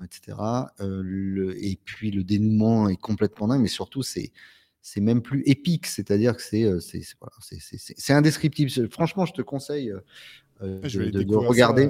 etc. 0.04 0.38
et 0.80 1.80
puis 1.84 2.12
le 2.12 2.24
dénouement 2.24 2.90
est 2.90 2.98
complètement 2.98 3.48
dingue, 3.50 3.62
mais 3.62 3.68
surtout 3.68 4.02
c'est 4.02 4.32
c'est 4.82 5.02
même 5.02 5.24
plus 5.24 5.42
épique, 5.48 5.88
c'est-à-dire 5.88 6.36
que 6.36 6.44
c'est 6.44 6.80
c'est 6.80 7.04
voilà, 7.20 8.18
indescriptible. 8.20 8.72
Franchement, 8.92 9.26
je 9.26 9.34
te 9.34 9.42
conseille 9.42 9.94
de, 10.62 11.36
regarder. 11.36 11.90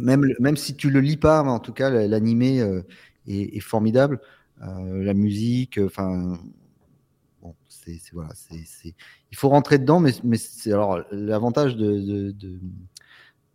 Même, 0.00 0.32
même 0.38 0.56
si 0.56 0.76
tu 0.76 0.90
le 0.90 1.00
lis 1.00 1.16
pas, 1.16 1.42
en 1.42 1.58
tout 1.58 1.72
cas, 1.72 1.90
l'animé 1.90 2.62
est, 3.26 3.60
formidable. 3.60 4.20
la 4.60 5.14
musique, 5.14 5.78
enfin, 5.78 6.38
bon, 7.40 7.54
c'est 7.68 8.00
voilà, 8.12 8.30
c'est 8.34 8.94
il 9.30 9.36
faut 9.36 9.48
rentrer 9.48 9.78
dedans, 9.78 10.00
mais, 10.00 10.36
c'est 10.36 10.72
alors 10.72 11.00
l'avantage 11.10 11.76
de, 11.76 12.32
de, 12.32 12.58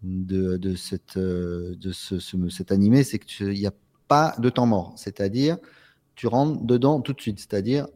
de, 0.03 0.57
de, 0.57 0.76
cette, 0.76 1.18
de 1.18 1.91
ce, 1.91 2.20
cet 2.49 2.72
animé, 2.72 3.03
c'est 3.03 3.20
qu'il 3.20 3.49
n'y 3.49 3.68
a 3.68 3.74
pas 4.07 4.36
de 4.39 4.49
temps 4.49 4.65
mort. 4.65 4.93
C'est-à-dire, 4.95 5.57
tu 6.15 6.28
rentres 6.28 6.63
dedans 6.63 7.01
tout 7.01 7.13
de 7.13 7.22
suite. 7.22 7.39
C'est-à-dire, 7.39 7.88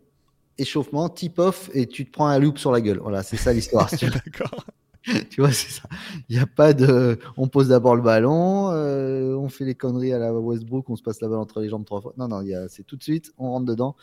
échauffement, 0.58 1.10
tip-off, 1.10 1.70
et 1.74 1.88
tu 1.88 2.06
te 2.06 2.12
prends 2.12 2.28
un 2.28 2.40
loop 2.40 2.58
sur 2.58 2.72
la 2.72 2.82
gueule. 2.82 3.00
Voilà, 3.00 3.24
c'est 3.24 3.38
ça 3.38 3.54
l'histoire. 3.54 3.90
D'accord. 4.02 4.66
tu 5.30 5.42
vois, 5.42 5.52
c'est 5.52 5.72
ça. 5.72 5.90
Il 6.30 6.36
n'y 6.36 6.42
a 6.42 6.46
pas 6.46 6.74
de. 6.74 7.18
On 7.38 7.48
pose 7.48 7.70
d'abord 7.70 7.96
le 7.96 8.02
ballon, 8.02 8.70
euh, 8.72 9.34
on 9.36 9.50
fait 9.50 9.66
les 9.66 9.74
conneries 9.74 10.14
à 10.14 10.20
la 10.20 10.34
Westbrook, 10.34 10.90
on 10.90 10.96
se 10.96 11.02
passe 11.02 11.22
la 11.22 11.28
balle 11.28 11.40
entre 11.40 11.60
les 11.60 11.70
jambes 11.70 11.86
trois 11.86 12.02
fois. 12.02 12.14
Non, 12.18 12.28
non, 12.28 12.44
c'est 12.70 12.84
tout 12.84 12.98
de 12.98 13.04
suite, 13.04 13.34
on 13.38 13.50
rentre 13.52 13.66
dedans. 13.66 13.96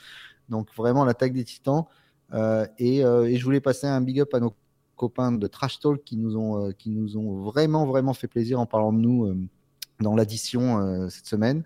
Donc, 0.49 0.69
vraiment, 0.77 1.05
l'attaque 1.05 1.33
des 1.33 1.45
titans. 1.45 1.85
Euh, 2.35 2.67
et, 2.79 3.05
euh, 3.05 3.29
et, 3.29 3.37
je 3.37 3.45
voulais 3.45 3.61
passer 3.61 3.87
un 3.87 4.01
big 4.01 4.21
up 4.21 4.35
à 4.35 4.41
nos 4.41 4.55
copains 4.97 5.33
de 5.33 5.47
Trash 5.47 5.79
Talk 5.79 6.03
qui 6.05 6.17
nous 6.17 6.37
ont, 6.37 6.73
qui 6.73 6.91
nous 6.91 7.17
ont 7.17 7.43
vraiment, 7.43 7.87
vraiment 7.87 8.13
fait 8.13 8.29
plaisir 8.29 8.59
en 8.59 8.67
parlant 8.67 8.93
de 8.93 8.99
nous 8.99 9.49
dans 10.01 10.17
l'addition 10.17 11.09
cette 11.09 11.27
semaine. 11.27 11.63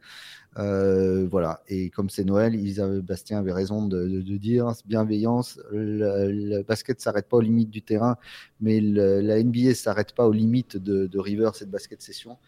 Euh, 0.58 1.26
voilà. 1.30 1.62
Et 1.68 1.90
comme 1.90 2.10
c'est 2.10 2.24
Noël, 2.24 2.56
Bastien 3.02 3.38
avait 3.38 3.52
raison 3.52 3.86
de, 3.86 4.20
dire 4.36 4.72
bienveillance. 4.86 5.60
Le, 5.70 6.62
basket 6.62 7.00
s'arrête 7.00 7.28
pas 7.28 7.38
aux 7.38 7.42
limites 7.42 7.70
du 7.70 7.82
terrain, 7.82 8.16
mais 8.60 8.80
la 8.80 9.42
NBA 9.42 9.74
s'arrête 9.74 10.14
pas 10.14 10.26
aux 10.26 10.32
limites 10.32 10.76
de, 10.76 11.06
de 11.06 11.18
Rivers 11.18 11.52
et 11.60 11.64
de 11.64 11.70
basket 11.70 12.02
session. 12.02 12.38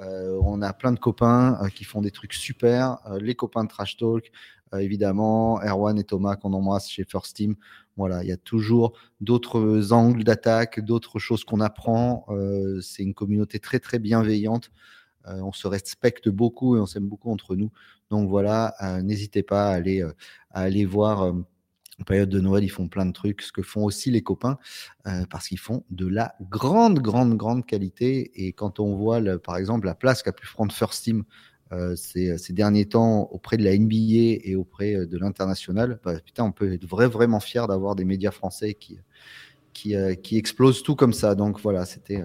Euh, 0.00 0.38
on 0.42 0.60
a 0.60 0.72
plein 0.72 0.92
de 0.92 0.98
copains 0.98 1.56
euh, 1.62 1.68
qui 1.68 1.84
font 1.84 2.02
des 2.02 2.10
trucs 2.10 2.34
super. 2.34 2.98
les 3.20 3.34
copains 3.34 3.64
de 3.64 3.68
Trash 3.68 3.96
Talk, 3.96 4.30
évidemment, 4.76 5.60
Erwan 5.62 5.96
et 5.98 6.04
Thomas 6.04 6.34
qu'on 6.34 6.52
embrasse 6.52 6.88
chez 6.90 7.04
First 7.04 7.36
Team. 7.36 7.54
Voilà, 7.96 8.24
il 8.24 8.28
y 8.28 8.32
a 8.32 8.36
toujours 8.36 8.94
d'autres 9.20 9.92
angles 9.92 10.24
d'attaque, 10.24 10.80
d'autres 10.80 11.20
choses 11.20 11.44
qu'on 11.44 11.60
apprend. 11.60 12.26
c'est 12.82 13.04
une 13.04 13.14
communauté 13.14 13.60
très 13.60 13.78
très 13.78 14.00
bienveillante. 14.00 14.72
Euh, 15.28 15.40
on 15.40 15.52
se 15.52 15.66
respecte 15.66 16.28
beaucoup 16.28 16.76
et 16.76 16.80
on 16.80 16.86
s'aime 16.86 17.06
beaucoup 17.06 17.30
entre 17.30 17.56
nous. 17.56 17.70
Donc 18.10 18.28
voilà, 18.28 18.74
euh, 18.82 19.02
n'hésitez 19.02 19.42
pas 19.42 19.68
à 19.70 19.74
aller, 19.74 20.02
euh, 20.02 20.12
à 20.50 20.62
aller 20.62 20.84
voir 20.84 21.34
en 22.00 22.04
période 22.04 22.28
de 22.28 22.40
Noël, 22.40 22.64
ils 22.64 22.70
font 22.70 22.88
plein 22.88 23.06
de 23.06 23.12
trucs, 23.12 23.40
ce 23.42 23.52
que 23.52 23.62
font 23.62 23.84
aussi 23.84 24.10
les 24.10 24.20
copains, 24.20 24.58
parce 25.30 25.46
qu'ils 25.46 25.60
font 25.60 25.84
de 25.90 26.08
la 26.08 26.34
grande, 26.50 26.98
grande, 26.98 27.36
grande 27.36 27.64
qualité. 27.64 28.32
Et 28.46 28.52
quand 28.52 28.80
on 28.80 28.96
voit, 28.96 29.20
par 29.38 29.56
exemple, 29.56 29.86
la 29.86 29.94
place 29.94 30.24
qu'a 30.24 30.32
pu 30.32 30.44
prendre 30.44 30.72
First 30.72 31.04
Team 31.04 31.22
ces, 31.94 32.36
derniers 32.50 32.86
temps 32.86 33.28
auprès 33.30 33.56
de 33.58 33.62
la 33.62 33.78
NBA 33.78 34.40
et 34.42 34.56
auprès 34.56 35.06
de 35.06 35.18
l'international, 35.18 36.00
bah, 36.02 36.18
putain, 36.18 36.42
on 36.42 36.50
peut 36.50 36.72
être 36.72 36.84
vraiment 36.84 37.38
fier 37.38 37.68
d'avoir 37.68 37.94
des 37.94 38.04
médias 38.04 38.32
français 38.32 38.74
qui, 38.74 38.98
qui, 39.72 39.94
qui, 40.20 40.36
explosent 40.36 40.82
tout 40.82 40.96
comme 40.96 41.12
ça. 41.12 41.36
Donc 41.36 41.60
voilà, 41.60 41.84
c'était 41.84 42.24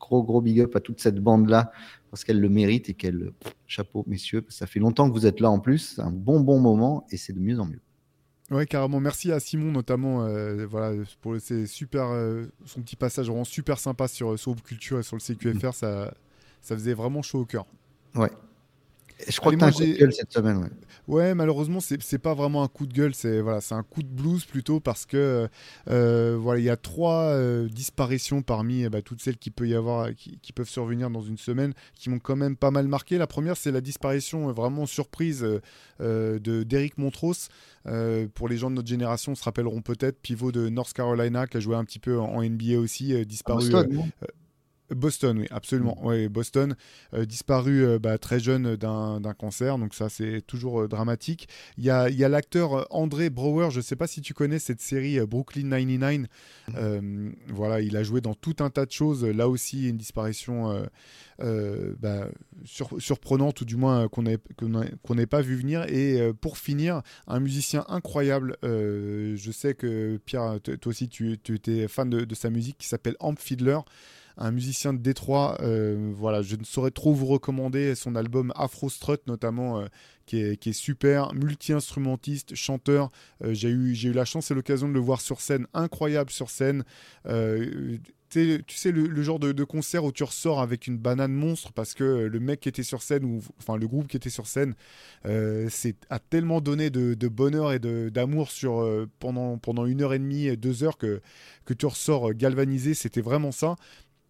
gros, 0.00 0.24
gros 0.24 0.40
big 0.40 0.60
up 0.60 0.74
à 0.74 0.80
toute 0.80 1.00
cette 1.00 1.20
bande-là 1.20 1.70
parce 2.10 2.24
qu'elle 2.24 2.40
le 2.40 2.48
mérite 2.48 2.88
et 2.88 2.94
qu'elle. 2.94 3.32
Chapeau, 3.66 4.04
messieurs, 4.06 4.44
ça 4.48 4.66
fait 4.66 4.80
longtemps 4.80 5.08
que 5.08 5.14
vous 5.14 5.26
êtes 5.26 5.40
là 5.40 5.50
en 5.50 5.60
plus. 5.60 5.94
C'est 5.96 6.02
un 6.02 6.10
bon, 6.10 6.40
bon 6.40 6.58
moment 6.60 7.06
et 7.10 7.16
c'est 7.16 7.32
de 7.32 7.40
mieux 7.40 7.60
en 7.60 7.66
mieux. 7.66 7.80
Ouais, 8.50 8.66
carrément. 8.66 8.98
Merci 8.98 9.30
à 9.30 9.40
Simon 9.40 9.72
notamment, 9.72 10.24
euh, 10.24 10.66
voilà, 10.66 11.02
pour 11.20 11.38
ses 11.38 11.66
super, 11.66 12.08
euh, 12.08 12.46
son 12.64 12.80
petit 12.80 12.96
passage 12.96 13.26
vraiment 13.26 13.44
super 13.44 13.78
sympa 13.78 14.08
sur 14.08 14.38
Sauve 14.38 14.62
Culture 14.62 14.98
et 14.98 15.02
sur 15.02 15.16
le 15.16 15.20
CQFR. 15.20 15.74
Ça, 15.74 16.14
ça 16.62 16.74
faisait 16.74 16.94
vraiment 16.94 17.20
chaud 17.20 17.40
au 17.40 17.44
cœur. 17.44 17.66
Ouais. 18.14 18.30
Je 19.26 19.38
crois 19.38 19.52
que 19.52 19.58
tu 19.58 19.64
as 19.64 19.68
un 19.68 19.72
coup 19.72 19.84
de 19.84 19.98
gueule 19.98 20.12
cette 20.12 20.32
semaine. 20.32 20.58
Ouais, 20.58 20.68
ouais 21.06 21.34
malheureusement, 21.34 21.80
c'est 21.80 22.18
pas 22.18 22.34
vraiment 22.34 22.62
un 22.62 22.68
coup 22.68 22.86
de 22.86 22.92
gueule, 22.92 23.14
c'est 23.14 23.40
voilà, 23.40 23.60
un 23.70 23.82
coup 23.82 24.02
de 24.02 24.08
blues 24.08 24.44
plutôt 24.44 24.80
parce 24.80 25.06
que 25.06 25.48
euh, 25.88 26.38
voilà, 26.40 26.60
il 26.60 26.64
y 26.64 26.70
a 26.70 26.76
trois 26.76 27.24
euh, 27.24 27.68
disparitions 27.68 28.42
parmi 28.42 28.84
eh 28.84 28.88
ben, 28.88 29.02
toutes 29.02 29.20
celles 29.20 29.38
qui, 29.38 29.50
peut 29.50 29.68
y 29.68 29.74
avoir, 29.74 30.14
qui, 30.14 30.52
peuvent 30.52 30.68
survenir 30.68 31.10
dans 31.10 31.22
une 31.22 31.38
semaine 31.38 31.72
qui 31.94 32.10
m'ont 32.10 32.18
quand 32.18 32.36
même 32.36 32.56
pas 32.56 32.70
mal 32.70 32.86
marqué. 32.88 33.18
La 33.18 33.26
première, 33.26 33.56
c'est 33.56 33.72
la 33.72 33.80
disparition 33.80 34.48
euh, 34.48 34.52
vraiment 34.52 34.86
surprise 34.86 35.46
de 36.00 36.62
d'Eric 36.64 36.98
Montrose. 36.98 37.48
pour 38.34 38.48
les 38.48 38.56
gens 38.56 38.70
de 38.70 38.76
notre 38.76 38.88
génération, 38.88 39.34
se 39.34 39.42
rappelleront 39.42 39.82
peut-être, 39.82 40.20
pivot 40.20 40.52
de 40.52 40.68
North 40.68 40.92
Carolina 40.92 41.46
qui 41.46 41.56
a 41.56 41.60
joué 41.60 41.76
un 41.76 41.84
petit 41.84 41.98
peu 41.98 42.18
en, 42.18 42.42
NBA 42.42 42.78
aussi, 42.78 43.26
disparu. 43.26 43.70
Boston, 43.70 44.10
oui, 44.90 45.46
absolument. 45.50 45.96
Mm. 46.00 46.06
Ouais, 46.06 46.28
Boston, 46.28 46.76
euh, 47.14 47.24
disparu 47.24 47.84
euh, 47.84 47.98
bah, 47.98 48.18
très 48.18 48.40
jeune 48.40 48.76
d'un 48.76 49.34
cancer, 49.36 49.78
donc 49.78 49.94
ça 49.94 50.08
c'est 50.08 50.40
toujours 50.46 50.82
euh, 50.82 50.88
dramatique. 50.88 51.48
Il 51.76 51.84
y 51.84 51.90
a, 51.90 52.08
l'acteur 52.28 52.86
André 52.90 53.30
Brower, 53.30 53.70
je 53.70 53.78
ne 53.78 53.82
sais 53.82 53.96
pas 53.96 54.06
si 54.06 54.20
tu 54.20 54.34
connais 54.34 54.58
cette 54.58 54.80
série 54.80 55.18
Brooklyn 55.26 55.70
99. 55.70 56.26
Mm. 56.68 57.32
voilà, 57.48 57.80
il 57.80 57.96
a 57.96 58.02
joué 58.02 58.20
dans 58.20 58.34
tout 58.34 58.56
un 58.60 58.70
tas 58.70 58.86
de 58.86 58.92
choses. 58.92 59.24
Là 59.24 59.48
aussi, 59.48 59.88
une 59.88 59.96
disparition 59.96 60.86
bah, 61.38 62.28
surprenante, 62.98 63.60
ou 63.60 63.64
du 63.64 63.76
moins 63.76 64.08
qu'on 64.08 64.22
n'ait 64.22 65.26
pas 65.26 65.40
vu 65.40 65.56
venir. 65.56 65.84
Et 65.88 66.32
pour 66.40 66.58
finir, 66.58 67.02
un 67.26 67.40
musicien 67.40 67.84
incroyable. 67.88 68.56
je 68.62 69.50
sais 69.52 69.74
que 69.74 70.18
Pierre, 70.24 70.58
toi 70.62 70.90
aussi, 70.90 71.08
tu, 71.08 71.38
tu 71.42 71.54
étais 71.54 71.88
fan 71.88 72.10
de, 72.10 72.24
de 72.24 72.34
sa 72.34 72.50
musique 72.50 72.78
qui 72.78 72.88
s'appelle 72.88 73.16
Amp 73.20 73.38
Fiddler 73.38 73.78
un 74.38 74.52
musicien 74.52 74.92
de 74.92 74.98
Détroit. 74.98 75.58
Euh, 75.60 76.12
voilà, 76.14 76.42
je 76.42 76.56
ne 76.56 76.64
saurais 76.64 76.90
trop 76.90 77.12
vous 77.12 77.26
recommander 77.26 77.94
son 77.94 78.14
album 78.14 78.52
Afro 78.56 78.88
Strut 78.88 79.26
notamment, 79.26 79.80
euh, 79.80 79.86
qui, 80.26 80.38
est, 80.38 80.72
super, 80.72 81.34
multi-instrumentiste, 81.34 82.54
chanteur. 82.54 83.10
Euh, 83.42 83.52
j'ai 83.52 83.68
eu, 83.68 83.94
eu 83.94 84.12
la 84.12 84.24
chance 84.24 84.50
et 84.50 84.54
l'occasion 84.54 84.88
de 84.88 84.94
le 84.94 85.00
voir 85.00 85.20
sur 85.20 85.40
scène, 85.40 85.66
incroyable 85.74 86.30
sur 86.30 86.50
scène. 86.50 86.84
tu 87.24 88.62
sais, 88.68 88.92
le, 88.92 89.22
genre 89.22 89.40
de, 89.40 89.64
concert 89.64 90.04
où 90.04 90.12
tu 90.12 90.22
ressors 90.22 90.60
avec 90.60 90.86
une 90.86 90.98
banane 90.98 91.32
monstre 91.32 91.72
parce 91.72 91.94
que 91.94 92.04
le 92.04 92.40
mec 92.40 92.60
qui 92.60 92.68
était 92.68 92.82
sur 92.82 93.02
scène, 93.02 93.24
ou 93.24 93.40
enfin 93.58 93.76
le 93.76 93.88
groupe 93.88 94.06
qui 94.06 94.18
était 94.18 94.30
sur 94.30 94.46
scène, 94.46 94.74
c'est 95.24 95.96
a 96.10 96.18
tellement 96.18 96.60
donné 96.60 96.90
de, 96.90 97.28
bonheur 97.28 97.72
et 97.72 97.78
d'amour 97.80 98.50
sur 98.50 98.86
pendant, 99.18 99.58
pendant 99.58 99.86
une 99.86 100.02
heure 100.02 100.12
et 100.12 100.18
demie, 100.18 100.56
deux 100.56 100.84
heures 100.84 100.98
que, 100.98 101.22
que 101.64 101.72
tu 101.74 101.86
ressors 101.86 102.34
galvanisé. 102.34 102.92
C'était 102.92 103.22
vraiment 103.22 103.50
ça. 103.50 103.76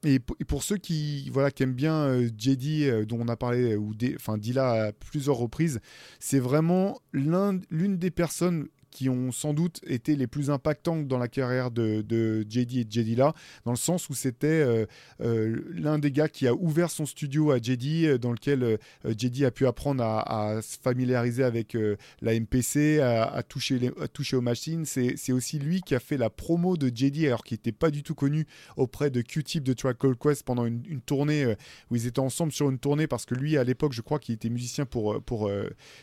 Et, 0.04 0.20
pour 0.20 0.62
ceux 0.62 0.76
qui, 0.76 1.28
voilà, 1.30 1.50
qui 1.50 1.64
aiment 1.64 1.74
bien 1.74 1.94
euh, 1.94 2.28
JD, 2.28 2.82
euh, 2.84 3.04
dont 3.04 3.18
on 3.20 3.28
a 3.28 3.36
parlé, 3.36 3.74
ou 3.74 3.94
enfin 4.14 4.38
Dila 4.38 4.86
à 4.86 4.92
plusieurs 4.92 5.36
reprises, 5.36 5.80
c'est 6.20 6.38
vraiment 6.38 7.00
l'une 7.12 7.96
des 7.96 8.10
personnes 8.10 8.68
qui 8.90 9.08
ont 9.08 9.32
sans 9.32 9.54
doute 9.54 9.80
été 9.86 10.16
les 10.16 10.26
plus 10.26 10.50
impactantes 10.50 11.06
dans 11.06 11.18
la 11.18 11.28
carrière 11.28 11.70
de, 11.70 12.02
de 12.02 12.44
JD 12.48 12.76
et 12.76 12.86
Jedila, 12.88 13.34
dans 13.64 13.72
le 13.72 13.76
sens 13.76 14.08
où 14.08 14.14
c'était 14.14 14.46
euh, 14.46 14.86
euh, 15.20 15.62
l'un 15.70 15.98
des 15.98 16.10
gars 16.10 16.28
qui 16.28 16.46
a 16.46 16.54
ouvert 16.54 16.90
son 16.90 17.06
studio 17.06 17.50
à 17.50 17.58
JD, 17.58 18.04
euh, 18.04 18.18
dans 18.18 18.32
lequel 18.32 18.78
JD 19.04 19.44
a 19.44 19.50
pu 19.50 19.66
apprendre 19.66 20.02
à, 20.02 20.60
se 20.62 20.78
familiariser 20.78 21.44
avec 21.44 21.76
la 22.22 22.38
MPC, 22.38 23.00
à, 23.00 23.42
toucher 23.42 23.90
à 24.00 24.08
toucher 24.08 24.36
aux 24.36 24.40
machines. 24.40 24.84
C'est 24.84 25.32
aussi 25.32 25.58
lui 25.58 25.80
qui 25.82 25.94
a 25.94 26.00
fait 26.00 26.16
la 26.16 26.30
promo 26.30 26.76
de 26.76 26.88
JD, 26.88 27.26
alors 27.26 27.44
qu'il 27.44 27.56
n'était 27.56 27.72
pas 27.72 27.90
du 27.90 28.02
tout 28.02 28.14
connu 28.14 28.46
auprès 28.76 29.10
de 29.10 29.20
Q-Tip 29.20 29.64
de 29.64 29.72
Track 29.72 29.98
Call 29.98 30.16
Quest 30.16 30.42
pendant 30.42 30.66
une, 30.66 31.00
tournée 31.00 31.54
où 31.90 31.96
ils 31.96 32.06
étaient 32.06 32.18
ensemble 32.18 32.52
sur 32.52 32.70
une 32.70 32.78
tournée, 32.78 33.06
parce 33.06 33.24
que 33.24 33.34
lui, 33.34 33.56
à 33.56 33.64
l'époque, 33.64 33.92
je 33.92 34.02
crois 34.02 34.18
qu'il 34.18 34.34
était 34.34 34.50
musicien 34.50 34.84
pour, 34.84 35.22
pour, 35.22 35.50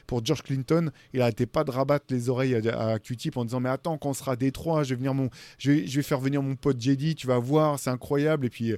pour 0.07 0.25
George 0.25 0.43
Clinton. 0.43 0.91
Il 1.13 1.19
n'arrêtait 1.19 1.45
pas 1.45 1.63
de 1.63 1.71
rabattre 1.71 2.05
les 2.09 2.29
oreilles 2.29 2.55
à, 2.55 2.74
à 2.75 2.99
Q-Tip 2.99 3.37
en 3.37 3.45
disant 3.45 3.59
mais 3.59 3.69
attends 3.69 3.97
quand 3.97 4.09
on 4.09 4.13
sera 4.13 4.33
à 4.33 4.35
Détroit 4.35 4.83
je 4.83 4.89
vais 4.89 4.95
venir 4.95 5.13
mon 5.13 5.29
je 5.57 5.71
vais, 5.71 6.03
faire 6.03 6.19
venir 6.19 6.41
mon 6.41 6.55
pote 6.55 6.79
JD 6.79 7.15
tu 7.15 7.27
vas 7.27 7.39
voir 7.39 7.79
c'est 7.79 7.89
incroyable. 7.89 8.45
Et 8.45 8.49
puis 8.49 8.71
euh, 8.71 8.77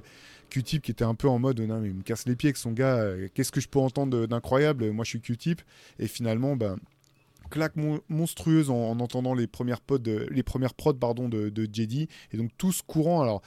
Q-Tip 0.50 0.82
qui 0.82 0.90
était 0.90 1.04
un 1.04 1.14
peu 1.14 1.28
en 1.28 1.38
mode 1.38 1.60
non 1.60 1.80
mais 1.80 1.88
il 1.88 1.94
me 1.94 2.02
casse 2.02 2.26
les 2.26 2.36
pieds 2.36 2.48
avec 2.48 2.56
son 2.56 2.72
gars 2.72 2.96
euh, 2.96 3.28
qu'est-ce 3.34 3.52
que 3.52 3.60
je 3.60 3.68
peux 3.68 3.78
entendre 3.78 4.26
d'incroyable? 4.26 4.90
Moi 4.90 5.04
je 5.04 5.10
suis 5.10 5.20
Q-Tip. 5.20 5.62
Et 5.98 6.06
finalement 6.06 6.56
ben 6.56 6.78
claque 7.48 7.74
monstrueuse 8.08 8.70
en, 8.70 9.00
entendant 9.00 9.34
les 9.34 9.46
premières 9.46 9.80
pods, 9.80 9.98
les 10.30 10.42
premières 10.42 10.74
prods 10.74 10.94
pardon 10.94 11.28
de, 11.28 11.48
de 11.48 11.68
et 12.32 12.36
donc 12.36 12.50
tous 12.58 12.82
courant. 12.82 13.22
Alors 13.22 13.42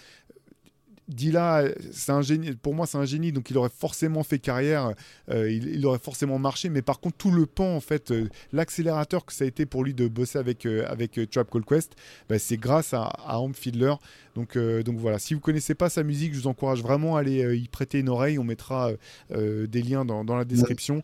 C'est 1.92 2.12
un 2.12 2.22
génie. 2.22 2.52
Pour 2.54 2.74
moi, 2.74 2.86
c'est 2.86 2.98
un 2.98 3.06
génie, 3.06 3.32
donc 3.32 3.50
il 3.50 3.58
aurait 3.58 3.72
forcément 3.76 4.24
fait 4.24 4.40
carrière, 4.40 4.94
euh, 5.30 5.52
il, 5.52 5.86
aurait 5.86 6.00
forcément 6.00 6.40
marché. 6.40 6.70
Mais 6.70 6.82
par 6.82 7.00
contre, 7.00 7.18
tout 7.18 7.32
le 7.32 7.46
pan, 7.46 7.76
en 7.76 7.80
fait, 7.82 8.12
euh, 8.12 8.30
l'accélérateur 8.54 9.26
que 9.26 9.34
ça 9.34 9.44
a 9.44 9.48
été 9.48 9.66
pour 9.66 9.84
lui 9.84 9.94
de 9.94 10.08
bosser 10.08 10.40
avec 10.40 10.66
euh, 10.66 10.86
avec 10.88 11.20
Trap 11.30 11.50
Call 11.52 11.66
Quest, 11.66 11.96
bah, 12.30 12.40
c'est 12.40 12.58
grâce 12.58 12.94
à, 12.94 13.04
à 13.04 13.42
Fiddler. 13.54 13.94
Donc 14.36 14.58
donc 14.58 14.98
voilà. 14.98 15.20
Si 15.20 15.34
vous 15.34 15.42
connaissez 15.42 15.76
pas 15.76 15.90
sa 15.90 16.04
musique, 16.04 16.34
je 16.34 16.40
vous 16.40 16.48
encourage 16.48 16.82
vraiment 16.82 17.18
à 17.18 17.20
aller 17.20 17.58
y 17.58 17.68
prêter 17.68 18.00
une 18.00 18.10
oreille. 18.10 18.40
On 18.40 18.44
mettra 18.44 18.92
des 19.30 19.82
liens 19.82 20.06
dans, 20.06 20.24
dans 20.24 20.38
la 20.38 20.46
description. 20.46 21.04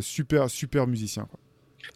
super 0.00 0.50
super 0.50 0.86
musicien. 0.86 1.28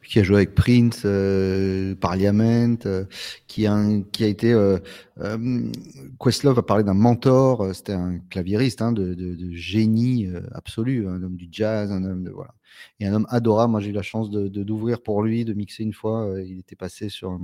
Qui 0.09 0.19
a 0.19 0.23
joué 0.23 0.37
avec 0.37 0.55
Prince, 0.55 1.03
euh, 1.05 1.95
Parliament, 1.95 2.77
euh, 2.87 3.05
qui, 3.47 3.67
a 3.67 4.27
été 4.27 4.53
euh, 4.53 4.79
euh, 5.21 5.71
Questlove 6.19 6.59
a 6.59 6.63
parlé 6.63 6.83
d'un 6.83 6.95
mentor, 6.95 7.75
c'était 7.75 7.93
un 7.93 8.19
claviériste 8.31 8.81
hein, 8.81 8.93
de, 8.93 9.15
génie 9.53 10.29
absolu, 10.53 11.07
un 11.07 11.23
homme 11.23 11.37
du 11.37 11.49
jazz, 11.51 11.93
un 11.93 12.05
homme 12.05 12.25
de 12.25 12.31
voilà, 12.31 12.55
et 13.01 13.07
un 13.07 13.15
homme 13.15 13.27
adorable. 13.29 13.73
Moi 13.73 13.81
j'ai 13.81 13.91
eu 13.91 13.93
la 13.93 14.03
chance 14.03 14.31
de 14.31 14.49
d'ouvrir 14.49 15.03
pour 15.03 15.23
lui, 15.23 15.45
de 15.45 15.53
mixer 15.53 15.83
une 15.83 15.93
fois. 15.93 16.35
il 16.45 16.59
était 16.61 16.77
passé 16.77 17.11
sur, 17.11 17.39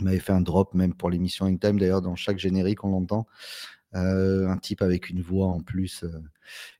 m'avait 0.00 0.18
fait 0.20 0.32
un 0.32 0.40
drop 0.40 0.74
même 0.74 0.94
pour 0.94 1.10
l'émission 1.10 1.46
In 1.46 1.56
Time. 1.56 1.78
D'ailleurs 1.78 2.02
dans 2.02 2.16
chaque 2.16 2.38
générique 2.38 2.82
on 2.84 2.90
l'entend. 2.90 3.26
un 3.92 4.56
type 4.56 4.80
avec 4.80 5.10
une 5.10 5.20
voix 5.20 5.48
en 5.48 5.60
plus, 5.60 6.04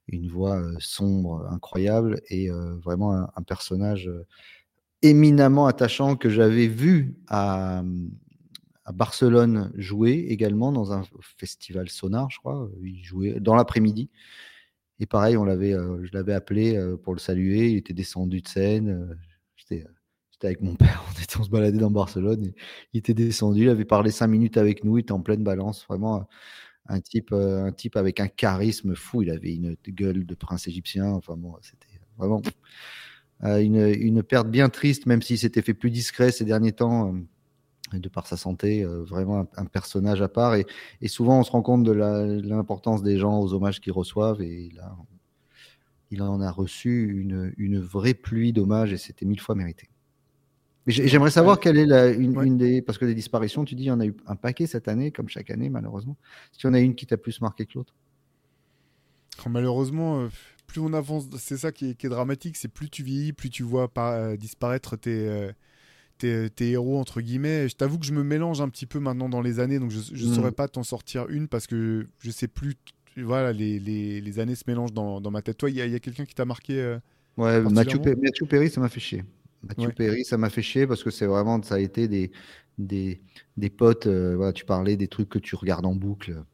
une 0.09 0.29
voix 0.29 0.63
sombre, 0.79 1.47
incroyable 1.51 2.21
et 2.31 2.49
vraiment 2.51 3.13
un 3.13 3.43
personnage 3.43 4.11
éminemment 5.03 5.67
attachant 5.67 6.17
que 6.17 6.29
j'avais 6.29 6.67
vu 6.67 7.17
à, 7.29 7.83
Barcelone 8.93 9.71
jouer 9.77 10.27
également 10.31 10.73
dans 10.73 10.93
un 10.93 11.05
festival 11.39 11.89
sonar, 11.89 12.29
je 12.31 12.39
crois. 12.39 12.69
Il 12.83 13.05
jouait 13.05 13.39
dans 13.39 13.55
l'après-midi. 13.55 14.11
Et 14.99 15.07
pareil, 15.07 15.37
on 15.37 15.45
l'avait, 15.45 15.73
euh, 15.73 16.05
je 16.05 16.11
l'avais 16.13 16.35
appelé 16.35 16.77
euh, 16.77 16.97
pour 16.97 17.15
le 17.15 17.21
saluer. 17.21 17.71
Il 17.71 17.77
était 17.77 17.95
descendu 17.95 18.43
de 18.43 18.49
scène. 18.49 18.89
Euh, 18.89 19.15
j'étais, 19.55 19.87
avec 20.43 20.61
mon 20.61 20.75
père. 20.77 21.05
On, 21.09 21.23
était, 21.23 21.39
on 21.39 21.45
se 21.45 21.51
baladait 21.51 21.79
dans 21.79 21.91
Barcelone. 21.91 22.53
il 22.93 22.99
était 22.99 23.15
descendu. 23.15 23.63
Il 23.63 23.69
avait 23.69 23.85
parlé 23.85 24.11
cinq 24.11 24.27
minutes 24.27 24.57
avec 24.57 24.85
nous. 24.85 24.99
Il 24.99 25.03
était 25.03 25.13
en 25.13 25.21
pleine 25.21 25.45
balance. 25.45 25.87
Vraiment 25.89 26.29
un 26.87 27.01
type, 27.01 27.33
un 27.33 27.73
type 27.73 27.97
avec 27.97 28.21
un 28.21 28.29
charisme 28.29 28.95
fou. 28.95 29.23
Il 29.23 29.31
avait 29.31 29.55
une 29.55 29.77
gueule 29.89 30.27
de 30.27 30.35
prince 30.35 30.67
égyptien. 30.67 31.07
Enfin 31.07 31.37
bon, 31.37 31.55
c'était 31.63 32.01
vraiment 32.19 32.43
une, 33.43 33.77
une, 33.77 34.23
perte 34.23 34.49
bien 34.49 34.69
triste, 34.69 35.07
même 35.07 35.23
s'il 35.23 35.39
s'était 35.39 35.63
fait 35.63 35.75
plus 35.75 35.91
discret 35.91 36.31
ces 36.31 36.45
derniers 36.45 36.73
temps, 36.73 37.15
euh, 37.95 37.99
de 37.99 38.09
par 38.09 38.27
sa 38.27 38.37
santé, 38.37 38.85
euh, 38.85 39.03
vraiment 39.03 39.47
un, 39.57 39.65
personnage 39.65 40.23
à 40.23 40.29
part. 40.29 40.55
Et, 40.55 40.67
et, 41.01 41.09
souvent, 41.09 41.41
on 41.41 41.43
se 41.43 41.51
rend 41.51 41.63
compte 41.63 41.83
de 41.85 41.93
l'importance 41.93 43.03
des 43.03 43.19
gens 43.19 43.41
aux 43.41 43.53
hommages 43.55 43.81
qu'ils 43.81 43.93
reçoivent. 43.93 44.43
Et 44.43 44.71
là, 44.77 44.95
il 46.11 46.23
en 46.23 46.41
a 46.41 46.51
reçu 46.51 47.21
une, 47.21 47.53
une 47.57 47.81
vraie 47.81 48.15
pluie 48.15 48.53
d'hommages 48.53 48.93
et 48.93 48.99
c'était 48.99 49.27
mille 49.27 49.41
fois 49.41 49.55
mérité. 49.55 49.89
J'aimerais 50.87 51.31
savoir 51.31 51.61
quelle 51.61 51.77
est 51.77 51.87
la, 51.87 52.09
une, 52.09 52.41
une, 52.43 52.57
des. 52.57 52.83
Parce 52.83 52.99
que 52.99 53.05
des 53.05 53.15
disparitions, 53.15 53.65
tu 53.65 53.75
dis, 53.75 53.85
il 53.85 53.87
y 53.87 53.91
en 53.91 54.01
a 54.01 54.07
eu 54.07 54.17
un 54.27 54.35
paquet 54.35 54.67
cette 54.67 54.89
année, 54.89 55.13
comme 55.13 55.29
chaque 55.29 55.51
année, 55.51 55.69
malheureusement. 55.69 56.17
Si 56.53 56.67
on 56.67 56.73
a 56.73 56.81
une 56.81 56.95
qui 56.95 57.07
t'a 57.07 57.17
plus 57.17 57.41
marqué 57.41 57.67
que 57.67 57.73
l'autre? 57.75 57.95
Malheureusement, 59.49 60.21
euh, 60.21 60.29
plus 60.71 60.81
on 60.81 60.93
avance, 60.93 61.25
c'est 61.37 61.57
ça 61.57 61.73
qui 61.73 61.91
est, 61.91 62.07
dramatique, 62.07 62.57
c'est 62.57 62.69
plus 62.69 62.89
tu 62.89 63.03
vieillis, 63.03 63.33
plus 63.33 63.51
tu 63.51 63.65
vois 63.65 63.91
euh, 63.99 64.37
disparaître 64.37 64.97
euh, 65.09 65.53
tes, 66.19 66.49
tes, 66.51 66.71
héros, 66.71 66.99
entre 66.99 67.21
guillemets. 67.21 67.69
Je 67.69 67.75
t'avoue 67.75 67.99
que 67.99 68.07
je 68.07 68.13
me 68.13 68.23
mélange 68.23 68.61
un 68.61 68.69
petit 68.69 68.87
peu 68.87 69.01
maintenant 69.01 69.29
dans 69.29 69.41
les 69.41 69.59
années, 69.59 69.81
donc 69.81 69.91
je 69.91 69.99
ne 69.99 70.31
mm. 70.31 70.35
saurais 70.35 70.53
pas 70.53 70.69
t'en 70.69 70.85
sortir 70.85 71.29
une 71.29 71.49
parce 71.49 71.67
que 71.67 72.07
je 72.21 72.31
sais 72.31 72.47
plus. 72.47 72.75
Voilà, 73.17 73.53
les, 73.53 73.81
les, 73.81 74.21
les 74.21 74.39
années 74.39 74.55
se 74.55 74.63
mélangent 74.69 74.93
dans, 74.93 75.21
dans 75.21 75.33
ma 75.33 75.43
tête. 75.43 75.59
Toi, 75.59 75.71
il 75.71 75.77
y 75.77 75.83
a, 75.83 75.99
quelqu'un 75.99 76.25
qui 76.25 76.35
t'a 76.35 76.45
marqué 76.45 76.81
euh, 76.81 76.99
Ouais, 77.37 77.61
Mathieu, 77.61 77.99
Perry, 77.99 78.71
ça 78.71 78.81
m'a 78.81 78.89
fait 78.89 79.01
chier. 79.01 79.25
Mathieu 79.65 79.91
Perry, 79.91 80.25
ça 80.25 80.39
m'a 80.39 80.51
fait 80.51 80.63
chier 80.63 80.87
parce 80.87 81.03
que 81.03 81.11
c'est 81.11 81.27
vraiment, 81.27 81.61
ça 81.63 81.75
a 81.75 81.79
été 81.81 82.07
des, 82.07 82.31
des, 82.79 83.21
des 83.57 83.71
potes. 83.71 84.07
voilà, 84.07 84.53
tu 84.53 84.65
parlais 84.65 84.97
des 84.97 85.09
trucs 85.09 85.29
que 85.29 85.41
tu 85.41 85.57
regardes 85.57 85.87
en 85.87 85.97
boucle. 85.97 86.45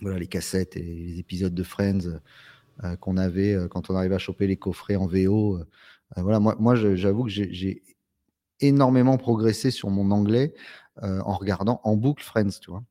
Voilà, 0.00 0.20
les 0.20 0.28
cassettes 0.28 0.76
et 0.76 0.82
les 0.82 1.18
épisodes 1.18 1.54
de 1.54 1.62
Friends. 1.64 2.20
Euh, 2.84 2.94
qu'on 2.94 3.16
avait 3.16 3.54
euh, 3.54 3.66
quand 3.66 3.90
on 3.90 3.96
arrivait 3.96 4.14
à 4.14 4.18
choper 4.18 4.46
les 4.46 4.56
coffrets 4.56 4.94
en 4.94 5.06
VO. 5.06 5.56
Euh, 5.56 5.64
voilà, 6.16 6.38
moi, 6.38 6.76
j'avoue 6.76 7.24
que 7.24 7.30
j'ai 7.30 7.82
énormément 8.60 9.18
progressé 9.18 9.70
sur 9.70 9.90
mon 9.90 10.10
anglais 10.10 10.54
en 11.02 11.34
regardant 11.34 11.80
en 11.84 11.96
boucle 11.96 12.24
Friends, 12.24 12.58
tu 12.60 12.70
vois. 12.70 12.82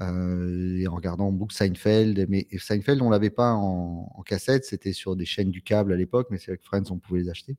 et 0.00 0.86
en 0.88 0.94
regardant 0.94 1.28
en 1.28 1.32
boucle 1.32 1.54
Seinfeld. 1.54 2.26
Mais 2.28 2.48
Seinfeld, 2.58 3.00
on 3.00 3.08
l'avait 3.08 3.30
pas 3.30 3.52
en, 3.52 4.22
cassette, 4.26 4.64
c'était 4.64 4.92
sur 4.92 5.16
des 5.16 5.24
chaînes 5.24 5.50
du 5.50 5.62
câble 5.62 5.92
à 5.92 5.96
l'époque, 5.96 6.26
mais 6.30 6.38
c'est 6.38 6.50
avec 6.50 6.62
Friends, 6.62 6.90
on 6.90 6.98
pouvait 6.98 7.20
les 7.20 7.28
acheter. 7.30 7.56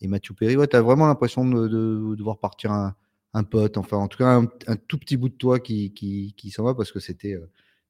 Et 0.00 0.08
Matthew 0.08 0.32
Perry, 0.32 0.56
ouais, 0.56 0.66
tu 0.66 0.76
as 0.76 0.82
vraiment 0.82 1.06
l'impression 1.06 1.44
de, 1.44 1.68
de, 1.68 2.22
voir 2.22 2.38
partir 2.38 2.72
un, 2.72 2.96
un, 3.34 3.44
pote, 3.44 3.76
enfin, 3.76 3.98
en 3.98 4.08
tout 4.08 4.18
cas, 4.18 4.40
un, 4.66 4.76
tout 4.76 4.98
petit 4.98 5.16
bout 5.18 5.28
de 5.28 5.34
toi 5.34 5.60
qui, 5.60 5.92
qui, 5.92 6.34
qui 6.36 6.50
s'en 6.50 6.64
va 6.64 6.74
parce 6.74 6.90
que 6.90 7.00
c'était 7.00 7.36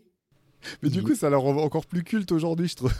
mais 0.81 0.89
du 0.89 1.03
coup, 1.03 1.15
ça 1.15 1.29
la 1.29 1.37
rend 1.37 1.57
encore 1.57 1.85
plus 1.85 2.03
culte 2.03 2.31
aujourd'hui, 2.31 2.67
je 2.67 2.75
trouve. 2.75 2.93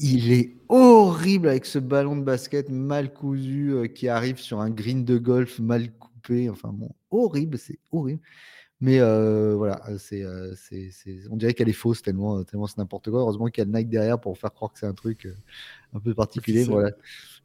Il 0.00 0.32
est 0.32 0.54
horrible 0.68 1.48
avec 1.48 1.64
ce 1.64 1.78
ballon 1.78 2.16
de 2.16 2.22
basket 2.22 2.68
mal 2.68 3.12
cousu 3.12 3.72
euh, 3.72 3.86
qui 3.86 4.08
arrive 4.08 4.38
sur 4.38 4.60
un 4.60 4.70
green 4.70 5.04
de 5.04 5.16
golf 5.16 5.58
mal 5.58 5.90
coupé. 5.92 6.50
Enfin 6.50 6.70
bon, 6.72 6.90
horrible, 7.10 7.58
c'est 7.58 7.78
horrible. 7.92 8.20
Mais 8.80 9.00
euh, 9.00 9.54
voilà, 9.56 9.80
c'est, 9.98 10.22
euh, 10.22 10.54
c'est, 10.54 10.90
on 11.30 11.36
dirait 11.36 11.54
qu'elle 11.54 11.70
est 11.70 11.72
fausse 11.72 12.02
tellement, 12.02 12.44
tellement 12.44 12.66
c'est 12.66 12.76
n'importe 12.76 13.10
quoi. 13.10 13.20
Heureusement 13.20 13.46
qu'il 13.46 13.64
y 13.64 13.66
a 13.66 13.70
Nike 13.70 13.88
derrière 13.88 14.20
pour 14.20 14.36
faire 14.36 14.52
croire 14.52 14.70
que 14.70 14.78
c'est 14.78 14.86
un 14.86 14.92
truc 14.92 15.26
un 15.94 16.00
peu 16.00 16.12
particulier. 16.12 16.64
Voilà. 16.64 16.90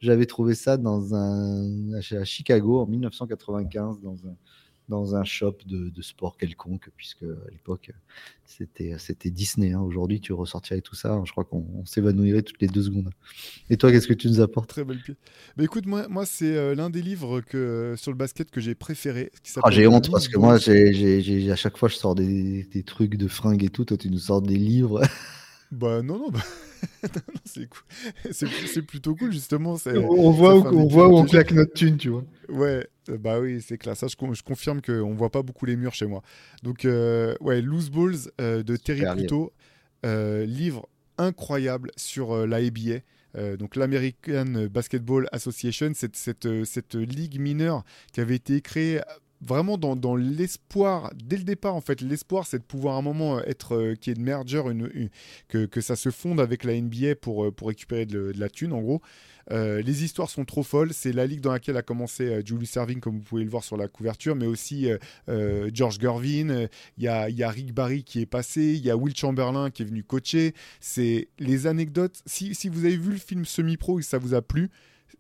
J'avais 0.02 0.26
trouvé 0.26 0.56
ça 0.56 0.76
dans 0.76 1.16
un, 1.16 1.94
à 1.94 2.24
Chicago 2.26 2.82
en 2.82 2.86
1995 2.86 4.02
dans 4.02 4.18
un, 4.28 4.36
dans 4.92 5.16
un 5.16 5.24
shop 5.24 5.58
de, 5.66 6.02
sport 6.02 6.38
quelconque, 6.38 6.90
puisque 6.98 7.24
à 7.24 7.50
l'époque, 7.52 7.92
c'était, 8.46 8.96
c'était 9.00 9.32
Disney. 9.32 9.72
Hein. 9.72 9.80
Aujourd'hui, 9.80 10.20
tu 10.20 10.34
ressortirais 10.34 10.82
tout 10.82 10.96
ça. 10.96 11.20
Je 11.26 11.32
crois 11.32 11.46
qu'on 11.46 11.86
s'évanouirait 11.86 12.42
toutes 12.42 12.62
les 12.62 12.68
deux 12.68 12.84
secondes. 12.84 13.10
Et 13.70 13.78
toi, 13.78 13.92
qu'est-ce 13.92 14.08
que 14.08 14.14
tu 14.14 14.28
nous 14.28 14.42
apportes? 14.42 14.70
Très 14.70 14.84
belle 14.84 15.02
pièce. 15.02 15.18
Mais 15.56 15.64
écoute, 15.64 15.86
moi, 15.86 16.08
moi 16.10 16.26
c'est 16.26 16.56
euh, 16.56 16.76
l'un 16.76 16.90
des 16.90 17.02
livres 17.02 17.40
que, 17.40 17.96
sur 17.98 18.12
le 18.12 18.18
basket 18.18 18.52
que 18.52 18.60
j'ai 18.60 18.76
préféré. 18.76 19.32
Ah, 19.64 19.72
j'ai 19.72 19.88
honte 19.88 20.12
parce 20.12 20.28
que 20.28 20.38
moi, 20.38 20.58
j'ai, 20.58 21.52
à 21.52 21.56
chaque 21.56 21.78
fois, 21.78 21.88
je 21.88 21.96
sors 21.96 22.14
des, 22.14 22.64
des, 22.66 22.84
trucs 22.84 23.16
de 23.16 23.28
fringues 23.28 23.64
et 23.64 23.70
tout. 23.70 23.86
Toi, 23.86 23.98
tu 23.98 24.10
nous 24.10 24.20
sors 24.20 24.42
des 24.42 24.58
livres. 24.58 25.02
Bah 25.72 26.02
non, 26.02 26.20
non, 26.20 26.30
bah... 26.30 26.42
c'est 27.46 27.68
cool. 27.68 28.84
plutôt 28.86 29.16
cool 29.16 29.32
justement. 29.32 29.78
On 29.86 30.32
voit, 30.32 30.56
où, 30.56 30.68
on, 30.68 30.88
voit 30.88 31.08
où 31.08 31.18
on 31.18 31.24
claque 31.24 31.52
notre 31.52 31.74
thune, 31.74 31.98
tu 31.98 32.10
vois. 32.10 32.26
Ouais, 32.50 32.86
euh, 33.10 33.18
bah 33.18 33.40
oui, 33.40 33.62
c'est 33.62 33.78
clair. 33.78 33.96
Ça, 33.96 34.08
je, 34.08 34.16
je 34.34 34.44
confirme 34.44 34.82
qu'on 34.82 35.14
voit 35.14 35.30
pas 35.30 35.44
beaucoup 35.44 35.66
les 35.66 35.78
murs 35.78 35.94
chez 35.94 36.06
moi. 36.06 36.22
Donc, 36.64 36.84
euh, 36.84 37.36
ouais, 37.40 37.62
Loose 37.62 37.90
Balls 37.90 38.32
euh, 38.42 38.64
de 38.64 38.76
Terry 38.76 39.04
Pluto, 39.16 39.54
livre 40.04 40.90
incroyable 41.18 41.92
sur 41.96 42.48
la 42.48 42.58
ABA. 42.58 43.56
donc 43.58 43.76
l'American 43.76 44.68
Basketball 44.72 45.28
Association, 45.32 45.92
cette, 45.94 46.16
cette, 46.16 46.66
cette, 46.66 46.96
ligue 46.96 47.40
mineure 47.40 47.84
qui 48.12 48.22
avait 48.22 48.36
été 48.36 48.60
créée 48.62 49.02
vraiment 49.42 49.78
dans, 49.78 50.16
l'espoir, 50.16 51.12
dès 51.16 51.38
le 51.38 51.44
départ, 51.44 51.76
en 51.76 51.82
fait, 51.82 52.02
l'espoir, 52.02 52.46
c'est 52.46 52.60
de 52.60 52.64
pouvoir 52.64 52.96
à 52.96 53.00
un 53.00 53.02
moment 53.02 53.40
être, 53.42 53.76
euh, 53.76 53.96
qui 53.96 54.12
est 54.12 54.14
de 54.14 54.22
merger, 54.22 54.62
une, 54.70 55.10
que, 55.48 55.66
que, 55.66 55.82
ça 55.82 55.96
se 55.96 56.12
fonde 56.12 56.40
avec 56.40 56.64
la 56.64 56.80
NBA 56.80 57.16
pour, 57.20 57.46
euh, 57.46 57.52
pour 57.52 57.70
récupérer 57.70 58.06
de, 58.06 58.32
la 58.38 58.50
thune, 58.50 58.72
en 58.72 58.82
gros. 58.82 59.02
Euh, 59.52 59.82
les 59.82 60.04
histoires 60.04 60.30
sont 60.30 60.46
trop 60.46 60.62
folles. 60.62 60.94
C'est 60.94 61.12
la 61.12 61.26
ligue 61.26 61.42
dans 61.42 61.52
laquelle 61.52 61.76
a 61.76 61.82
commencé 61.82 62.42
Julius 62.46 62.70
Serving, 62.70 63.00
comme 63.00 63.18
vous 63.18 63.24
pouvez 63.24 63.44
le 63.44 63.50
voir 63.50 63.64
sur 63.64 63.76
la 63.76 63.88
couverture, 63.88 64.36
mais 64.36 64.46
aussi 64.46 64.88
George 65.74 66.00
Gervin. 66.00 66.68
Il 66.98 67.04
y 67.04 67.08
a, 67.08 67.28
y 67.30 67.44
a, 67.44 67.50
Rick 67.50 67.74
Barry 67.74 68.04
qui 68.04 68.22
est 68.22 68.28
passé. 68.28 68.62
Il 68.62 68.86
y 68.86 68.92
a 68.92 68.96
Will 68.96 69.16
Chamberlain 69.16 69.72
qui 69.72 69.82
est 69.82 69.86
venu 69.86 70.04
coacher. 70.04 70.54
C'est 70.80 71.28
les 71.40 71.68
anecdotes. 71.68 72.22
Si, 72.26 72.54
si 72.54 72.70
vous 72.70 72.86
avez 72.86 72.96
vu 72.96 73.12
le 73.12 73.18
film 73.18 73.44
semi-pro 73.44 74.00
et 74.00 74.04
que 74.04 74.08
ça 74.08 74.20
vous 74.20 74.36
a 74.36 74.42
plu, 74.42 74.70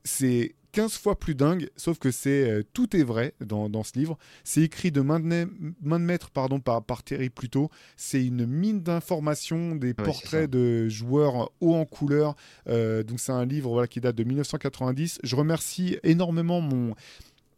c'est 0.04 0.56
15 0.72 0.98
fois 0.98 1.20
plus 1.20 1.36
dingue, 1.36 1.70
sauf 1.76 2.00
que 2.00 2.12
c'est 2.12 2.50
euh, 2.50 2.64
tout 2.74 2.96
est 2.96 3.04
vrai 3.04 3.34
dans, 3.42 3.70
dans 3.70 3.84
ce 3.84 3.98
livre. 3.98 4.18
C'est 4.44 4.62
écrit 4.62 4.92
de 4.92 5.02
main 5.02 5.20
de, 5.20 5.50
main 5.82 6.00
de 6.00 6.06
maître 6.06 6.30
pardon, 6.32 6.60
par, 6.60 6.84
par 6.84 7.04
Terry 7.04 7.30
Pluto. 7.30 7.70
C'est 7.98 8.26
une 8.26 8.46
mine 8.46 8.82
d'informations, 8.82 9.76
des 9.76 9.94
portraits 9.94 10.50
de 10.50 10.88
joueurs 10.88 11.52
hauts 11.60 11.76
en 11.76 11.86
couleur. 11.86 12.36
Euh, 12.68 13.04
donc 13.04 13.20
c'est 13.20 13.32
un 13.32 13.46
livre 13.46 13.72
voilà, 13.72 13.88
qui 13.88 14.00
date 14.00 14.16
de 14.16 14.24
1990. 14.24 15.20
Je 15.24 15.36
remercie 15.36 15.98
énormément 16.04 16.62
mon, 16.62 16.96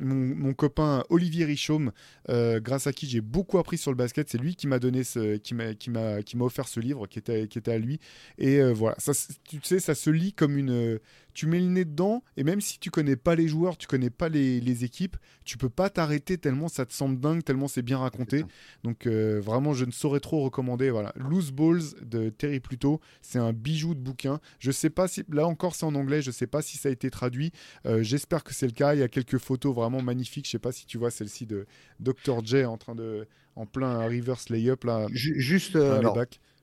mon, 0.02 0.54
copain 0.54 1.04
Olivier 1.10 1.46
Richaume, 1.46 1.92
euh, 2.30 2.60
grâce 2.60 2.88
à 2.88 2.94
qui 2.94 3.08
j'ai 3.08 3.22
beaucoup 3.22 3.58
appris 3.60 3.78
sur 3.78 3.92
le 3.92 3.98
basket. 3.98 4.30
C'est 4.30 4.38
lui 4.38 4.56
qui 4.56 4.68
m'a 4.68 4.80
donné 4.80 5.04
ce, 5.04 5.38
qui 5.38 5.54
m'a, 5.54 5.74
qui 5.76 5.90
m'a, 5.90 6.24
qui 6.24 6.36
m'a 6.36 6.46
offert 6.46 6.68
ce 6.68 6.80
livre 6.80 7.08
qui 7.08 7.20
était, 7.20 7.48
qui 7.48 7.60
était 7.60 7.72
à 7.72 7.78
lui. 7.78 8.00
Et 8.38 8.62
voilà, 8.74 8.96
ça, 8.98 9.14
tu 9.48 9.60
sais, 9.64 9.80
ça 9.80 9.96
se 9.96 10.10
lit 10.10 10.34
comme 10.34 10.58
une, 10.58 11.00
tu 11.34 11.48
mets 11.48 11.60
le 11.60 11.68
nez 11.68 11.86
dedans, 11.86 12.24
et 12.38 12.44
même 12.44 12.62
si 12.62 12.80
tu 12.80 12.92
connais 12.92 13.16
pas 13.16 13.36
les 13.36 13.48
joueurs, 13.48 13.78
tu 13.78 13.88
connais 13.88 14.10
pas 14.10 14.30
les, 14.30 14.84
équipes, 14.84 15.18
tu 15.46 15.58
peux 15.58 15.70
pas 15.70 15.90
t'arrêter 15.90 16.38
tellement 16.38 16.68
ça 16.68 16.86
te 16.86 16.94
semble 16.94 17.20
dingue, 17.20 17.44
tellement 17.44 17.68
c'est 17.68 17.82
bien 17.82 17.98
raconté. 17.98 18.44
Donc 18.84 19.06
euh, 19.06 19.40
vraiment, 19.40 19.74
je 19.74 19.86
ne 19.86 19.92
saurais 19.92 20.20
trop 20.20 20.42
recommander. 20.44 20.90
Voilà, 20.90 21.14
Loose 21.16 21.52
Balls 21.52 21.82
de 22.02 22.30
Terry 22.30 22.60
Pluto, 22.60 23.00
c'est 23.22 23.40
un 23.40 23.54
bijou 23.54 23.94
de 23.94 24.00
bouquin. 24.00 24.40
Je 24.60 24.72
sais 24.72 24.90
pas 24.90 25.08
si, 25.08 25.24
là 25.30 25.48
encore 25.48 25.76
c'est 25.76 25.86
en 25.86 25.96
anglais, 25.96 26.22
je 26.22 26.32
sais 26.32 26.48
pas 26.48 26.62
si 26.62 26.78
ça 26.78 26.90
a 26.90 26.92
été 26.92 27.10
traduit. 27.10 27.52
Euh, 27.86 28.04
j'espère 28.04 28.44
que 28.44 28.54
c'est 28.54 28.68
le 28.68 28.74
cas. 28.74 28.96
Il 28.96 29.00
y 29.00 29.04
a 29.04 29.08
quelques 29.08 29.38
photos 29.38 29.76
vraiment 29.76 30.02
magnifiques. 30.02 30.46
Je 30.46 30.52
sais 30.52 30.60
pas 30.60 30.72
si 30.72 30.86
tu 30.86 30.98
vois 30.98 31.12
celle-ci 31.12 31.46
de 31.46 31.66
Dr 32.00 32.44
J 32.44 32.66
en 32.66 32.78
train 32.78 32.96
de, 32.96 33.28
en 33.56 33.66
plein 33.66 34.04
reverse 34.06 34.50
layup 34.50 34.84
là. 34.84 35.08
Juste, 35.12 35.76
euh, 35.76 36.02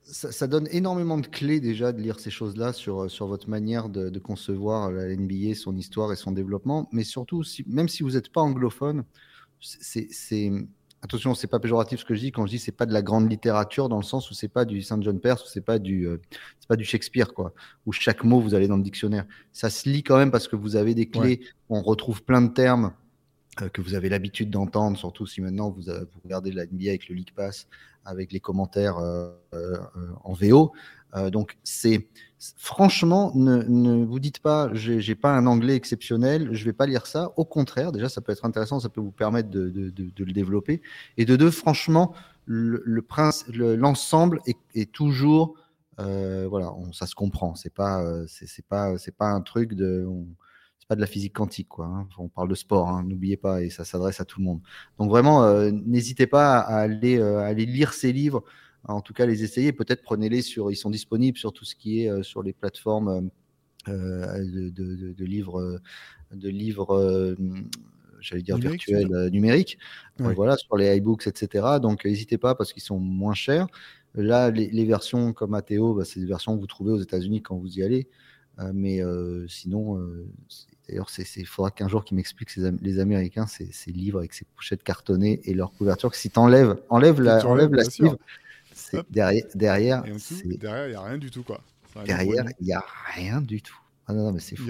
ça, 0.05 0.47
donne 0.47 0.69
énormément 0.71 1.19
de 1.19 1.27
clés 1.27 1.61
déjà 1.61 1.93
de 1.93 2.01
lire 2.01 2.19
ces 2.19 2.31
choses-là 2.31 2.73
sur, 2.73 3.05
euh, 3.05 3.09
sur 3.09 3.27
votre 3.27 3.49
manière 3.49 3.89
de, 3.89 4.19
concevoir 4.19 4.91
la 4.91 5.15
NBA, 5.15 5.55
son 5.55 5.77
histoire 5.77 6.13
et 6.13 6.17
son 6.17 6.33
développement. 6.33 6.89
Mais 6.93 7.05
surtout, 7.05 7.43
si, 7.43 7.65
même 7.67 7.89
si 7.89 8.03
vous 8.03 8.13
n'êtes 8.13 8.33
pas 8.33 8.41
anglophone, 8.41 9.05
c'est 9.61 10.09
attention, 11.03 11.35
c'est 11.35 11.47
pas 11.47 11.61
péjoratif 11.61 12.01
ce 12.01 12.05
que 12.05 12.15
je 12.15 12.21
dis 12.21 12.33
quand 12.33 12.47
je 12.47 12.51
dis 12.51 12.59
c'est 12.59 12.73
pas 12.73 12.87
de 12.87 12.93
la 12.93 13.03
grande 13.03 13.31
littérature 13.31 13.89
dans 13.89 13.97
le 13.97 14.03
sens 14.03 14.31
où 14.31 14.35
c'est 14.35 14.49
pas 14.49 14.65
du 14.65 14.83
Saint 14.83 15.01
John 15.01 15.19
Perse 15.19 15.51
c'est 15.53 15.65
pas 15.65 15.79
du 15.79 16.07
euh, 16.07 16.21
c'est 16.59 16.69
pas 16.69 16.77
du 16.77 16.85
Shakespeare 16.85 17.33
quoi, 17.33 17.55
où 17.87 17.93
chaque 17.93 18.23
mot 18.25 18.41
vous 18.41 18.55
allez 18.55 18.69
dans 18.69 18.77
le 18.77 18.83
dictionnaire. 18.83 19.27
Ça 19.53 19.71
se 19.71 19.89
lit 19.89 20.03
quand 20.03 20.17
même 20.17 20.31
parce 20.31 20.49
que 20.49 20.57
vous 20.57 20.77
avez 20.77 20.95
des 20.95 21.09
clés. 21.09 21.41
On 21.69 21.83
retrouve 21.83 22.23
plein 22.23 22.43
de 22.43 22.53
termes 22.53 22.93
euh, 23.63 23.69
que 23.69 23.81
vous 23.81 23.95
avez 23.95 24.09
l'habitude 24.09 24.51
d'entendre, 24.51 24.97
surtout 24.99 25.27
si 25.27 25.41
maintenant 25.41 25.71
vous, 25.71 25.83
vous, 25.83 26.21
regardez 26.25 26.53
la 26.53 26.67
NBA 26.67 26.91
avec 26.91 27.09
le 27.09 27.15
League 27.15 27.33
Pass 27.35 27.67
avec 28.05 28.33
les 28.33 28.41
commentaires 28.41 28.99
euh, 28.99 29.31
euh, 29.55 29.79
en 30.25 30.33
VO. 30.33 30.73
Euh, 31.17 31.31
donc 31.31 31.59
c'est 31.65 32.09
franchement, 32.57 33.33
ne, 33.35 34.05
vous 34.05 34.21
dites 34.21 34.39
pas, 34.39 34.71
j'ai 34.73 35.15
pas 35.15 35.33
un 35.33 35.47
anglais 35.47 35.77
exceptionnel, 35.77 36.49
je 36.53 36.65
vais 36.65 36.73
pas 36.73 36.87
lire 36.87 37.07
ça. 37.07 37.33
Au 37.37 37.45
contraire, 37.45 37.93
déjà 37.93 38.09
ça 38.09 38.21
peut 38.21 38.33
être 38.33 38.45
intéressant, 38.45 38.81
ça 38.81 38.89
peut 38.89 39.01
vous 39.01 39.11
permettre 39.11 39.51
de, 39.51 39.93
le 40.19 40.33
développer. 40.33 40.81
Et 41.19 41.27
de 41.27 41.37
deux, 41.37 41.51
franchement, 41.51 42.15
le, 42.47 42.83
l'ensemble 43.77 44.41
est, 44.47 44.91
toujours, 44.91 45.57
voilà, 45.99 46.73
ça 46.93 47.07
se 47.07 47.15
comprend. 47.15 47.55
C'est 47.57 47.75
pas, 47.75 48.03
c'est 48.27 48.65
pas, 48.65 48.97
c'est 48.97 49.15
pas 49.15 49.29
un 49.29 49.43
truc 49.43 49.75
de 49.75 50.09
pas 50.91 50.97
de 50.97 51.01
la 51.01 51.07
physique 51.07 51.35
quantique, 51.35 51.69
quoi. 51.69 51.87
Hein. 51.87 52.09
On 52.19 52.27
parle 52.27 52.49
de 52.49 52.57
sport, 52.57 52.89
hein, 52.89 53.05
n'oubliez 53.07 53.37
pas, 53.37 53.63
et 53.63 53.71
ça 53.71 53.85
s'adresse 53.85 54.21
à 54.21 54.25
tout 54.25 54.41
le 54.41 54.47
monde. 54.47 54.61
Donc 54.99 55.09
vraiment, 55.09 55.45
euh, 55.45 55.71
n'hésitez 55.71 56.27
pas 56.27 56.59
à 56.59 56.79
aller, 56.79 57.17
euh, 57.17 57.39
aller 57.39 57.65
lire 57.65 57.93
ces 57.93 58.13
livres, 58.13 58.43
en 58.89 59.01
tout 59.01 59.13
cas 59.13 59.25
les 59.25 59.45
essayer. 59.45 59.71
Peut-être 59.71 60.03
prenez-les 60.03 60.43
sur, 60.43 60.73
ils 60.73 60.77
sont 60.77 60.91
disponibles 60.91 61.39
sur 61.39 61.53
tout 61.53 61.65
ce 61.65 61.77
qui 61.77 62.03
est 62.03 62.11
euh, 62.11 62.25
sur 62.25 62.43
les 62.43 62.53
plateformes 62.53 63.31
de, 63.87 65.25
livres, 65.25 65.81
de 66.33 66.49
livres 66.49 67.37
j'allais 68.21 68.43
dire 68.43 68.57
virtuels 68.57 69.29
numériques. 69.31 69.79
voilà, 70.19 70.57
sur 70.57 70.77
les 70.77 70.97
iBooks, 70.97 71.29
etc. 71.29 71.79
Donc 71.81 72.05
n'hésitez 72.05 72.37
pas 72.37 72.57
parce 72.57 72.73
qu'ils 72.73 72.83
sont 72.83 72.99
moins 72.99 73.35
chers. 73.35 73.69
Là, 74.17 74.51
les, 74.51 74.85
versions 74.85 75.33
comme 75.33 75.55
Athéo, 75.55 75.95
bah, 75.95 76.05
c'est 76.05 76.19
des 76.19 76.27
versions 76.27 76.57
que 76.57 76.61
vous 76.61 76.67
trouvez 76.67 76.91
aux 76.91 77.01
États-Unis 77.01 77.43
quand 77.43 77.57
vous 77.57 77.79
y 77.79 77.85
allez. 77.85 78.09
Mais 78.73 79.01
sinon, 79.49 79.99
D'ailleurs, 80.91 81.09
il 81.37 81.47
faudra 81.47 81.71
qu'un 81.71 81.87
jour 81.87 82.05
qu'ils 82.05 82.17
m'expliquent 82.17 82.57
les 82.57 82.99
Américains, 82.99 83.47
ces, 83.47 83.93
livres 83.93 84.19
avec 84.19 84.35
ces 84.35 84.45
pochettes 84.57 84.83
cartonnées 84.83 85.41
et 85.45 85.55
leur 85.55 85.71
couverture, 85.73 86.11
que 86.11 86.17
si 86.17 86.31
tu 86.31 86.39
enlèves, 86.39 86.77
enlève 86.89 87.21
la, 87.21 87.47
enlève 87.47 87.73
la 87.73 87.85
derrière, 89.09 89.45
derrière, 89.55 90.03
il 90.07 90.59
n'y 90.59 90.95
a 90.95 91.03
rien 91.03 91.19
du 91.19 91.31
tout. 91.31 91.45
Quoi. 91.45 91.61
Derrière, 92.05 92.45
il 92.59 92.67
n'y 92.67 92.73
a 92.73 92.85
rien 93.15 93.41
du 93.41 93.63
tout. 93.63 93.79
Ah 94.09 94.15
non, 94.15 94.25
non 94.25 94.33
mais 94.33 94.41
c'est 94.41 94.57
fou. 94.57 94.67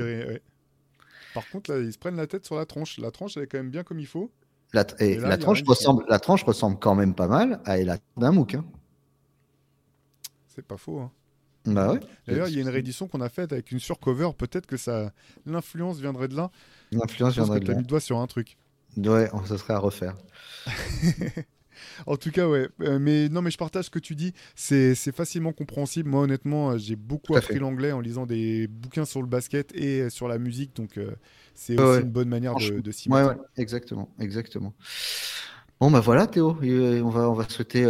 Par 1.32 1.48
contre, 1.48 1.72
là, 1.72 1.78
ils 1.78 1.92
se 1.92 1.98
prennent 1.98 2.16
la 2.16 2.26
tête 2.26 2.44
sur 2.44 2.56
la 2.56 2.66
tranche. 2.66 2.98
La 2.98 3.10
tranche, 3.10 3.38
elle 3.38 3.44
est 3.44 3.46
quand 3.46 3.58
même 3.58 3.70
bien 3.70 3.84
comme 3.84 4.00
il 4.00 4.06
faut. 4.06 4.30
La, 4.74 4.84
et 4.98 5.16
la, 5.16 5.38
tranche 5.38 5.62
ressemble, 5.64 6.04
la 6.08 6.18
tranche 6.18 6.44
ressemble 6.44 6.78
quand 6.78 6.94
même 6.94 7.14
pas 7.14 7.28
mal 7.28 7.60
à 7.64 7.78
la 7.78 7.96
d'un 8.16 8.32
MOOC. 8.32 8.54
Hein. 8.54 8.64
C'est 10.48 10.66
pas 10.66 10.76
faux. 10.76 11.00
Hein. 11.00 11.10
Bah 11.74 11.94
D'ailleurs, 12.26 12.48
il 12.48 12.54
y 12.54 12.58
a 12.58 12.62
une 12.62 12.68
réédition 12.68 13.08
qu'on 13.08 13.20
a 13.20 13.28
faite 13.28 13.52
avec 13.52 13.70
une 13.72 13.80
surcover. 13.80 14.30
Peut-être 14.36 14.66
que 14.66 14.76
ça, 14.76 15.12
l'influence 15.46 15.98
viendrait 15.98 16.28
de 16.28 16.36
là. 16.36 16.50
L'influence 16.92 17.34
viendrait 17.34 17.60
de 17.60 17.64
là. 17.64 17.66
Tu 17.66 17.72
as 17.72 17.76
mis 17.76 17.82
le 17.82 17.88
doigt 17.88 18.00
sur 18.00 18.18
un 18.18 18.26
truc. 18.26 18.56
Ouais, 18.96 19.30
ça 19.46 19.58
serait 19.58 19.74
à 19.74 19.78
refaire. 19.78 20.16
en 22.06 22.16
tout 22.16 22.30
cas, 22.30 22.48
ouais. 22.48 22.68
Euh, 22.80 22.98
mais 22.98 23.28
non, 23.28 23.42
mais 23.42 23.50
je 23.50 23.58
partage 23.58 23.86
ce 23.86 23.90
que 23.90 23.98
tu 23.98 24.14
dis. 24.14 24.32
C'est 24.54 24.94
facilement 25.12 25.52
compréhensible. 25.52 26.08
Moi, 26.08 26.22
honnêtement, 26.22 26.70
euh, 26.70 26.78
j'ai 26.78 26.96
beaucoup 26.96 27.36
appris 27.36 27.58
l'anglais 27.58 27.92
en 27.92 28.00
lisant 28.00 28.26
des 28.26 28.66
bouquins 28.66 29.04
sur 29.04 29.22
le 29.22 29.28
basket 29.28 29.74
et 29.74 30.10
sur 30.10 30.28
la 30.28 30.38
musique. 30.38 30.74
Donc, 30.76 30.98
euh, 30.98 31.12
c'est 31.54 31.80
aussi 31.80 32.02
une 32.02 32.10
bonne 32.10 32.28
manière 32.28 32.54
de, 32.54 32.80
de 32.80 32.90
s'y 32.90 33.08
mettre. 33.08 33.28
Ouais, 33.28 33.36
exactement, 33.56 34.08
exactement. 34.18 34.74
Bon, 35.80 35.90
bah 35.90 36.00
voilà, 36.00 36.26
Théo. 36.26 36.56
On 36.60 37.08
va, 37.08 37.30
on 37.30 37.34
va 37.34 37.48
souhaiter 37.48 37.84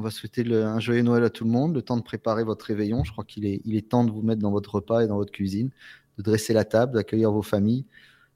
on 0.00 0.02
va 0.02 0.10
souhaiter 0.10 0.50
un 0.50 0.80
joyeux 0.80 1.02
Noël 1.02 1.22
à 1.24 1.28
tout 1.28 1.44
le 1.44 1.50
monde, 1.50 1.74
le 1.74 1.82
temps 1.82 1.98
de 1.98 2.02
préparer 2.02 2.42
votre 2.42 2.64
réveillon. 2.64 3.04
Je 3.04 3.12
crois 3.12 3.22
qu'il 3.22 3.44
est, 3.44 3.60
il 3.66 3.76
est 3.76 3.86
temps 3.86 4.02
de 4.02 4.10
vous 4.10 4.22
mettre 4.22 4.40
dans 4.40 4.50
votre 4.50 4.76
repas 4.76 5.04
et 5.04 5.06
dans 5.06 5.16
votre 5.16 5.30
cuisine, 5.30 5.68
de 6.16 6.22
dresser 6.22 6.54
la 6.54 6.64
table, 6.64 6.94
d'accueillir 6.94 7.30
vos 7.30 7.42
familles. 7.42 7.84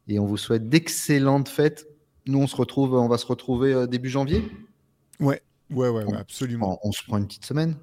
Et 0.07 0.19
on 0.19 0.27
vous 0.27 0.37
souhaite 0.37 0.69
d'excellentes 0.69 1.49
fêtes. 1.49 1.89
Nous, 2.27 2.39
on 2.39 2.47
se 2.47 2.55
retrouve, 2.55 2.93
on 2.93 3.09
va 3.09 3.17
se 3.17 3.25
retrouver 3.25 3.73
euh, 3.73 3.87
début 3.87 4.11
janvier? 4.11 4.43
Ouais, 5.21 5.41
ouais, 5.71 5.89
ouais, 5.89 6.05
absolument. 6.15 6.79
on, 6.83 6.93
se 6.93 7.03
prend 7.03 7.17
une 7.17 7.27
petite 7.27 7.47
semaine. 7.47 7.77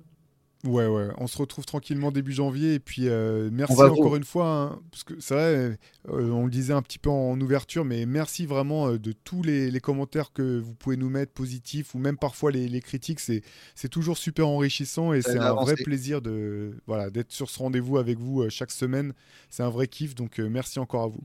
Ouais, 0.63 0.85
ouais, 0.85 1.07
on 1.17 1.25
se 1.25 1.37
retrouve 1.37 1.65
tranquillement 1.65 2.11
début 2.11 2.33
janvier. 2.33 2.75
Et 2.75 2.79
puis, 2.79 3.07
euh, 3.07 3.49
merci 3.51 3.81
encore 3.81 4.15
une 4.15 4.23
fois. 4.23 4.47
Hein, 4.47 4.79
parce 4.91 5.03
que 5.03 5.19
c'est 5.19 5.33
vrai, 5.33 5.79
euh, 6.09 6.29
on 6.29 6.45
le 6.45 6.51
disait 6.51 6.73
un 6.73 6.83
petit 6.83 6.99
peu 6.99 7.09
en 7.09 7.39
ouverture, 7.41 7.83
mais 7.83 8.05
merci 8.05 8.45
vraiment 8.45 8.89
euh, 8.89 8.99
de 8.99 9.11
tous 9.11 9.41
les, 9.41 9.71
commentaires 9.79 10.31
que 10.31 10.59
vous 10.59 10.75
pouvez 10.75 10.97
nous 10.97 11.09
mettre, 11.09 11.33
positifs 11.33 11.95
ou 11.95 11.97
même 11.97 12.17
parfois 12.17 12.51
les, 12.51 12.81
critiques. 12.81 13.19
C'est, 13.19 13.41
toujours 13.89 14.17
super 14.17 14.47
enrichissant 14.47 15.13
et 15.13 15.21
c'est 15.21 15.39
un 15.39 15.53
vrai 15.53 15.75
plaisir 15.75 16.21
de, 16.21 16.77
voilà, 16.85 17.09
d'être 17.09 17.31
sur 17.31 17.49
ce 17.49 17.59
rendez-vous 17.59 17.97
avec 17.97 18.19
vous 18.19 18.47
chaque 18.49 18.71
semaine. 18.71 19.13
C'est 19.49 19.63
un 19.63 19.69
vrai 19.69 19.87
kiff. 19.87 20.13
Donc, 20.13 20.37
merci 20.37 20.79
encore 20.79 21.03
à 21.03 21.07
vous. 21.07 21.23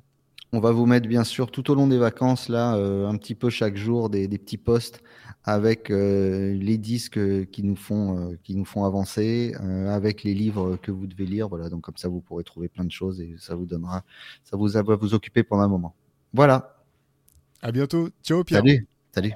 On 0.52 0.60
va 0.60 0.70
vous 0.70 0.86
mettre 0.86 1.09
bien 1.09 1.24
sûr 1.24 1.51
tout 1.51 1.70
au 1.70 1.74
long 1.74 1.86
des 1.86 1.98
vacances, 1.98 2.48
là, 2.48 2.73
un 2.73 3.16
petit 3.16 3.35
peu 3.35 3.51
chaque 3.51 3.77
jour, 3.77 4.09
des, 4.10 4.28
des 4.28 4.39
petits 4.39 4.59
posts 4.59 5.02
avec 5.47 5.90
euh, 5.90 6.55
les 6.55 6.77
disques 6.77 7.20
qui 7.51 7.62
nous 7.62 7.77
font, 7.77 8.18
euh, 8.18 8.39
qui 8.43 8.56
nous 8.56 8.64
font 8.64 8.85
avancer, 8.85 9.55
euh, 9.62 9.89
avec 9.89 10.24
les 10.24 10.35
livres 10.35 10.77
que 10.77 10.90
vous 10.90 11.06
devez 11.06 11.24
lire. 11.24 11.48
Voilà, 11.48 11.68
donc 11.68 11.82
comme 11.82 11.97
ça, 11.97 12.09
vous 12.09 12.20
pourrez 12.20 12.43
trouver 12.43 12.68
plein 12.68 12.85
de 12.85 12.90
choses 12.90 13.20
et 13.20 13.36
ça 13.39 13.55
vous 13.55 13.64
donnera, 13.64 14.05
ça 14.43 14.56
vous 14.56 14.66
va 14.66 14.97
vous 14.97 15.14
occuper 15.14 15.44
pendant 15.44 15.62
un 15.62 15.68
moment. 15.68 15.94
Voilà. 16.35 16.82
À 17.62 17.70
bientôt. 17.70 18.10
Ciao, 18.23 18.43
Pierre. 18.43 18.60
Salut. 18.60 18.86
Salut. 19.14 19.32